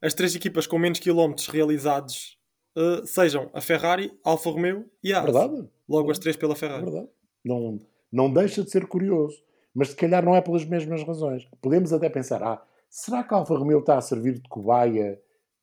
as 0.01 0.13
três 0.13 0.35
equipas 0.35 0.67
com 0.67 0.77
menos 0.77 0.99
quilómetros 0.99 1.47
realizados 1.47 2.37
uh, 2.75 3.05
sejam 3.05 3.49
a 3.53 3.61
Ferrari, 3.61 4.11
a 4.25 4.31
Alfa 4.31 4.49
Romeo 4.49 4.89
e 5.03 5.13
a 5.13 5.19
Haas. 5.19 5.33
Verdade. 5.33 5.69
Logo 5.87 6.11
as 6.11 6.19
três 6.19 6.35
pela 6.35 6.55
Ferrari. 6.55 6.83
Verdade. 6.83 7.09
Não, 7.43 7.79
não 8.11 8.31
deixa 8.31 8.63
de 8.63 8.69
ser 8.69 8.87
curioso. 8.87 9.41
Mas 9.73 9.89
se 9.89 9.95
calhar 9.95 10.25
não 10.25 10.35
é 10.35 10.41
pelas 10.41 10.65
mesmas 10.65 11.03
razões. 11.03 11.47
Podemos 11.61 11.93
até 11.93 12.09
pensar, 12.09 12.41
ah, 12.41 12.65
será 12.89 13.23
que 13.23 13.33
a 13.33 13.37
Alfa 13.37 13.55
Romeo 13.55 13.79
está 13.79 13.97
a 13.97 14.01
servir 14.01 14.39
de 14.39 14.49
cobaia 14.49 15.21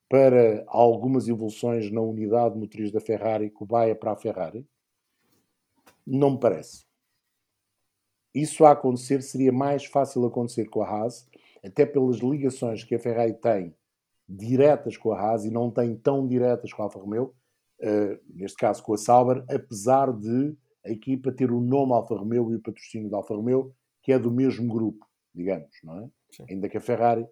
para 0.09 0.63
algumas 0.69 1.27
evoluções 1.27 1.91
na 1.91 2.01
unidade 2.01 2.57
motriz 2.57 2.93
da 2.93 3.01
Ferrari, 3.01 3.51
cobaia 3.51 3.95
para 3.95 4.13
a 4.13 4.17
Ferrari? 4.17 4.65
Não 6.07 6.33
me 6.33 6.39
parece. 6.39 6.85
Isso 8.35 8.65
a 8.65 8.73
acontecer 8.73 9.23
seria 9.23 9.53
mais 9.53 9.85
fácil 9.85 10.25
acontecer 10.27 10.67
com 10.67 10.83
a 10.83 10.89
Haas, 10.89 11.29
até 11.65 11.87
pelas 11.87 12.19
ligações 12.19 12.85
que 12.85 12.95
a 12.95 12.99
Ferrari 12.99 13.35
tem 13.35 13.75
diretas 14.29 14.97
com 14.97 15.13
a 15.13 15.21
Haas 15.21 15.45
e 15.45 15.51
não 15.51 15.71
tem 15.71 15.97
tão 15.97 16.27
diretas 16.27 16.73
com 16.73 16.83
a 16.83 16.85
Alfa 16.87 16.99
Romeo, 16.99 17.35
uh, 17.81 18.21
neste 18.29 18.57
caso 18.57 18.83
com 18.83 18.95
a 18.95 18.99
Sauber, 18.99 19.45
apesar 19.49 20.13
de 20.13 20.57
a 20.85 20.91
equipa 20.91 21.33
ter 21.33 21.51
o 21.51 21.61
nome 21.61 21.93
Alfa 21.93 22.15
Romeo 22.15 22.53
e 22.53 22.57
o 22.57 22.63
patrocínio 22.63 23.11
da 23.11 23.17
Alfa 23.17 23.35
Romeo, 23.35 23.75
que 24.03 24.13
é 24.13 24.19
do 24.19 24.31
mesmo 24.31 24.69
grupo, 24.69 25.07
digamos, 25.35 25.71
não 25.83 26.01
é? 26.01 26.11
Sim. 26.31 26.47
Ainda 26.51 26.69
que 26.69 26.77
a 26.77 26.81
Ferrari 26.81 27.27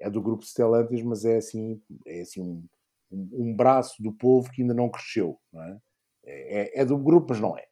é 0.00 0.08
do 0.10 0.22
grupo 0.22 0.44
Stellantis, 0.44 1.02
mas 1.02 1.24
é 1.24 1.36
assim, 1.36 1.80
é 2.06 2.20
assim 2.20 2.40
um, 2.40 2.64
um, 3.10 3.28
um 3.32 3.56
braço 3.56 4.02
do 4.02 4.12
povo 4.12 4.50
que 4.50 4.62
ainda 4.62 4.74
não 4.74 4.88
cresceu, 4.88 5.38
não 5.52 5.62
é? 5.62 5.78
É, 6.24 6.60
é, 6.60 6.80
é 6.82 6.84
do 6.84 6.96
grupo, 6.96 7.28
mas 7.30 7.40
não 7.40 7.56
é. 7.56 7.66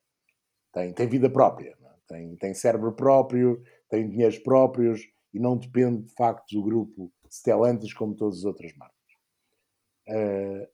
Tem, 0.73 0.93
tem 0.93 1.09
vida 1.09 1.31
própria, 1.31 1.71
é? 1.71 1.95
tem, 2.07 2.37
tem 2.37 2.55
cérebro 2.55 2.93
próprio, 2.93 3.63
tem 3.89 4.09
dinheiros 4.09 4.39
próprios 4.39 5.09
e 5.33 5.39
não 5.39 5.57
depende 5.57 6.03
de 6.03 6.13
facto 6.15 6.51
do 6.53 6.63
grupo 6.63 7.13
Stellantis 7.29 7.93
como 7.95 8.15
todas 8.15 8.39
as 8.39 8.45
outras 8.45 8.73
marcas. 8.77 8.97
Uh, 10.09 10.67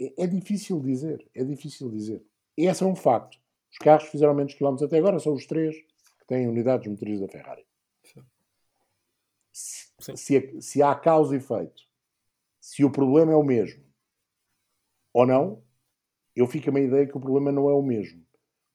é, 0.00 0.24
é, 0.24 0.26
difícil 0.26 0.80
dizer, 0.80 1.28
é 1.34 1.44
difícil 1.44 1.90
dizer. 1.90 2.24
E 2.56 2.66
esse 2.66 2.82
é 2.82 2.86
um 2.86 2.96
facto. 2.96 3.38
Os 3.72 3.78
carros 3.78 4.04
que 4.04 4.10
fizeram 4.10 4.34
menos 4.34 4.54
quilómetros 4.54 4.86
até 4.86 4.98
agora 4.98 5.18
são 5.18 5.32
os 5.32 5.46
três 5.46 5.74
que 5.74 6.26
têm 6.26 6.46
unidades 6.46 6.86
motrizes 6.86 7.20
da 7.20 7.28
Ferrari. 7.28 7.66
Se, 9.50 10.16
se, 10.16 10.60
se 10.60 10.82
há 10.82 10.94
causa 10.94 11.34
e 11.34 11.38
efeito, 11.38 11.82
se 12.60 12.84
o 12.84 12.90
problema 12.90 13.32
é 13.32 13.36
o 13.36 13.42
mesmo 13.42 13.84
ou 15.12 15.26
não, 15.26 15.62
eu 16.34 16.46
fico 16.46 16.70
a 16.70 16.72
minha 16.72 16.86
ideia 16.86 17.06
que 17.06 17.16
o 17.16 17.20
problema 17.20 17.52
não 17.52 17.68
é 17.68 17.74
o 17.74 17.82
mesmo. 17.82 18.24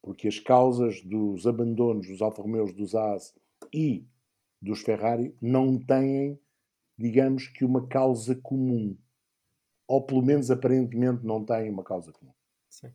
Porque 0.02 0.28
as 0.28 0.40
causas 0.40 1.02
dos 1.02 1.48
abandonos 1.48 2.08
dos 2.08 2.22
Alfa 2.22 2.42
Romeos, 2.42 2.74
dos 2.74 2.94
AS 2.94 3.36
e 3.74 4.08
dos 4.62 4.82
Ferrari 4.82 5.36
não 5.42 5.80
têm 5.80 6.40
digamos 6.98 7.48
que 7.48 7.64
uma 7.64 7.88
causa 7.88 8.36
comum. 8.36 8.98
Ou 9.88 10.06
pelo 10.06 10.22
menos 10.22 10.50
aparentemente 10.50 11.24
não 11.26 11.46
tem 11.46 11.70
uma 11.70 11.84
causa 11.84 12.12
comum. 12.12 12.34
Sim. 12.70 12.94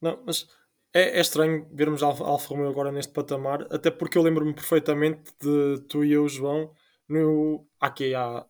Não, 0.00 0.22
mas 0.24 0.46
é, 0.92 1.18
é 1.18 1.20
estranho 1.20 1.66
vermos 1.72 2.02
Alfa, 2.02 2.24
Alfa 2.24 2.48
Romeo 2.48 2.68
agora 2.68 2.92
neste 2.92 3.12
patamar, 3.12 3.66
até 3.70 3.90
porque 3.90 4.16
eu 4.16 4.22
lembro-me 4.22 4.54
perfeitamente 4.54 5.32
de 5.40 5.80
tu 5.88 6.04
e 6.04 6.12
eu, 6.12 6.28
João, 6.28 6.70
no, 7.08 7.66
aqui 7.80 8.14
há 8.14 8.44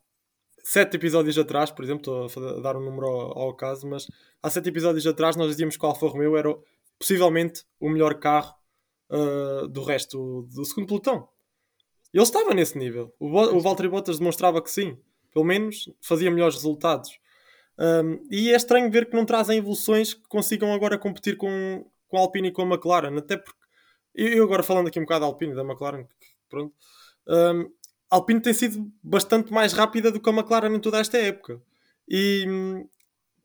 sete 0.63 0.97
episódios 0.97 1.39
atrás, 1.39 1.71
por 1.71 1.85
exemplo, 1.85 2.27
estou 2.27 2.49
a 2.49 2.61
dar 2.61 2.77
um 2.77 2.85
número 2.85 3.07
ao, 3.07 3.39
ao 3.39 3.55
caso, 3.55 3.87
mas 3.89 4.07
há 4.43 4.51
sete 4.51 4.69
episódios 4.69 5.07
atrás 5.07 5.37
nós 5.37 5.49
dizíamos 5.49 5.77
que 5.77 5.85
o 5.85 5.89
Alfa 5.89 6.07
Romeo 6.07 6.37
era 6.37 6.55
possivelmente 6.99 7.65
o 7.79 7.89
melhor 7.89 8.15
carro 8.15 8.55
uh, 9.11 9.69
do 9.69 9.83
resto 9.83 10.43
do 10.55 10.65
segundo 10.65 10.89
pelotão. 10.89 11.29
Ele 12.13 12.23
estava 12.23 12.55
nesse 12.55 12.79
nível. 12.79 13.15
O, 13.19 13.27
o 13.27 13.61
Valtteri 13.61 13.89
Bottas 13.89 14.19
demonstrava 14.19 14.63
que 14.63 14.71
sim. 14.71 14.99
Pelo 15.33 15.45
menos 15.45 15.91
fazia 16.01 16.31
melhores 16.31 16.55
resultados. 16.55 17.11
Um, 17.79 18.27
e 18.31 18.51
é 18.51 18.57
estranho 18.57 18.91
ver 18.91 19.07
que 19.07 19.15
não 19.15 19.27
trazem 19.27 19.59
evoluções 19.59 20.15
que 20.15 20.27
consigam 20.29 20.73
agora 20.73 20.97
competir 20.99 21.37
com, 21.37 21.87
com 22.09 22.17
a 22.17 22.21
Alpine 22.21 22.49
e 22.49 22.53
com 22.53 22.63
a 22.63 22.67
McLaren. 22.67 23.17
Até 23.17 23.37
porque, 23.37 23.59
eu 24.15 24.45
agora 24.45 24.63
falando 24.63 24.89
aqui 24.89 24.99
um 24.99 25.03
bocado 25.03 25.21
da 25.21 25.27
Alpine 25.27 25.55
da 25.55 25.63
McLaren, 25.63 26.07
pronto, 26.49 26.75
um, 27.29 27.63
a 28.11 28.17
Alpine 28.17 28.41
tem 28.41 28.55
sido 28.55 28.91
bastante 29.03 29.53
mais 29.53 29.73
rápida 29.73 30.11
do 30.11 30.21
que 30.21 30.29
a 30.29 30.33
McLaren 30.33 30.75
em 30.75 30.81
toda 30.81 30.99
esta 30.99 31.19
época. 31.19 31.61
E, 32.09 32.47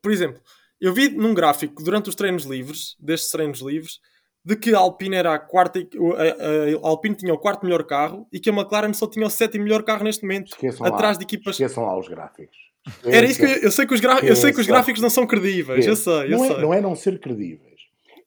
por 0.01 0.11
exemplo, 0.11 0.41
eu 0.79 0.93
vi 0.93 1.09
num 1.09 1.33
gráfico 1.33 1.83
durante 1.83 2.09
os 2.09 2.15
treinos 2.15 2.43
livres, 2.43 2.95
destes 2.99 3.31
treinos 3.31 3.59
livres, 3.59 3.99
de 4.43 4.55
que 4.55 4.73
a 4.73 4.79
Alpine 4.79 5.15
era 5.15 5.35
a 5.35 5.39
quarta, 5.39 5.79
a, 5.79 6.87
Alpine 6.87 7.15
tinha 7.15 7.33
o 7.33 7.37
quarto 7.37 7.63
melhor 7.63 7.83
carro 7.83 8.27
e 8.31 8.39
que 8.39 8.49
a 8.49 8.53
McLaren 8.53 8.93
só 8.93 9.07
tinha 9.07 9.25
o 9.25 9.29
sétimo 9.29 9.63
melhor 9.63 9.83
carro 9.83 10.03
neste 10.03 10.23
momento, 10.23 10.47
Esqueçam 10.47 10.85
atrás 10.85 11.17
lá, 11.17 11.19
de 11.19 11.23
equipas. 11.23 11.55
Esqueçam 11.55 11.85
lá 11.85 11.97
os 11.97 12.07
gráficos. 12.07 12.57
Era 13.05 13.27
isso 13.27 13.39
que 13.39 13.45
eu, 13.45 13.57
eu 13.57 13.71
sei 13.71 13.85
que 13.85 13.93
os, 13.93 13.99
gra... 13.99 14.19
eu 14.25 14.35
sei 14.35 14.51
que 14.51 14.59
os 14.59 14.65
gráficos 14.65 15.01
não 15.01 15.09
são 15.09 15.27
credíveis, 15.27 15.85
eu 15.85 15.95
sei, 15.95 16.33
eu 16.33 16.37
não, 16.37 16.47
sei. 16.47 16.55
é, 16.55 16.61
não 16.61 16.73
é 16.73 16.81
não 16.81 16.95
ser 16.95 17.19
credíveis. 17.19 17.70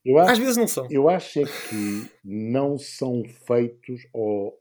Eu 0.05 0.19
acho, 0.19 0.33
Às 0.33 0.39
vezes 0.39 0.57
não 0.57 0.69
são. 0.69 0.87
eu 0.91 1.09
acho 1.09 1.41
é 1.41 1.45
que 1.45 2.11
não 2.23 2.77
são 2.77 3.23
feitos, 3.47 4.07
ou 4.13 4.61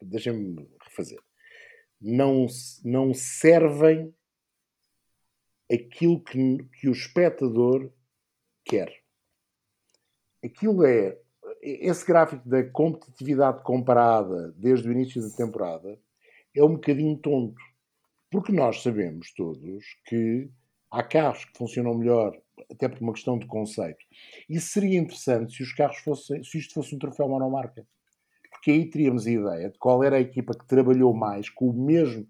deixem-me 0.00 0.68
refazer, 0.82 1.18
não, 2.00 2.46
não 2.84 3.12
servem 3.12 4.14
aquilo 5.72 6.22
que, 6.22 6.58
que 6.78 6.88
o 6.88 6.92
espectador 6.92 7.90
quer. 8.64 8.92
Aquilo 10.44 10.84
é. 10.84 11.18
Esse 11.62 12.06
gráfico 12.06 12.46
da 12.46 12.62
competitividade 12.62 13.62
comparada 13.62 14.52
desde 14.52 14.86
o 14.86 14.92
início 14.92 15.22
da 15.22 15.34
temporada 15.34 15.98
é 16.54 16.62
um 16.62 16.74
bocadinho 16.74 17.16
tonto. 17.16 17.60
Porque 18.30 18.52
nós 18.52 18.82
sabemos 18.82 19.32
todos 19.32 19.82
que 20.06 20.50
há 20.90 21.02
carros 21.02 21.46
que 21.46 21.56
funcionam 21.56 21.94
melhor, 21.94 22.38
até 22.70 22.88
por 22.88 23.00
uma 23.00 23.12
questão 23.12 23.38
de 23.38 23.46
conceito. 23.46 24.04
Isso 24.48 24.68
seria 24.68 24.98
interessante 24.98 25.54
se 25.54 25.62
os 25.62 25.72
carros 25.72 25.98
fossem, 25.98 26.42
se 26.42 26.58
isto 26.58 26.74
fosse 26.74 26.94
um 26.94 26.98
troféu 26.98 27.28
monomarca. 27.28 27.86
Porque 28.50 28.70
aí 28.70 28.88
teríamos 28.88 29.26
a 29.26 29.30
ideia 29.30 29.70
de 29.70 29.78
qual 29.78 30.02
era 30.02 30.16
a 30.16 30.20
equipa 30.20 30.56
que 30.56 30.66
trabalhou 30.66 31.12
mais 31.12 31.50
com 31.50 31.68
o 31.68 31.72
mesmo, 31.72 32.26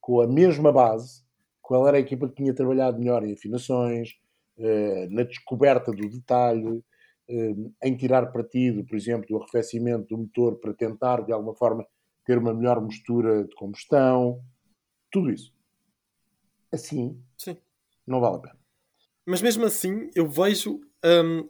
com 0.00 0.20
a 0.20 0.26
mesma 0.26 0.72
base, 0.72 1.22
qual 1.62 1.86
era 1.86 1.96
a 1.96 2.00
equipa 2.00 2.28
que 2.28 2.34
tinha 2.34 2.54
trabalhado 2.54 2.98
melhor 2.98 3.24
em 3.24 3.32
afinações, 3.32 4.14
eh, 4.58 5.06
na 5.10 5.22
descoberta 5.22 5.92
do 5.92 6.08
detalhe, 6.08 6.82
eh, 7.28 7.54
em 7.84 7.96
tirar 7.96 8.32
partido, 8.32 8.84
por 8.84 8.96
exemplo, 8.96 9.26
do 9.28 9.36
arrefecimento 9.36 10.08
do 10.08 10.18
motor 10.18 10.58
para 10.58 10.74
tentar, 10.74 11.22
de 11.22 11.32
alguma 11.32 11.54
forma, 11.54 11.86
ter 12.24 12.38
uma 12.38 12.52
melhor 12.52 12.80
mistura 12.82 13.44
de 13.44 13.54
combustão, 13.54 14.42
tudo 15.10 15.30
isso. 15.30 15.54
Assim, 16.72 17.22
Sim. 17.36 17.56
não 18.06 18.20
vale 18.20 18.36
a 18.36 18.40
pena. 18.40 18.58
Mas 19.28 19.42
mesmo 19.42 19.64
assim, 19.66 20.10
eu 20.14 20.26
vejo. 20.26 20.80
hum, 21.04 21.46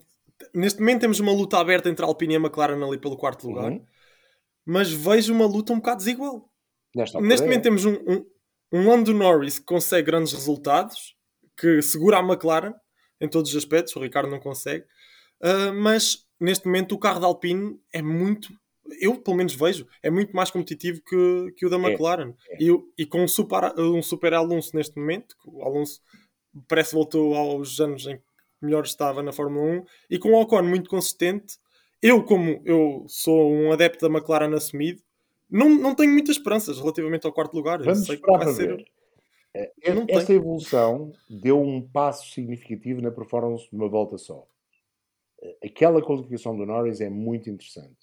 neste 0.54 0.80
momento 0.80 1.00
temos 1.02 1.20
uma 1.20 1.32
luta 1.32 1.58
aberta 1.58 1.88
entre 1.88 2.04
a 2.04 2.08
Alpine 2.08 2.34
e 2.34 2.36
a 2.36 2.40
McLaren 2.40 2.82
ali 2.84 2.98
pelo 2.98 3.16
quarto 3.16 3.46
lugar, 3.48 3.70
Uhum. 3.72 3.84
mas 4.66 4.90
vejo 4.90 5.32
uma 5.32 5.46
luta 5.46 5.72
um 5.72 5.76
bocado 5.76 5.98
desigual. 5.98 6.48
Nesta 6.94 7.20
Neste 7.20 7.42
é. 7.44 7.46
momento 7.46 7.62
temos 7.62 7.84
um, 7.84 7.94
um, 7.94 8.26
um 8.72 8.88
Lando 8.88 9.12
Norris 9.14 9.58
que 9.58 9.64
consegue 9.64 10.06
grandes 10.06 10.32
resultados, 10.32 11.14
que 11.56 11.80
segura 11.82 12.18
a 12.18 12.22
McLaren 12.22 12.74
em 13.20 13.28
todos 13.28 13.50
os 13.50 13.56
aspectos, 13.56 13.94
o 13.96 14.00
Ricardo 14.00 14.30
não 14.30 14.38
consegue, 14.40 14.84
Ah, 15.40 15.72
mas 15.72 16.26
neste 16.40 16.66
momento 16.66 16.94
o 16.94 16.98
carro 16.98 17.20
da 17.20 17.26
Alpine 17.26 17.78
é 17.92 18.00
muito, 18.02 18.48
eu 19.00 19.20
pelo 19.20 19.36
menos 19.36 19.54
vejo, 19.54 19.86
é 20.02 20.10
muito 20.10 20.32
mais 20.34 20.50
competitivo 20.50 21.00
que, 21.06 21.52
que 21.56 21.66
o 21.66 21.70
da 21.70 21.76
McLaren. 21.78 22.32
é. 22.50 22.62
E, 22.62 22.70
o- 22.72 22.92
e 22.98 23.04
com 23.06 23.22
um 23.22 23.28
super, 23.28 23.72
um 23.78 24.02
super 24.02 24.34
Alonso 24.34 24.74
neste 24.76 24.96
momento, 24.98 25.34
que 25.40 25.48
o 25.50 25.62
Alonso 25.62 26.00
parece 26.66 26.90
que 26.90 26.96
voltou 26.96 27.34
aos 27.34 27.78
anos 27.80 28.06
em 28.06 28.16
que 28.16 28.22
melhor 28.60 28.84
estava 28.84 29.22
na 29.22 29.32
Fórmula 29.32 29.64
1, 29.82 29.84
e 30.10 30.18
com 30.18 30.30
o 30.30 30.40
Ocon 30.40 30.62
muito 30.62 30.90
consistente, 30.90 31.56
eu 32.02 32.24
como 32.24 32.60
eu 32.64 33.04
sou 33.08 33.52
um 33.52 33.70
adepto 33.72 34.08
da 34.08 34.12
McLaren 34.18 34.54
assumido, 34.54 35.02
não, 35.50 35.68
não 35.68 35.94
tenho 35.94 36.12
muitas 36.12 36.36
esperanças 36.36 36.78
relativamente 36.78 37.26
ao 37.26 37.32
quarto 37.32 37.54
lugar. 37.54 37.78
Eu 37.80 37.84
Vamos 37.86 38.06
sei 38.06 38.16
que 38.16 38.22
esperar 38.22 38.38
vai 38.38 38.46
para 38.46 38.54
ser- 38.54 38.76
ver. 38.76 38.86
Eh, 39.54 39.94
Não 39.94 40.04
Esta 40.08 40.26
tem. 40.26 40.36
evolução 40.36 41.12
deu 41.28 41.60
um 41.60 41.80
passo 41.80 42.30
significativo 42.32 43.00
na 43.00 43.10
performance 43.10 43.68
de 43.70 43.74
uma 43.76 43.88
volta 43.88 44.18
só. 44.18 44.46
Aquela 45.64 46.02
qualificação 46.02 46.56
do 46.56 46.66
Norris 46.66 47.00
é 47.00 47.08
muito 47.08 47.48
interessante. 47.48 47.96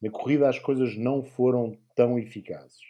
Na 0.00 0.10
corrida 0.10 0.48
as 0.48 0.58
coisas 0.58 0.96
não 0.96 1.22
foram 1.22 1.76
tão 1.94 2.18
eficazes. 2.18 2.80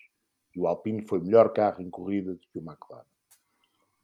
E 0.55 0.61
o 0.61 0.67
Alpine 0.67 1.03
foi 1.03 1.21
melhor 1.21 1.53
carro 1.53 1.83
em 1.83 1.91
corrida 1.91 2.33
do 2.33 2.39
que 2.39 2.59
o 2.59 2.63
McLaren. 2.63 3.05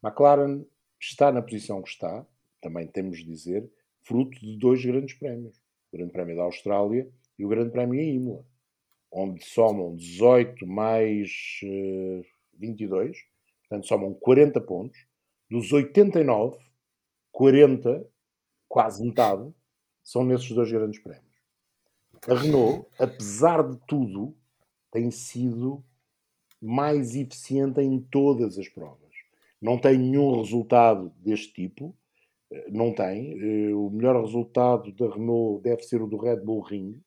McLaren 0.02 0.64
está 1.08 1.30
na 1.30 1.42
posição 1.42 1.82
que 1.82 1.88
está, 1.88 2.26
também 2.60 2.86
temos 2.86 3.18
de 3.18 3.24
dizer, 3.24 3.70
fruto 4.02 4.38
de 4.38 4.56
dois 4.58 4.84
grandes 4.84 5.14
prémios. 5.14 5.56
O 5.92 5.96
Grande 5.96 6.12
Prémio 6.12 6.36
da 6.36 6.42
Austrália 6.42 7.08
e 7.38 7.44
o 7.44 7.48
Grande 7.48 7.70
Prémio 7.70 8.00
em 8.00 8.14
Imola, 8.14 8.44
onde 9.10 9.44
somam 9.44 9.94
18 9.94 10.66
mais 10.66 11.60
eh, 11.62 12.22
22, 12.54 13.16
portanto 13.60 13.86
somam 13.86 14.14
40 14.14 14.60
pontos. 14.60 14.98
Dos 15.50 15.72
89, 15.72 16.58
40, 17.30 18.06
quase 18.68 19.04
metade, 19.04 19.52
são 20.02 20.24
nesses 20.24 20.50
dois 20.50 20.70
grandes 20.70 20.98
prémios. 20.98 21.24
A 22.26 22.34
Renault, 22.34 22.88
apesar 22.98 23.62
de 23.62 23.78
tudo, 23.86 24.34
tem 24.90 25.10
sido 25.10 25.84
mais 26.60 27.14
eficiente 27.14 27.80
em 27.80 28.00
todas 28.00 28.58
as 28.58 28.68
provas. 28.68 29.03
Não 29.64 29.78
tem 29.80 29.96
nenhum 29.96 30.36
resultado 30.40 31.10
deste 31.16 31.52
tipo, 31.54 31.96
eh, 32.52 32.70
não 32.70 32.92
tem. 32.94 33.32
Eh, 33.70 33.74
O 33.74 33.88
melhor 33.90 34.20
resultado 34.22 34.92
da 34.92 35.08
Renault 35.08 35.62
deve 35.62 35.82
ser 35.82 36.02
o 36.02 36.06
do 36.06 36.18
Red 36.18 36.40
Bull 36.40 36.60
Ring. 36.60 37.00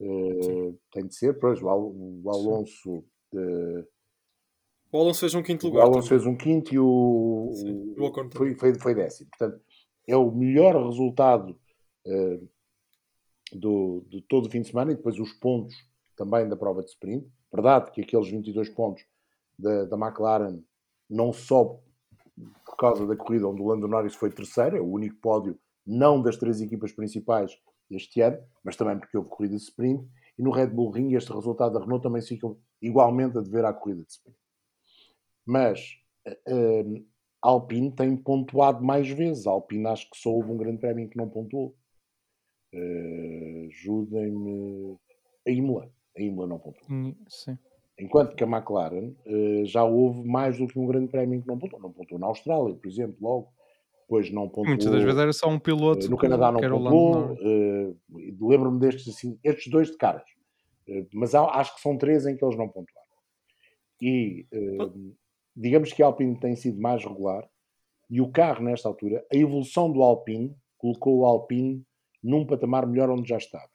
Eh, 0.00 0.72
tem 0.90 1.06
de 1.06 1.14
ser, 1.14 1.38
pois, 1.38 1.62
o 1.62 1.68
Al- 1.68 1.94
o 1.94 2.22
Alonso, 2.30 3.04
O 4.92 4.98
Alonso 4.98 5.20
fez 5.20 5.34
um 5.34 5.42
quinto 5.42 5.66
o 5.66 5.70
lugar. 5.70 5.82
Alonso 5.84 6.08
também. 6.08 6.08
fez 6.08 6.26
um 6.26 6.36
quinto 6.36 6.74
e 6.74 6.78
o, 6.80 7.50
Sim, 7.54 7.94
o 7.96 8.04
Ocon 8.04 8.28
foi, 8.32 8.54
foi, 8.56 8.74
foi 8.74 8.94
décimo. 8.94 9.30
Portanto, 9.30 9.62
é 10.08 10.16
o 10.16 10.30
melhor 10.32 10.74
resultado 10.84 11.56
eh, 12.04 12.40
do, 13.52 14.04
de 14.08 14.20
todo 14.22 14.46
o 14.46 14.50
fim 14.50 14.62
de 14.62 14.68
semana 14.68 14.90
e 14.92 14.96
depois 14.96 15.18
os 15.20 15.32
pontos 15.34 15.74
também 16.16 16.48
da 16.48 16.56
prova 16.56 16.82
de 16.82 16.90
sprint. 16.90 17.26
Verdade 17.52 17.90
que 17.92 18.00
aqueles 18.00 18.28
22 18.28 18.68
pontos 18.70 19.04
da, 19.58 19.84
da 19.84 19.96
McLaren, 19.96 20.60
não 21.10 21.32
só 21.32 21.78
por 22.64 22.76
causa 22.78 23.06
da 23.06 23.16
corrida 23.16 23.48
onde 23.48 23.60
o 23.60 23.66
Lando 23.66 23.88
Norris 23.88 24.14
foi 24.14 24.30
terceiro, 24.30 24.76
é 24.76 24.80
o 24.80 24.86
único 24.86 25.16
pódio 25.16 25.58
não 25.86 26.22
das 26.22 26.36
três 26.36 26.60
equipas 26.60 26.92
principais 26.92 27.58
este 27.90 28.20
ano, 28.20 28.38
mas 28.62 28.76
também 28.76 28.98
porque 28.98 29.16
houve 29.16 29.28
corrida 29.28 29.56
de 29.56 29.62
sprint. 29.62 30.08
E 30.38 30.42
no 30.42 30.50
Red 30.50 30.68
Bull 30.68 30.90
Ring, 30.90 31.12
este 31.14 31.32
resultado 31.32 31.74
da 31.74 31.80
Renault 31.80 32.02
também 32.02 32.22
fica 32.22 32.46
igualmente 32.80 33.36
a 33.36 33.40
dever 33.40 33.64
à 33.64 33.72
corrida 33.74 34.04
de 34.04 34.12
sprint. 34.12 34.38
Mas 35.44 35.96
a 37.42 37.48
Alpine 37.48 37.90
tem 37.94 38.16
pontuado 38.16 38.82
mais 38.84 39.08
vezes. 39.08 39.46
A 39.46 39.50
Alpine 39.50 39.86
acho 39.88 40.08
que 40.08 40.16
só 40.16 40.30
houve 40.30 40.50
um 40.50 40.56
grande 40.56 40.78
prémio 40.78 41.08
que 41.08 41.16
não 41.16 41.28
pontuou. 41.28 41.74
Eh, 42.72 43.66
Ajudem-me. 43.68 44.96
A 45.46 45.50
Imola. 45.50 45.90
A 46.16 46.22
Imola 46.22 46.48
não 46.48 46.58
pontuou. 46.58 46.86
Hum, 46.90 47.16
Sim. 47.28 47.58
Enquanto 48.00 48.34
que 48.34 48.42
a 48.44 48.46
McLaren 48.46 49.14
eh, 49.26 49.64
já 49.64 49.84
houve 49.84 50.26
mais 50.26 50.56
do 50.58 50.66
que 50.66 50.78
um 50.78 50.86
grande 50.86 51.08
prémio 51.08 51.40
que 51.42 51.46
não 51.48 51.58
pontuou. 51.58 51.82
Não 51.82 51.92
pontuou 51.92 52.18
na 52.20 52.26
Austrália, 52.26 52.74
por 52.74 52.88
exemplo, 52.88 53.16
logo. 53.20 53.48
Depois 54.02 54.30
não 54.32 54.48
pontuou. 54.48 54.66
Muitas 54.66 54.90
das 54.90 55.04
vezes 55.04 55.20
era 55.20 55.32
só 55.32 55.48
um 55.48 55.58
piloto 55.58 56.06
Eh, 56.06 56.08
no 56.10 56.16
Canadá 56.16 56.50
não 56.50 56.60
pontuou. 56.60 57.36
Eh, 57.40 57.94
Lembro-me 58.40 58.80
destes 58.80 59.08
assim, 59.14 59.38
estes 59.44 59.70
dois 59.70 59.90
de 59.90 59.96
caras. 59.96 60.24
Eh, 60.88 61.06
mas 61.14 61.34
há- 61.34 61.44
acho 61.60 61.74
que 61.76 61.80
são 61.80 61.96
três 61.96 62.26
em 62.26 62.36
que 62.36 62.44
eles 62.44 62.56
não 62.56 62.66
pontuaram. 62.68 63.08
E 64.02 64.46
digamos 65.54 65.92
que 65.92 66.02
a 66.02 66.06
Alpine 66.06 66.38
tem 66.40 66.56
sido 66.56 66.80
mais 66.80 67.04
regular 67.04 67.46
e 68.08 68.20
o 68.20 68.30
carro, 68.30 68.64
nesta 68.64 68.88
altura, 68.88 69.24
a 69.32 69.36
evolução 69.36 69.92
do 69.92 70.02
Alpine 70.02 70.56
colocou 70.78 71.18
o 71.18 71.26
Alpine 71.26 71.84
num 72.22 72.46
patamar 72.46 72.86
melhor 72.86 73.10
onde 73.10 73.28
já 73.28 73.36
estava. 73.36 73.68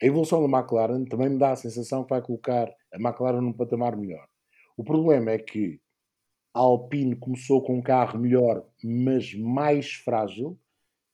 A 0.00 0.06
evolução 0.06 0.46
da 0.46 0.58
McLaren 0.58 1.04
também 1.04 1.30
me 1.30 1.38
dá 1.38 1.52
a 1.52 1.56
sensação 1.56 2.04
que 2.04 2.10
vai 2.10 2.22
colocar 2.22 2.72
a 2.92 2.96
McLaren 2.96 3.40
num 3.40 3.52
patamar 3.52 3.96
melhor. 3.96 4.26
O 4.76 4.84
problema 4.84 5.32
é 5.32 5.38
que 5.38 5.80
a 6.54 6.60
Alpine 6.60 7.16
começou 7.16 7.62
com 7.62 7.78
um 7.78 7.82
carro 7.82 8.18
melhor, 8.18 8.64
mas 8.82 9.34
mais 9.34 9.92
frágil. 9.92 10.58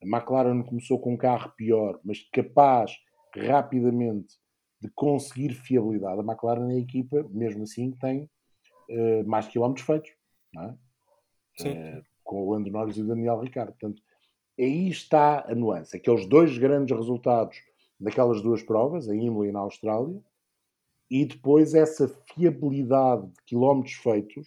A 0.02 0.06
McLaren 0.06 0.62
começou 0.62 0.98
com 0.98 1.14
um 1.14 1.16
carro 1.16 1.50
pior, 1.56 1.98
mas 2.04 2.22
capaz 2.30 2.92
rapidamente 3.34 4.34
de 4.80 4.88
conseguir 4.90 5.54
fiabilidade. 5.54 6.20
A 6.20 6.24
McLaren 6.24 6.70
é 6.70 6.74
a 6.74 6.78
equipa, 6.78 7.26
mesmo 7.30 7.62
assim, 7.62 7.90
que 7.90 7.98
tem 7.98 8.30
eh, 8.90 9.22
mais 9.22 9.48
quilómetros 9.48 9.86
feitos, 9.86 10.10
não 10.52 10.62
é? 10.62 10.74
Sim. 11.56 11.68
Eh, 11.70 12.02
com 12.22 12.42
o 12.42 12.52
Lando 12.52 12.70
Norris 12.70 12.96
e 12.96 13.02
o 13.02 13.06
Daniel 13.06 13.40
Ricciardo. 13.40 13.72
Portanto, 13.72 14.02
aí 14.58 14.88
está 14.88 15.44
a 15.50 15.54
nuance. 15.54 15.96
Aqueles 15.96 16.26
dois 16.26 16.56
grandes 16.58 16.96
resultados 16.96 17.56
daquelas 18.04 18.42
duas 18.42 18.62
provas, 18.62 19.08
a 19.08 19.16
Imola 19.16 19.48
e 19.48 19.52
na 19.52 19.60
Austrália, 19.60 20.20
e 21.10 21.24
depois 21.24 21.74
essa 21.74 22.06
fiabilidade 22.08 23.26
de 23.26 23.42
quilómetros 23.46 23.94
feitos 23.94 24.46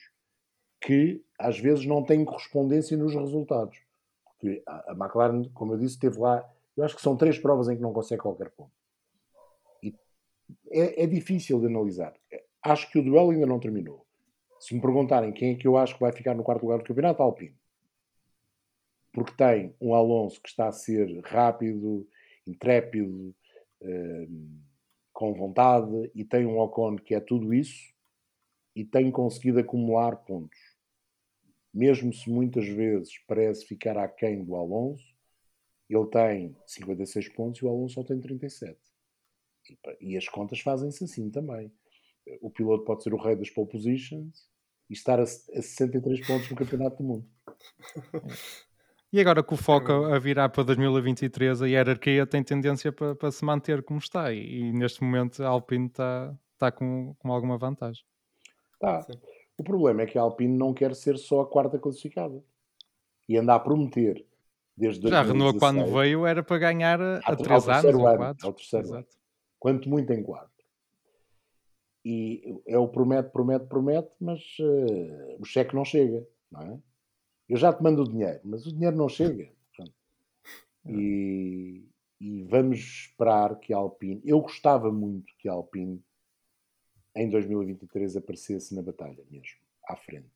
que 0.79 1.23
às 1.39 1.59
vezes 1.59 1.85
não 1.85 2.03
tem 2.03 2.23
correspondência 2.23 2.95
nos 2.95 3.15
resultados. 3.15 3.79
Porque 4.25 4.61
a, 4.65 4.91
McLaren, 4.91 5.49
como 5.55 5.73
eu 5.73 5.77
disse, 5.77 5.97
teve 5.97 6.19
lá, 6.19 6.47
eu 6.75 6.83
acho 6.83 6.95
que 6.95 7.01
são 7.01 7.17
três 7.17 7.39
provas 7.39 7.67
em 7.67 7.75
que 7.75 7.81
não 7.81 7.91
consegue 7.91 8.21
qualquer 8.21 8.51
ponto. 8.51 8.71
E 9.81 9.95
é, 10.69 11.03
é 11.03 11.07
difícil 11.07 11.59
de 11.59 11.65
analisar. 11.65 12.13
Acho 12.61 12.91
que 12.91 12.99
o 12.99 13.03
duelo 13.03 13.31
ainda 13.31 13.47
não 13.47 13.59
terminou. 13.59 14.05
Se 14.59 14.75
me 14.75 14.81
perguntarem 14.81 15.33
quem 15.33 15.53
é 15.53 15.55
que 15.55 15.67
eu 15.67 15.77
acho 15.77 15.95
que 15.95 16.01
vai 16.01 16.11
ficar 16.11 16.35
no 16.35 16.43
quarto 16.43 16.61
lugar 16.61 16.77
do 16.77 16.83
campeonato, 16.83 17.23
Alpine. 17.23 17.57
Porque 19.11 19.33
tem 19.35 19.75
um 19.81 19.95
Alonso 19.95 20.39
que 20.41 20.49
está 20.49 20.67
a 20.67 20.71
ser 20.71 21.21
rápido 21.23 22.07
intrépido, 22.47 23.35
com 25.13 25.33
vontade, 25.33 26.11
e 26.13 26.23
tem 26.23 26.45
um 26.45 26.59
Ocon 26.59 26.95
que 26.95 27.15
é 27.15 27.19
tudo 27.19 27.53
isso, 27.53 27.93
e 28.75 28.85
tem 28.85 29.09
conseguido 29.09 29.59
acumular 29.59 30.15
pontos. 30.15 30.59
Mesmo 31.73 32.13
se 32.13 32.29
muitas 32.29 32.67
vezes 32.67 33.17
parece 33.27 33.65
ficar 33.65 33.97
aquém 33.97 34.43
do 34.43 34.55
Alonso, 34.55 35.15
ele 35.89 36.05
tem 36.07 36.55
56 36.65 37.29
pontos 37.29 37.61
e 37.61 37.65
o 37.65 37.69
Alonso 37.69 37.95
só 37.95 38.03
tem 38.03 38.19
37. 38.19 38.77
E, 39.69 40.11
e 40.11 40.17
as 40.17 40.27
contas 40.27 40.59
fazem-se 40.59 41.03
assim 41.03 41.29
também. 41.29 41.71
O 42.41 42.49
piloto 42.49 42.83
pode 42.83 43.03
ser 43.03 43.13
o 43.13 43.17
rei 43.17 43.35
das 43.35 43.49
pole 43.49 43.69
positions 43.69 44.47
e 44.89 44.93
estar 44.93 45.19
a, 45.19 45.23
a 45.23 45.25
63 45.25 46.27
pontos 46.27 46.49
no 46.49 46.55
Campeonato 46.55 46.97
do 46.97 47.03
Mundo. 47.03 47.29
E 49.11 49.21
agora 49.21 49.41
que 49.41 49.53
o 49.53 49.57
foco 49.57 49.91
a 49.91 50.19
virar 50.19 50.49
para 50.49 50.63
2023, 50.63 51.61
a 51.61 51.67
hierarquia 51.67 52.27
tem 52.27 52.43
tendência 52.43 52.91
para, 52.91 53.15
para 53.15 53.31
se 53.31 53.43
manter 53.45 53.81
como 53.81 53.99
está. 53.99 54.33
E, 54.33 54.59
e, 54.59 54.73
neste 54.73 55.01
momento 55.01 55.41
a 55.43 55.47
Alpine 55.47 55.87
está, 55.87 56.37
está 56.53 56.71
com, 56.71 57.15
com 57.17 57.31
alguma 57.31 57.57
vantagem. 57.57 58.03
Tá. 58.79 59.07
O 59.57 59.63
problema 59.63 60.01
é 60.01 60.05
que 60.05 60.17
a 60.17 60.21
Alpine 60.21 60.57
não 60.57 60.73
quer 60.73 60.93
ser 60.93 61.17
só 61.17 61.41
a 61.41 61.47
quarta 61.47 61.79
classificada. 61.79 62.43
E 63.29 63.37
anda 63.37 63.55
a 63.55 63.59
prometer 63.59 64.25
desde 64.75 65.09
Já 65.09 65.19
a 65.19 65.23
Renault 65.23 65.57
quando 65.57 65.85
veio 65.85 66.25
era 66.25 66.43
para 66.43 66.57
ganhar 66.57 67.01
a, 67.01 67.17
a 67.19 67.35
3 67.35 67.69
anos 67.69 67.95
ou 67.95 68.01
4. 68.01 68.47
Ao 68.47 68.53
terceiro 68.53 68.93
ano. 68.93 69.07
Quanto 69.57 69.89
muito 69.89 70.11
em 70.13 70.21
4. 70.21 70.49
E 72.05 72.61
é 72.67 72.77
o 72.77 72.87
promete, 72.87 73.31
promete, 73.31 73.65
promete, 73.65 74.09
mas 74.19 74.39
uh, 74.59 75.41
o 75.41 75.45
cheque 75.45 75.75
não 75.75 75.83
chega, 75.83 76.25
não 76.51 76.61
é? 76.61 76.79
Eu 77.47 77.57
já 77.57 77.71
te 77.71 77.81
mando 77.81 78.03
o 78.03 78.09
dinheiro, 78.09 78.41
mas 78.43 78.65
o 78.65 78.73
dinheiro 78.73 78.97
não 78.97 79.07
chega. 79.07 79.49
E, 80.85 81.85
e 82.19 82.43
vamos 82.43 82.79
esperar 82.79 83.59
que 83.59 83.73
a 83.73 83.77
Alpine. 83.77 84.21
Eu 84.23 84.41
gostava 84.41 84.91
muito 84.91 85.33
que 85.37 85.47
a 85.47 85.53
Alpine 85.53 86.01
em 87.15 87.29
2023 87.29 88.17
aparecesse 88.17 88.75
na 88.75 88.81
batalha 88.81 89.23
mesmo, 89.29 89.57
à 89.87 89.95
frente. 89.95 90.29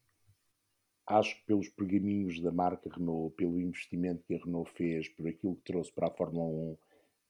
Acho 1.05 1.35
que 1.35 1.45
pelos 1.45 1.69
pergaminhos 1.69 2.39
da 2.41 2.51
marca 2.51 2.89
Renault, 2.89 3.35
pelo 3.35 3.59
investimento 3.59 4.23
que 4.23 4.35
a 4.35 4.37
Renault 4.37 4.71
fez, 4.71 5.07
por 5.09 5.27
aquilo 5.27 5.55
que 5.55 5.63
trouxe 5.63 5.91
para 5.91 6.07
a 6.07 6.11
Fórmula 6.11 6.45
1, 6.45 6.77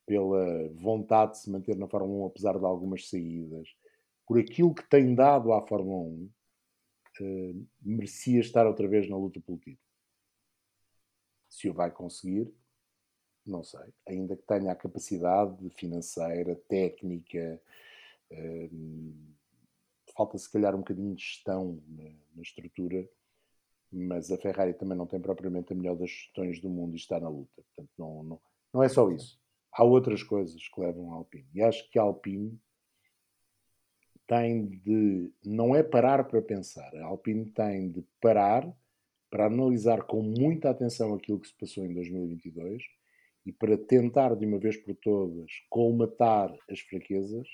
pela 0.05 0.69
vontade 0.73 1.33
de 1.33 1.39
se 1.39 1.49
manter 1.49 1.75
na 1.75 1.87
Fórmula 1.87 2.25
1 2.25 2.27
apesar 2.27 2.57
de 2.57 2.65
algumas 2.65 3.09
saídas, 3.09 3.75
por 4.25 4.37
aquilo 4.37 4.73
que 4.73 4.87
tem 4.89 5.13
dado 5.15 5.51
à 5.51 5.65
Fórmula 5.65 6.03
1, 6.03 6.29
eh, 7.21 7.53
merecia 7.81 8.39
estar 8.39 8.65
outra 8.65 8.87
vez 8.87 9.07
na 9.07 9.15
luta 9.15 9.39
pelo 9.39 9.57
título. 9.59 9.77
Se 11.49 11.69
o 11.69 11.73
vai 11.73 11.91
conseguir, 11.91 12.51
não 13.45 13.63
sei. 13.63 13.93
Ainda 14.07 14.35
que 14.35 14.43
tenha 14.43 14.71
a 14.71 14.75
capacidade 14.75 15.69
financeira, 15.71 16.55
técnica, 16.67 17.61
eh, 18.31 18.69
falta 20.15 20.37
se 20.37 20.51
calhar 20.51 20.73
um 20.75 20.79
bocadinho 20.79 21.15
de 21.15 21.21
gestão 21.21 21.81
na, 21.87 22.09
na, 22.35 22.41
estrutura, 22.41 23.07
mas 23.91 24.31
a 24.31 24.37
Ferrari 24.37 24.73
também 24.73 24.97
não 24.97 25.05
tem 25.05 25.19
propriamente 25.19 25.73
a 25.73 25.75
melhor 25.75 25.95
das 25.95 26.09
gestões 26.09 26.59
do 26.59 26.69
mundo 26.69 26.93
e 26.93 26.97
está 26.97 27.19
na 27.19 27.29
luta. 27.29 27.61
Portanto, 27.61 27.91
não, 27.97 28.23
não, 28.23 28.41
não 28.73 28.83
é 28.83 28.89
só 28.89 29.09
isso. 29.11 29.39
Há 29.71 29.83
outras 29.83 30.23
coisas 30.23 30.67
que 30.67 30.81
levam 30.81 31.13
a 31.13 31.15
Alpine. 31.17 31.47
E 31.53 31.61
acho 31.61 31.89
que 31.89 31.99
a 31.99 32.01
Alpine 32.01 32.59
tem 34.31 34.65
de. 34.65 35.29
Não 35.43 35.75
é 35.75 35.83
parar 35.83 36.23
para 36.23 36.41
pensar. 36.41 36.89
A 36.95 37.07
Alpine 37.07 37.51
tem 37.51 37.91
de 37.91 38.01
parar 38.21 38.65
para 39.29 39.47
analisar 39.47 40.03
com 40.03 40.21
muita 40.21 40.69
atenção 40.69 41.13
aquilo 41.13 41.37
que 41.37 41.49
se 41.49 41.53
passou 41.53 41.85
em 41.85 41.93
2022 41.93 42.81
e 43.45 43.51
para 43.51 43.77
tentar 43.77 44.33
de 44.35 44.45
uma 44.45 44.57
vez 44.57 44.77
por 44.77 44.95
todas 44.95 45.51
colmatar 45.69 46.49
as 46.69 46.79
fraquezas 46.79 47.45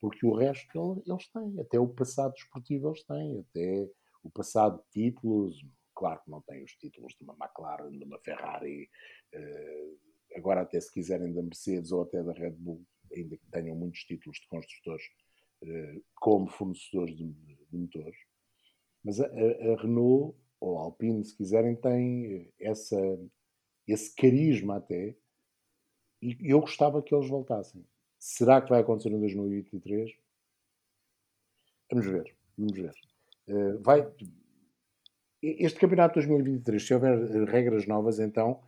porque 0.00 0.24
o 0.24 0.32
resto 0.32 1.02
eles 1.04 1.28
têm, 1.32 1.60
até 1.60 1.80
o 1.80 1.88
passado 1.88 2.32
desportivo 2.34 2.88
eles 2.88 3.02
têm, 3.02 3.40
até 3.40 3.88
o 4.22 4.30
passado 4.30 4.80
de 4.80 5.10
títulos, 5.10 5.56
claro 5.92 6.20
que 6.22 6.30
não 6.30 6.40
têm 6.42 6.62
os 6.62 6.76
títulos 6.76 7.14
de 7.16 7.24
uma 7.24 7.34
McLaren, 7.34 7.90
de 7.90 8.04
uma 8.04 8.20
Ferrari, 8.20 8.88
eh, 9.32 9.88
agora 10.36 10.60
até 10.60 10.80
se 10.80 10.92
quiserem 10.92 11.32
da 11.32 11.42
Mercedes 11.42 11.90
ou 11.90 12.02
até 12.02 12.22
da 12.22 12.32
Red 12.32 12.52
Bull, 12.52 12.84
ainda 13.12 13.36
que 13.36 13.46
tenham 13.50 13.74
muitos 13.74 14.04
títulos 14.04 14.38
de 14.38 14.46
construtores 14.46 15.02
como 16.14 16.48
fornecedores 16.48 17.16
de, 17.16 17.26
de 17.26 17.76
motores, 17.76 18.16
mas 19.04 19.20
a, 19.20 19.26
a, 19.26 19.80
Renault 19.80 20.36
ou 20.60 20.78
a 20.78 20.82
Alpine, 20.82 21.24
se 21.24 21.36
quiserem, 21.36 21.74
tem 21.76 22.52
essa, 22.60 22.96
esse 23.86 24.14
carisma 24.14 24.76
até, 24.76 25.16
e 26.20 26.36
eu 26.42 26.60
gostava 26.60 27.02
que 27.02 27.14
eles 27.14 27.28
voltassem. 27.28 27.84
Será 28.18 28.60
que 28.60 28.68
vai 28.68 28.80
acontecer 28.80 29.10
em 29.10 29.20
2023? 29.20 30.10
Vamos 31.90 32.06
ver, 32.06 32.36
vamos 32.56 32.76
ver. 32.76 32.94
Uh, 33.46 33.80
vai, 33.80 34.12
este 35.40 35.78
campeonato 35.78 36.20
de 36.20 36.26
2023, 36.26 36.86
se 36.86 36.94
houver 36.94 37.18
eh, 37.18 37.44
regras 37.44 37.86
novas, 37.86 38.18
então 38.18 38.60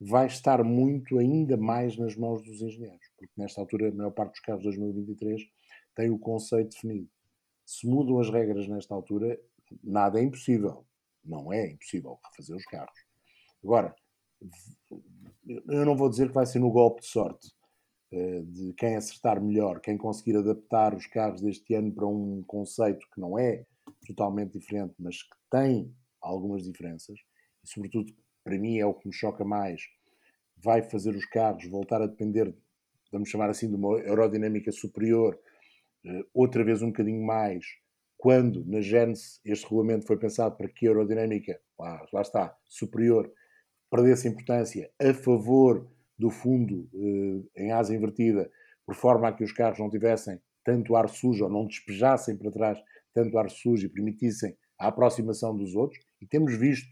vai 0.00 0.26
estar 0.26 0.64
muito 0.64 1.18
ainda 1.18 1.56
mais 1.56 1.96
nas 1.96 2.16
mãos 2.16 2.42
dos 2.42 2.60
engenheiros, 2.60 3.06
porque 3.16 3.32
nesta 3.36 3.60
altura 3.60 3.88
a 3.88 3.92
maior 3.92 4.10
parte 4.10 4.32
dos 4.32 4.40
carros 4.40 4.62
de 4.62 4.68
2023 4.68 5.42
tem 5.96 6.10
o 6.10 6.18
conceito 6.18 6.70
definido. 6.70 7.08
Se 7.64 7.86
mudam 7.88 8.20
as 8.20 8.30
regras 8.30 8.68
nesta 8.68 8.94
altura, 8.94 9.40
nada 9.82 10.20
é 10.20 10.22
impossível. 10.22 10.86
Não 11.24 11.52
é 11.52 11.72
impossível 11.72 12.20
refazer 12.30 12.54
os 12.54 12.64
carros. 12.66 13.00
Agora, 13.64 13.96
eu 15.68 15.84
não 15.84 15.96
vou 15.96 16.08
dizer 16.08 16.28
que 16.28 16.34
vai 16.34 16.46
ser 16.46 16.60
no 16.60 16.70
golpe 16.70 17.00
de 17.00 17.08
sorte, 17.08 17.50
eh, 18.12 18.42
de 18.42 18.72
quem 18.74 18.94
acertar 18.94 19.42
melhor, 19.42 19.80
quem 19.80 19.96
conseguir 19.96 20.36
adaptar 20.36 20.94
os 20.94 21.06
carros 21.06 21.40
deste 21.40 21.74
ano 21.74 21.92
para 21.92 22.06
um 22.06 22.44
conceito 22.46 23.04
que 23.12 23.20
não 23.20 23.36
é 23.36 23.64
totalmente 24.06 24.52
diferente, 24.52 24.94
mas 24.98 25.22
que 25.22 25.36
tem 25.50 25.92
algumas 26.20 26.62
diferenças, 26.62 27.18
e 27.64 27.68
sobretudo 27.68 28.12
para 28.44 28.58
mim 28.58 28.78
é 28.78 28.86
o 28.86 28.94
que 28.94 29.08
me 29.08 29.14
choca 29.14 29.44
mais, 29.44 29.82
vai 30.56 30.82
fazer 30.82 31.14
os 31.14 31.24
carros 31.26 31.68
voltar 31.68 32.00
a 32.00 32.06
depender, 32.06 32.54
vamos 33.10 33.28
chamar 33.28 33.50
assim, 33.50 33.68
de 33.68 33.74
uma 33.74 33.96
aerodinâmica 33.96 34.70
superior, 34.70 35.38
outra 36.32 36.64
vez 36.64 36.82
um 36.82 36.88
bocadinho 36.88 37.24
mais, 37.24 37.64
quando 38.16 38.64
na 38.64 38.80
Gênesis 38.80 39.40
este 39.44 39.64
regulamento 39.64 40.06
foi 40.06 40.16
pensado 40.16 40.56
para 40.56 40.68
que 40.68 40.86
a 40.86 40.90
aerodinâmica, 40.90 41.60
lá, 41.78 42.06
lá 42.12 42.22
está, 42.22 42.56
superior, 42.64 43.30
perdesse 43.90 44.28
importância 44.28 44.90
a 45.00 45.14
favor 45.14 45.88
do 46.18 46.30
fundo 46.30 46.88
eh, 46.94 47.64
em 47.64 47.72
asa 47.72 47.94
invertida, 47.94 48.50
por 48.84 48.94
forma 48.94 49.28
a 49.28 49.32
que 49.32 49.44
os 49.44 49.52
carros 49.52 49.78
não 49.78 49.90
tivessem 49.90 50.40
tanto 50.64 50.96
ar 50.96 51.08
sujo 51.08 51.44
ou 51.44 51.50
não 51.50 51.66
despejassem 51.66 52.36
para 52.36 52.50
trás 52.50 52.78
tanto 53.12 53.38
ar 53.38 53.50
sujo 53.50 53.86
e 53.86 53.88
permitissem 53.88 54.56
a 54.78 54.88
aproximação 54.88 55.56
dos 55.56 55.74
outros. 55.74 56.02
E 56.20 56.26
temos 56.26 56.56
visto 56.56 56.88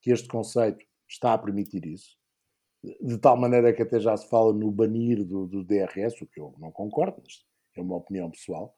que 0.00 0.10
este 0.10 0.28
conceito 0.28 0.84
está 1.08 1.34
a 1.34 1.38
permitir 1.38 1.84
isso, 1.86 2.16
de 2.82 3.18
tal 3.18 3.36
maneira 3.36 3.72
que 3.72 3.82
até 3.82 3.98
já 3.98 4.16
se 4.16 4.28
fala 4.28 4.52
no 4.52 4.70
banir 4.70 5.24
do, 5.24 5.46
do 5.46 5.64
DRS, 5.64 6.20
o 6.20 6.26
que 6.26 6.40
eu 6.40 6.54
não 6.58 6.70
concordo, 6.70 7.20
mas 7.22 7.44
é 7.80 7.82
uma 7.82 7.96
opinião 7.96 8.30
pessoal. 8.30 8.76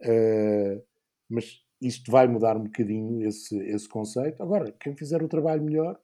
Uh, 0.00 0.82
mas 1.28 1.62
isto 1.80 2.10
vai 2.10 2.26
mudar 2.26 2.56
um 2.56 2.64
bocadinho 2.64 3.26
esse, 3.26 3.56
esse 3.68 3.88
conceito. 3.88 4.42
Agora, 4.42 4.72
quem 4.72 4.96
fizer 4.96 5.22
o 5.22 5.28
trabalho 5.28 5.62
melhor 5.62 5.98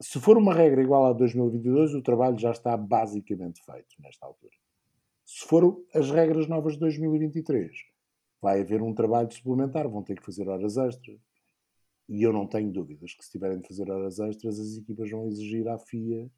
se 0.00 0.20
for 0.20 0.38
uma 0.38 0.54
regra 0.54 0.80
igual 0.80 1.06
a 1.06 1.12
2022, 1.12 1.94
o 1.94 2.02
trabalho 2.02 2.38
já 2.38 2.52
está 2.52 2.76
basicamente 2.76 3.60
feito 3.64 3.96
nesta 3.98 4.26
altura. 4.26 4.54
Se 5.24 5.44
for 5.46 5.84
as 5.92 6.10
regras 6.10 6.46
novas 6.46 6.74
de 6.74 6.80
2023, 6.80 7.72
vai 8.40 8.60
haver 8.60 8.80
um 8.80 8.94
trabalho 8.94 9.30
suplementar, 9.32 9.88
vão 9.88 10.02
ter 10.02 10.20
que 10.20 10.24
fazer 10.24 10.48
horas 10.48 10.76
extras. 10.76 11.18
E 12.08 12.22
eu 12.22 12.32
não 12.32 12.46
tenho 12.46 12.70
dúvidas 12.70 13.12
que 13.12 13.24
se 13.24 13.32
tiverem 13.32 13.60
de 13.60 13.66
fazer 13.66 13.90
horas 13.90 14.20
extras, 14.20 14.58
as 14.60 14.76
equipas 14.76 15.10
vão 15.10 15.26
exigir 15.26 15.68
à 15.68 15.76
FIA, 15.78 16.30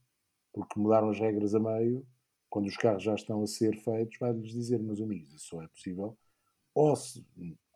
porque 0.53 0.81
mudaram 0.81 1.11
as 1.11 1.21
regras 1.21 1.55
a 1.55 1.61
meio, 1.61 2.05
quando 2.51 2.67
os 2.67 2.77
carros 2.77 3.03
já 3.03 3.15
estão 3.15 3.43
a 3.43 3.47
ser 3.47 3.77
feitos, 3.79 4.19
vai-lhes 4.19 4.51
dizer, 4.51 4.79
meus 4.81 5.01
amigos, 5.01 5.33
isso 5.33 5.47
só 5.47 5.63
é 5.63 5.69
possível 5.69 6.19
ou 6.75 6.97
se, 6.97 7.27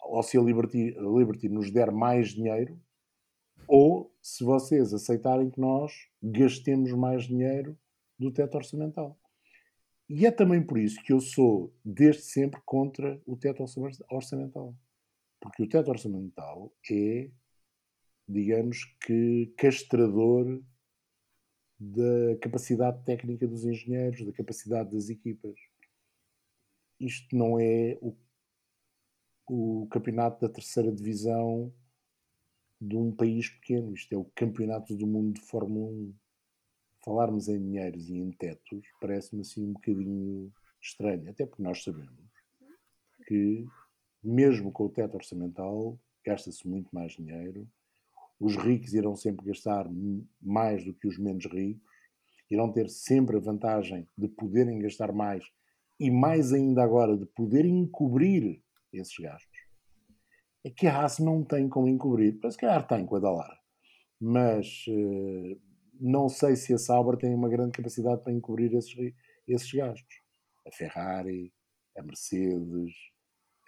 ou 0.02 0.22
se 0.22 0.38
a 0.38 0.40
Liberty, 0.40 0.96
a 0.96 1.02
Liberty 1.02 1.48
nos 1.48 1.70
der 1.70 1.90
mais 1.90 2.30
dinheiro, 2.30 2.80
ou 3.66 4.14
se 4.20 4.44
vocês 4.44 4.92
aceitarem 4.92 5.50
que 5.50 5.60
nós 5.60 5.92
gastemos 6.22 6.92
mais 6.92 7.24
dinheiro 7.24 7.78
do 8.18 8.30
teto 8.30 8.56
orçamental. 8.56 9.18
E 10.08 10.26
é 10.26 10.30
também 10.30 10.62
por 10.62 10.78
isso 10.78 11.02
que 11.02 11.12
eu 11.12 11.20
sou, 11.20 11.74
desde 11.84 12.22
sempre, 12.22 12.60
contra 12.64 13.20
o 13.26 13.36
teto 13.36 13.64
orçamental. 14.10 14.74
Porque 15.40 15.62
o 15.62 15.68
teto 15.68 15.90
orçamental 15.90 16.72
é, 16.90 17.30
digamos 18.28 18.84
que, 19.00 19.52
castrador 19.56 20.62
da 21.92 22.36
capacidade 22.40 23.04
técnica 23.04 23.46
dos 23.46 23.64
engenheiros, 23.64 24.24
da 24.24 24.32
capacidade 24.32 24.90
das 24.90 25.10
equipas. 25.10 25.54
Isto 26.98 27.36
não 27.36 27.58
é 27.58 27.98
o, 28.00 28.16
o 29.46 29.86
campeonato 29.90 30.40
da 30.40 30.52
terceira 30.52 30.90
divisão 30.90 31.72
de 32.80 32.96
um 32.96 33.12
país 33.12 33.48
pequeno. 33.48 33.92
Isto 33.92 34.14
é 34.14 34.18
o 34.18 34.24
campeonato 34.34 34.96
do 34.96 35.06
mundo 35.06 35.34
de 35.34 35.42
Fórmula 35.42 35.90
1. 35.90 36.14
falarmos 37.04 37.48
em 37.48 37.60
dinheiros 37.60 38.08
e 38.08 38.16
em 38.16 38.30
tetos 38.30 38.86
parece-me 39.00 39.42
assim 39.42 39.64
um 39.64 39.72
bocadinho 39.72 40.52
estranho, 40.80 41.30
até 41.30 41.46
porque 41.46 41.62
nós 41.62 41.82
sabemos 41.82 42.30
que, 43.26 43.66
mesmo 44.22 44.70
com 44.70 44.84
o 44.84 44.90
teto 44.90 45.14
orçamental, 45.14 45.98
gasta-se 46.24 46.66
muito 46.66 46.94
mais 46.94 47.12
dinheiro, 47.12 47.68
os 48.44 48.56
ricos 48.56 48.92
irão 48.92 49.16
sempre 49.16 49.46
gastar 49.46 49.88
mais 50.42 50.84
do 50.84 50.92
que 50.92 51.08
os 51.08 51.18
menos 51.18 51.46
ricos, 51.46 51.82
irão 52.50 52.70
ter 52.70 52.90
sempre 52.90 53.38
a 53.38 53.40
vantagem 53.40 54.06
de 54.18 54.28
poderem 54.28 54.78
gastar 54.80 55.12
mais 55.12 55.42
e 55.98 56.10
mais 56.10 56.52
ainda 56.52 56.82
agora 56.82 57.16
de 57.16 57.24
poderem 57.24 57.78
encobrir 57.78 58.62
esses 58.92 59.16
gastos. 59.18 59.58
É 60.62 60.68
que 60.68 60.86
a 60.86 60.94
Haas 60.94 61.18
não 61.18 61.42
tem 61.42 61.70
como 61.70 61.88
encobrir, 61.88 62.38
para 62.38 62.50
se 62.50 62.58
calhar 62.58 62.86
tem 62.86 63.06
com 63.06 63.16
a 63.16 63.20
Dalar, 63.20 63.58
mas 64.20 64.84
uh, 64.88 65.60
não 65.98 66.28
sei 66.28 66.54
se 66.54 66.74
a 66.74 66.78
Sauber 66.78 67.16
tem 67.16 67.34
uma 67.34 67.48
grande 67.48 67.72
capacidade 67.72 68.22
para 68.22 68.32
encobrir 68.32 68.74
esses, 68.74 68.94
esses 69.48 69.72
gastos. 69.72 70.22
A 70.66 70.70
Ferrari, 70.70 71.50
a 71.96 72.02
Mercedes, 72.02 72.92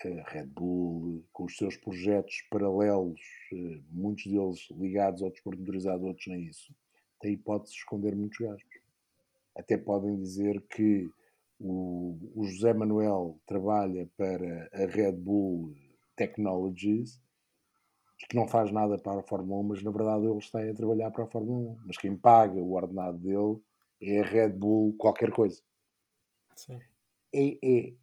a 0.05 0.31
Red 0.31 0.47
Bull, 0.47 1.25
com 1.33 1.45
os 1.45 1.57
seus 1.57 1.77
projetos 1.77 2.43
paralelos, 2.51 3.21
uh, 3.53 3.83
muitos 3.91 4.27
deles 4.27 4.69
ligados 4.73 5.23
ao 5.23 5.31
desporto 5.31 5.61
motorizado, 5.61 6.07
outros 6.07 6.27
nem 6.27 6.47
isso, 6.47 6.75
têm 7.21 7.35
hipótese 7.35 7.73
de 7.73 7.79
esconder 7.79 8.15
muitos 8.15 8.39
gastos. 8.39 8.81
Até 9.57 9.79
podem 9.79 10.17
dizer 10.17 10.61
que 10.69 11.09
o, 11.59 12.19
o 12.35 12.45
José 12.45 12.75
Manuel 12.75 13.41
trabalha 13.47 14.09
para 14.17 14.69
a 14.73 14.87
Red 14.87 15.13
Bull 15.13 15.75
Technologies, 16.15 17.21
que 18.29 18.37
não 18.37 18.49
faz 18.49 18.73
nada 18.73 18.99
para 18.99 19.21
a 19.21 19.23
Fórmula 19.23 19.61
1, 19.61 19.63
mas 19.63 19.83
na 19.83 19.91
verdade 19.91 20.27
ele 20.27 20.39
está 20.39 20.61
a 20.63 20.75
trabalhar 20.75 21.11
para 21.11 21.25
a 21.25 21.29
Fórmula 21.29 21.73
1. 21.73 21.79
Mas 21.87 21.99
quem 21.99 22.17
paga 22.17 22.61
o 22.61 22.73
ordenado 22.73 23.19
dele 23.19 23.61
é 24.01 24.21
a 24.21 24.25
Red 24.25 24.51
Bull 24.51 24.95
qualquer 24.97 25.31
coisa. 25.31 25.63
Sim. 26.55 26.81
É, 27.33 27.59
é 27.63 27.95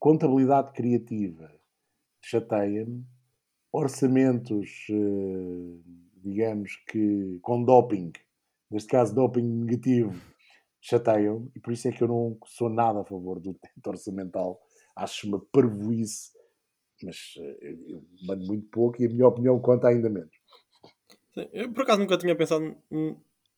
contabilidade 0.00 0.72
criativa 0.72 1.52
chateia-me, 2.22 3.04
orçamentos, 3.72 4.86
eh, 4.90 5.78
digamos 6.16 6.76
que 6.88 7.38
com 7.42 7.62
doping, 7.62 8.12
neste 8.70 8.88
caso 8.88 9.14
doping 9.14 9.42
negativo, 9.42 10.18
chateiam 10.80 11.50
e 11.54 11.60
por 11.60 11.72
isso 11.72 11.86
é 11.88 11.92
que 11.92 12.02
eu 12.02 12.08
não 12.08 12.38
sou 12.46 12.68
nada 12.68 13.00
a 13.00 13.04
favor 13.04 13.38
do 13.38 13.54
teto 13.54 13.86
orçamental. 13.86 14.60
Acho 14.96 15.28
uma 15.28 15.40
parvoíce, 15.52 16.32
mas 17.02 17.34
eh, 17.38 17.76
eu 17.88 18.02
mando 18.26 18.46
muito 18.46 18.68
pouco 18.70 19.00
e 19.00 19.06
a 19.06 19.08
minha 19.08 19.28
opinião 19.28 19.60
conta 19.60 19.88
ainda 19.88 20.08
menos. 20.08 20.34
Sim, 21.34 21.48
eu 21.52 21.72
por 21.72 21.82
acaso 21.82 22.00
nunca 22.00 22.18
tinha 22.18 22.34
pensado 22.34 22.76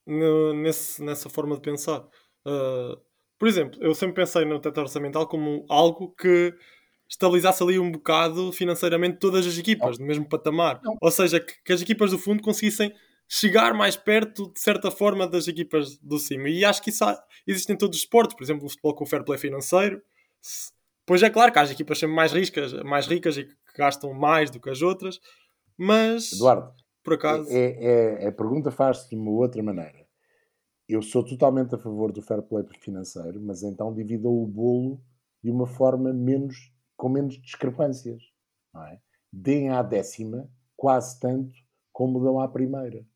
nesse, 0.06 1.02
nessa 1.02 1.30
forma 1.30 1.54
de 1.56 1.62
pensar. 1.62 2.06
Uh, 2.44 3.00
por 3.42 3.48
exemplo, 3.48 3.76
eu 3.82 3.92
sempre 3.92 4.14
pensei 4.14 4.44
no 4.44 4.60
teto 4.60 4.80
orçamental 4.80 5.26
como 5.26 5.66
algo 5.68 6.14
que 6.14 6.54
estabilizasse 7.08 7.60
ali 7.60 7.76
um 7.76 7.90
bocado 7.90 8.52
financeiramente 8.52 9.18
todas 9.18 9.44
as 9.44 9.58
equipas, 9.58 9.98
no 9.98 10.06
mesmo 10.06 10.28
patamar. 10.28 10.80
Não. 10.80 10.96
Ou 11.00 11.10
seja, 11.10 11.40
que, 11.40 11.54
que, 11.64 11.72
as 11.72 11.82
equipas 11.82 12.12
do 12.12 12.20
fundo 12.20 12.40
conseguissem 12.40 12.94
chegar 13.28 13.74
mais 13.74 13.96
perto, 13.96 14.52
de 14.52 14.60
certa 14.60 14.92
forma, 14.92 15.26
das 15.26 15.48
equipas 15.48 15.98
do 15.98 16.20
cima. 16.20 16.48
E 16.50 16.64
acho 16.64 16.80
que 16.80 16.90
isso 16.90 17.04
há, 17.04 17.20
existe 17.44 17.72
em 17.72 17.76
todos 17.76 17.96
os 17.96 18.04
esportes, 18.04 18.36
por 18.36 18.44
exemplo, 18.44 18.64
o 18.64 18.68
futebol 18.68 18.94
com 18.94 19.02
o 19.02 19.08
fair 19.08 19.24
play 19.24 19.40
financeiro. 19.40 20.00
Pois 21.04 21.20
é 21.20 21.28
claro 21.28 21.52
que 21.52 21.58
há 21.58 21.62
as 21.62 21.72
equipas 21.72 21.98
sempre 21.98 22.14
mais 22.14 22.32
ricas, 22.32 22.72
mais 22.84 23.08
ricas 23.08 23.36
e 23.38 23.42
que 23.42 23.54
gastam 23.76 24.14
mais 24.14 24.52
do 24.52 24.60
que 24.60 24.70
as 24.70 24.82
outras, 24.82 25.18
mas 25.76 26.32
Eduardo, 26.32 26.72
por 27.02 27.14
acaso. 27.14 27.50
É, 27.50 28.20
é, 28.22 28.28
a 28.28 28.30
pergunta 28.30 28.70
faz-se 28.70 29.10
de 29.10 29.16
uma 29.16 29.32
outra 29.32 29.60
maneira. 29.64 30.01
Eu 30.92 31.00
sou 31.00 31.24
totalmente 31.24 31.74
a 31.74 31.78
favor 31.78 32.12
do 32.12 32.20
fair 32.20 32.42
play 32.42 32.66
financeiro, 32.78 33.40
mas 33.40 33.62
então 33.62 33.94
dividam 33.94 34.30
o 34.30 34.46
bolo 34.46 35.02
de 35.42 35.50
uma 35.50 35.66
forma 35.66 36.12
menos, 36.12 36.70
com 36.98 37.08
menos 37.08 37.40
discrepâncias. 37.40 38.22
Não 38.74 38.84
é? 38.84 39.00
Deem 39.32 39.70
à 39.70 39.82
décima 39.82 40.46
quase 40.76 41.18
tanto 41.18 41.58
como 41.92 42.22
dão 42.22 42.38
à 42.38 42.46
primeira. 42.46 43.06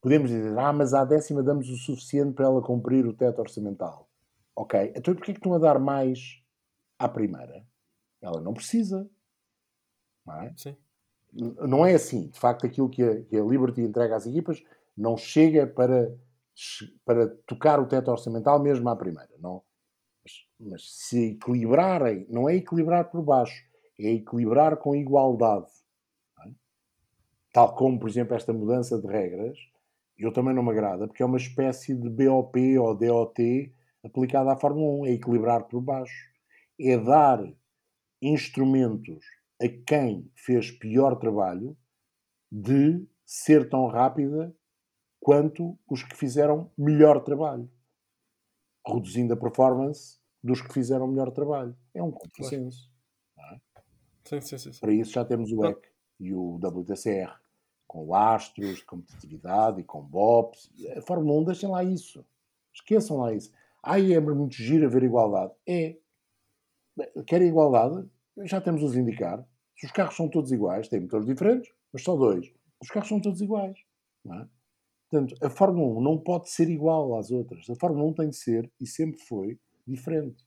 Podemos 0.00 0.28
dizer, 0.28 0.58
ah, 0.58 0.72
mas 0.72 0.92
à 0.92 1.04
décima 1.04 1.40
damos 1.40 1.68
o 1.68 1.76
suficiente 1.76 2.34
para 2.34 2.46
ela 2.46 2.60
cumprir 2.60 3.06
o 3.06 3.14
teto 3.14 3.38
orçamental. 3.40 4.10
Ok, 4.56 4.92
então 4.96 5.14
porquê 5.14 5.32
que 5.32 5.38
estão 5.38 5.54
a 5.54 5.58
dar 5.58 5.78
mais 5.78 6.42
à 6.98 7.08
primeira? 7.08 7.64
Ela 8.20 8.40
não 8.40 8.54
precisa. 8.54 9.08
Não 10.26 10.42
é? 10.42 10.52
Sim. 10.56 10.76
Não 11.32 11.86
é 11.86 11.94
assim. 11.94 12.28
De 12.28 12.40
facto, 12.40 12.66
aquilo 12.66 12.90
que 12.90 13.04
a, 13.04 13.22
que 13.22 13.36
a 13.36 13.44
Liberty 13.44 13.82
entrega 13.82 14.16
às 14.16 14.26
equipas 14.26 14.60
não 14.96 15.16
chega 15.16 15.64
para, 15.64 16.12
para 17.04 17.28
tocar 17.46 17.80
o 17.80 17.86
teto 17.86 18.10
orçamental 18.10 18.60
mesmo 18.60 18.88
à 18.88 18.96
primeira. 18.96 19.30
Não. 19.38 19.62
Mas, 20.22 20.32
mas 20.58 20.82
se 20.96 21.32
equilibrarem, 21.32 22.26
não 22.28 22.48
é 22.48 22.56
equilibrar 22.56 23.10
por 23.10 23.22
baixo, 23.22 23.64
é 23.98 24.10
equilibrar 24.12 24.76
com 24.76 24.94
igualdade. 24.94 25.70
É? 26.46 26.50
Tal 27.52 27.74
como, 27.74 27.98
por 27.98 28.08
exemplo, 28.08 28.34
esta 28.34 28.52
mudança 28.52 29.00
de 29.00 29.06
regras 29.06 29.58
eu 30.20 30.30
também 30.30 30.54
não 30.54 30.62
me 30.62 30.70
agrada, 30.70 31.06
porque 31.06 31.22
é 31.22 31.26
uma 31.26 31.38
espécie 31.38 31.94
de 31.94 32.10
BOP 32.10 32.78
ou 32.78 32.94
DOT 32.94 33.74
aplicada 34.04 34.52
à 34.52 34.56
Fórmula 34.56 35.04
1, 35.04 35.06
é 35.06 35.12
equilibrar 35.12 35.64
por 35.64 35.80
baixo, 35.80 36.28
é 36.78 36.96
dar 36.98 37.42
instrumentos 38.20 39.24
a 39.60 39.68
quem 39.68 40.30
fez 40.34 40.70
pior 40.70 41.16
trabalho 41.16 41.76
de 42.52 43.06
ser 43.24 43.68
tão 43.68 43.86
rápida 43.86 44.54
quanto 45.20 45.78
os 45.88 46.02
que 46.02 46.16
fizeram 46.16 46.70
melhor 46.76 47.22
trabalho, 47.22 47.70
reduzindo 48.86 49.34
a 49.34 49.36
performance 49.36 50.18
dos 50.42 50.60
que 50.62 50.72
fizeram 50.72 51.06
melhor 51.06 51.30
trabalho. 51.30 51.76
É 51.94 52.02
um 52.02 52.10
contrassenso. 52.10 52.90
É? 53.38 53.60
Sim, 54.24 54.40
sim, 54.40 54.58
sim, 54.58 54.72
sim, 54.72 54.80
Para 54.80 54.92
isso 54.92 55.12
já 55.12 55.24
temos 55.24 55.52
o 55.52 55.64
EC 55.66 55.92
e 56.18 56.34
o 56.34 56.56
WTCR 56.56 57.38
com 57.86 58.08
lastros 58.08 58.76
de 58.76 58.84
competitividade 58.84 59.80
e 59.80 59.84
com 59.84 60.00
BOPs. 60.00 60.70
A 60.96 61.02
Fórmula 61.02 61.40
1 61.40 61.44
deixem 61.44 61.68
lá 61.68 61.82
isso. 61.82 62.24
Esqueçam 62.72 63.18
lá 63.18 63.34
isso. 63.34 63.52
Ai, 63.82 64.12
é 64.12 64.20
muito 64.20 64.54
giro 64.54 64.86
haver 64.86 65.02
igualdade. 65.02 65.52
É. 65.66 65.96
Querem 67.26 67.48
igualdade? 67.48 68.08
Já 68.44 68.60
temos 68.60 68.82
os 68.82 68.96
indicar. 68.96 69.44
Se 69.76 69.86
os 69.86 69.92
carros 69.92 70.14
são 70.14 70.28
todos 70.28 70.52
iguais, 70.52 70.88
têm 70.88 71.00
motores 71.00 71.26
diferentes, 71.26 71.72
mas 71.92 72.02
só 72.02 72.14
dois. 72.14 72.52
Os 72.80 72.88
carros 72.90 73.08
são 73.08 73.20
todos 73.20 73.40
iguais. 73.40 73.78
Não 74.24 74.40
é? 74.40 74.48
Portanto, 75.10 75.34
a 75.44 75.50
Fórmula 75.50 75.98
1 75.98 76.00
não 76.00 76.16
pode 76.16 76.50
ser 76.50 76.68
igual 76.70 77.18
às 77.18 77.32
outras. 77.32 77.68
A 77.68 77.74
Fórmula 77.74 78.08
1 78.10 78.12
tem 78.14 78.30
de 78.30 78.36
ser, 78.36 78.70
e 78.80 78.86
sempre 78.86 79.20
foi, 79.20 79.58
diferente. 79.84 80.46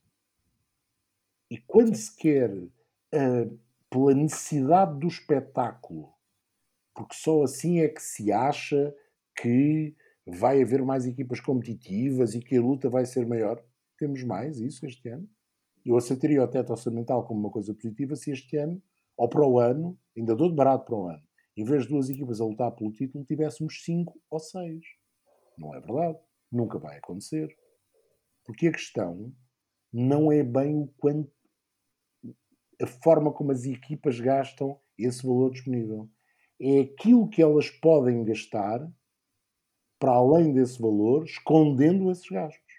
E 1.50 1.58
quando 1.58 1.94
se 1.94 2.16
quer, 2.16 2.50
uh, 2.50 3.58
pela 3.90 4.14
necessidade 4.14 4.98
do 4.98 5.06
espetáculo, 5.06 6.14
porque 6.94 7.14
só 7.14 7.42
assim 7.42 7.80
é 7.80 7.88
que 7.88 8.02
se 8.02 8.32
acha 8.32 8.94
que 9.36 9.94
vai 10.26 10.62
haver 10.62 10.82
mais 10.82 11.06
equipas 11.06 11.40
competitivas 11.40 12.34
e 12.34 12.40
que 12.40 12.56
a 12.56 12.62
luta 12.62 12.88
vai 12.88 13.04
ser 13.04 13.26
maior. 13.26 13.62
Temos 13.98 14.22
mais 14.24 14.58
isso 14.58 14.86
este 14.86 15.10
ano. 15.10 15.28
Eu 15.84 15.96
aceitaria 15.96 16.42
o 16.42 16.48
teto 16.48 16.70
orçamental 16.70 17.26
como 17.26 17.40
uma 17.40 17.50
coisa 17.50 17.74
positiva 17.74 18.16
se 18.16 18.30
este 18.30 18.56
ano, 18.56 18.82
ou 19.14 19.28
para 19.28 19.46
o 19.46 19.58
ano, 19.58 19.98
ainda 20.16 20.34
dou 20.34 20.48
de 20.48 20.56
barato 20.56 20.86
para 20.86 20.94
o 20.94 21.06
ano, 21.08 21.22
em 21.56 21.64
vez 21.64 21.84
de 21.84 21.88
duas 21.90 22.08
equipas 22.10 22.40
a 22.40 22.44
lutar 22.44 22.72
pelo 22.72 22.92
título, 22.92 23.24
tivéssemos 23.24 23.82
cinco 23.84 24.20
ou 24.30 24.38
seis. 24.38 24.84
Não 25.56 25.74
é 25.74 25.80
verdade. 25.80 26.18
Nunca 26.50 26.78
vai 26.78 26.98
acontecer. 26.98 27.56
Porque 28.44 28.68
a 28.68 28.72
questão 28.72 29.32
não 29.92 30.30
é 30.30 30.42
bem 30.42 30.76
o 30.76 30.88
quanto 30.98 31.32
a 32.80 32.86
forma 32.86 33.32
como 33.32 33.52
as 33.52 33.64
equipas 33.64 34.18
gastam 34.18 34.80
esse 34.98 35.24
valor 35.24 35.52
disponível 35.52 36.10
é 36.60 36.80
aquilo 36.80 37.28
que 37.28 37.42
elas 37.42 37.70
podem 37.70 38.24
gastar 38.24 38.80
para 39.98 40.12
além 40.12 40.52
desse 40.52 40.80
valor, 40.80 41.24
escondendo 41.24 42.10
esses 42.10 42.28
gastos. 42.28 42.74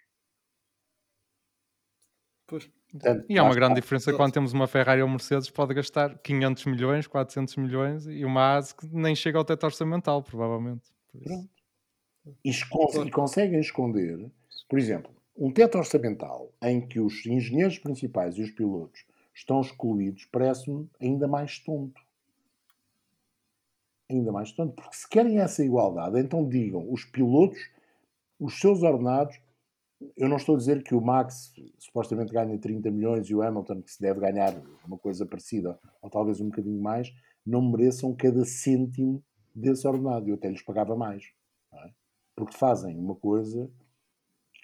Pois. 2.48 2.75
Portanto, 2.96 3.26
e 3.28 3.38
há 3.38 3.44
uma 3.44 3.54
grande 3.54 3.76
diferença 3.76 4.14
quando 4.14 4.32
temos 4.32 4.54
uma 4.54 4.68
Ferrari 4.68 5.02
ou 5.02 5.10
Mercedes 5.10 5.50
pode 5.50 5.74
gastar 5.74 6.18
500 6.20 6.66
milhões, 6.66 7.08
400 7.08 7.58
milhões 7.58 8.08
e 8.08 8.24
uma 8.24 8.56
ASE 8.56 8.74
que 8.74 8.88
nem 8.88 9.14
chega 9.14 9.38
ao 9.38 9.44
teto 9.44 9.66
orçamental, 9.66 10.24
provavelmente. 10.24 10.84
Pronto. 11.22 11.50
E, 12.44 12.52
e 12.52 13.12
conseguem 13.12 13.60
esconder, 13.60 14.32
por 14.70 14.80
exemplo, 14.80 15.12
um 15.38 15.52
teto 15.52 15.78
orçamental 15.78 16.50
em 16.64 16.80
que 16.80 17.00
os 17.00 17.26
engenheiros 17.26 17.78
principais 17.78 18.38
e 18.38 18.42
os 18.42 18.52
pilotos 18.52 19.04
estão 19.34 19.60
excluídos 19.60 20.26
parece-me 20.32 20.90
ainda 21.00 21.28
mais 21.28 21.60
tonto 21.60 22.02
ainda 24.10 24.32
mais 24.32 24.52
tanto, 24.52 24.74
porque 24.74 24.96
se 24.96 25.10
querem 25.10 25.40
essa 25.40 25.64
igualdade, 25.64 26.20
então 26.20 26.48
digam, 26.48 26.86
os 26.92 27.04
pilotos, 27.04 27.60
os 28.40 28.60
seus 28.60 28.84
ordenados, 28.84 29.40
eu 30.18 30.28
não 30.28 30.38
estou 30.38 30.56
a 30.56 30.58
dizer 30.58 30.84
que 30.84 30.94
o 30.94 31.02
Max 31.02 31.54
supostamente 31.80 32.34
ganha 32.34 32.58
30 32.58 32.92
milhões 32.92 33.28
e 33.30 33.36
o 33.36 33.42
Hamilton, 33.42 33.82
que 33.82 33.92
se 33.92 34.02
deve 34.02 34.20
ganhar 34.20 34.54
uma 34.86 34.98
coisa 34.98 35.26
parecida, 35.26 35.80
ou 36.02 36.10
talvez 36.10 36.40
um 36.42 36.50
bocadinho 36.50 36.82
mais, 36.82 37.14
não 37.46 37.62
mereçam 37.62 38.14
cada 38.16 38.44
cêntimo 38.44 39.24
desse 39.54 39.88
ordenado. 39.88 40.28
Eu 40.28 40.36
até 40.36 40.50
lhes 40.50 40.64
pagava 40.64 40.96
mais. 40.96 41.24
É? 41.74 41.92
porque 42.36 42.58
fazem 42.58 42.98
uma 42.98 43.16
coisa 43.16 43.72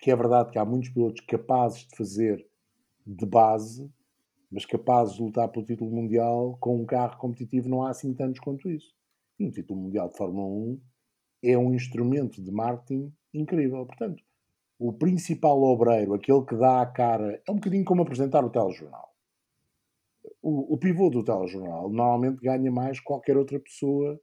que 0.02 0.12
é 0.12 0.16
verdade 0.16 0.52
que 0.52 0.60
há 0.60 0.66
muitos 0.66 0.90
pilotos 0.90 1.24
capazes 1.26 1.88
de 1.88 1.95
fazer 1.95 2.45
de 3.06 3.26
base, 3.26 3.90
mas 4.52 4.66
capazes 4.66 5.16
de 5.16 5.22
lutar 5.22 5.48
pelo 5.49 5.66
título 5.66 5.91
mundial 5.91 6.58
com 6.60 6.82
um 6.82 6.86
carro 6.86 7.18
competitivo 7.18 7.70
não 7.70 7.84
há 7.84 7.91
assim 7.91 8.14
tantos 8.14 8.40
quanto 8.40 8.70
isso. 8.70 8.94
E 9.40 9.45
um 9.45 9.52
título 9.52 9.80
mundial 9.80 10.10
de 10.10 10.18
Fórmula 10.18 10.48
1 10.48 10.82
é 11.44 11.58
um 11.58 11.74
instrumento 11.74 12.41
de 12.44 12.52
marketing 12.52 13.14
incrível. 13.34 13.86
Portanto, 13.86 14.22
o 14.82 14.91
principal 14.91 15.62
obreiro, 15.62 16.16
aquele 16.16 16.44
que 16.44 16.56
dá 16.56 16.82
a 16.82 16.88
cara, 16.88 17.40
é 17.48 17.52
um 17.52 17.56
bocadinho 17.56 17.86
como 17.86 18.02
apresentar 18.02 18.44
o 18.44 18.49
telejornal. 18.49 19.14
O, 20.41 20.74
o 20.74 20.78
pivô 20.80 21.08
do 21.12 21.24
telejornal 21.24 21.88
normalmente 21.88 22.41
ganha 22.41 22.72
mais 22.72 22.99
qualquer 22.99 23.38
outra 23.38 23.60
pessoa 23.60 24.20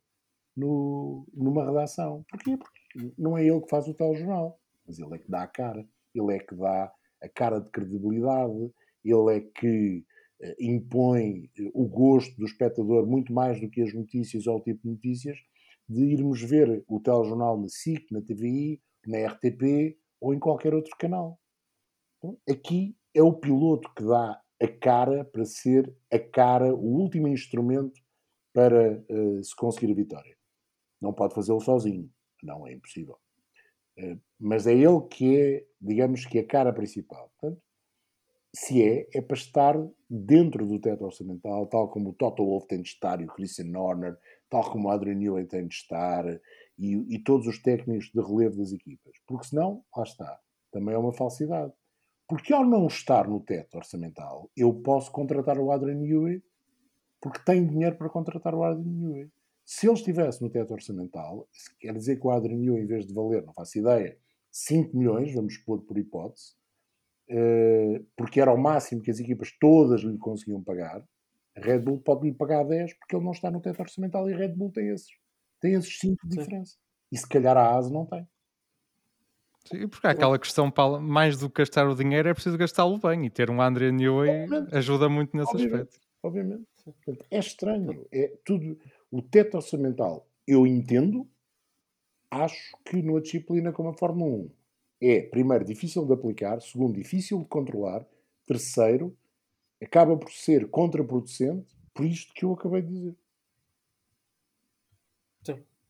no, 0.56 1.24
numa 1.32 1.64
redação. 1.64 2.24
Porquê? 2.28 2.56
Porque 2.56 3.14
não 3.16 3.38
é 3.38 3.46
ele 3.46 3.60
que 3.60 3.70
faz 3.70 3.86
o 3.86 3.94
telejornal, 3.94 4.58
mas 4.84 4.98
ele 4.98 5.14
é 5.14 5.18
que 5.18 5.30
dá 5.30 5.44
a 5.44 5.46
cara. 5.46 5.86
Ele 6.12 6.34
é 6.34 6.40
que 6.40 6.56
dá 6.56 6.92
a 7.22 7.28
cara 7.28 7.60
de 7.60 7.70
credibilidade, 7.70 8.72
ele 9.04 9.36
é 9.36 9.40
que 9.40 10.04
uh, 10.42 10.54
impõe 10.58 11.52
uh, 11.60 11.70
o 11.72 11.86
gosto 11.86 12.36
do 12.36 12.46
espectador 12.46 13.06
muito 13.06 13.32
mais 13.32 13.60
do 13.60 13.70
que 13.70 13.80
as 13.80 13.94
notícias 13.94 14.48
ou 14.48 14.56
o 14.56 14.62
tipo 14.62 14.82
de 14.82 14.90
notícias, 14.90 15.38
de 15.88 16.02
irmos 16.02 16.42
ver 16.42 16.82
o 16.88 16.98
telejornal 16.98 17.60
na 17.60 17.68
SIC, 17.68 18.10
na 18.10 18.20
TVI, 18.20 18.82
na 19.06 19.24
RTP 19.28 19.96
ou 20.20 20.34
em 20.34 20.38
qualquer 20.38 20.74
outro 20.74 20.96
canal. 20.98 21.38
Então, 22.18 22.36
aqui 22.48 22.96
é 23.14 23.22
o 23.22 23.32
piloto 23.32 23.92
que 23.94 24.04
dá 24.04 24.40
a 24.60 24.68
cara 24.68 25.24
para 25.24 25.44
ser 25.44 25.94
a 26.12 26.18
cara, 26.18 26.74
o 26.74 27.00
último 27.00 27.28
instrumento 27.28 28.00
para 28.52 28.98
uh, 29.08 29.42
se 29.42 29.54
conseguir 29.54 29.92
a 29.92 29.94
vitória. 29.94 30.36
Não 31.00 31.12
pode 31.12 31.34
fazê-lo 31.34 31.60
sozinho, 31.60 32.10
não 32.42 32.66
é 32.66 32.72
impossível. 32.72 33.16
Uh, 33.98 34.20
mas 34.38 34.66
é 34.66 34.74
ele 34.74 35.00
que 35.10 35.36
é, 35.36 35.66
digamos 35.80 36.26
que 36.26 36.38
a 36.38 36.46
cara 36.46 36.72
principal. 36.72 37.30
Portanto, 37.38 37.62
se 38.54 38.82
é, 38.82 39.08
é 39.14 39.20
para 39.20 39.36
estar 39.36 39.74
dentro 40.08 40.66
do 40.66 40.80
teto 40.80 41.04
orçamental, 41.04 41.66
tal 41.66 41.88
como 41.88 42.10
o 42.10 42.14
Toto 42.14 42.44
Wolff 42.44 42.66
tem 42.66 42.82
de 42.82 42.88
estar 42.88 43.20
e 43.20 43.24
o 43.24 43.28
Christian 43.28 43.78
Horner, 43.78 44.16
tal 44.48 44.68
como 44.70 44.88
o 44.88 44.90
Adrian 44.90 45.14
Newey 45.14 45.46
tem 45.46 45.66
de 45.66 45.74
estar 45.74 46.24
e, 46.78 47.14
e, 47.14 47.18
todos 47.18 47.46
os 47.46 47.60
técnicos 47.60 48.10
de 48.14 48.20
relevo 48.20 48.58
das 48.58 48.72
equipas. 48.72 49.12
Porque 49.26 49.46
senão, 49.46 49.84
lá 49.96 50.04
está, 50.04 50.38
também 50.70 50.94
é 50.94 50.98
uma 50.98 51.12
falsidade. 51.12 51.72
Porque 52.28 52.52
ao 52.52 52.64
não 52.64 52.86
estar 52.86 53.26
no 53.26 53.40
teto 53.40 53.76
orçamental, 53.76 54.50
eu 54.56 54.72
posso 54.74 55.10
contratar 55.10 55.58
o 55.58 55.72
Adrian 55.72 55.96
Newey 55.96 56.42
porque 57.20 57.40
tenho 57.44 57.66
dinheiro 57.66 57.96
para 57.96 58.08
contratar 58.08 58.54
o 58.54 58.62
Adrian 58.62 58.92
Newey. 58.92 59.30
Se 59.64 59.86
ele 59.86 59.94
estivesse 59.94 60.40
no 60.40 60.50
teto 60.50 60.72
orçamental, 60.72 61.48
quer 61.80 61.92
dizer 61.94 62.20
que 62.20 62.26
o 62.26 62.30
Adrian 62.30 62.58
Newey, 62.58 62.82
em 62.82 62.86
vez 62.86 63.06
de 63.06 63.12
valer, 63.12 63.44
não 63.44 63.52
faço 63.52 63.78
ideia, 63.78 64.16
5 64.50 64.96
milhões, 64.96 65.34
vamos 65.34 65.56
pôr 65.58 65.82
por 65.82 65.98
hipótese, 65.98 66.54
eh, 67.28 68.02
porque 68.16 68.40
era 68.40 68.52
o 68.52 68.56
máximo 68.56 69.02
que 69.02 69.10
as 69.10 69.20
equipas 69.20 69.52
todas 69.58 70.00
lhe 70.00 70.16
conseguiam 70.16 70.62
pagar, 70.62 71.04
a 71.56 71.60
Red 71.60 71.80
Bull 71.80 72.00
pode 72.00 72.26
lhe 72.26 72.34
pagar 72.34 72.64
10 72.64 72.94
porque 72.94 73.16
ele 73.16 73.24
não 73.24 73.32
está 73.32 73.50
no 73.50 73.60
teto 73.60 73.80
orçamental 73.80 74.28
e 74.30 74.32
a 74.32 74.36
Red 74.36 74.54
Bull 74.54 74.70
tem 74.70 74.88
esses, 74.88 75.10
tem 75.60 75.74
esses 75.74 75.98
5 75.98 76.28
de 76.28 76.36
diferença. 76.36 76.76
E 77.10 77.16
se 77.16 77.28
calhar 77.28 77.56
a 77.56 77.76
ASA 77.76 77.90
não 77.90 78.06
tem. 78.06 78.26
Sim, 79.66 79.88
porque 79.88 80.06
há 80.06 80.10
aquela 80.10 80.38
questão, 80.38 80.70
para, 80.70 80.98
mais 80.98 81.38
do 81.38 81.50
que 81.50 81.60
gastar 81.62 81.86
o 81.88 81.94
dinheiro, 81.94 82.28
é 82.28 82.34
preciso 82.34 82.56
gastá-lo 82.56 82.98
bem. 82.98 83.26
E 83.26 83.30
ter 83.30 83.50
um 83.50 83.60
André 83.60 83.90
Newey 83.90 84.46
ajuda 84.72 85.08
muito 85.08 85.36
nesse 85.36 85.50
obviamente, 85.50 85.74
aspecto. 85.74 86.00
Obviamente. 86.22 86.66
É 87.30 87.38
estranho. 87.38 88.06
É 88.12 88.32
tudo. 88.44 88.78
O 89.10 89.20
teto 89.20 89.56
orçamental 89.56 90.26
eu 90.46 90.66
entendo. 90.66 91.28
Acho 92.30 92.76
que 92.84 93.02
numa 93.02 93.20
disciplina 93.20 93.72
como 93.72 93.88
a 93.88 93.94
Fórmula 93.94 94.30
1 94.30 94.50
é, 95.00 95.22
primeiro, 95.22 95.64
difícil 95.64 96.04
de 96.04 96.12
aplicar, 96.12 96.60
segundo, 96.60 96.94
difícil 96.94 97.38
de 97.38 97.44
controlar, 97.46 98.04
terceiro, 98.46 99.16
acaba 99.80 100.16
por 100.16 100.30
ser 100.30 100.68
contraproducente 100.68 101.76
por 101.94 102.04
isto 102.04 102.32
que 102.34 102.44
eu 102.44 102.52
acabei 102.52 102.82
de 102.82 102.88
dizer. 102.88 103.16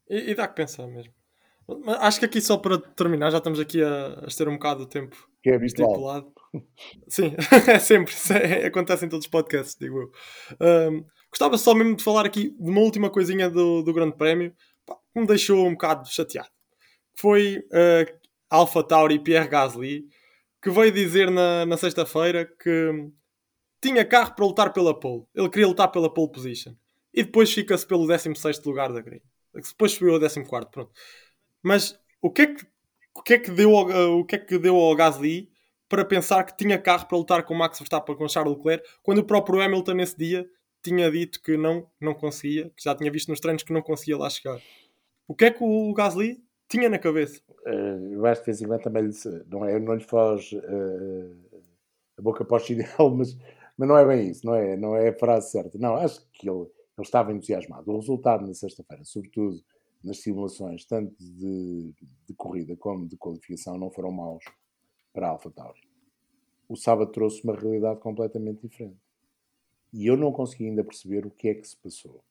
E, 0.08 0.30
e 0.30 0.34
dá 0.34 0.48
que 0.48 0.56
pensar 0.56 0.86
mesmo. 0.86 1.12
Mas 1.84 1.98
acho 2.00 2.18
que 2.18 2.24
aqui 2.24 2.40
só 2.40 2.56
para 2.56 2.78
terminar, 2.78 3.30
já 3.30 3.38
estamos 3.38 3.60
aqui 3.60 3.82
a, 3.82 4.24
a 4.24 4.26
ter 4.26 4.48
um 4.48 4.54
bocado 4.54 4.84
o 4.84 4.86
tempo 4.86 5.16
que 5.42 5.50
é 5.50 5.56
estipulado. 5.64 6.32
Sim, 7.08 7.34
é 7.66 7.78
sempre, 7.78 8.14
é, 8.42 8.66
acontece 8.66 9.04
em 9.04 9.08
todos 9.08 9.26
os 9.26 9.30
podcasts, 9.30 9.76
digo 9.78 10.00
eu. 10.00 10.90
Um, 10.90 11.04
gostava 11.30 11.58
só 11.58 11.74
mesmo 11.74 11.94
de 11.94 12.02
falar 12.02 12.24
aqui 12.24 12.50
de 12.58 12.70
uma 12.70 12.80
última 12.80 13.10
coisinha 13.10 13.50
do, 13.50 13.82
do 13.82 13.92
Grande 13.92 14.16
Prémio 14.16 14.54
que 14.86 15.20
me 15.20 15.26
deixou 15.26 15.66
um 15.66 15.72
bocado 15.72 16.08
chateado. 16.08 16.48
Foi 17.14 17.58
uh, 17.58 18.18
Alpha 18.48 18.82
Tauri 18.82 19.16
e 19.16 19.18
Pierre 19.18 19.48
Gasly 19.48 20.06
que 20.62 20.70
veio 20.70 20.90
dizer 20.90 21.30
na, 21.30 21.66
na 21.66 21.76
sexta-feira 21.76 22.46
que 22.46 23.10
tinha 23.80 24.04
carro 24.04 24.34
para 24.34 24.44
lutar 24.44 24.72
pela 24.72 24.98
pole. 24.98 25.24
Ele 25.34 25.48
queria 25.48 25.68
lutar 25.68 25.90
pela 25.90 26.12
pole 26.12 26.32
position. 26.32 26.74
E 27.14 27.22
depois 27.22 27.52
fica-se 27.52 27.86
pelo 27.86 28.06
16 28.06 28.64
lugar 28.64 28.92
da 28.92 29.00
grelha. 29.00 29.22
Depois 29.54 29.92
subiu 29.92 30.14
ao 30.14 30.20
14, 30.20 30.44
pronto. 30.70 30.90
Mas 31.62 31.98
o 32.20 32.30
que 32.30 32.42
é 32.42 32.46
que, 32.46 32.66
o 33.14 33.22
que, 33.22 33.34
é 33.34 33.38
que, 33.38 33.50
deu, 33.50 33.76
ao, 33.76 34.18
o 34.18 34.24
que 34.24 34.36
é 34.36 34.38
que 34.38 34.58
deu 34.58 34.76
ao 34.76 34.94
Gasly 34.94 35.50
para 35.88 36.04
pensar 36.04 36.44
que 36.44 36.56
tinha 36.56 36.78
carro 36.78 37.06
para 37.06 37.16
lutar 37.18 37.42
com 37.44 37.54
Max 37.54 37.78
Verstappen 37.78 38.14
com 38.14 38.28
Charles 38.28 38.56
Leclerc, 38.56 38.86
quando 39.02 39.18
o 39.18 39.24
próprio 39.24 39.60
Hamilton 39.60 39.94
nesse 39.94 40.16
dia 40.16 40.46
tinha 40.82 41.10
dito 41.10 41.42
que 41.42 41.56
não, 41.56 41.90
não 42.00 42.14
conseguia, 42.14 42.70
que 42.76 42.84
já 42.84 42.94
tinha 42.94 43.10
visto 43.10 43.28
nos 43.28 43.40
treinos 43.40 43.62
que 43.62 43.72
não 43.72 43.82
conseguia 43.82 44.16
lá 44.16 44.28
chegar. 44.28 44.60
O 45.26 45.34
que 45.34 45.46
é 45.46 45.50
que 45.50 45.62
o 45.62 45.92
Gasly 45.94 46.42
tinha 46.68 46.88
na 46.88 46.98
cabeça? 46.98 47.40
Uh, 47.66 48.14
eu 48.14 48.26
acho 48.26 48.44
que 48.44 48.52
de 48.52 48.78
também 48.78 49.04
lhe, 49.04 49.14
não, 49.46 49.64
é, 49.64 49.78
não 49.78 49.94
lhe 49.94 50.04
foge 50.04 50.56
uh, 50.56 51.62
a 52.18 52.22
boca 52.22 52.44
para 52.44 52.56
o 52.56 52.60
chinelo, 52.60 53.10
mas, 53.16 53.36
mas 53.76 53.88
não 53.88 53.96
é 53.96 54.06
bem 54.06 54.30
isso, 54.30 54.46
não 54.46 54.54
é, 54.54 54.76
não 54.76 54.96
é 54.96 55.08
a 55.08 55.18
frase 55.18 55.50
certa. 55.50 55.78
Não, 55.78 55.96
acho 55.96 56.26
que 56.32 56.48
ele, 56.48 56.66
ele 56.98 57.06
estava 57.06 57.32
entusiasmado. 57.32 57.90
O 57.90 57.96
resultado 57.96 58.46
na 58.46 58.54
sexta-feira, 58.54 59.04
sobretudo 59.04 59.62
nas 60.02 60.18
simulações, 60.18 60.84
tanto 60.84 61.14
de, 61.18 61.94
de, 62.26 62.34
corrida 62.34 62.76
como 62.76 63.06
de 63.06 63.16
qualificação, 63.16 63.78
não 63.78 63.90
foram 63.90 64.10
maus 64.10 64.44
para 65.12 65.28
a 65.28 65.30
Alpha 65.30 65.50
Tauri. 65.50 65.80
O 66.68 66.76
sábado 66.76 67.10
trouxe 67.12 67.42
uma 67.44 67.56
realidade 67.56 68.00
completamente 68.00 68.66
diferente. 68.66 68.98
E 69.92 70.06
eu 70.06 70.16
não 70.16 70.32
consegui 70.32 70.66
ainda 70.66 70.84
perceber 70.84 71.24
o 71.24 71.30
que 71.30 71.48
é 71.48 71.54
que 71.54 71.66
se 71.66 71.76
passou. 71.76 72.22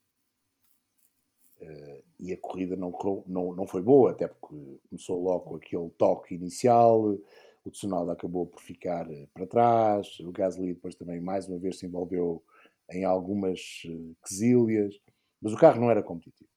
Uh, 1.60 2.04
e 2.20 2.32
a 2.32 2.38
corrida 2.38 2.76
não, 2.76 2.94
não, 3.26 3.56
não 3.56 3.66
foi 3.66 3.82
boa, 3.82 4.12
até 4.12 4.28
porque 4.28 4.80
começou 4.90 5.22
logo 5.22 5.56
aquele 5.56 5.90
toque 5.92 6.36
inicial, 6.36 7.18
o 7.66 7.72
Tsunoda 7.72 8.14
acabou 8.14 8.46
por 8.46 8.62
ficar 8.62 9.10
eh, 9.12 9.28
para 9.34 9.48
trás, 9.48 10.20
o 10.20 10.32
Gasly 10.32 10.74
depois 10.76 10.96
também 10.96 11.20
mais 11.20 11.48
uma 11.48 11.58
vez 11.58 11.80
se 11.80 11.86
envolveu 11.86 12.44
em 12.92 13.04
algumas 13.04 13.84
uh, 13.86 14.16
quesilhas, 14.26 14.96
mas 15.42 15.54
o 15.54 15.58
carro 15.58 15.82
não 15.82 15.92
era 15.92 16.04
competitivo. 16.04 16.50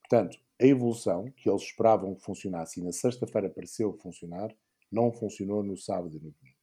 Portanto, 0.00 0.38
a 0.60 0.66
evolução 0.66 1.30
que 1.36 1.48
eles 1.48 1.62
esperavam 1.62 2.14
que 2.14 2.22
funcionasse 2.22 2.80
e 2.80 2.82
na 2.82 2.92
sexta-feira 2.92 3.48
pareceu 3.48 3.92
funcionar, 3.98 4.54
não 4.90 5.12
funcionou 5.12 5.62
no 5.62 5.76
sábado 5.76 6.16
e 6.16 6.20
no 6.20 6.30
domingo. 6.30 6.58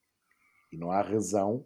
E 0.71 0.77
não 0.77 0.91
há 0.91 1.01
razão 1.01 1.65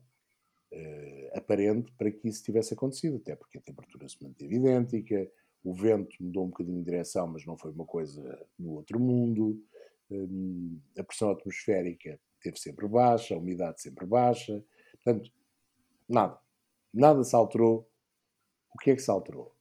uh, 0.71 1.37
aparente 1.37 1.91
para 1.93 2.11
que 2.11 2.27
isso 2.27 2.43
tivesse 2.43 2.73
acontecido, 2.73 3.17
até 3.17 3.35
porque 3.35 3.57
a 3.57 3.61
temperatura 3.61 4.07
se 4.07 4.21
manteve 4.21 4.55
idêntica, 4.55 5.31
o 5.63 5.73
vento 5.73 6.15
mudou 6.21 6.45
um 6.45 6.49
bocadinho 6.49 6.79
de 6.79 6.85
direção, 6.85 7.27
mas 7.27 7.45
não 7.45 7.57
foi 7.57 7.71
uma 7.71 7.85
coisa 7.85 8.47
no 8.57 8.71
outro 8.73 8.99
mundo, 8.99 9.61
um, 10.09 10.79
a 10.97 11.03
pressão 11.03 11.31
atmosférica 11.31 12.19
esteve 12.35 12.59
sempre 12.59 12.87
baixa, 12.87 13.35
a 13.35 13.37
umidade 13.37 13.81
sempre 13.81 14.05
baixa, 14.05 14.63
portanto, 15.03 15.31
nada. 16.07 16.39
Nada 16.93 17.23
se 17.23 17.35
alterou. 17.35 17.89
O 18.73 18.77
que 18.79 18.91
é 18.91 18.95
que 18.95 19.01
se 19.01 19.11
alterou? 19.11 19.55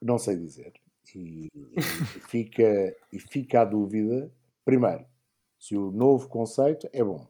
Não 0.00 0.18
sei 0.18 0.36
dizer. 0.36 0.72
E, 1.14 1.48
e, 1.54 1.80
fica, 1.80 2.96
e 3.12 3.18
fica 3.18 3.62
a 3.62 3.64
dúvida, 3.64 4.32
primeiro, 4.64 5.06
se 5.58 5.76
o 5.76 5.90
novo 5.90 6.28
conceito 6.28 6.88
é 6.92 7.02
bom. 7.02 7.26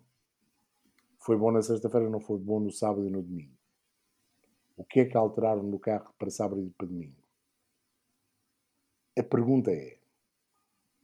Foi 1.18 1.36
bom 1.36 1.50
na 1.50 1.62
sexta-feira, 1.62 2.10
não 2.10 2.20
foi 2.20 2.38
bom 2.38 2.60
no 2.60 2.70
sábado 2.70 3.06
e 3.06 3.10
no 3.10 3.22
domingo. 3.22 3.56
O 4.76 4.84
que 4.84 5.00
é 5.00 5.04
que 5.04 5.16
alteraram 5.16 5.62
no 5.62 5.78
carro 5.78 6.12
para 6.18 6.30
sábado 6.30 6.62
e 6.62 6.70
para 6.70 6.86
domingo? 6.86 7.22
A 9.18 9.22
pergunta 9.22 9.70
é: 9.72 9.98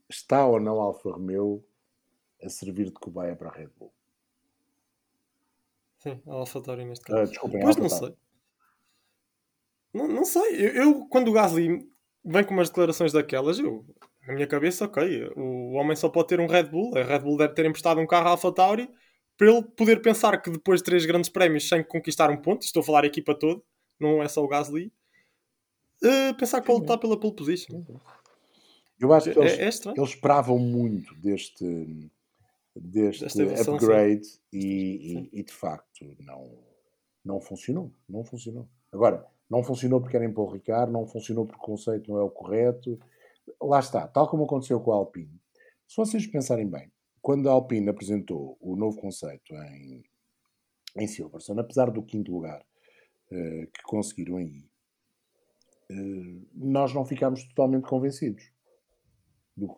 está 0.09 0.45
ou 0.45 0.59
não 0.59 0.79
Alfa 0.79 1.11
Romeo 1.11 1.65
a 2.41 2.49
servir 2.49 2.85
de 2.85 2.93
cobaia 2.93 3.35
para 3.35 3.49
a 3.49 3.53
Red 3.53 3.67
Bull? 3.77 3.94
Sim, 6.05 6.21
a 6.27 6.33
Alfa 6.33 6.61
Tauri 6.61 6.85
neste 6.85 7.03
caso. 7.03 7.23
Uh, 7.23 7.27
desculpem, 7.27 7.61
pois 7.61 7.77
não 7.77 7.89
sei. 7.89 8.15
Não, 9.91 10.07
não 10.07 10.23
sei. 10.23 10.67
Eu, 10.67 10.75
eu, 10.75 11.05
quando 11.07 11.29
o 11.29 11.33
Gasly 11.33 11.79
vem 12.23 12.43
com 12.43 12.53
umas 12.53 12.69
declarações 12.69 13.11
daquelas, 13.11 13.57
eu, 13.57 13.83
na 14.27 14.35
minha 14.35 14.45
cabeça, 14.45 14.85
ok, 14.85 15.31
o 15.35 15.71
homem 15.71 15.95
só 15.95 16.07
pode 16.07 16.27
ter 16.27 16.39
um 16.39 16.45
Red 16.45 16.65
Bull. 16.65 16.95
A 16.95 17.01
Red 17.01 17.19
Bull 17.19 17.37
deve 17.37 17.55
ter 17.55 17.65
emprestado 17.65 17.99
um 17.99 18.05
carro 18.05 18.27
à 18.27 18.31
Alfa 18.31 18.51
Tauri 18.51 18.87
para 19.35 19.47
ele 19.47 19.63
poder 19.63 19.99
pensar 20.03 20.39
que 20.39 20.51
depois 20.51 20.79
de 20.81 20.85
três 20.85 21.07
grandes 21.07 21.29
prémios 21.29 21.67
sem 21.67 21.83
conquistar 21.83 22.29
um 22.29 22.37
ponto, 22.37 22.61
estou 22.61 22.81
a 22.81 22.85
falar 22.85 23.03
a 23.03 23.07
equipa 23.07 23.33
toda, 23.33 23.59
não 23.99 24.21
é 24.21 24.27
só 24.27 24.43
o 24.43 24.47
Gasly, 24.47 24.93
uh, 26.03 26.35
pensar 26.37 26.61
que 26.61 26.67
pode 26.67 26.81
lutar 26.81 26.99
pela 26.99 27.19
pole 27.19 27.35
position. 27.35 27.83
Eu 28.99 29.11
acho 29.11 29.33
que 29.33 29.39
É- 29.39 29.41
eles, 29.41 29.59
é 29.59 29.67
estranho. 29.67 29.97
eles 29.97 30.09
esperavam 30.11 30.59
muito 30.59 31.15
deste, 31.15 31.65
deste 32.75 33.25
upgrade 33.69 34.25
sim. 34.25 34.39
e, 34.51 34.59
Sim. 34.59 35.29
e- 35.31 35.39
e, 35.39 35.43
de 35.43 35.53
facto 35.53 36.15
não, 36.19 36.51
não 37.23 37.39
funcionou. 37.39 37.91
Não 38.07 38.23
funcionou. 38.23 38.67
Agora, 38.91 39.25
não 39.49 39.63
funcionou 39.63 40.01
porque 40.01 40.17
era 40.17 40.29
Paul 40.31 40.51
Ricard, 40.51 40.91
não 40.91 41.05
funcionou 41.07 41.45
porque 41.45 41.61
o 41.61 41.65
conceito 41.65 42.11
não 42.11 42.19
é 42.19 42.23
o 42.23 42.29
correto. 42.29 42.99
Lá 43.61 43.79
está, 43.79 44.07
tal 44.07 44.27
como 44.27 44.43
aconteceu 44.43 44.79
com 44.79 44.91
a 44.91 44.95
Alpine. 44.95 45.39
Se 45.87 45.95
vocês 45.97 46.25
pensarem 46.27 46.67
bem, 46.67 46.91
quando 47.21 47.47
a 47.49 47.51
Alpine 47.53 47.89
apresentou 47.89 48.57
o 48.59 48.75
novo 48.75 48.99
conceito 48.99 49.53
em, 49.53 50.03
em 50.97 51.07
Silverstone, 51.07 51.59
apesar 51.59 51.91
do 51.91 52.01
quinto 52.03 52.31
lugar 52.31 52.65
eh, 53.31 53.67
que 53.73 53.83
conseguiram 53.83 54.37
aí, 54.37 54.65
eh, 55.89 56.41
nós 56.53 56.93
não 56.93 57.05
ficámos 57.05 57.43
totalmente 57.45 57.87
convencidos 57.87 58.51
do 59.55 59.69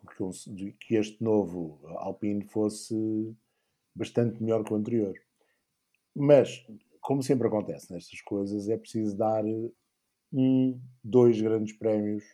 que, 0.80 0.96
este 0.96 1.22
novo 1.22 1.80
Alpine 1.98 2.44
fosse 2.44 3.36
bastante 3.94 4.42
melhor 4.42 4.64
que 4.64 4.72
o 4.72 4.76
anterior. 4.76 5.14
Mas, 6.14 6.66
como 7.00 7.22
sempre 7.22 7.46
acontece 7.46 7.92
nestas 7.92 8.20
coisas, 8.22 8.68
é 8.68 8.76
preciso 8.76 9.16
dar 9.16 9.44
um, 10.32 10.80
dois 11.02 11.40
grandes 11.40 11.72
prémios 11.74 12.24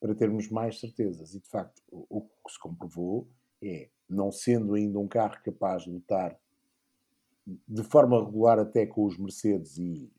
para 0.00 0.14
termos 0.14 0.48
mais 0.48 0.80
certezas. 0.80 1.34
E, 1.34 1.40
de 1.40 1.48
facto, 1.48 1.80
o, 1.90 2.06
o 2.10 2.20
que 2.22 2.52
se 2.52 2.58
comprovou 2.58 3.28
é, 3.62 3.88
não 4.08 4.32
sendo 4.32 4.74
ainda 4.74 4.98
um 4.98 5.06
carro 5.06 5.40
capaz 5.42 5.84
de 5.84 5.90
lutar 5.90 6.38
de 7.46 7.82
forma 7.82 8.24
regular 8.24 8.58
até 8.58 8.86
com 8.86 9.04
os 9.04 9.18
Mercedes 9.18 9.78
e 9.78 10.10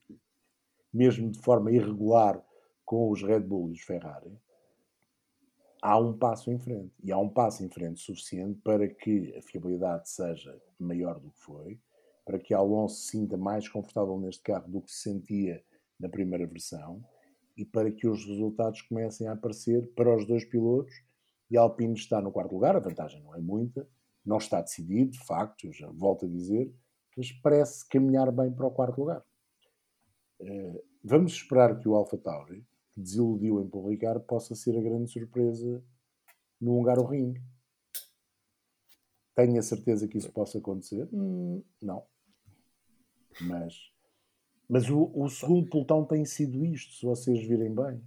mesmo 0.93 1.31
de 1.31 1.39
forma 1.39 1.71
irregular 1.71 2.43
com 2.85 3.09
os 3.09 3.23
Red 3.23 3.41
Bull 3.41 3.69
e 3.69 3.73
os 3.73 3.81
Ferrari, 3.81 4.31
há 5.83 5.99
um 5.99 6.17
passo 6.17 6.49
em 6.49 6.57
frente. 6.57 6.93
E 7.03 7.11
há 7.11 7.17
um 7.17 7.27
passo 7.27 7.63
em 7.63 7.69
frente 7.69 7.99
suficiente 7.99 8.57
para 8.63 8.87
que 8.87 9.35
a 9.35 9.41
fiabilidade 9.41 10.09
seja 10.09 10.57
maior 10.79 11.19
do 11.19 11.29
que 11.29 11.39
foi, 11.41 11.79
para 12.25 12.39
que 12.39 12.53
Alonso 12.53 13.01
se 13.01 13.11
sinta 13.11 13.35
mais 13.35 13.67
confortável 13.67 14.17
neste 14.17 14.41
carro 14.41 14.71
do 14.71 14.81
que 14.81 14.89
se 14.89 15.01
sentia 15.01 15.61
na 15.99 16.07
primeira 16.07 16.47
versão 16.47 17.03
e 17.57 17.65
para 17.65 17.91
que 17.91 18.07
os 18.07 18.25
resultados 18.25 18.81
comecem 18.83 19.27
a 19.27 19.33
aparecer 19.33 19.91
para 19.93 20.15
os 20.15 20.25
dois 20.25 20.45
pilotos. 20.45 20.93
E 21.51 21.57
Alpine 21.57 21.95
está 21.95 22.21
no 22.21 22.31
quarto 22.31 22.53
lugar, 22.53 22.77
a 22.77 22.79
vantagem 22.79 23.21
não 23.21 23.35
é 23.35 23.41
muita, 23.41 23.85
não 24.25 24.37
está 24.37 24.61
decidido, 24.61 25.11
de 25.11 25.25
facto, 25.25 25.71
já 25.73 25.91
volto 25.91 26.25
a 26.25 26.29
dizer, 26.29 26.73
mas 27.15 27.29
parece 27.33 27.87
caminhar 27.89 28.31
bem 28.31 28.51
para 28.51 28.65
o 28.65 28.71
quarto 28.71 29.01
lugar. 29.01 29.21
Eh, 30.39 30.81
vamos 31.03 31.33
esperar 31.33 31.77
que 31.77 31.89
o 31.89 31.93
Alpha 31.93 32.17
Tauri, 32.17 32.65
que 32.93 33.01
desiludiu 33.01 33.61
em 33.61 33.67
Paul 33.67 33.89
Ricard, 33.89 34.25
possa 34.25 34.55
ser 34.55 34.77
a 34.77 34.81
grande 34.81 35.11
surpresa 35.11 35.83
no 36.59 36.79
Hungaroring. 36.79 37.35
Tenho 39.35 39.59
a 39.59 39.63
certeza 39.63 40.07
que 40.07 40.17
isso 40.17 40.31
possa 40.31 40.59
acontecer? 40.59 41.07
Hum, 41.11 41.63
não. 41.81 42.05
Mas, 43.41 43.91
mas 44.69 44.89
o, 44.89 45.11
o 45.15 45.27
segundo 45.27 45.69
pelotão 45.69 46.05
tem 46.05 46.23
sido 46.23 46.63
isto, 46.65 46.93
se 46.93 47.05
vocês 47.05 47.39
virem 47.47 47.73
bem. 47.73 48.01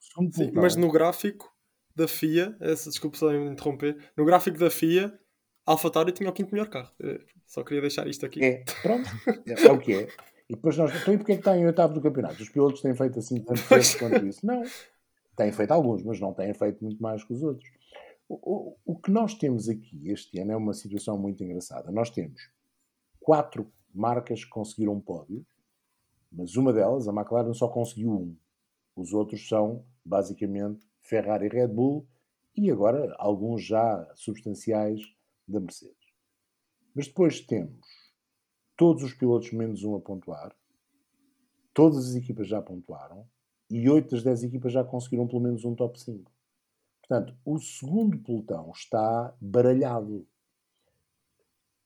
Sim, 0.00 0.28
pelotão, 0.30 0.62
mas 0.62 0.74
no 0.74 0.90
gráfico 0.90 1.52
da 1.94 2.08
FIA, 2.08 2.56
essa, 2.60 2.90
desculpe 2.90 3.16
só 3.16 3.30
me 3.30 3.50
interromper, 3.50 3.96
no 4.16 4.24
gráfico 4.24 4.58
da 4.58 4.70
FIA, 4.70 5.16
AlphaTauri 5.64 6.12
tinha 6.12 6.28
o 6.28 6.32
quinto 6.32 6.52
melhor 6.52 6.68
carro. 6.68 6.90
Eh, 7.00 7.20
Só 7.46 7.62
queria 7.62 7.80
deixar 7.80 8.06
isto 8.08 8.26
aqui. 8.26 8.42
É, 8.42 8.64
pronto, 8.82 9.08
é, 9.46 9.66
é 9.66 9.72
o 9.72 9.78
que 9.78 9.94
é. 9.94 10.08
E 10.52 10.54
depois 10.54 10.76
nós, 10.76 10.94
então 10.94 11.14
e 11.14 11.16
porque 11.16 11.32
é 11.32 11.34
que 11.36 11.40
está 11.40 11.56
em 11.56 11.64
oitavo 11.64 11.94
do 11.94 12.02
campeonato? 12.02 12.42
Os 12.42 12.50
pilotos 12.50 12.82
têm 12.82 12.94
feito 12.94 13.18
assim 13.18 13.40
tanto 13.40 13.66
tempo 13.66 13.98
quanto 13.98 14.26
isso? 14.26 14.46
Não. 14.46 14.62
Têm 15.34 15.50
feito 15.50 15.70
alguns, 15.70 16.02
mas 16.02 16.20
não 16.20 16.34
têm 16.34 16.52
feito 16.52 16.84
muito 16.84 17.02
mais 17.02 17.24
que 17.24 17.32
os 17.32 17.42
outros. 17.42 17.66
O, 18.28 18.34
o, 18.34 18.76
o 18.84 19.00
que 19.00 19.10
nós 19.10 19.32
temos 19.32 19.66
aqui 19.66 20.10
este 20.10 20.38
ano 20.40 20.52
é 20.52 20.56
uma 20.56 20.74
situação 20.74 21.16
muito 21.16 21.42
engraçada. 21.42 21.90
Nós 21.90 22.10
temos 22.10 22.50
quatro 23.18 23.72
marcas 23.94 24.44
que 24.44 24.50
conseguiram 24.50 24.92
um 24.92 25.00
pódio, 25.00 25.42
mas 26.30 26.54
uma 26.54 26.70
delas, 26.70 27.08
a 27.08 27.12
McLaren, 27.12 27.54
só 27.54 27.68
conseguiu 27.68 28.10
um. 28.12 28.36
Os 28.94 29.14
outros 29.14 29.48
são, 29.48 29.86
basicamente, 30.04 30.86
Ferrari 31.00 31.46
e 31.46 31.48
Red 31.48 31.68
Bull 31.68 32.06
e 32.54 32.70
agora 32.70 33.16
alguns 33.18 33.64
já 33.64 34.06
substanciais 34.14 35.00
da 35.48 35.60
Mercedes. 35.60 36.12
Mas 36.94 37.06
depois 37.06 37.40
temos 37.40 38.01
todos 38.82 39.04
os 39.04 39.14
pilotos 39.14 39.52
menos 39.52 39.84
um 39.84 39.94
a 39.94 40.00
pontuar, 40.00 40.52
todas 41.72 42.08
as 42.08 42.16
equipas 42.16 42.48
já 42.48 42.60
pontuaram 42.60 43.24
e 43.70 43.88
8 43.88 44.10
das 44.10 44.24
10 44.24 44.42
equipas 44.42 44.72
já 44.72 44.82
conseguiram 44.82 45.24
pelo 45.28 45.40
menos 45.40 45.64
um 45.64 45.72
top 45.72 46.00
5. 46.00 46.28
Portanto, 47.00 47.32
o 47.44 47.60
segundo 47.60 48.18
pelotão 48.18 48.72
está 48.74 49.32
baralhado. 49.40 50.26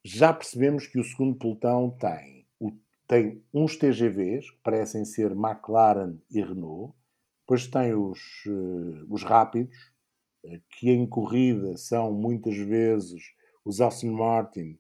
Já 0.03 0.33
percebemos 0.33 0.87
que 0.87 0.99
o 0.99 1.05
segundo 1.05 1.37
pelotão 1.37 1.91
tem, 1.91 2.47
o- 2.59 2.73
tem 3.07 3.45
uns 3.53 3.77
TGVs, 3.77 4.51
que 4.53 4.59
parecem 4.63 5.05
ser 5.05 5.33
McLaren 5.33 6.17
e 6.31 6.41
Renault, 6.41 6.95
depois 7.41 7.67
tem 7.67 7.93
os, 7.93 8.19
eh, 8.47 9.05
os 9.11 9.23
rápidos, 9.23 9.93
eh, 10.47 10.63
que 10.71 10.89
em 10.91 11.07
corrida 11.07 11.77
são 11.77 12.11
muitas 12.11 12.57
vezes 12.57 13.35
os 13.67 13.83
Aston 13.83 14.13
Martin 14.13 14.79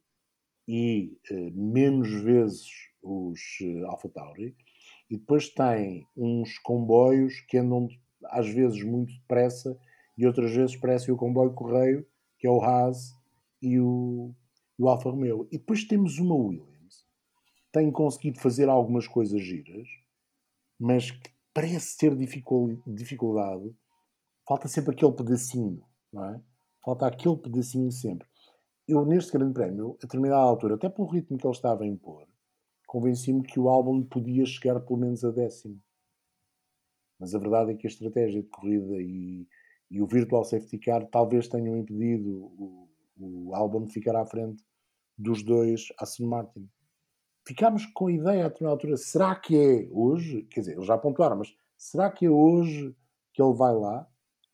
e 0.67 1.17
eh, 1.31 1.51
menos 1.53 2.09
vezes 2.23 2.67
os 3.03 3.41
eh, 3.63 3.85
Alfa 3.87 4.09
Tauri. 4.09 4.57
E 5.09 5.17
depois 5.17 5.49
tem 5.49 6.07
uns 6.17 6.59
comboios 6.59 7.41
que 7.49 7.59
andam 7.59 7.89
às 8.25 8.49
vezes 8.49 8.83
muito 8.83 9.13
depressa 9.13 9.79
e 10.17 10.27
outras 10.27 10.53
vezes 10.53 10.77
parece 10.77 11.13
o 11.13 11.17
comboio 11.17 11.53
correio, 11.55 12.07
que 12.39 12.47
é 12.47 12.51
o 12.51 12.61
Haas 12.61 13.13
e 13.63 13.79
o, 13.79 14.35
e 14.79 14.83
o 14.83 14.89
Alfa 14.89 15.11
Romeo. 15.11 15.47
E 15.53 15.59
depois 15.59 15.85
temos 15.85 16.19
uma 16.19 16.35
Williams. 16.35 17.07
Tem 17.71 17.91
conseguido 17.93 18.41
fazer 18.41 18.69
algumas 18.69 19.07
coisas 19.07 19.41
giras, 19.43 19.87
mas 20.79 21.11
que 21.11 21.31
parece 21.53 21.97
ter 21.97 22.17
dificul- 22.17 22.83
dificuldade. 22.87 23.75
Falta 24.47 24.69
sempre 24.69 24.95
aquele 24.95 25.13
pedacinho, 25.13 25.83
não 26.13 26.25
é? 26.25 26.41
Falta 26.85 27.07
aquele 27.07 27.37
pedacinho 27.37 27.91
sempre. 27.91 28.27
Eu, 28.89 29.05
neste 29.05 29.33
grande 29.33 29.53
prémio, 29.53 29.97
a 29.99 30.03
determinada 30.03 30.43
altura, 30.43 30.77
até 30.77 30.89
pelo 30.89 31.09
ritmo 31.09 31.37
que 31.37 31.47
ele 31.47 31.55
estava 31.55 31.83
a 31.83 31.87
impor, 31.87 32.27
convenci-me 32.87 33.43
que 33.43 33.59
o 33.59 33.69
álbum 33.69 34.03
podia 34.03 34.47
chegar 34.47 34.81
pelo 34.81 35.01
menos 35.01 35.25
a 35.25 35.31
décimo. 35.31 35.81
Mas 37.19 37.35
a 37.35 37.39
verdade 37.39 37.73
é 37.73 37.75
que 37.75 37.87
a 37.87 37.91
estratégia 37.91 38.43
de 38.43 38.49
corrida 38.49 38.95
e, 39.01 39.49
e 39.91 40.01
o 40.01 40.07
Virtual 40.07 40.45
Safety 40.45 40.79
Car 40.79 41.07
talvez 41.07 41.49
tenham 41.49 41.77
impedido 41.77 42.31
o, 42.31 42.89
o 43.19 43.55
álbum 43.55 43.85
de 43.85 43.93
ficar 43.93 44.15
à 44.15 44.25
frente 44.25 44.63
dos 45.19 45.43
dois 45.43 45.89
Aston 45.99 46.27
Martin. 46.27 46.69
Ficámos 47.47 47.87
com 47.87 48.07
a 48.07 48.13
ideia 48.13 48.45
a 48.45 48.49
determinada 48.49 48.75
altura, 48.75 48.97
será 48.97 49.35
que 49.35 49.57
é 49.57 49.89
hoje? 49.91 50.43
Quer 50.51 50.61
dizer, 50.61 50.73
eles 50.75 50.87
já 50.87 50.99
pontuaram, 50.99 51.39
mas 51.39 51.57
será 51.77 52.11
que 52.11 52.27
é 52.27 52.31
hoje 52.31 52.95
que 53.33 53.43
ele 53.43 53.55
vai 53.55 53.75
lá? 53.75 54.09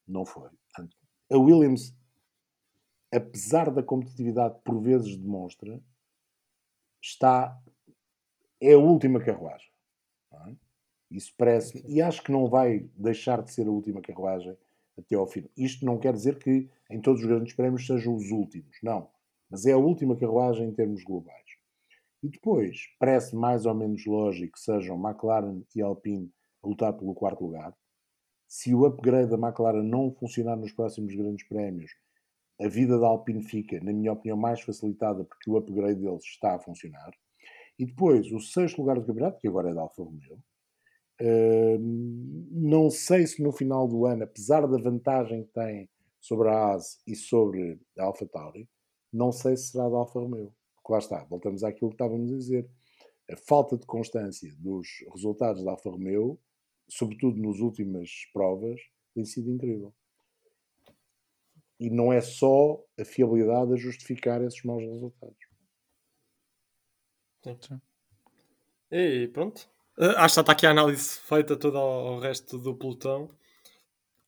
Não 0.07 0.25
foi. 0.25 0.51
A 1.31 1.39
Williams, 1.39 1.97
apesar 3.13 3.71
da 3.71 3.83
competitividade 3.83 4.59
por 4.65 4.81
vezes 4.81 5.17
demonstra, 5.17 5.81
está 7.01 7.61
é 8.61 8.73
a 8.73 8.79
última 8.79 9.21
carruagem. 9.21 9.71
é? 10.33 10.55
Isso 11.11 11.35
parece 11.37 11.85
e 11.87 12.01
acho 12.01 12.23
que 12.23 12.33
não 12.33 12.49
vai 12.49 12.89
deixar 12.97 13.43
de 13.43 13.53
ser 13.53 13.67
a 13.67 13.71
última 13.71 14.01
carruagem 14.01 14.57
até 14.97 15.15
ao 15.15 15.27
fim. 15.27 15.49
Isto 15.57 15.85
não 15.85 15.99
quer 15.99 16.13
dizer 16.15 16.39
que 16.39 16.71
em 16.91 17.01
todos 17.01 17.23
os 17.23 17.29
grandes 17.29 17.55
prémios 17.55 17.87
sejam 17.87 18.15
os 18.15 18.31
últimos, 18.31 18.79
não. 18.83 19.11
Mas 19.51 19.67
é 19.67 19.73
a 19.73 19.79
última 19.79 20.17
carruagem 20.17 20.69
em 20.69 20.73
termos 20.73 21.05
globais. 21.05 21.43
E 22.23 22.29
depois, 22.29 22.87
parece 22.99 23.35
mais 23.35 23.67
ou 23.67 23.75
menos 23.75 24.07
lógico 24.07 24.55
que 24.55 24.61
sejam 24.61 24.97
McLaren 24.97 25.63
e 25.75 25.83
Alpine 25.83 26.33
a 26.63 26.69
lutar 26.69 26.93
pelo 26.93 27.15
quarto 27.15 27.45
lugar. 27.45 27.77
Se 28.47 28.75
o 28.75 28.87
upgrade 28.87 29.31
da 29.31 29.37
McLaren 29.37 29.83
não 29.83 30.13
funcionar 30.13 30.57
nos 30.57 30.73
próximos 30.73 31.15
grandes 31.15 31.47
prémios, 31.49 31.91
a 32.63 32.69
vida 32.69 32.99
da 32.99 33.07
Alpine 33.07 33.43
fica, 33.43 33.81
na 33.81 33.93
minha 33.93 34.13
opinião, 34.13 34.37
mais 34.37 34.61
facilitada 34.61 35.25
porque 35.25 35.51
o 35.51 35.57
upgrade 35.57 36.01
deles 36.01 36.25
está 36.25 36.55
a 36.55 36.59
funcionar. 36.59 37.11
E 37.79 37.85
depois, 37.85 38.31
o 38.31 38.39
sexto 38.39 38.79
lugar 38.79 39.01
do 39.01 39.07
campeonato, 39.07 39.41
que 39.41 39.49
agora 39.49 39.71
é 39.71 39.75
da 39.75 39.81
Alfa 39.81 40.03
Romeo, 40.03 40.39
hum, 41.21 42.49
não 42.53 42.91
sei 42.91 43.27
se 43.27 43.43
no 43.43 43.51
final 43.51 43.89
do 43.89 44.07
ano, 44.07 44.25
apesar 44.25 44.67
da 44.69 44.79
vantagem 44.79 45.45
que 45.45 45.53
tem 45.53 45.89
sobre 46.21 46.49
a 46.49 46.75
AS 46.75 47.03
e 47.07 47.17
sobre 47.17 47.81
a 47.99 48.05
Alfa 48.05 48.27
Tauri, 48.27 48.69
não 49.13 49.33
sei 49.33 49.57
se 49.57 49.73
será 49.73 49.89
da 49.89 49.97
Alfa 49.97 50.21
Romeo. 50.21 50.55
Porque 50.77 50.93
lá 50.93 50.99
está, 50.99 51.25
voltamos 51.25 51.65
àquilo 51.65 51.91
que 51.91 51.95
estávamos 51.95 52.33
a 52.33 52.37
dizer. 52.37 52.71
A 53.31 53.37
falta 53.37 53.77
de 53.77 53.87
constância 53.87 54.53
dos 54.59 54.87
resultados 55.13 55.65
da 55.65 55.73
Alfa 55.73 55.91
Romeo, 55.91 56.39
sobretudo 56.89 57.41
nas 57.41 57.59
últimas 57.59 58.11
provas, 58.33 58.81
tem 59.15 59.25
sido 59.25 59.51
incrível. 59.51 59.93
E 61.83 61.91
não 61.91 62.13
é 62.13 62.21
só 62.21 62.79
a 62.97 63.05
fiabilidade 63.05 63.73
a 63.73 63.77
justificar 63.77 64.41
esses 64.41 64.63
maus 64.63 64.85
resultados. 64.85 65.37
E 68.89 69.27
pronto. 69.33 69.69
Eh, 69.99 70.15
acho 70.17 70.35
que 70.35 70.41
está 70.41 70.53
aqui 70.53 70.65
a 70.65 70.71
análise 70.71 71.19
feita 71.19 71.57
toda 71.57 71.79
ao 71.79 72.21
resto 72.21 72.57
do 72.57 72.77
pelotão. 72.77 73.29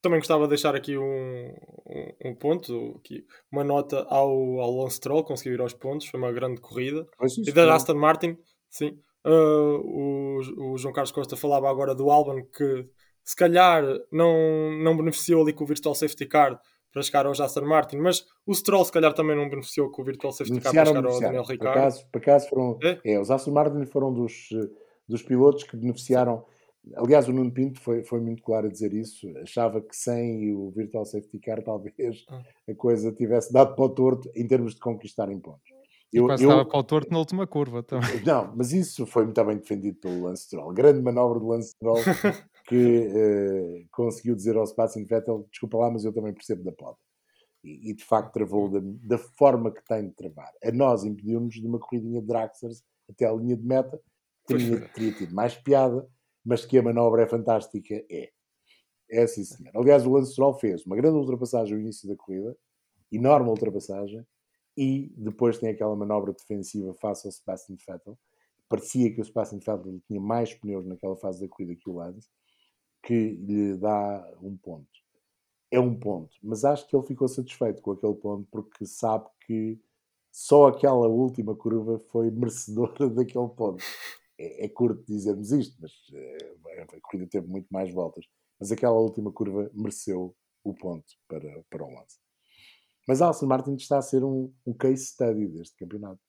também 0.03 0.19
gostava 0.19 0.43
de 0.43 0.49
deixar 0.49 0.75
aqui 0.75 0.99
um, 0.99 1.55
um, 1.87 2.31
um 2.31 2.35
ponto, 2.35 2.97
aqui, 2.99 3.25
uma 3.53 3.63
nota 3.63 4.05
ao, 4.11 4.59
ao 4.59 4.77
Lance 4.77 4.97
Stroll, 4.97 5.23
conseguiu 5.23 5.55
ir 5.55 5.61
aos 5.61 5.73
pontos, 5.73 6.09
foi 6.09 6.19
uma 6.19 6.33
grande 6.33 6.61
corrida. 6.61 7.07
E 7.47 7.53
da 7.53 7.73
Aston 7.73 7.95
Martin, 7.95 8.37
sim. 8.69 8.99
Uh, 9.25 9.79
o, 9.81 10.73
o 10.73 10.79
João 10.79 10.93
Carlos 10.93 11.13
Costa 11.13 11.37
falava 11.37 11.71
agora 11.71 11.95
do 11.95 12.11
Albon 12.11 12.45
que 12.45 12.87
se 13.23 13.37
calhar 13.37 13.85
não, 14.11 14.73
não 14.83 14.97
beneficiou 14.97 15.43
ali 15.43 15.53
com 15.53 15.63
o 15.63 15.67
Virtual 15.67 15.95
Safety 15.95 16.27
Car 16.27 16.61
para 16.95 17.03
chegar 17.03 17.27
ao 17.27 17.33
Aston 17.33 17.67
Martin, 17.67 17.97
mas 17.97 18.25
o 18.47 18.55
Stroll 18.55 18.85
se 18.85 18.93
calhar 18.93 19.13
também 19.13 19.37
não 19.37 19.51
beneficiou 19.51 19.91
com 19.91 20.01
o 20.01 20.05
Virtual 20.05 20.33
Safety 20.33 20.61
Car 20.61 20.73
para 20.73 20.87
chegar 20.87 21.05
ao 21.05 21.21
Daniel 21.21 21.43
Ricciardo. 21.43 21.59
Por 21.59 21.69
acaso, 21.69 22.07
por 22.11 22.19
acaso 22.19 22.49
foram, 22.49 22.79
é? 22.83 23.01
É, 23.05 23.21
os 23.21 23.31
Aston 23.31 23.51
Martin 23.51 23.85
foram 23.85 24.15
dos, 24.15 24.49
dos 25.09 25.23
pilotos 25.23 25.65
que 25.65 25.77
beneficiaram 25.77 26.45
Aliás, 26.97 27.27
o 27.29 27.33
Nuno 27.33 27.51
Pinto 27.51 27.81
foi, 27.81 28.05
foi 28.05 28.21
muito 28.21 28.43
claro 28.43 28.67
a 28.67 28.71
dizer 28.71 28.93
isso. 28.93 29.27
Achava 29.39 29.81
que 29.81 29.97
sem 29.97 30.55
o 30.55 30.71
Virtual 30.71 31.05
Safety 31.07 31.39
Car, 31.39 31.63
talvez 31.65 32.27
ah. 32.29 32.43
a 32.69 32.75
coisa 32.75 33.11
tivesse 33.11 33.53
dado 33.53 33.75
para 33.75 33.85
o 33.85 33.89
torto 33.89 34.31
em 34.35 34.47
termos 34.47 34.75
de 34.75 34.81
conquistarem 34.81 35.39
pontos. 35.39 35.73
Eu, 36.13 36.27
quase 36.27 36.45
eu, 36.45 36.51
estava 36.51 36.69
para 36.69 36.79
o 36.79 36.85
torto 36.85 37.11
na 37.11 37.19
última 37.19 37.47
curva 37.47 37.83
também. 37.83 38.23
Não, 38.23 38.55
mas 38.55 38.73
isso 38.73 39.07
foi 39.07 39.25
muito 39.25 39.43
bem 39.45 39.57
defendido 39.57 39.99
pelo 39.99 40.25
Lance 40.25 40.45
Stroll. 40.45 40.73
Grande 40.73 41.03
manobra 41.03 41.41
do 41.41 41.49
Lance 41.49 41.71
Stroll 41.71 41.97
que 42.65 43.07
uh, 43.07 43.89
conseguiu 43.93 44.35
dizer 44.35 44.57
ao 44.57 44.67
Sebastian 44.67 45.05
Vettel: 45.05 45.47
desculpa 45.51 45.79
lá, 45.79 45.91
mas 45.91 46.05
eu 46.05 46.13
também 46.13 46.33
percebo 46.33 46.65
da 46.65 46.73
pota. 46.73 46.99
E, 47.63 47.91
e, 47.91 47.95
de 47.95 48.05
facto 48.05 48.33
travou 48.33 48.69
da, 48.69 48.81
da, 48.83 49.19
forma 49.19 49.73
que 49.73 49.83
tem 49.85 50.09
de 50.09 50.15
travar. 50.15 50.53
A 50.63 50.71
nós 50.71 51.05
impediu-nos 51.05 51.55
de 51.55 51.67
uma 51.67 51.79
corridinha 51.79 52.21
de 52.21 52.27
Draxers 52.27 52.83
até 53.09 53.27
a 53.27 53.33
linha 53.33 53.57
de 53.57 53.65
meta. 53.65 54.01
Teria, 54.47 54.87
teria 54.89 55.13
tido 55.13 55.35
mais 55.35 55.55
piada 55.55 56.07
mas 56.45 56.65
que 56.65 56.77
a 56.77 56.83
manobra 56.83 57.23
é 57.23 57.27
fantástica, 57.27 57.95
é. 58.11 58.31
É 59.11 59.27
sim, 59.27 59.45
senhor. 59.45 59.71
Aliás, 59.77 60.07
o 60.07 60.11
Lance 60.11 60.33
Stroll 60.33 60.55
fez 60.55 60.85
uma 60.85 60.97
grande 60.97 61.17
ultrapassagem 61.17 61.75
ao 61.75 61.81
início 61.81 62.09
da 62.09 62.17
corrida, 62.17 62.57
enorme 63.11 63.49
ultrapassagem, 63.49 64.27
e 64.77 65.13
depois 65.17 65.59
tem 65.59 65.71
aquela 65.71 65.95
manobra 65.95 66.33
defensiva 66.33 66.93
face 66.95 67.27
ao 67.27 67.33
Sebastian 67.33 67.77
Vettel. 67.87 68.19
Parecia 68.69 69.15
que 69.15 69.21
o 69.21 69.25
Sebastian 69.25 69.59
Vettel 69.59 70.01
tinha 70.07 70.21
mais 70.21 70.53
pneus 70.55 70.85
naquela 70.87 71.17
fase 71.17 71.41
da 71.41 71.49
corrida 71.49 71.77
que 71.77 71.89
o 71.89 71.95
Lance, 71.95 72.29
que 73.05 73.31
lhe 73.35 73.77
dá 73.77 74.33
um 74.43 74.57
ponto. 74.57 74.89
É 75.71 75.79
um 75.81 75.99
ponto, 75.99 76.35
mas 76.43 76.65
acho 76.65 76.87
que 76.87 76.95
ele 76.95 77.07
ficou 77.07 77.27
satisfeito 77.27 77.83
com 77.83 77.93
aquele 77.93 78.15
ponto 78.15 78.47
porque 78.51 78.87
sabe 78.87 79.29
que 79.47 79.79
só 80.31 80.69
aquela 80.69 81.09
última 81.09 81.55
curva 81.55 81.99
foi 82.11 82.31
merecedora 82.31 83.09
daquele 83.11 83.49
ponto 83.49 83.83
é, 84.39 84.65
é, 84.65 84.69
curto 84.69 85.05
dizermos 85.07 85.53
isto, 85.53 85.77
mas 85.81 85.93
é, 86.13 86.83
a 86.83 87.01
corrida 87.01 87.29
teve 87.29 87.47
muito 87.47 87.69
mais 87.71 87.93
voltas. 87.93 88.25
Mas 88.59 88.73
aquela 88.73 88.99
última 88.99 89.33
curva 89.33 89.71
mereceu 89.75 90.35
o 90.63 90.75
ponto 90.75 91.07
para, 91.29 91.65
para 91.71 91.85
o 91.85 91.93
lance. 91.93 92.19
Mas 93.07 93.21
a 93.21 93.29
Aston 93.29 93.47
Martin 93.47 93.75
está 93.75 93.99
a 93.99 94.03
ser 94.03 94.25
um, 94.25 94.53
um 94.67 94.73
case 94.73 95.07
study 95.07 95.47
deste 95.49 95.77
campeonato. 95.77 96.21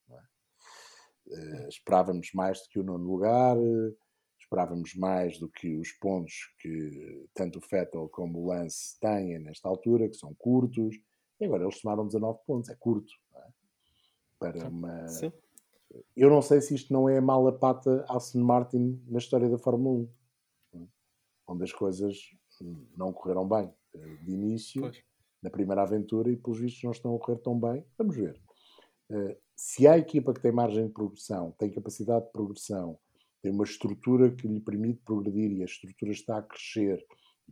Uh, 1.28 1.68
esperávamos 1.70 2.30
mais 2.34 2.62
do 2.62 2.70
que 2.70 2.80
o 2.80 2.84
nono 2.84 3.06
lugar, 3.06 3.58
uh, 3.58 3.98
esperávamos 4.46 4.96
mais 4.96 5.38
do 5.38 5.50
que 5.50 5.76
os 5.76 5.92
pontos 5.94 6.34
que 6.60 7.28
tanto 7.34 7.60
o 7.60 7.62
Vettel 7.62 8.08
como 8.10 8.40
o 8.40 8.48
Lance 8.48 9.00
têm 9.00 9.40
nesta 9.40 9.68
altura, 9.68 10.08
que 10.08 10.16
são 10.16 10.34
curtos. 10.36 10.96
E 11.40 11.46
agora 11.46 11.64
eles 11.64 11.82
tomaram 11.82 12.06
19 12.06 12.40
pontos, 12.46 12.70
é 12.70 12.76
curto. 12.76 13.12
É? 13.36 13.48
Para 14.40 14.70
uma, 14.70 15.08
Sim 15.08 15.32
eu 16.16 16.30
não 16.30 16.42
sei 16.42 16.62
se 16.62 16.74
isto 16.76 16.92
não 16.92 17.08
é 17.08 17.18
a 17.18 17.22
mala 17.22 17.52
pata 17.58 18.06
Aston 18.10 18.40
Martin 18.40 19.02
na 19.08 19.20
história 19.20 19.50
da 19.50 19.58
Fórmula 19.58 20.08
1, 20.74 20.88
onde 21.48 21.64
as 21.64 21.72
coisas 21.72 22.18
não 22.96 23.14
correram 23.14 23.48
bem 23.48 23.74
eh, 23.94 24.16
de 24.24 24.32
início, 24.32 24.82
pois. 24.82 25.04
na 25.42 25.50
primeira 25.50 25.84
aventura, 25.84 26.32
e 26.32 26.38
pelos 26.38 26.60
vistos 26.60 26.84
não 26.84 26.92
estão 26.92 27.16
a 27.16 27.20
correr 27.20 27.40
tão 27.40 27.60
bem. 27.60 27.86
Vamos 27.98 28.16
ver. 28.16 28.42
Eh, 29.12 29.38
se 29.56 29.88
há 29.88 29.98
equipa 29.98 30.34
que 30.34 30.42
tem 30.42 30.52
margem 30.52 30.88
de 30.88 30.94
progressão, 30.94 31.52
tem 31.58 31.72
capacidade 31.72 32.26
de 32.26 32.32
progressão, 32.32 32.98
tem 33.46 33.52
uma 33.52 33.64
estrutura 33.64 34.32
que 34.32 34.48
lhe 34.48 34.60
permite 34.60 35.04
progredir 35.06 35.52
e 35.52 35.62
a 35.62 35.66
estrutura 35.66 36.12
está 36.12 36.40
a 36.40 36.42
crescer, 36.42 37.06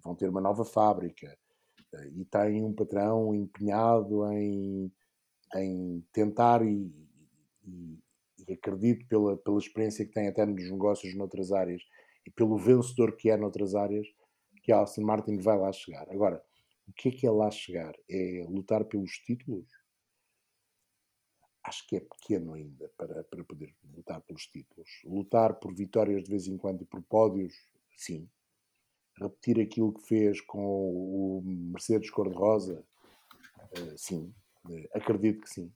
vão 0.03 0.15
ter 0.15 0.27
uma 0.27 0.41
nova 0.41 0.65
fábrica 0.65 1.37
eh, 1.93 2.07
e 2.15 2.25
tem 2.25 2.63
um 2.63 2.73
patrão 2.73 3.35
empenhado 3.35 4.27
em, 4.31 4.91
em 5.55 6.03
tentar 6.11 6.65
e, 6.65 6.91
e, 7.63 7.99
e 8.47 8.53
acredito 8.53 9.07
pela, 9.07 9.37
pela 9.37 9.59
experiência 9.59 10.03
que 10.03 10.11
tem 10.11 10.27
até 10.27 10.47
nos 10.47 10.63
negócios 10.63 11.13
noutras 11.13 11.51
áreas 11.51 11.83
e 12.25 12.31
pelo 12.31 12.57
vencedor 12.57 13.15
que 13.15 13.29
é 13.29 13.37
noutras 13.37 13.75
áreas, 13.75 14.07
que 14.63 14.71
a 14.71 14.81
Aston 14.81 15.03
Martin 15.03 15.37
vai 15.37 15.59
lá 15.59 15.71
chegar. 15.71 16.09
Agora, 16.09 16.43
o 16.87 16.93
que 16.93 17.09
é 17.09 17.11
que 17.11 17.27
é 17.27 17.29
lá 17.29 17.51
chegar? 17.51 17.93
É 18.09 18.43
lutar 18.49 18.83
pelos 18.85 19.11
títulos? 19.19 19.67
Acho 21.63 21.87
que 21.87 21.95
é 21.95 21.99
pequeno 21.99 22.53
ainda 22.53 22.89
para, 22.97 23.23
para 23.23 23.43
poder 23.43 23.73
lutar 23.95 24.21
pelos 24.21 24.47
títulos. 24.47 24.89
Lutar 25.05 25.55
por 25.55 25.73
vitórias 25.73 26.23
de 26.23 26.29
vez 26.29 26.47
em 26.47 26.57
quando 26.57 26.81
e 26.81 26.85
por 26.85 27.01
pódios, 27.03 27.53
sim. 27.95 28.29
Repetir 29.19 29.59
aquilo 29.59 29.93
que 29.93 30.01
fez 30.07 30.41
com 30.41 30.59
o 30.59 31.41
Mercedes 31.43 32.09
Cor-de-Rosa, 32.09 32.83
uh, 33.79 33.97
sim. 33.97 34.33
Uh, 34.65 34.87
acredito 34.93 35.41
que 35.41 35.49
sim. 35.49 35.71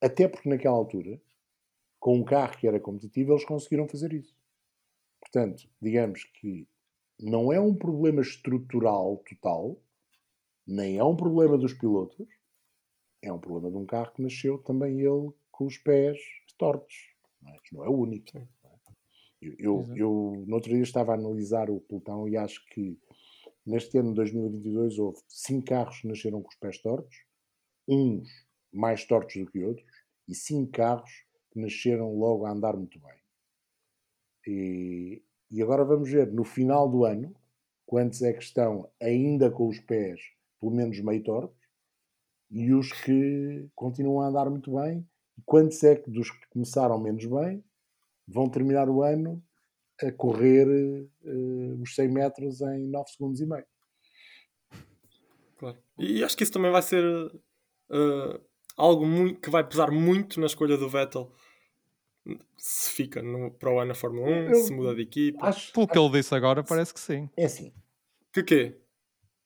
Até 0.00 0.28
porque 0.28 0.48
naquela 0.48 0.76
altura 0.76 1.20
com 2.00 2.16
um 2.16 2.24
carro 2.24 2.56
que 2.56 2.66
era 2.66 2.80
competitivo, 2.80 3.32
eles 3.32 3.44
conseguiram 3.44 3.86
fazer 3.86 4.14
isso. 4.14 4.34
Portanto, 5.20 5.68
digamos 5.80 6.24
que 6.24 6.66
não 7.20 7.52
é 7.52 7.60
um 7.60 7.74
problema 7.74 8.22
estrutural 8.22 9.22
total, 9.28 9.78
nem 10.66 10.96
é 10.96 11.04
um 11.04 11.14
problema 11.14 11.58
dos 11.58 11.74
pilotos, 11.74 12.26
é 13.22 13.32
um 13.32 13.38
problema 13.38 13.70
de 13.70 13.76
um 13.76 13.86
carro 13.86 14.12
que 14.12 14.22
nasceu 14.22 14.58
também 14.58 15.00
ele 15.00 15.30
com 15.50 15.66
os 15.66 15.76
pés 15.78 16.18
tortos. 16.58 16.94
Não 17.42 17.50
é, 17.50 17.56
não 17.72 17.84
é 17.84 17.88
o 17.88 17.96
único. 17.98 18.36
É? 18.36 18.46
Eu, 19.40 19.54
eu, 19.58 19.96
eu, 19.96 20.44
no 20.46 20.54
outro 20.54 20.70
dia, 20.70 20.82
estava 20.82 21.12
a 21.12 21.14
analisar 21.14 21.70
o 21.70 21.80
pelotão 21.80 22.28
e 22.28 22.36
acho 22.36 22.64
que 22.66 22.98
neste 23.64 23.96
ano 23.98 24.10
de 24.10 24.16
2022 24.16 24.98
houve 24.98 25.18
cinco 25.28 25.66
carros 25.66 26.00
que 26.00 26.08
nasceram 26.08 26.42
com 26.42 26.48
os 26.48 26.56
pés 26.56 26.78
tortos, 26.82 27.16
uns 27.88 28.28
mais 28.72 29.04
tortos 29.06 29.36
do 29.36 29.50
que 29.50 29.64
outros, 29.64 29.86
e 30.28 30.34
cinco 30.34 30.72
carros 30.72 31.10
que 31.50 31.60
nasceram 31.60 32.14
logo 32.14 32.44
a 32.44 32.52
andar 32.52 32.76
muito 32.76 32.98
bem. 33.00 33.18
E, 34.46 35.22
e 35.50 35.62
agora 35.62 35.84
vamos 35.84 36.10
ver, 36.10 36.30
no 36.32 36.44
final 36.44 36.88
do 36.88 37.04
ano, 37.04 37.34
quantos 37.86 38.22
é 38.22 38.32
que 38.32 38.42
estão 38.42 38.90
ainda 39.00 39.50
com 39.50 39.68
os 39.68 39.80
pés, 39.80 40.20
pelo 40.60 40.72
menos 40.72 41.00
meio 41.00 41.22
tortos, 41.22 41.59
e 42.50 42.72
os 42.72 42.92
que 42.92 43.68
continuam 43.74 44.20
a 44.20 44.28
andar 44.28 44.50
muito 44.50 44.74
bem, 44.74 45.06
e 45.38 45.42
quantos 45.42 45.82
é 45.84 45.96
que 45.96 46.10
dos 46.10 46.30
que 46.30 46.48
começaram 46.50 46.98
menos 47.00 47.24
bem 47.24 47.64
vão 48.26 48.48
terminar 48.48 48.88
o 48.88 49.02
ano 49.02 49.42
a 50.02 50.10
correr 50.12 50.66
uh, 50.66 51.82
os 51.82 51.94
100 51.94 52.08
metros 52.08 52.60
em 52.60 52.88
9 52.88 53.10
segundos 53.10 53.40
e 53.40 53.46
meio. 53.46 53.66
Claro. 55.58 55.78
E 55.98 56.24
acho 56.24 56.36
que 56.36 56.42
isso 56.42 56.52
também 56.52 56.72
vai 56.72 56.82
ser 56.82 57.04
uh, 57.04 58.40
algo 58.76 59.06
muito, 59.06 59.40
que 59.40 59.50
vai 59.50 59.66
pesar 59.66 59.90
muito 59.90 60.40
na 60.40 60.46
escolha 60.46 60.76
do 60.76 60.88
Vettel 60.88 61.30
se 62.56 62.92
fica 62.92 63.22
no, 63.22 63.50
para 63.50 63.72
o 63.72 63.78
ano 63.78 63.88
na 63.88 63.94
Fórmula 63.94 64.28
1, 64.28 64.30
eu, 64.50 64.54
se 64.56 64.72
muda 64.72 64.94
de 64.94 65.02
equipa. 65.02 65.46
Acho, 65.46 65.72
Pelo 65.72 65.88
que 65.88 65.98
ele 65.98 66.10
disse 66.10 66.34
agora, 66.34 66.62
parece 66.62 66.92
que 66.92 67.00
sim. 67.00 67.28
É 67.36 67.46
assim. 67.46 67.72
Que 68.32 68.42
quê? 68.42 68.80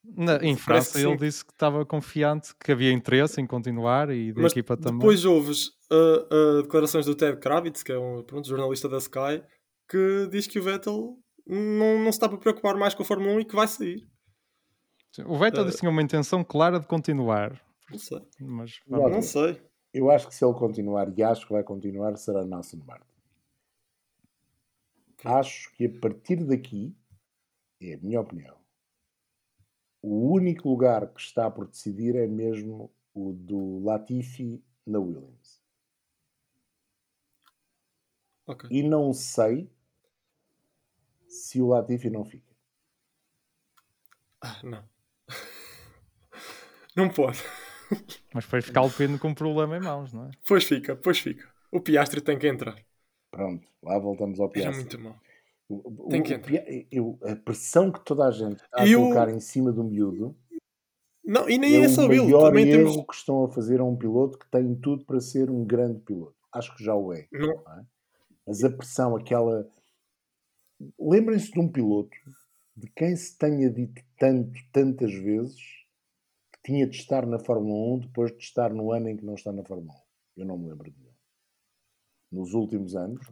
Na, 0.04 0.36
em 0.36 0.56
França 0.56 1.00
ele 1.00 1.16
disse 1.16 1.44
que 1.44 1.52
estava 1.52 1.84
confiante, 1.84 2.54
que 2.62 2.70
havia 2.70 2.92
interesse 2.92 3.40
em 3.40 3.46
continuar 3.46 4.10
e 4.10 4.32
da 4.32 4.42
Mas 4.42 4.52
equipa 4.52 4.76
também. 4.76 4.98
Depois 4.98 5.24
ouves 5.24 5.68
uh, 5.90 6.58
uh, 6.58 6.62
declarações 6.62 7.06
do 7.06 7.14
Ted 7.14 7.38
Kravitz, 7.38 7.82
que 7.82 7.92
é 7.92 7.98
um 7.98 8.22
pronto, 8.22 8.46
jornalista 8.46 8.88
da 8.88 8.98
Sky, 8.98 9.42
que 9.88 10.28
diz 10.30 10.46
que 10.46 10.58
o 10.58 10.62
Vettel 10.62 11.16
não, 11.46 11.98
não 11.98 12.12
se 12.12 12.16
está 12.16 12.28
para 12.28 12.38
preocupar 12.38 12.76
mais 12.76 12.94
com 12.94 13.02
a 13.02 13.06
Fórmula 13.06 13.34
1 13.34 13.40
e 13.40 13.44
que 13.44 13.56
vai 13.56 13.66
sair. 13.66 14.06
O 15.26 15.38
Vettel 15.38 15.62
uh, 15.62 15.66
disse 15.66 15.78
que 15.78 15.80
tinha 15.80 15.90
uma 15.90 16.02
intenção 16.02 16.44
clara 16.44 16.78
de 16.78 16.86
continuar. 16.86 17.60
Não 17.90 17.98
sei. 17.98 18.20
Mas, 18.40 18.80
não 18.86 19.22
sei. 19.22 19.60
Eu 19.92 20.10
acho 20.10 20.26
que 20.26 20.34
se 20.34 20.44
ele 20.44 20.54
continuar, 20.54 21.12
e 21.16 21.22
acho 21.22 21.46
que 21.46 21.52
vai 21.52 21.62
continuar, 21.62 22.16
será 22.16 22.44
Nelson 22.44 22.78
Martin. 22.84 23.06
Acho 25.24 25.72
que 25.74 25.86
a 25.86 26.00
partir 26.00 26.44
daqui, 26.44 26.94
é 27.80 27.94
a 27.94 27.98
minha 27.98 28.20
opinião, 28.20 28.56
o 30.06 30.30
único 30.30 30.68
lugar 30.68 31.06
que 31.14 31.20
está 31.20 31.50
por 31.50 31.66
decidir 31.66 32.14
é 32.14 32.26
mesmo 32.26 32.92
o 33.14 33.32
do 33.32 33.82
Latifi 33.82 34.62
na 34.86 34.98
Williams. 34.98 35.62
Okay. 38.46 38.68
E 38.70 38.82
não 38.82 39.14
sei 39.14 39.72
se 41.26 41.62
o 41.62 41.68
Latifi 41.68 42.10
não 42.10 42.22
fica. 42.22 42.52
Ah, 44.42 44.60
não. 44.62 44.84
não 46.94 47.08
pode. 47.08 47.42
Mas 48.34 48.44
depois 48.44 48.66
ficar 48.66 48.82
o 48.82 48.84
Alpine 48.84 49.18
com 49.18 49.28
um 49.28 49.34
problema 49.34 49.78
em 49.78 49.80
mãos, 49.80 50.12
não 50.12 50.26
é? 50.26 50.30
Pois 50.46 50.64
fica, 50.64 50.94
pois 50.94 51.18
fica. 51.18 51.50
O 51.72 51.80
Piastri 51.80 52.20
tem 52.20 52.38
que 52.38 52.46
entrar. 52.46 52.76
Pronto, 53.30 53.66
lá 53.82 53.98
voltamos 53.98 54.38
ao 54.38 54.50
Piastri. 54.50 54.74
É 54.74 54.80
muito 54.80 55.00
mal. 55.00 55.18
O, 55.68 56.08
tem 56.08 56.22
que 56.22 56.34
entrar. 56.34 56.62
Eu, 56.90 57.18
a 57.22 57.34
pressão 57.36 57.90
que 57.90 58.04
toda 58.04 58.26
a 58.26 58.30
gente 58.30 58.62
está 58.62 58.82
a 58.82 58.86
colocar 58.86 59.28
em 59.30 59.40
cima 59.40 59.72
do 59.72 59.82
miúdo. 59.82 60.36
Não, 61.24 61.48
e 61.48 61.56
nem 61.56 61.76
é 61.76 61.84
é 61.84 61.88
só 61.88 62.06
o 62.06 62.12
ele. 62.12 62.30
Também 62.30 62.68
erro 62.68 62.92
temos. 62.92 63.06
que 63.06 63.14
estão 63.14 63.44
a 63.44 63.48
fazer 63.50 63.80
a 63.80 63.84
um 63.84 63.96
piloto 63.96 64.38
que 64.38 64.50
tem 64.50 64.74
tudo 64.74 65.04
para 65.06 65.20
ser 65.20 65.50
um 65.50 65.64
grande 65.64 66.00
piloto. 66.00 66.36
Acho 66.52 66.76
que 66.76 66.84
já 66.84 66.94
o 66.94 67.12
é. 67.12 67.26
Não, 67.32 67.48
não 67.48 67.72
é? 67.72 67.86
Mas 68.46 68.62
a 68.62 68.70
pressão, 68.70 69.16
aquela. 69.16 69.66
Lembrem-se 70.98 71.50
de 71.50 71.60
um 71.60 71.68
piloto 71.68 72.14
de 72.76 72.90
quem 72.90 73.16
se 73.16 73.38
tenha 73.38 73.70
dito 73.70 74.02
tanto, 74.18 74.52
tantas 74.72 75.12
vezes, 75.14 75.62
que 76.52 76.62
tinha 76.64 76.86
de 76.86 76.96
estar 76.96 77.24
na 77.26 77.38
Fórmula 77.38 77.96
1 77.96 78.00
depois 78.00 78.32
de 78.32 78.42
estar 78.42 78.72
no 78.74 78.92
ano 78.92 79.08
em 79.08 79.16
que 79.16 79.24
não 79.24 79.34
está 79.34 79.52
na 79.52 79.64
Fórmula 79.64 79.94
1. 80.36 80.40
Eu 80.40 80.46
não 80.46 80.58
me 80.58 80.68
lembro 80.68 80.90
de 80.90 80.98
nenhum. 80.98 81.14
Nos 82.32 82.52
últimos 82.52 82.96
anos, 82.96 83.24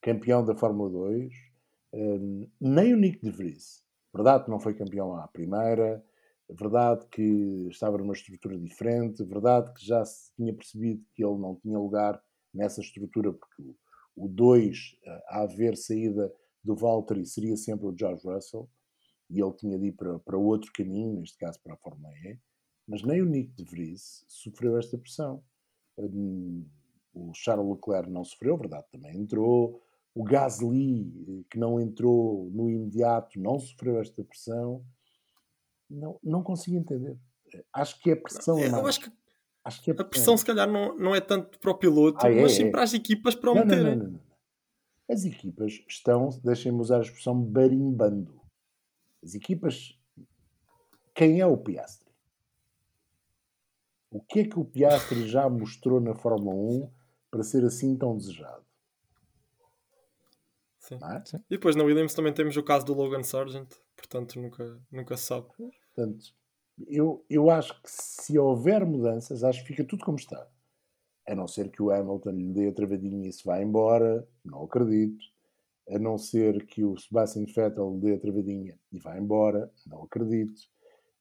campeão 0.00 0.44
da 0.44 0.56
Fórmula 0.56 0.90
2, 0.90 1.32
nem 2.60 2.94
o 2.94 2.96
Nick 2.96 3.20
de 3.22 3.30
Vries. 3.30 3.84
Verdade 4.14 4.44
que 4.44 4.50
não 4.50 4.60
foi 4.60 4.74
campeão 4.74 5.14
à 5.16 5.28
primeira, 5.28 6.04
verdade 6.48 7.06
que 7.08 7.68
estava 7.70 7.98
numa 7.98 8.14
estrutura 8.14 8.58
diferente, 8.58 9.24
verdade 9.24 9.72
que 9.74 9.84
já 9.84 10.04
se 10.04 10.32
tinha 10.34 10.54
percebido 10.54 11.04
que 11.14 11.24
ele 11.24 11.38
não 11.38 11.56
tinha 11.56 11.78
lugar 11.78 12.22
nessa 12.54 12.80
estrutura, 12.80 13.32
porque 13.32 13.74
o 14.16 14.28
2, 14.28 14.96
a 15.28 15.42
haver 15.42 15.76
saída 15.76 16.32
do 16.64 16.74
Valtteri, 16.74 17.26
seria 17.26 17.56
sempre 17.56 17.86
o 17.86 17.94
George 17.96 18.26
Russell, 18.26 18.70
e 19.28 19.40
ele 19.42 19.52
tinha 19.52 19.78
de 19.78 19.86
ir 19.88 19.92
para, 19.92 20.18
para 20.20 20.38
outro 20.38 20.72
caminho, 20.72 21.20
neste 21.20 21.36
caso 21.36 21.60
para 21.62 21.74
a 21.74 21.76
Fórmula 21.76 22.14
E, 22.24 22.38
mas 22.88 23.02
nem 23.02 23.20
o 23.20 23.26
Nick 23.26 23.52
de 23.52 23.64
Vries 23.64 24.24
sofreu 24.28 24.78
esta 24.78 24.96
pressão. 24.96 25.42
O 25.98 27.32
Charles 27.34 27.68
Leclerc 27.68 28.08
não 28.08 28.24
sofreu, 28.24 28.56
verdade, 28.56 28.86
também 28.92 29.16
entrou. 29.16 29.82
O 30.16 30.24
Gasly, 30.24 31.44
que 31.50 31.58
não 31.58 31.78
entrou 31.78 32.50
no 32.50 32.70
imediato, 32.70 33.38
não 33.38 33.58
sofreu 33.58 34.00
esta 34.00 34.24
pressão. 34.24 34.82
Não, 35.90 36.18
não 36.24 36.42
consigo 36.42 36.76
entender. 36.78 37.18
Acho 37.72 38.00
que 38.00 38.10
é 38.10 38.16
pressão 38.16 38.56
a 38.56 38.62
eu 38.62 38.70
mais. 38.72 38.86
acho 38.86 39.00
que 39.02 39.12
Acho 39.62 39.82
que 39.82 39.90
é 39.90 39.94
a 39.94 40.04
pressão, 40.04 40.36
se 40.36 40.44
calhar, 40.44 40.66
não, 40.70 40.96
não 40.96 41.14
é 41.14 41.20
tanto 41.20 41.58
para 41.58 41.70
o 41.72 41.76
piloto, 41.76 42.24
Ah, 42.24 42.30
é, 42.30 42.40
mas 42.40 42.52
sim 42.52 42.64
é. 42.64 42.70
para 42.70 42.82
as 42.84 42.94
equipas 42.94 43.34
para 43.34 43.50
o 43.50 43.54
meterem. 43.54 43.96
não, 43.96 44.06
não. 44.10 44.20
As 45.10 45.24
equipas 45.24 45.72
estão, 45.88 46.28
deixem-me 46.42 46.80
usar 46.80 46.98
a 46.98 47.02
expressão, 47.02 47.38
barimbando. 47.40 48.40
As 49.22 49.34
equipas. 49.34 49.98
Quem 51.14 51.40
é 51.40 51.46
o 51.46 51.56
Piastri? 51.58 52.06
O 54.10 54.20
que 54.20 54.40
é 54.40 54.44
que 54.48 54.58
o 54.58 54.64
Piastri 54.64 55.26
já 55.28 55.48
mostrou 55.48 56.00
na 56.00 56.14
Fórmula 56.14 56.54
1 56.54 56.90
para 57.30 57.42
ser 57.42 57.64
assim 57.64 57.96
tão 57.96 58.16
desejado? 58.16 58.64
Sim. 60.86 60.98
É? 61.02 61.36
E 61.50 61.56
depois 61.56 61.74
na 61.74 61.82
Williams 61.82 62.14
também 62.14 62.32
temos 62.32 62.56
o 62.56 62.62
caso 62.62 62.86
do 62.86 62.94
Logan 62.94 63.22
Sargent, 63.22 63.68
portanto 63.96 64.40
nunca, 64.40 64.80
nunca 64.90 65.16
se 65.16 65.24
sabe. 65.24 65.48
Portanto, 65.56 66.26
eu, 66.86 67.24
eu 67.28 67.50
acho 67.50 67.74
que 67.82 67.90
se 67.90 68.38
houver 68.38 68.84
mudanças, 68.86 69.42
acho 69.42 69.62
que 69.62 69.68
fica 69.68 69.84
tudo 69.84 70.04
como 70.04 70.16
está. 70.16 70.46
A 71.26 71.34
não 71.34 71.48
ser 71.48 71.70
que 71.70 71.82
o 71.82 71.90
Hamilton 71.90 72.30
lhe 72.30 72.52
dê 72.52 72.68
a 72.68 72.72
travadinha 72.72 73.28
e 73.28 73.32
se 73.32 73.44
vá 73.44 73.60
embora, 73.60 74.26
não 74.44 74.62
acredito. 74.62 75.24
A 75.88 75.98
não 75.98 76.18
ser 76.18 76.66
que 76.66 76.84
o 76.84 76.96
Sebastian 76.96 77.44
Vettel 77.46 77.94
lhe 77.94 78.00
dê 78.00 78.14
a 78.14 78.20
travadinha 78.20 78.78
e 78.92 78.98
vá 78.98 79.18
embora, 79.18 79.72
não 79.86 80.04
acredito. 80.04 80.60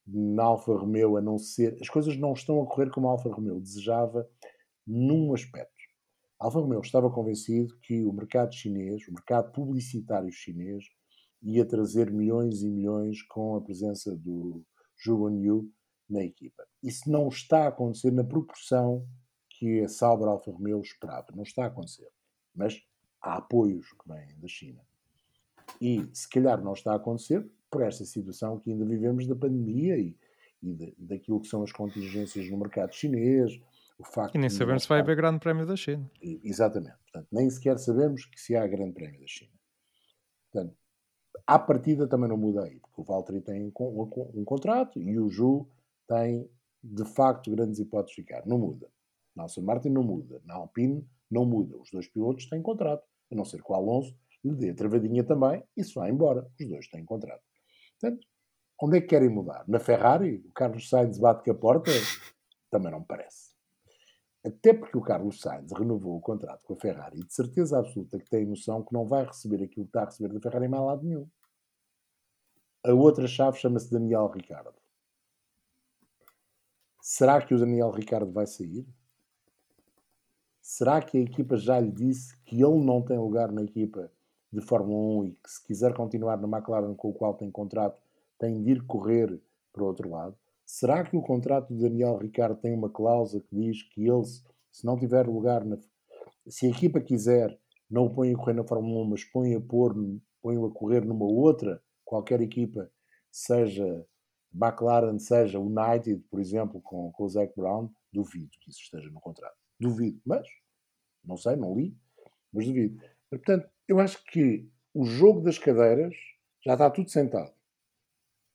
Na 0.06 0.44
Alfa 0.44 0.76
Romeo, 0.76 1.18
a 1.18 1.22
não 1.22 1.40
ser. 1.40 1.76
As 1.82 1.90
coisas 1.90 2.16
não 2.18 2.34
estão 2.34 2.62
a 2.62 2.68
correr 2.68 2.92
como 2.92 3.08
a 3.08 3.12
Alfa 3.12 3.30
Romeo 3.30 3.60
desejava 3.60 4.30
num 4.86 5.34
aspecto. 5.34 5.75
Alfa 6.40 6.60
Romeo 6.60 6.82
estava 6.82 7.10
convencido 7.10 7.78
que 7.82 8.04
o 8.04 8.12
mercado 8.12 8.54
chinês, 8.54 9.08
o 9.08 9.14
mercado 9.14 9.52
publicitário 9.52 10.32
chinês, 10.32 10.86
ia 11.42 11.66
trazer 11.66 12.12
milhões 12.12 12.62
e 12.62 12.70
milhões 12.70 13.22
com 13.24 13.56
a 13.56 13.62
presença 13.62 14.16
do 14.16 14.64
Zhu 15.04 15.30
Yu 15.30 15.72
na 16.10 16.24
equipa. 16.24 16.68
Isso 16.84 17.10
não 17.10 17.28
está 17.28 17.66
a 17.66 17.68
acontecer 17.68 18.12
na 18.12 18.24
proporção 18.24 19.08
que 19.50 19.82
a 19.82 19.88
Sauber 19.88 20.28
Alfa 20.28 20.52
Romeo 20.52 20.82
esperava. 20.82 21.28
Não 21.34 21.44
está 21.44 21.64
a 21.64 21.68
acontecer. 21.68 22.10
Mas 22.54 22.82
há 23.22 23.38
apoios 23.38 23.92
que 23.94 24.08
vêm 24.08 24.40
da 24.40 24.48
China. 24.48 24.82
E 25.82 26.08
se 26.14 26.30
calhar 26.30 26.64
não 26.64 26.74
está 26.74 26.94
a 26.94 26.98
acontecer 26.98 27.48
por 27.70 27.82
esta 27.82 28.06
situação 28.06 28.60
que 28.60 28.72
ainda 28.72 28.86
vivemos 28.86 29.28
da 29.28 29.36
pandemia 29.36 29.98
e, 29.98 30.16
e 30.62 30.74
de, 30.74 30.96
daquilo 30.98 31.42
que 31.42 31.48
são 31.48 31.64
as 31.64 31.72
contingências 31.72 32.50
no 32.50 32.58
mercado 32.58 32.94
chinês. 32.94 33.60
O 33.98 34.04
facto 34.04 34.36
E 34.36 34.38
nem 34.38 34.50
sabemos 34.50 34.84
se 34.84 34.90
vai 34.90 35.00
haver 35.00 35.16
grande 35.16 35.40
prémio 35.40 35.66
da 35.66 35.76
China. 35.76 36.10
Exatamente. 36.22 36.98
Portanto, 37.04 37.28
nem 37.32 37.50
sequer 37.50 37.78
sabemos 37.80 38.26
que 38.26 38.40
se 38.40 38.56
há 38.56 38.68
grande 38.68 38.94
prémio 38.94 39.20
da 39.22 39.28
China. 39.28 39.52
Portanto, 40.52 40.78
à 41.48 41.58
partida 41.60 42.08
também 42.08 42.28
não 42.30 42.38
muda 42.38 42.64
aí, 42.66 42.80
porque 42.80 43.02
o 43.02 43.04
Valtteri 43.04 43.42
tem 43.42 43.64
um, 43.66 43.72
con- 43.72 44.44
contrato 44.46 45.00
e 45.02 45.18
o 45.20 45.30
Ju 45.30 45.70
tem, 46.08 46.50
de 46.84 47.06
facto, 47.06 47.50
grandes 47.52 47.80
hipóteses 47.80 48.16
de 48.16 48.22
ficar. 48.22 48.46
Não 48.46 48.58
muda. 48.58 48.90
Na 49.36 49.46
Aston 49.46 49.62
Martin 49.62 49.90
não 49.90 50.04
muda. 50.04 50.42
Na 50.46 50.56
Alpine 50.56 51.08
não 51.32 51.46
muda. 51.46 51.78
Os 51.78 51.90
dois 51.92 52.08
pilotos 52.08 52.48
têm 52.48 52.62
contrato. 52.62 53.04
A 53.32 53.36
não 53.36 53.46
ser 53.46 53.62
que 53.64 53.72
o 53.72 53.76
Alonso 53.76 54.16
lhe 54.44 54.56
dê 54.56 54.70
a 54.72 54.76
travadinha 54.76 55.24
também 55.24 55.64
e 55.76 55.84
se 55.84 55.94
vai 55.96 56.10
embora. 56.12 56.46
Os 56.60 56.68
dois 56.68 56.88
têm 56.90 57.04
contrato. 57.06 57.44
Portanto, 58.00 58.28
onde 58.82 58.98
é 58.98 59.02
que 59.02 59.08
querem 59.08 59.30
mudar? 59.30 59.64
Na 59.68 59.80
Ferrari? 59.80 60.44
O 60.48 60.52
Carlos 60.52 60.90
Sainz 60.90 61.18
bate 61.18 61.44
com 61.44 61.52
a 61.52 61.56
porta? 61.56 61.92
Também 62.70 62.92
não 62.92 63.00
me 63.00 63.06
parece. 63.06 63.55
Até 64.46 64.76
porque 64.76 64.96
o 64.96 65.02
Carlos 65.02 65.40
Sainz 65.42 65.72
renovou 65.72 66.18
o 66.18 66.22
contrato 66.22 66.64
com 66.66 66.74
a 66.74 66.78
Ferrari 66.78 67.20
e 67.20 67.24
de 67.24 67.34
certeza 67.34 67.80
absoluta 67.80 68.20
que 68.20 68.30
tem 68.30 68.46
noção 68.46 68.84
que 68.84 68.94
não 68.94 69.08
vai 69.08 69.26
receber 69.26 69.64
aquilo 69.64 69.86
que 69.86 69.90
está 69.90 70.04
a 70.04 70.06
receber 70.06 70.32
da 70.32 70.40
Ferrari 70.40 70.66
em 70.66 70.70
mais 70.70 70.84
lado 70.84 71.04
nenhum. 71.04 71.28
A 72.86 72.94
outra 72.94 73.26
chave 73.26 73.58
chama-se 73.58 73.92
Daniel 73.92 74.28
Ricardo. 74.28 74.76
Será 77.02 77.42
que 77.42 77.56
o 77.56 77.60
Daniel 77.60 77.90
Ricardo 77.90 78.32
vai 78.32 78.46
sair? 78.46 78.86
Será 80.62 81.02
que 81.02 81.18
a 81.18 81.22
equipa 81.22 81.58
já 81.58 81.80
lhe 81.80 81.92
disse 81.92 82.38
que 82.44 82.62
ele 82.62 82.84
não 82.84 83.02
tem 83.02 83.18
lugar 83.18 83.52
na 83.52 83.64
equipa 83.64 84.12
de 84.54 84.62
Fórmula 84.62 85.24
1 85.24 85.26
e 85.26 85.32
que 85.32 85.50
se 85.50 85.64
quiser 85.66 85.96
continuar 85.96 86.38
na 86.38 86.48
McLaren 86.48 86.94
com 86.94 87.10
o 87.10 87.14
qual 87.14 87.34
tem 87.34 87.50
contrato, 87.50 88.00
tem 88.38 88.62
de 88.62 88.72
ir 88.72 88.86
correr 88.86 89.42
para 89.74 89.82
o 89.82 89.88
outro 89.88 90.10
lado? 90.10 90.38
Será 90.66 91.04
que 91.04 91.16
o 91.16 91.22
contrato 91.22 91.74
do 91.74 91.80
Daniel 91.80 92.18
Ricardo 92.18 92.60
tem 92.60 92.74
uma 92.74 92.90
cláusula 92.90 93.44
que 93.44 93.56
diz 93.56 93.84
que 93.84 94.08
ele, 94.08 94.26
se 94.72 94.86
não 94.86 94.98
tiver 94.98 95.28
lugar 95.28 95.64
na. 95.64 95.78
Se 96.48 96.66
a 96.66 96.70
equipa 96.70 97.00
quiser, 97.00 97.58
não 97.90 98.06
o 98.06 98.14
põe 98.14 98.34
a 98.34 98.38
correr 98.38 98.54
na 98.54 98.64
Fórmula 98.64 99.06
1, 99.06 99.10
mas 99.10 99.24
põe 99.24 99.56
a 99.56 99.62
pôr, 99.62 99.96
põe 100.42 100.58
a 100.58 100.70
correr 100.70 101.06
numa 101.06 101.26
outra, 101.26 101.82
qualquer 102.04 102.42
equipa, 102.42 102.90
seja 103.32 104.06
McLaren, 104.54 105.20
seja 105.20 105.60
United, 105.60 106.24
por 106.30 106.40
exemplo, 106.40 106.82
com, 106.82 107.12
com 107.12 107.24
o 107.24 107.30
Zac 107.30 107.54
Brown, 107.56 107.90
duvido 108.12 108.52
que 108.62 108.70
isso 108.70 108.82
esteja 108.82 109.10
no 109.10 109.20
contrato. 109.20 109.58
Duvido, 109.80 110.20
mas 110.26 110.48
não 111.24 111.38
sei, 111.38 111.56
não 111.56 111.76
li, 111.76 111.96
mas 112.52 112.66
duvido. 112.66 113.04
Portanto, 113.30 113.70
eu 113.88 114.00
acho 114.00 114.24
que 114.26 114.68
o 114.94 115.04
jogo 115.04 115.42
das 115.42 115.58
cadeiras 115.58 116.16
já 116.66 116.74
está 116.74 116.90
tudo 116.90 117.10
sentado. 117.10 117.54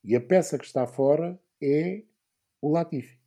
E 0.02 0.16
a 0.16 0.20
peça 0.20 0.58
que 0.58 0.64
está 0.64 0.86
fora 0.86 1.38
é 1.60 2.02
o 2.60 2.70
Latifi. 2.70 3.18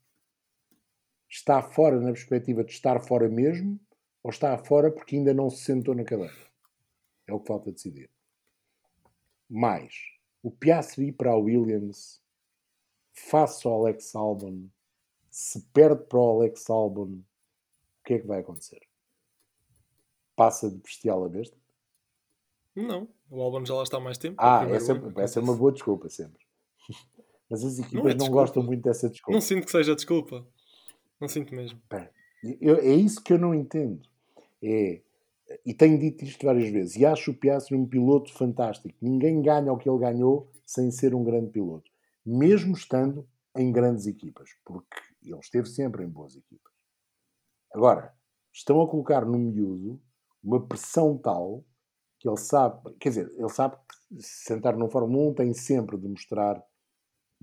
Está 1.29 1.61
fora 1.61 1.99
na 1.99 2.11
perspectiva 2.11 2.63
de 2.63 2.71
estar 2.71 2.99
fora 2.99 3.27
mesmo 3.27 3.79
ou 4.21 4.29
está 4.29 4.57
fora 4.57 4.91
porque 4.91 5.15
ainda 5.15 5.33
não 5.33 5.49
se 5.49 5.63
sentou 5.63 5.95
na 5.95 6.03
cadeira? 6.03 6.33
É 7.27 7.33
o 7.33 7.39
que 7.39 7.47
falta 7.47 7.71
decidir. 7.71 8.09
Mais, 9.49 9.93
o 10.41 10.51
Piastri 10.51 11.11
para 11.11 11.31
a 11.31 11.37
Williams 11.37 12.21
face 13.13 13.67
ao 13.67 13.81
Alex 13.81 14.15
Albon, 14.15 14.67
se 15.29 15.61
perde 15.73 16.03
para 16.05 16.19
o 16.19 16.41
Alex 16.41 16.69
Albon, 16.69 17.19
o 17.19 18.03
que 18.03 18.15
é 18.15 18.19
que 18.19 18.27
vai 18.27 18.39
acontecer? 18.39 18.81
Passa 20.35 20.69
de 20.69 20.77
bestial 20.77 21.23
a 21.23 21.29
besta? 21.29 21.57
Não, 22.75 23.07
o 23.29 23.41
Albon 23.41 23.65
já 23.65 23.75
lá 23.75 23.83
está 23.83 23.97
há 23.97 23.99
mais 23.99 24.17
tempo. 24.17 24.35
Ah, 24.39 24.65
é 24.67 24.75
essa, 24.75 24.93
ano, 24.93 25.19
essa 25.19 25.39
é 25.39 25.43
uma 25.43 25.55
boa 25.55 25.71
desculpa 25.71 26.09
sempre. 26.09 26.43
Mas 27.53 27.63
as 27.63 27.77
equipas 27.77 28.03
não, 28.03 28.09
é 28.09 28.13
desculpa. 28.15 28.41
gostam 28.41 28.63
muito 28.63 28.81
dessa 28.81 29.07
desculpa. 29.07 29.31
Não 29.33 29.41
sinto 29.41 29.65
que 29.65 29.71
seja 29.71 29.93
desculpa. 29.95 30.43
Não 31.21 31.27
sinto 31.27 31.53
mesmo. 31.53 31.79
Eu- 32.59 32.77
é 32.77 32.93
isso 32.95 33.23
que 33.23 33.31
eu 33.31 33.37
não 33.37 33.53
entendo. 33.53 34.01
É, 34.61 35.01
e 35.63 35.71
tenho 35.71 35.99
dito 35.99 36.23
isto 36.25 36.43
várias 36.43 36.67
vezes, 36.71 36.95
e 36.95 37.05
acho 37.05 37.29
o 37.29 37.33
Piastri 37.35 37.75
um 37.77 37.85
piloto 37.85 38.33
fantástico. 38.33 38.91
Ninguém 38.99 39.39
ganha 39.39 39.71
o 39.71 39.77
que 39.77 39.87
ele 39.87 39.99
ganhou 39.99 40.49
sem 40.65 40.89
ser 40.89 41.13
um 41.13 41.23
grande 41.23 41.51
piloto. 41.51 41.91
Mesmo 42.25 42.73
estando 42.73 43.27
em 43.55 43.71
grandes 43.71 44.07
equipas, 44.07 44.49
porque 44.65 44.97
ele 45.23 45.37
esteve 45.39 45.67
sempre 45.67 46.03
em 46.03 46.09
boas 46.09 46.35
equipas. 46.35 46.73
Agora, 47.71 48.13
estão 48.51 48.81
a 48.81 48.87
colocar 48.89 49.23
no 49.25 49.37
miúdo 49.37 50.01
uma 50.43 50.65
pressão 50.65 51.15
tal 51.19 51.63
que 52.19 52.27
ele 52.27 52.37
sabe, 52.37 52.93
quer 52.99 53.09
dizer, 53.09 53.31
ele 53.37 53.49
sabe 53.49 53.75
que 53.77 54.21
se 54.23 54.45
sentar 54.45 54.75
no 54.75 54.89
Fórmula 54.89 55.29
1 55.31 55.33
tem 55.35 55.53
sempre 55.53 55.97
de 55.97 56.07
mostrar 56.07 56.63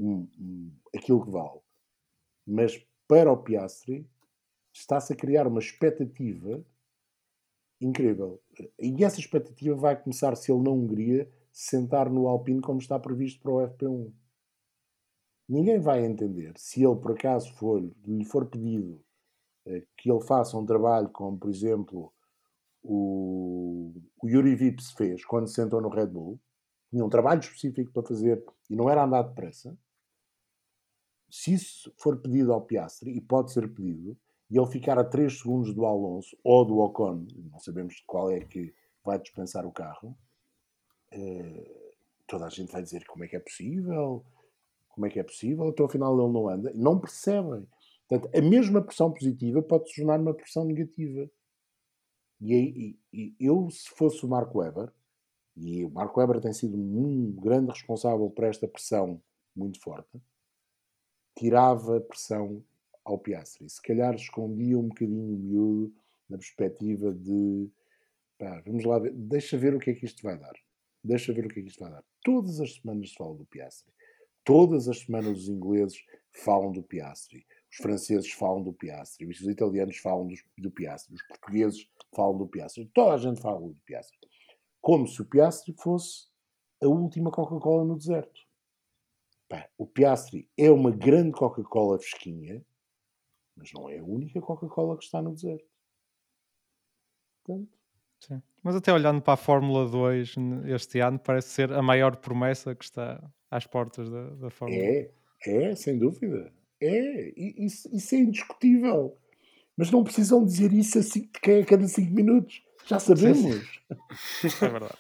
hum, 0.01 0.29
hum, 0.39 0.73
aquilo 0.95 1.25
que 1.25 1.31
vale. 1.31 1.61
Mas 2.47 2.79
para 3.07 3.31
o 3.31 3.37
Piastri 3.37 4.09
está-se 4.73 5.13
a 5.13 5.17
criar 5.17 5.47
uma 5.47 5.61
expectativa 5.61 6.65
incrível. 7.81 8.41
E 8.79 9.05
essa 9.05 9.21
expectativa 9.21 9.75
vai 9.75 10.01
começar, 10.01 10.35
se 10.37 10.53
ele 10.53 10.63
na 10.63 10.71
Hungria, 10.71 11.31
se 11.53 11.71
sentar 11.71 12.11
no 12.11 12.29
Alpine 12.29 12.61
como 12.61 12.79
está 12.79 12.99
previsto 12.99 13.41
para 13.41 13.53
o 13.53 13.69
FP1. 13.69 14.13
ninguém 15.49 15.81
vai 15.81 16.05
entender 16.05 16.53
se 16.57 16.85
ele 16.85 16.97
por 16.97 17.13
acaso 17.13 17.53
for, 17.55 17.83
lhe 18.07 18.25
for 18.25 18.47
pedido 18.47 19.03
eh, 19.67 19.83
que 19.97 20.11
ele 20.11 20.21
faça 20.21 20.57
um 20.57 20.65
trabalho 20.65 21.09
como, 21.09 21.39
por 21.39 21.51
exemplo, 21.51 22.13
o, 22.83 23.93
o 24.23 24.29
Yuri 24.29 24.55
Vips 24.55 24.93
fez 24.93 25.25
quando 25.25 25.49
se 25.49 25.55
sentou 25.55 25.81
no 25.81 25.89
Red 25.89 26.07
Bull, 26.07 26.39
tinha 26.91 27.05
um 27.05 27.11
trabalho 27.11 27.41
específico 27.41 27.93
para 27.93 28.03
fazer 28.03 28.45
e 28.69 28.77
não 28.77 28.89
era 28.89 29.05
andar 29.05 29.23
depressa. 29.23 29.77
Se 31.31 31.55
isso 31.55 31.93
for 31.97 32.19
pedido 32.19 32.53
ao 32.53 32.63
Piastri, 32.63 33.17
e 33.17 33.21
pode 33.21 33.53
ser 33.53 33.69
pedido, 33.73 34.17
e 34.51 34.59
ele 34.59 34.67
ficar 34.67 34.99
a 34.99 35.05
3 35.05 35.39
segundos 35.39 35.73
do 35.73 35.87
Alonso 35.87 36.37
ou 36.43 36.65
do 36.65 36.79
Ocon, 36.79 37.27
não 37.51 37.59
sabemos 37.61 38.03
qual 38.07 38.31
é 38.31 38.41
que 38.41 38.75
vai 39.05 39.19
dispensar 39.19 39.65
o 39.65 39.71
carro, 39.71 40.17
eh, 41.13 41.95
toda 42.27 42.47
a 42.47 42.49
gente 42.49 42.73
vai 42.73 42.83
dizer 42.83 43.07
como 43.07 43.25
é 43.25 43.29
que 43.29 43.37
é 43.37 43.41
possível, 43.41 44.25
como 44.89 45.07
é 45.07 45.11
que 45.11 45.21
é 45.21 45.23
possível, 45.23 45.69
então 45.69 45.87
afinal 45.87 46.19
ele 46.21 46.33
não 46.33 46.49
anda. 46.49 46.73
Não 46.75 46.99
percebem. 46.99 47.67
Portanto, 48.09 48.37
a 48.37 48.41
mesma 48.41 48.83
pressão 48.83 49.13
positiva 49.13 49.63
pode 49.63 49.89
se 49.89 49.97
tornar 49.97 50.19
uma 50.21 50.35
pressão 50.35 50.65
negativa. 50.65 51.31
E, 52.41 52.55
e, 52.55 52.99
e, 53.13 53.35
eu, 53.39 53.69
se 53.71 53.89
fosse 53.91 54.25
o 54.25 54.29
Marco 54.29 54.59
Weber, 54.59 54.93
e 55.57 55.85
o 55.85 55.91
Marco 55.91 56.19
Weber 56.19 56.41
tem 56.41 56.53
sido 56.53 56.77
um 56.77 57.33
grande 57.33 57.71
responsável 57.71 58.29
por 58.31 58.45
esta 58.45 58.67
pressão 58.67 59.23
muito 59.55 59.81
forte, 59.81 60.21
tirava 61.37 62.01
pressão 62.01 62.63
ao 63.05 63.19
Piastri. 63.19 63.69
Se 63.69 63.81
calhar 63.83 64.15
escondia 64.15 64.79
um 64.79 64.89
bocadinho 64.89 65.35
o 65.35 65.39
miúdo 65.39 65.95
na 66.29 66.37
perspectiva 66.37 67.13
de 67.13 67.69
pá, 68.39 68.63
vamos 68.65 68.85
lá 68.85 68.99
ver, 68.99 69.13
deixa 69.13 69.59
ver 69.59 69.75
o 69.75 69.79
que 69.79 69.91
é 69.91 69.95
que 69.95 70.05
isto 70.05 70.23
vai 70.23 70.39
dar. 70.39 70.55
Deixa 71.03 71.33
ver 71.33 71.47
o 71.47 71.49
que 71.49 71.61
é 71.61 71.63
que 71.63 71.69
isto 71.69 71.81
vai 71.81 71.91
dar. 71.91 72.05
Todas 72.23 72.61
as 72.61 72.75
semanas 72.75 73.11
se 73.11 73.17
fala 73.17 73.35
do 73.35 73.47
Piastri. 73.47 73.93
Todas 74.45 74.89
as 74.89 75.01
semanas 75.01 75.39
os 75.39 75.49
ingleses 75.49 76.05
falam 76.33 76.73
do 76.73 76.83
Piastri. 76.83 77.47
Os 77.71 77.77
franceses 77.77 78.31
falam 78.33 78.63
do 78.63 78.73
Piastri. 78.73 79.27
Os 79.27 79.41
italianos 79.41 79.97
falam 79.99 80.29
do 80.59 80.71
Piastri. 80.71 81.15
Os 81.15 81.23
portugueses 81.27 81.89
falam 82.15 82.37
do 82.37 82.47
Piastri. 82.47 82.91
Toda 82.93 83.15
a 83.15 83.19
gente 83.19 83.41
fala 83.41 83.61
do 83.61 83.77
Piastri. 83.85 84.19
Como 84.81 85.07
se 85.07 85.23
o 85.23 85.25
Piastri 85.25 85.75
fosse 85.79 86.29
a 86.83 86.89
última 86.89 87.31
Coca-Cola 87.31 87.85
no 87.85 87.97
deserto. 87.97 88.41
Pá, 89.51 89.69
o 89.77 89.85
Piastri 89.85 90.49
é 90.57 90.71
uma 90.71 90.93
grande 90.93 91.33
Coca-Cola 91.33 91.99
fresquinha, 91.99 92.65
mas 93.57 93.73
não 93.75 93.91
é 93.91 93.99
a 93.99 94.05
única 94.05 94.41
Coca-Cola 94.41 94.97
que 94.97 95.05
está 95.05 95.21
no 95.21 95.35
deserto. 95.35 95.69
Portanto, 97.45 97.69
Sim. 98.21 98.41
Mas 98.63 98.77
até 98.77 98.93
olhando 98.93 99.21
para 99.21 99.33
a 99.33 99.37
Fórmula 99.37 99.89
2 99.89 100.35
este 100.67 101.01
ano, 101.01 101.19
parece 101.19 101.49
ser 101.49 101.73
a 101.73 101.83
maior 101.83 102.17
promessa 102.17 102.75
que 102.75 102.85
está 102.85 103.21
às 103.51 103.67
portas 103.67 104.09
da, 104.09 104.31
da 104.35 104.51
Fórmula 104.51 104.81
É, 104.81 105.11
é, 105.47 105.75
sem 105.75 105.99
dúvida. 105.99 106.53
É, 106.81 107.33
isso, 107.37 107.89
isso 107.93 108.15
é 108.15 108.19
indiscutível. 108.19 109.17
Mas 109.77 109.91
não 109.91 110.05
precisam 110.05 110.45
dizer 110.45 110.73
isso 110.73 110.99
a, 110.99 111.03
cinco, 111.03 111.31
a 111.39 111.65
cada 111.65 111.89
5 111.89 112.15
minutos. 112.15 112.63
Já 112.87 113.01
sabemos. 113.01 113.81
é 114.63 114.69
verdade. 114.69 114.95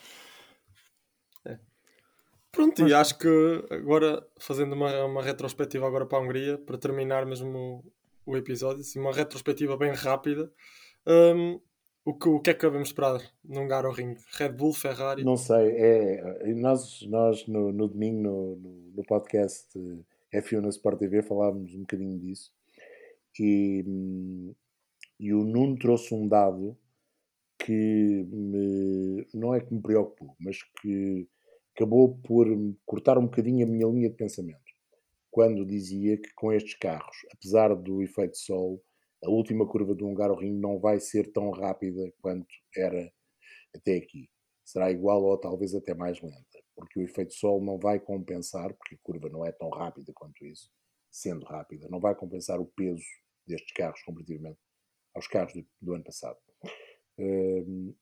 Pronto, 2.53 2.83
Mas... 2.83 2.91
e 2.91 2.95
acho 2.95 3.19
que 3.19 3.29
agora, 3.71 4.27
fazendo 4.39 4.75
uma, 4.75 5.05
uma 5.05 5.23
retrospectiva 5.23 5.87
agora 5.87 6.07
para 6.07 6.19
a 6.19 6.21
Hungria, 6.21 6.59
para 6.59 6.77
terminar 6.77 7.25
mesmo 7.25 7.85
o, 8.27 8.33
o 8.33 8.37
episódio, 8.37 8.81
assim, 8.81 8.99
uma 8.99 9.13
retrospectiva 9.13 9.77
bem 9.77 9.93
rápida. 9.93 10.51
Um, 11.07 11.61
o 12.05 12.15
que, 12.15 12.29
o 12.29 12.41
que 12.41 12.51
é 12.51 12.55
que 12.55 12.63
devemos 12.63 12.89
esperar 12.89 13.21
num 13.45 13.69
Garo 13.69 13.93
Ring? 13.93 14.17
Red 14.33 14.51
Bull, 14.51 14.73
Ferrari? 14.73 15.23
Não 15.23 15.37
sei. 15.37 15.69
É, 15.77 16.55
nós 16.55 17.03
nós 17.03 17.47
no, 17.47 17.73
no 17.73 17.87
domingo, 17.89 18.23
no, 18.23 18.57
no, 18.57 18.93
no 18.97 19.03
podcast 19.05 19.69
F1 20.33 20.61
na 20.61 20.69
Sport 20.71 20.99
TV, 20.99 21.23
falávamos 21.23 21.75
um 21.75 21.81
bocadinho 21.81 22.19
disso. 22.19 22.53
E, 23.39 24.55
e 25.19 25.33
o 25.33 25.45
Nuno 25.45 25.79
trouxe 25.79 26.15
um 26.15 26.27
dado 26.27 26.77
que 27.59 28.27
me, 28.33 29.27
não 29.35 29.55
é 29.55 29.61
que 29.61 29.73
me 29.73 29.81
preocupou, 29.81 30.35
mas 30.41 30.63
que 30.81 31.29
acabou 31.81 32.19
por 32.19 32.47
cortar 32.85 33.17
um 33.17 33.25
bocadinho 33.25 33.67
a 33.67 33.71
minha 33.71 33.87
linha 33.87 34.11
de 34.11 34.17
pensamento. 34.17 34.61
Quando 35.31 35.65
dizia 35.65 36.19
que 36.19 36.31
com 36.35 36.53
estes 36.53 36.75
carros, 36.75 37.17
apesar 37.33 37.75
do 37.75 38.03
efeito 38.03 38.37
sol, 38.37 38.85
a 39.25 39.31
última 39.31 39.67
curva 39.67 39.95
do 39.95 40.07
Hungaroring 40.07 40.59
não 40.59 40.79
vai 40.79 41.01
ser 41.01 41.33
tão 41.33 41.51
rápida 41.51 42.13
quanto 42.21 42.47
era 42.77 43.11
até 43.75 43.97
aqui. 43.97 44.29
Será 44.63 44.91
igual 44.91 45.23
ou 45.23 45.39
talvez 45.39 45.75
até 45.75 45.95
mais 45.95 46.21
lenta, 46.21 46.63
porque 46.77 47.01
o 47.01 47.03
efeito 47.03 47.33
sol 47.33 47.65
não 47.65 47.79
vai 47.79 47.99
compensar, 47.99 48.75
porque 48.75 48.97
a 48.97 48.99
curva 49.03 49.31
não 49.31 49.47
é 49.47 49.51
tão 49.51 49.71
rápida 49.71 50.13
quanto 50.15 50.45
isso, 50.45 50.71
sendo 51.11 51.47
rápida, 51.47 51.89
não 51.89 51.99
vai 51.99 52.15
compensar 52.15 52.61
o 52.61 52.67
peso 52.67 53.03
destes 53.47 53.73
carros 53.73 54.03
comparativamente 54.03 54.59
aos 55.15 55.27
carros 55.27 55.55
do, 55.55 55.67
do 55.81 55.95
ano 55.95 56.05
passado. 56.05 56.39
Hum, 57.19 57.95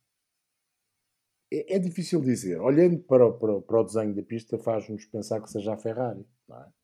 é, 1.51 1.77
é, 1.77 1.79
difícil 1.79 2.21
dizer. 2.21 2.61
Olhando 2.61 2.99
para 3.01 3.27
o, 3.27 3.33
para, 3.33 3.61
para 3.61 3.81
o 3.81 3.85
desenho 3.85 4.15
da 4.15 4.23
pista, 4.23 4.59
faz-nos 4.59 5.05
pensar 5.07 5.41
que 5.41 5.51
seja 5.51 5.75
a 5.75 5.77
Ferrari. 5.77 6.27
É? 6.51 6.79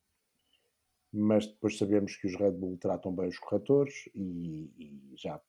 mas 1.15 1.47
depois 1.47 1.77
sabemos 1.77 2.17
que 2.17 2.27
os 2.27 2.35
Red 2.35 2.51
Bull 2.51 2.77
tratam 2.77 3.15
bem 3.15 3.29
os 3.29 3.39
corretores 3.39 4.09
e, 4.13 4.69
e 4.77 5.13
já 5.15 5.41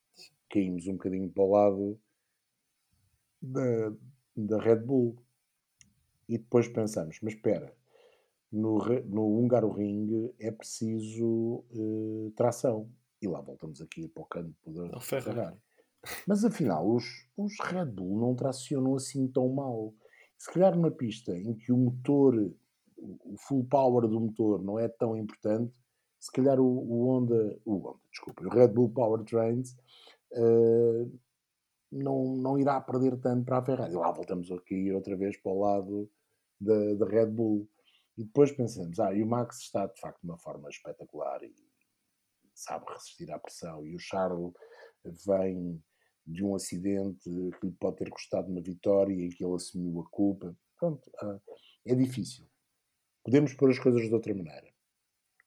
caímos 0.49 0.87
um 0.87 0.93
bocadinho 0.93 1.29
para 1.29 1.43
o 1.43 1.51
lado 1.51 2.01
da, 3.43 3.93
da 4.37 4.63
Red 4.63 4.77
Bull. 4.77 5.17
E 6.29 6.39
depois 6.39 6.69
pensamos, 6.69 7.19
mas 7.21 7.35
espera, 7.35 7.75
no, 8.51 8.79
no 9.05 9.39
Húngaro 9.39 9.71
Ring 9.73 10.33
é 10.39 10.53
preciso 10.53 11.65
uh, 11.71 12.33
tração. 12.37 12.89
E 13.21 13.27
lá 13.27 13.41
voltamos 13.41 13.81
aqui 13.81 14.07
para 14.09 14.23
o 14.23 14.27
campo 14.27 14.73
da 14.73 15.01
Ferrari. 15.01 15.57
Mas 16.27 16.45
afinal, 16.45 16.89
os, 16.89 17.05
os 17.37 17.59
Red 17.61 17.87
Bull 17.87 18.21
não 18.21 18.35
tracionam 18.35 18.95
assim 18.95 19.27
tão 19.29 19.49
mal. 19.49 19.93
Se 20.39 20.53
calhar 20.53 20.75
numa 20.75 20.91
pista 20.91 21.37
em 21.37 21.55
que 21.55 21.73
o 21.73 21.77
motor 21.77 22.35
o 22.99 23.37
full 23.39 23.65
power 23.65 24.09
do 24.09 24.21
motor 24.21 24.63
não 24.63 24.79
é 24.79 24.89
tão 24.89 25.17
importante, 25.17 25.73
se 26.19 26.33
calhar 26.33 26.59
o, 26.59 26.65
o 26.65 27.09
Honda, 27.09 27.59
o 27.65 27.77
Honda, 27.77 27.99
desculpa, 28.11 28.45
o 28.45 28.49
Red 28.49 28.69
Bull 28.69 28.91
Powertrains 28.91 29.77
uh, 30.33 31.21
não, 31.93 32.37
não 32.37 32.59
irá 32.59 32.81
perder 32.81 33.17
tanto 33.19 33.45
para 33.45 33.59
a 33.59 33.65
Ferrari. 33.65 33.95
Lá 33.95 34.11
voltamos 34.11 34.51
aqui 34.51 34.91
outra 34.93 35.17
vez 35.17 35.37
para 35.37 35.53
o 35.53 35.61
lado 35.61 36.11
da, 36.61 36.95
da 36.95 37.07
Red 37.07 37.27
Bull. 37.27 37.69
E 38.17 38.25
depois 38.25 38.51
pensamos, 38.51 38.99
ah, 38.99 39.13
e 39.13 39.23
o 39.23 39.27
Max 39.27 39.61
está 39.61 39.87
de 39.87 40.01
facto 40.01 40.21
de 40.23 40.27
uma 40.27 40.39
forma 40.39 40.71
espetacular 40.71 41.43
e 41.43 41.55
sabe 42.55 42.87
resistir 42.89 43.31
à 43.31 43.39
pressão. 43.39 43.87
E 43.87 43.95
o 43.95 43.99
Charles 43.99 44.55
vem 45.05 45.83
de 46.27 46.45
um 46.45 46.55
acidente 46.55 47.31
que 47.61 47.67
lhe 47.67 47.73
pode 47.73 47.97
ter 47.99 48.11
custado 48.11 48.51
uma 48.51 48.61
vitória 48.61 49.15
em 49.15 49.29
que 49.29 49.45
ele 49.45 49.55
assumiu 49.55 50.01
a 50.01 50.11
culpa. 50.11 50.57
Pronto, 50.77 51.09
uh, 51.23 51.41
é 51.85 51.95
difícil. 51.95 52.45
Podemos 53.23 53.55
pôr 53.55 53.71
as 53.71 53.79
coisas 53.79 54.03
de 54.03 54.13
outra 54.13 54.35
maneira. 54.35 54.69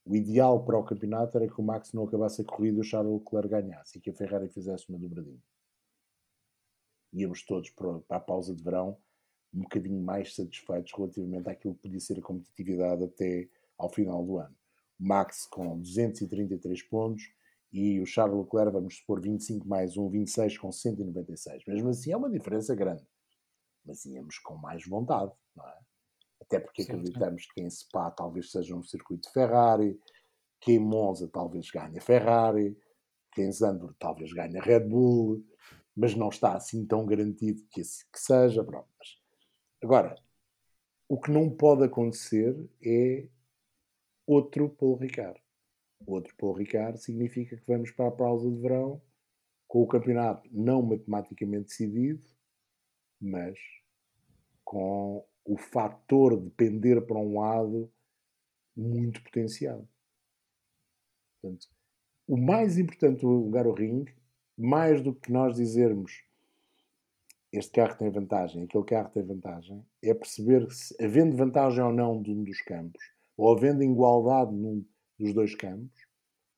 O 0.05 0.15
ideal 0.15 0.63
para 0.63 0.77
o 0.77 0.83
campeonato 0.83 1.37
era 1.37 1.47
que 1.47 1.59
o 1.59 1.63
Max 1.63 1.93
não 1.93 2.05
acabasse 2.05 2.41
a 2.41 2.45
corrida 2.45 2.77
e 2.77 2.81
o 2.81 2.83
Charles 2.83 3.13
Leclerc 3.13 3.49
ganhasse 3.49 3.97
e 3.97 4.01
que 4.01 4.09
a 4.09 4.13
Ferrari 4.13 4.47
fizesse 4.47 4.89
uma 4.89 4.97
dobradinha. 4.97 5.41
Íamos 7.13 7.43
todos 7.45 7.69
para 7.69 8.01
a 8.09 8.19
pausa 8.19 8.55
de 8.55 8.63
verão 8.63 8.97
um 9.53 9.61
bocadinho 9.61 10.01
mais 10.01 10.35
satisfeitos 10.35 10.91
relativamente 10.95 11.49
àquilo 11.49 11.75
que 11.75 11.81
podia 11.81 11.99
ser 11.99 12.19
a 12.19 12.21
competitividade 12.21 13.03
até 13.03 13.49
ao 13.77 13.89
final 13.89 14.23
do 14.25 14.37
ano. 14.37 14.55
Max 14.97 15.45
com 15.45 15.79
233 15.79 16.83
pontos 16.83 17.31
e 17.71 17.99
o 17.99 18.05
Charles 18.05 18.37
Leclerc, 18.37 18.71
vamos 18.71 18.97
supor, 18.97 19.21
25 19.21 19.67
mais 19.67 19.97
1, 19.97 20.09
26 20.09 20.57
com 20.57 20.71
196. 20.71 21.63
Mesmo 21.67 21.89
assim 21.89 22.11
é 22.11 22.17
uma 22.17 22.29
diferença 22.29 22.75
grande. 22.75 23.05
Mas 23.85 24.05
íamos 24.05 24.37
com 24.39 24.55
mais 24.55 24.85
vontade, 24.85 25.31
não 25.55 25.67
é? 25.67 25.79
até 26.41 26.59
porque 26.59 26.83
sim, 26.83 26.91
acreditamos 26.91 27.43
sim. 27.43 27.49
que 27.53 27.61
em 27.61 27.69
Spa 27.69 28.09
talvez 28.11 28.51
seja 28.51 28.75
um 28.75 28.81
circuito 28.81 29.27
de 29.27 29.33
Ferrari, 29.33 29.99
que 30.59 30.73
em 30.73 30.79
Monza 30.79 31.27
talvez 31.27 31.69
ganhe 31.69 31.99
Ferrari, 31.99 32.77
que 33.31 33.41
em 33.41 33.51
Zandvoort 33.51 33.95
talvez 33.99 34.33
ganhe 34.33 34.59
Red 34.59 34.81
Bull, 34.81 35.45
mas 35.95 36.15
não 36.15 36.29
está 36.29 36.55
assim 36.55 36.85
tão 36.85 37.05
garantido 37.05 37.61
que, 37.69 37.81
que 37.81 38.19
seja. 38.19 38.63
Pronto. 38.63 38.87
Mas, 38.97 39.21
agora, 39.83 40.15
o 41.07 41.19
que 41.19 41.31
não 41.31 41.49
pode 41.49 41.83
acontecer 41.83 42.55
é 42.83 43.27
outro 44.25 44.69
Paul 44.69 44.97
Outro 46.05 46.35
Paul 46.37 46.53
Ricard 46.53 47.01
significa 47.01 47.57
que 47.57 47.67
vamos 47.67 47.91
para 47.91 48.07
a 48.07 48.11
pausa 48.11 48.49
de 48.49 48.57
verão 48.59 49.01
com 49.67 49.83
o 49.83 49.87
campeonato 49.87 50.49
não 50.51 50.81
matematicamente 50.81 51.67
decidido, 51.67 52.23
mas 53.21 53.57
com 54.63 55.25
o 55.45 55.57
fator 55.57 56.39
de 56.39 56.49
pender 56.51 57.05
para 57.05 57.17
um 57.17 57.39
lado 57.39 57.91
muito 58.75 59.23
potenciado. 59.23 59.87
Portanto, 61.41 61.67
o 62.27 62.37
mais 62.37 62.77
importante 62.77 63.21
do 63.21 63.29
lugar 63.29 63.65
ao 63.65 63.73
ringue, 63.73 64.13
mais 64.57 65.01
do 65.01 65.13
que 65.13 65.31
nós 65.31 65.55
dizermos 65.55 66.23
este 67.51 67.71
carro 67.71 67.97
tem 67.97 68.09
vantagem, 68.11 68.63
aquele 68.63 68.83
carro 68.83 69.09
tem 69.09 69.23
vantagem, 69.23 69.83
é 70.03 70.13
perceber 70.13 70.69
se, 70.71 70.95
havendo 71.03 71.35
vantagem 71.35 71.83
ou 71.83 71.91
não 71.91 72.21
de 72.21 72.31
um 72.31 72.43
dos 72.43 72.61
campos, 72.61 73.01
ou 73.35 73.51
havendo 73.55 73.83
igualdade 73.83 74.53
num 74.53 74.85
dos 75.19 75.33
dois 75.33 75.53
campos, 75.53 76.07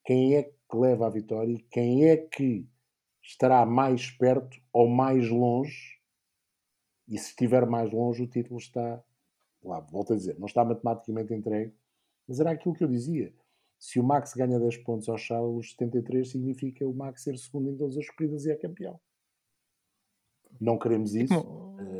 quem 0.06 0.36
é 0.36 0.44
que 0.44 0.78
leva 0.78 1.08
a 1.08 1.10
vitória 1.10 1.54
e 1.54 1.60
quem 1.60 2.08
é 2.10 2.18
que 2.18 2.68
estará 3.22 3.66
mais 3.66 4.10
perto 4.12 4.60
ou 4.72 4.88
mais 4.88 5.30
longe. 5.30 6.00
E 7.08 7.18
se 7.18 7.30
estiver 7.30 7.66
mais 7.66 7.92
longe, 7.92 8.24
o 8.24 8.28
título 8.28 8.60
está 8.60 9.04
lá. 9.64 9.80
Volto 9.80 10.14
a 10.14 10.16
dizer, 10.16 10.40
não 10.40 10.48
está 10.48 10.64
matematicamente 10.64 11.34
entregue, 11.34 11.74
mas 12.28 12.40
era 12.40 12.52
aquilo 12.52 12.74
que 12.74 12.84
eu 12.84 12.88
dizia. 12.88 13.34
Se 13.78 14.00
o 14.00 14.04
Max 14.04 14.34
ganha 14.34 14.60
10 14.60 14.78
pontos 14.78 15.10
ao 15.10 15.18
Charles, 15.18 15.58
os 15.58 15.72
73 15.72 16.30
significa 16.30 16.88
o 16.88 16.94
Max 16.94 17.24
ser 17.24 17.38
segundo 17.38 17.70
em 17.70 17.76
todas 17.76 17.98
as 17.98 18.10
corridas 18.10 18.46
e 18.46 18.52
é 18.52 18.56
campeão. 18.56 19.00
Não 20.60 20.78
queremos 20.78 21.16
isso. 21.16 21.34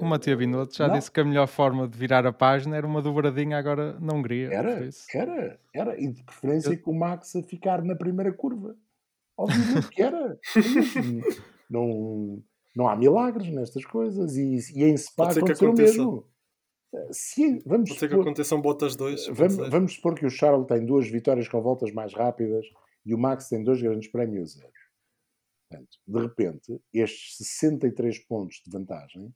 O, 0.06 0.08
Matia 0.08 0.36
Binotto 0.36 0.76
já 0.76 0.88
não. 0.88 0.96
disse 0.96 1.12
que 1.12 1.20
a 1.20 1.24
melhor 1.24 1.48
forma 1.48 1.88
de 1.88 1.98
virar 1.98 2.26
a 2.26 2.34
página 2.34 2.76
era 2.78 2.86
uma 2.86 3.02
dobradinha 3.02 3.58
agora 3.58 4.00
na 4.00 4.14
Hungria. 4.14 4.50
Era, 4.52 4.90
era, 5.14 5.60
era. 5.74 6.02
E 6.02 6.12
de 6.12 6.24
preferência 6.24 6.74
eu... 6.74 6.82
com 6.82 6.92
o 6.92 7.00
Max 7.00 7.36
a 7.36 7.44
ficar 7.44 7.84
na 7.84 7.96
primeira 7.96 8.32
curva. 8.32 8.76
Obviamente 9.38 9.90
que 9.90 10.02
era. 10.02 10.40
não, 11.70 12.44
não 12.76 12.88
há 12.88 12.96
milagres 12.96 13.50
nestas 13.50 13.86
coisas. 13.86 14.36
E, 14.36 14.58
e 14.76 14.84
em 14.84 14.98
Spa 14.98 15.32
aconteceu 15.32 15.72
o 15.72 15.76
mesmo. 15.76 16.26
Se, 17.12 17.60
vamos 17.66 17.90
Pode 17.90 18.00
ser 18.00 18.08
supor, 18.08 18.10
que 18.10 18.30
aconteçam 18.30 18.62
botas 18.62 18.96
dois. 18.96 19.26
Vamos, 19.28 19.70
vamos 19.70 19.94
supor 19.94 20.14
que 20.14 20.26
o 20.26 20.30
Charles 20.30 20.68
tem 20.68 20.86
duas 20.86 21.08
vitórias 21.08 21.48
com 21.48 21.62
voltas 21.62 21.92
mais 21.94 22.14
rápidas 22.14 22.66
e 23.06 23.14
o 23.14 23.18
Max 23.18 23.48
tem 23.48 23.64
dois 23.64 23.82
grandes 23.82 24.10
prémios. 24.12 24.58
Portanto, 25.70 25.98
de 26.06 26.20
repente, 26.20 26.82
estes 26.94 27.38
63 27.38 28.20
pontos 28.26 28.62
de 28.66 28.70
vantagem 28.70 29.34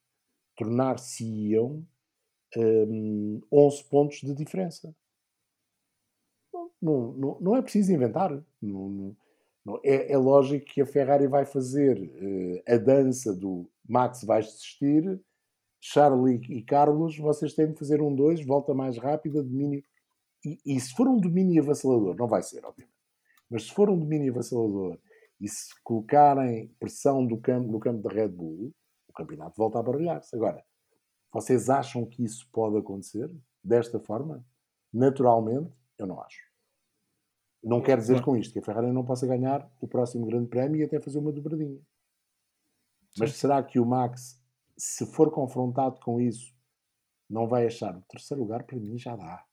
tornar-se-iam 0.55 1.85
um, 2.57 3.41
11 3.51 3.83
pontos 3.85 4.19
de 4.21 4.33
diferença. 4.33 4.95
Não, 6.81 7.13
não, 7.13 7.39
não 7.39 7.55
é 7.55 7.61
preciso 7.61 7.91
inventar. 7.91 8.31
Não, 8.61 9.15
não, 9.65 9.79
é, 9.83 10.11
é, 10.11 10.17
lógico 10.17 10.65
que 10.65 10.81
a 10.81 10.85
Ferrari 10.85 11.27
vai 11.27 11.45
fazer 11.45 11.97
uh, 11.99 12.73
a 12.73 12.77
dança 12.77 13.33
do 13.33 13.69
Max 13.87 14.23
vai 14.23 14.41
desistir, 14.41 15.19
Charlie 15.79 16.41
e 16.49 16.63
Carlos, 16.63 17.17
vocês 17.17 17.53
têm 17.53 17.71
de 17.71 17.77
fazer 17.77 18.01
um 18.01 18.13
2, 18.15 18.45
volta 18.45 18.73
mais 18.73 18.97
rápida, 18.97 19.43
domínio. 19.43 19.83
E, 20.43 20.59
e 20.65 20.79
se 20.79 20.91
for 20.95 21.07
um 21.07 21.19
domínio 21.19 21.61
avassalador, 21.61 22.15
não 22.15 22.27
vai 22.27 22.41
ser, 22.41 22.65
obviamente, 22.65 22.95
mas 23.49 23.63
se 23.63 23.73
for 23.73 23.89
um 23.89 23.97
domínio 23.97 24.31
avassalador 24.31 24.97
e 25.39 25.47
se 25.47 25.69
colocarem 25.83 26.73
pressão 26.79 27.25
do 27.25 27.37
campo, 27.37 27.71
no 27.71 27.79
campo 27.79 28.01
da 28.01 28.11
Red 28.11 28.29
Bull, 28.29 28.73
campeonato 29.15 29.57
volta 29.57 29.79
a 29.79 29.83
baralhar-se. 29.83 30.35
Agora, 30.35 30.63
vocês 31.31 31.69
acham 31.69 32.05
que 32.05 32.23
isso 32.23 32.47
pode 32.51 32.77
acontecer 32.77 33.31
desta 33.63 33.99
forma? 33.99 34.45
Naturalmente, 34.93 35.73
eu 35.97 36.07
não 36.07 36.21
acho. 36.21 36.45
Não 37.63 37.81
quer 37.81 37.97
dizer 37.97 38.21
com 38.21 38.37
isto 38.37 38.53
que 38.53 38.59
a 38.59 38.61
Ferrari 38.61 38.91
não 38.91 39.03
possa 39.03 39.25
ganhar 39.25 39.67
o 39.81 39.87
próximo 39.87 40.25
Grande 40.25 40.47
Prémio 40.47 40.79
e 40.79 40.83
até 40.83 40.99
fazer 41.01 41.17
uma 41.17 41.31
dobradinha. 41.31 41.81
Mas 43.17 43.33
será 43.33 43.63
que 43.63 43.79
o 43.79 43.85
Max, 43.85 44.39
se 44.77 45.05
for 45.05 45.31
confrontado 45.31 45.99
com 45.99 46.21
isso, 46.21 46.53
não 47.29 47.47
vai 47.47 47.65
achar 47.65 47.97
o 47.97 48.01
terceiro 48.03 48.43
lugar? 48.43 48.63
Para 48.63 48.77
mim 48.77 48.97
já 48.97 49.15
dá. 49.15 49.43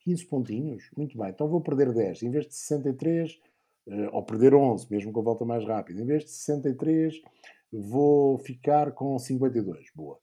15 0.00 0.26
pontinhos, 0.26 0.90
muito 0.96 1.18
bem. 1.18 1.28
Então 1.28 1.48
vou 1.48 1.60
perder 1.60 1.92
10. 1.92 2.22
Em 2.22 2.30
vez 2.30 2.46
de 2.46 2.54
63, 2.54 3.32
uh, 3.86 4.08
ou 4.12 4.24
perder 4.24 4.54
11, 4.54 4.90
mesmo 4.90 5.12
com 5.12 5.20
a 5.20 5.24
volta 5.24 5.44
mais 5.44 5.64
rápida. 5.64 6.00
Em 6.00 6.06
vez 6.06 6.24
de 6.24 6.30
63, 6.30 7.20
vou 7.78 8.38
ficar 8.38 8.92
com 8.92 9.18
52. 9.18 9.90
Boa. 9.94 10.18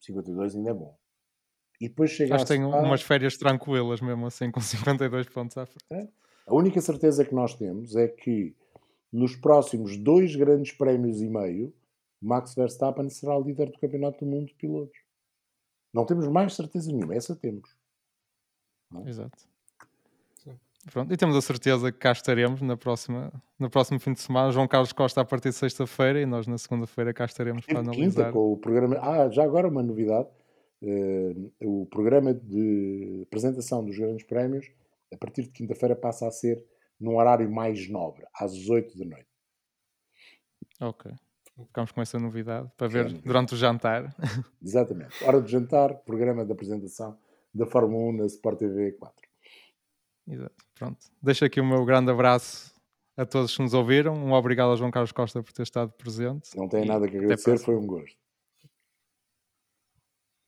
52 0.00 0.56
ainda 0.56 0.70
é 0.70 0.74
bom. 0.74 0.96
E 1.80 1.88
depois 1.88 2.10
chega 2.10 2.34
Acho 2.34 2.44
que 2.44 2.52
tem 2.52 2.64
umas 2.64 3.02
férias 3.02 3.36
tranquilas 3.36 4.00
mesmo 4.00 4.26
assim, 4.26 4.50
com 4.50 4.60
52 4.60 5.28
pontos 5.28 5.56
à 5.56 5.66
frente. 5.66 5.86
É? 5.90 6.08
A 6.46 6.54
única 6.54 6.80
certeza 6.80 7.24
que 7.24 7.34
nós 7.34 7.54
temos 7.54 7.94
é 7.94 8.08
que 8.08 8.56
nos 9.12 9.36
próximos 9.36 9.96
dois 9.96 10.34
grandes 10.34 10.72
prémios 10.72 11.20
e 11.20 11.28
meio, 11.28 11.72
Max 12.20 12.54
Verstappen 12.54 13.08
será 13.08 13.36
o 13.36 13.42
líder 13.42 13.70
do 13.70 13.78
Campeonato 13.78 14.24
do 14.24 14.30
Mundo 14.30 14.46
de 14.46 14.54
Pilotos. 14.54 14.98
Não 15.92 16.04
temos 16.04 16.26
mais 16.28 16.54
certeza 16.54 16.92
nenhuma, 16.92 17.14
essa 17.14 17.34
temos. 17.34 17.76
É? 18.94 19.08
Exato. 19.08 19.48
Pronto, 20.90 21.12
e 21.12 21.16
temos 21.16 21.36
a 21.36 21.40
certeza 21.42 21.92
que 21.92 21.98
cá 21.98 22.12
estaremos 22.12 22.62
na 22.62 22.76
próxima, 22.76 23.32
no 23.58 23.68
próximo 23.68 23.98
fim 23.98 24.12
de 24.12 24.20
semana. 24.20 24.50
João 24.50 24.66
Carlos 24.66 24.92
Costa 24.92 25.20
a 25.20 25.24
partir 25.24 25.50
de 25.50 25.56
sexta-feira 25.56 26.20
e 26.20 26.26
nós 26.26 26.46
na 26.46 26.56
segunda-feira 26.56 27.12
cá 27.12 27.24
estaremos 27.24 27.66
para 27.66 27.80
analisar. 27.80 28.26
Quinta, 28.26 28.32
com 28.32 28.52
o 28.52 28.56
programa. 28.56 28.96
Ah, 29.00 29.28
já 29.28 29.44
agora 29.44 29.68
uma 29.68 29.82
novidade. 29.82 30.28
Uh, 30.80 31.52
o 31.60 31.86
programa 31.86 32.32
de 32.32 33.22
apresentação 33.26 33.84
dos 33.84 33.98
grandes 33.98 34.24
prémios, 34.24 34.70
a 35.12 35.16
partir 35.16 35.42
de 35.42 35.50
quinta-feira, 35.50 35.96
passa 35.96 36.26
a 36.26 36.30
ser 36.30 36.64
num 37.00 37.16
horário 37.16 37.50
mais 37.50 37.88
nobre, 37.88 38.24
às 38.32 38.68
8 38.68 38.96
da 38.96 39.04
noite. 39.04 39.28
Ok. 40.80 41.12
Ficamos 41.66 41.90
com 41.90 42.00
essa 42.00 42.18
novidade 42.20 42.70
para 42.76 42.86
ver 42.86 43.12
durante 43.12 43.54
o 43.54 43.56
jantar. 43.56 44.14
Exatamente. 44.62 45.24
Hora 45.24 45.42
de 45.42 45.50
jantar, 45.50 45.92
programa 46.04 46.44
de 46.44 46.52
apresentação 46.52 47.18
da 47.52 47.66
Fórmula 47.66 48.10
1 48.10 48.16
na 48.18 48.26
Sport 48.26 48.58
TV 48.60 48.92
4. 48.92 49.27
Exato. 50.28 50.54
Pronto. 50.74 50.98
Deixo 51.22 51.44
aqui 51.44 51.60
o 51.60 51.64
meu 51.64 51.84
grande 51.84 52.10
abraço 52.10 52.74
a 53.16 53.24
todos 53.24 53.56
que 53.56 53.62
nos 53.62 53.74
ouviram. 53.74 54.14
Um 54.14 54.32
obrigado 54.32 54.72
a 54.72 54.76
João 54.76 54.90
Carlos 54.90 55.12
Costa 55.12 55.42
por 55.42 55.52
ter 55.52 55.62
estado 55.62 55.90
presente. 55.92 56.56
Não 56.56 56.68
tem 56.68 56.84
nada 56.84 57.08
que 57.08 57.16
agradecer, 57.16 57.58
foi 57.58 57.74
um 57.74 57.86
gosto. 57.86 58.16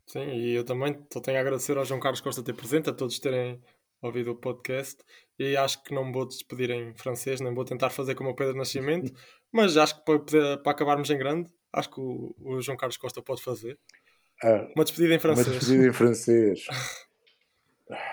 Sim, 0.07 0.29
e 0.29 0.55
eu 0.55 0.65
também 0.65 0.99
só 1.13 1.21
tenho 1.21 1.39
a 1.39 1.41
agradecer 1.41 1.77
ao 1.79 1.85
João 1.85 2.01
Carlos 2.01 2.21
Costa 2.21 2.43
ter 2.43 2.53
presente, 2.53 2.91
a 2.91 2.93
todos 2.93 3.19
terem 3.19 3.61
ouvido 4.03 4.33
o 4.33 4.37
podcast. 4.37 5.03
E 5.39 5.57
acho 5.57 5.83
que 5.83 5.95
não 5.95 6.05
me 6.05 6.13
vou 6.13 6.27
despedir 6.27 6.71
em 6.71 6.93
francês, 6.95 7.41
nem 7.41 7.55
vou 7.55 7.65
tentar 7.65 7.91
fazer 7.91 8.15
como 8.15 8.31
o 8.31 8.35
Pedro 8.35 8.57
Nascimento, 8.57 9.13
mas 9.53 9.77
acho 9.77 9.97
que 9.97 10.05
para, 10.05 10.59
para 10.59 10.73
acabarmos 10.73 11.11
em 11.11 11.19
grande, 11.19 11.51
acho 11.73 11.91
que 11.91 12.01
o, 12.01 12.35
o 12.41 12.61
João 12.61 12.77
Carlos 12.77 12.97
Costa 12.97 13.23
pode 13.23 13.43
fazer. 13.43 13.79
Ah, 14.43 14.69
uma 14.75 14.85
despedida 14.85 15.15
em 15.15 15.19
francês. 15.19 15.47
Uma 15.47 15.59
despedida 15.59 15.89
em 15.89 15.93
francês. 15.93 16.67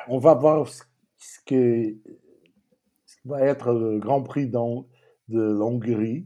On 0.08 0.20
va 0.20 0.34
voir 0.34 0.64
ce 1.28 1.40
qui, 1.46 2.02
va 3.26 3.42
être 3.42 3.74
le 3.74 4.00
Grand 4.00 4.24
Prix 4.24 4.48
de 4.48 5.42
la 5.42 5.66
Hongrie. 5.66 6.26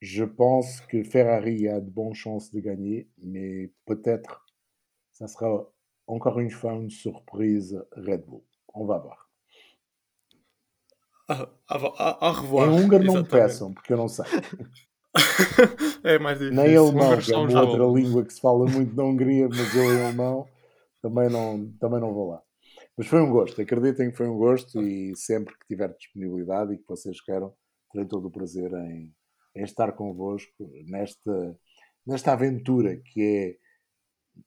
Je 0.00 0.24
pense 0.24 0.80
que 0.82 1.02
Ferrari 1.02 1.68
a 1.68 1.80
de 1.80 1.90
bonnes 1.90 2.14
chances 2.14 2.52
de 2.52 2.60
gagner, 2.60 3.08
mais 3.18 3.72
peut-être 3.84 4.44
ça 5.12 5.26
sera 5.26 5.68
encore 6.06 6.40
une 6.40 6.50
fois 6.50 6.72
une 6.72 6.90
surprise 6.90 7.84
Red 7.92 8.24
Bull. 8.26 8.42
On 8.74 8.84
va 8.84 8.98
voir. 8.98 9.30
Au 11.28 12.32
revoir. 12.32 12.68
Em 12.68 12.84
húngaro 12.84 13.24
peçam, 13.24 13.72
porque 13.72 13.92
eu 13.92 13.96
não 13.96 14.08
sei. 14.08 14.26
é 16.04 16.18
mais 16.18 16.38
difícil. 16.38 16.62
Nem 16.62 16.76
alemão, 16.76 17.18
que 17.18 17.32
é 17.32 17.36
uma 17.36 17.62
outra 17.62 17.84
língua 17.84 18.24
que 18.24 18.32
se 18.32 18.40
fala 18.40 18.66
muito 18.66 18.94
na 18.94 19.04
Hungria, 19.04 19.48
mas 19.48 19.74
eu 19.74 19.84
em 19.84 20.04
alemão 20.04 20.46
também 21.00 21.28
não, 21.28 21.72
também 21.80 22.00
não 22.00 22.12
vou 22.12 22.30
lá. 22.30 22.42
Mas 22.96 23.06
foi 23.06 23.20
um 23.22 23.30
gosto, 23.30 23.60
acreditem 23.60 24.10
que 24.10 24.16
foi 24.16 24.28
um 24.28 24.36
gosto 24.36 24.82
e 24.82 25.16
sempre 25.16 25.54
que 25.58 25.66
tiver 25.66 25.94
disponibilidade 25.94 26.74
e 26.74 26.78
que 26.78 26.86
vocês 26.86 27.20
queiram, 27.20 27.54
terei 27.90 28.06
todo 28.06 28.26
o 28.26 28.30
prazer 28.30 28.72
em, 28.72 29.14
em 29.56 29.64
estar 29.64 29.92
convosco 29.92 30.70
nesta, 30.86 31.58
nesta 32.06 32.32
aventura 32.32 32.96
que 32.96 33.22
é 33.22 33.56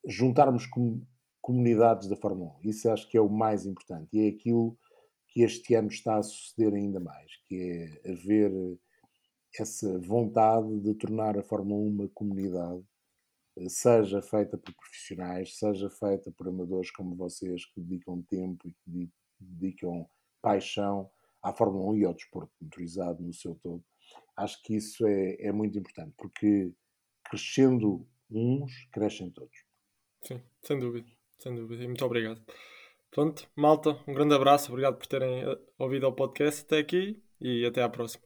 juntarmos 0.08 0.68
com, 0.68 1.02
comunidades 1.46 2.08
da 2.08 2.16
Fórmula 2.16 2.56
1. 2.64 2.70
Isso 2.70 2.90
acho 2.90 3.08
que 3.08 3.16
é 3.16 3.22
o 3.22 3.30
mais 3.30 3.68
importante 3.68 4.10
e 4.12 4.26
é 4.26 4.30
aquilo 4.30 4.76
que 5.28 5.44
este 5.44 5.76
ano 5.76 5.90
está 5.90 6.18
a 6.18 6.24
suceder 6.24 6.74
ainda 6.74 7.00
mais, 7.00 7.32
que 7.48 7.56
é 8.04 8.12
haver 8.12 8.52
essa 9.60 10.00
vontade 10.00 10.80
de 10.80 10.96
tornar 10.96 11.38
a 11.38 11.44
Fórmula 11.44 11.80
1 11.82 11.88
uma 11.88 12.10
comunidade 12.16 12.84
seja 13.68 14.22
feita 14.22 14.57
por 14.57 14.73
profissionais, 14.73 15.57
seja 15.57 15.90
feita 15.90 16.32
por 16.32 16.48
amadores 16.48 16.91
como 16.91 17.15
vocês 17.15 17.65
que 17.65 17.82
dedicam 17.82 18.22
tempo 18.23 18.68
e 18.68 18.73
que 18.73 19.11
dedicam 19.40 20.07
paixão 20.41 21.10
à 21.41 21.53
Fórmula 21.53 21.91
1 21.91 21.98
e 21.98 22.06
ao 22.06 22.14
desporto 22.14 22.52
motorizado 22.61 23.23
no 23.23 23.34
seu 23.34 23.56
todo. 23.56 23.84
Acho 24.36 24.61
que 24.64 24.76
isso 24.76 25.06
é, 25.06 25.36
é 25.40 25.52
muito 25.52 25.77
importante, 25.77 26.14
porque 26.18 26.73
crescendo 27.23 28.07
uns, 28.30 28.72
crescem 28.91 29.32
todos. 29.32 29.56
Sim, 30.23 30.41
sem 30.61 30.80
dúvida, 30.80 31.07
sem 31.40 31.56
dúvida. 31.56 31.84
E 31.84 31.88
muito 31.88 32.06
obrigado. 32.06 32.44
Pronto, 33.11 33.48
malta, 33.56 33.98
um 34.07 34.14
grande 34.14 34.36
abraço, 34.36 34.69
obrigado 34.72 34.98
por 34.98 35.07
terem 35.07 35.44
eh, 35.44 35.57
ouvido 35.80 36.07
o 36.07 36.14
podcast 36.14 36.64
até 36.64 36.80
aqui 36.80 37.23
e 37.40 37.65
até 37.65 37.82
à 37.82 37.90
próxima. 37.90 38.24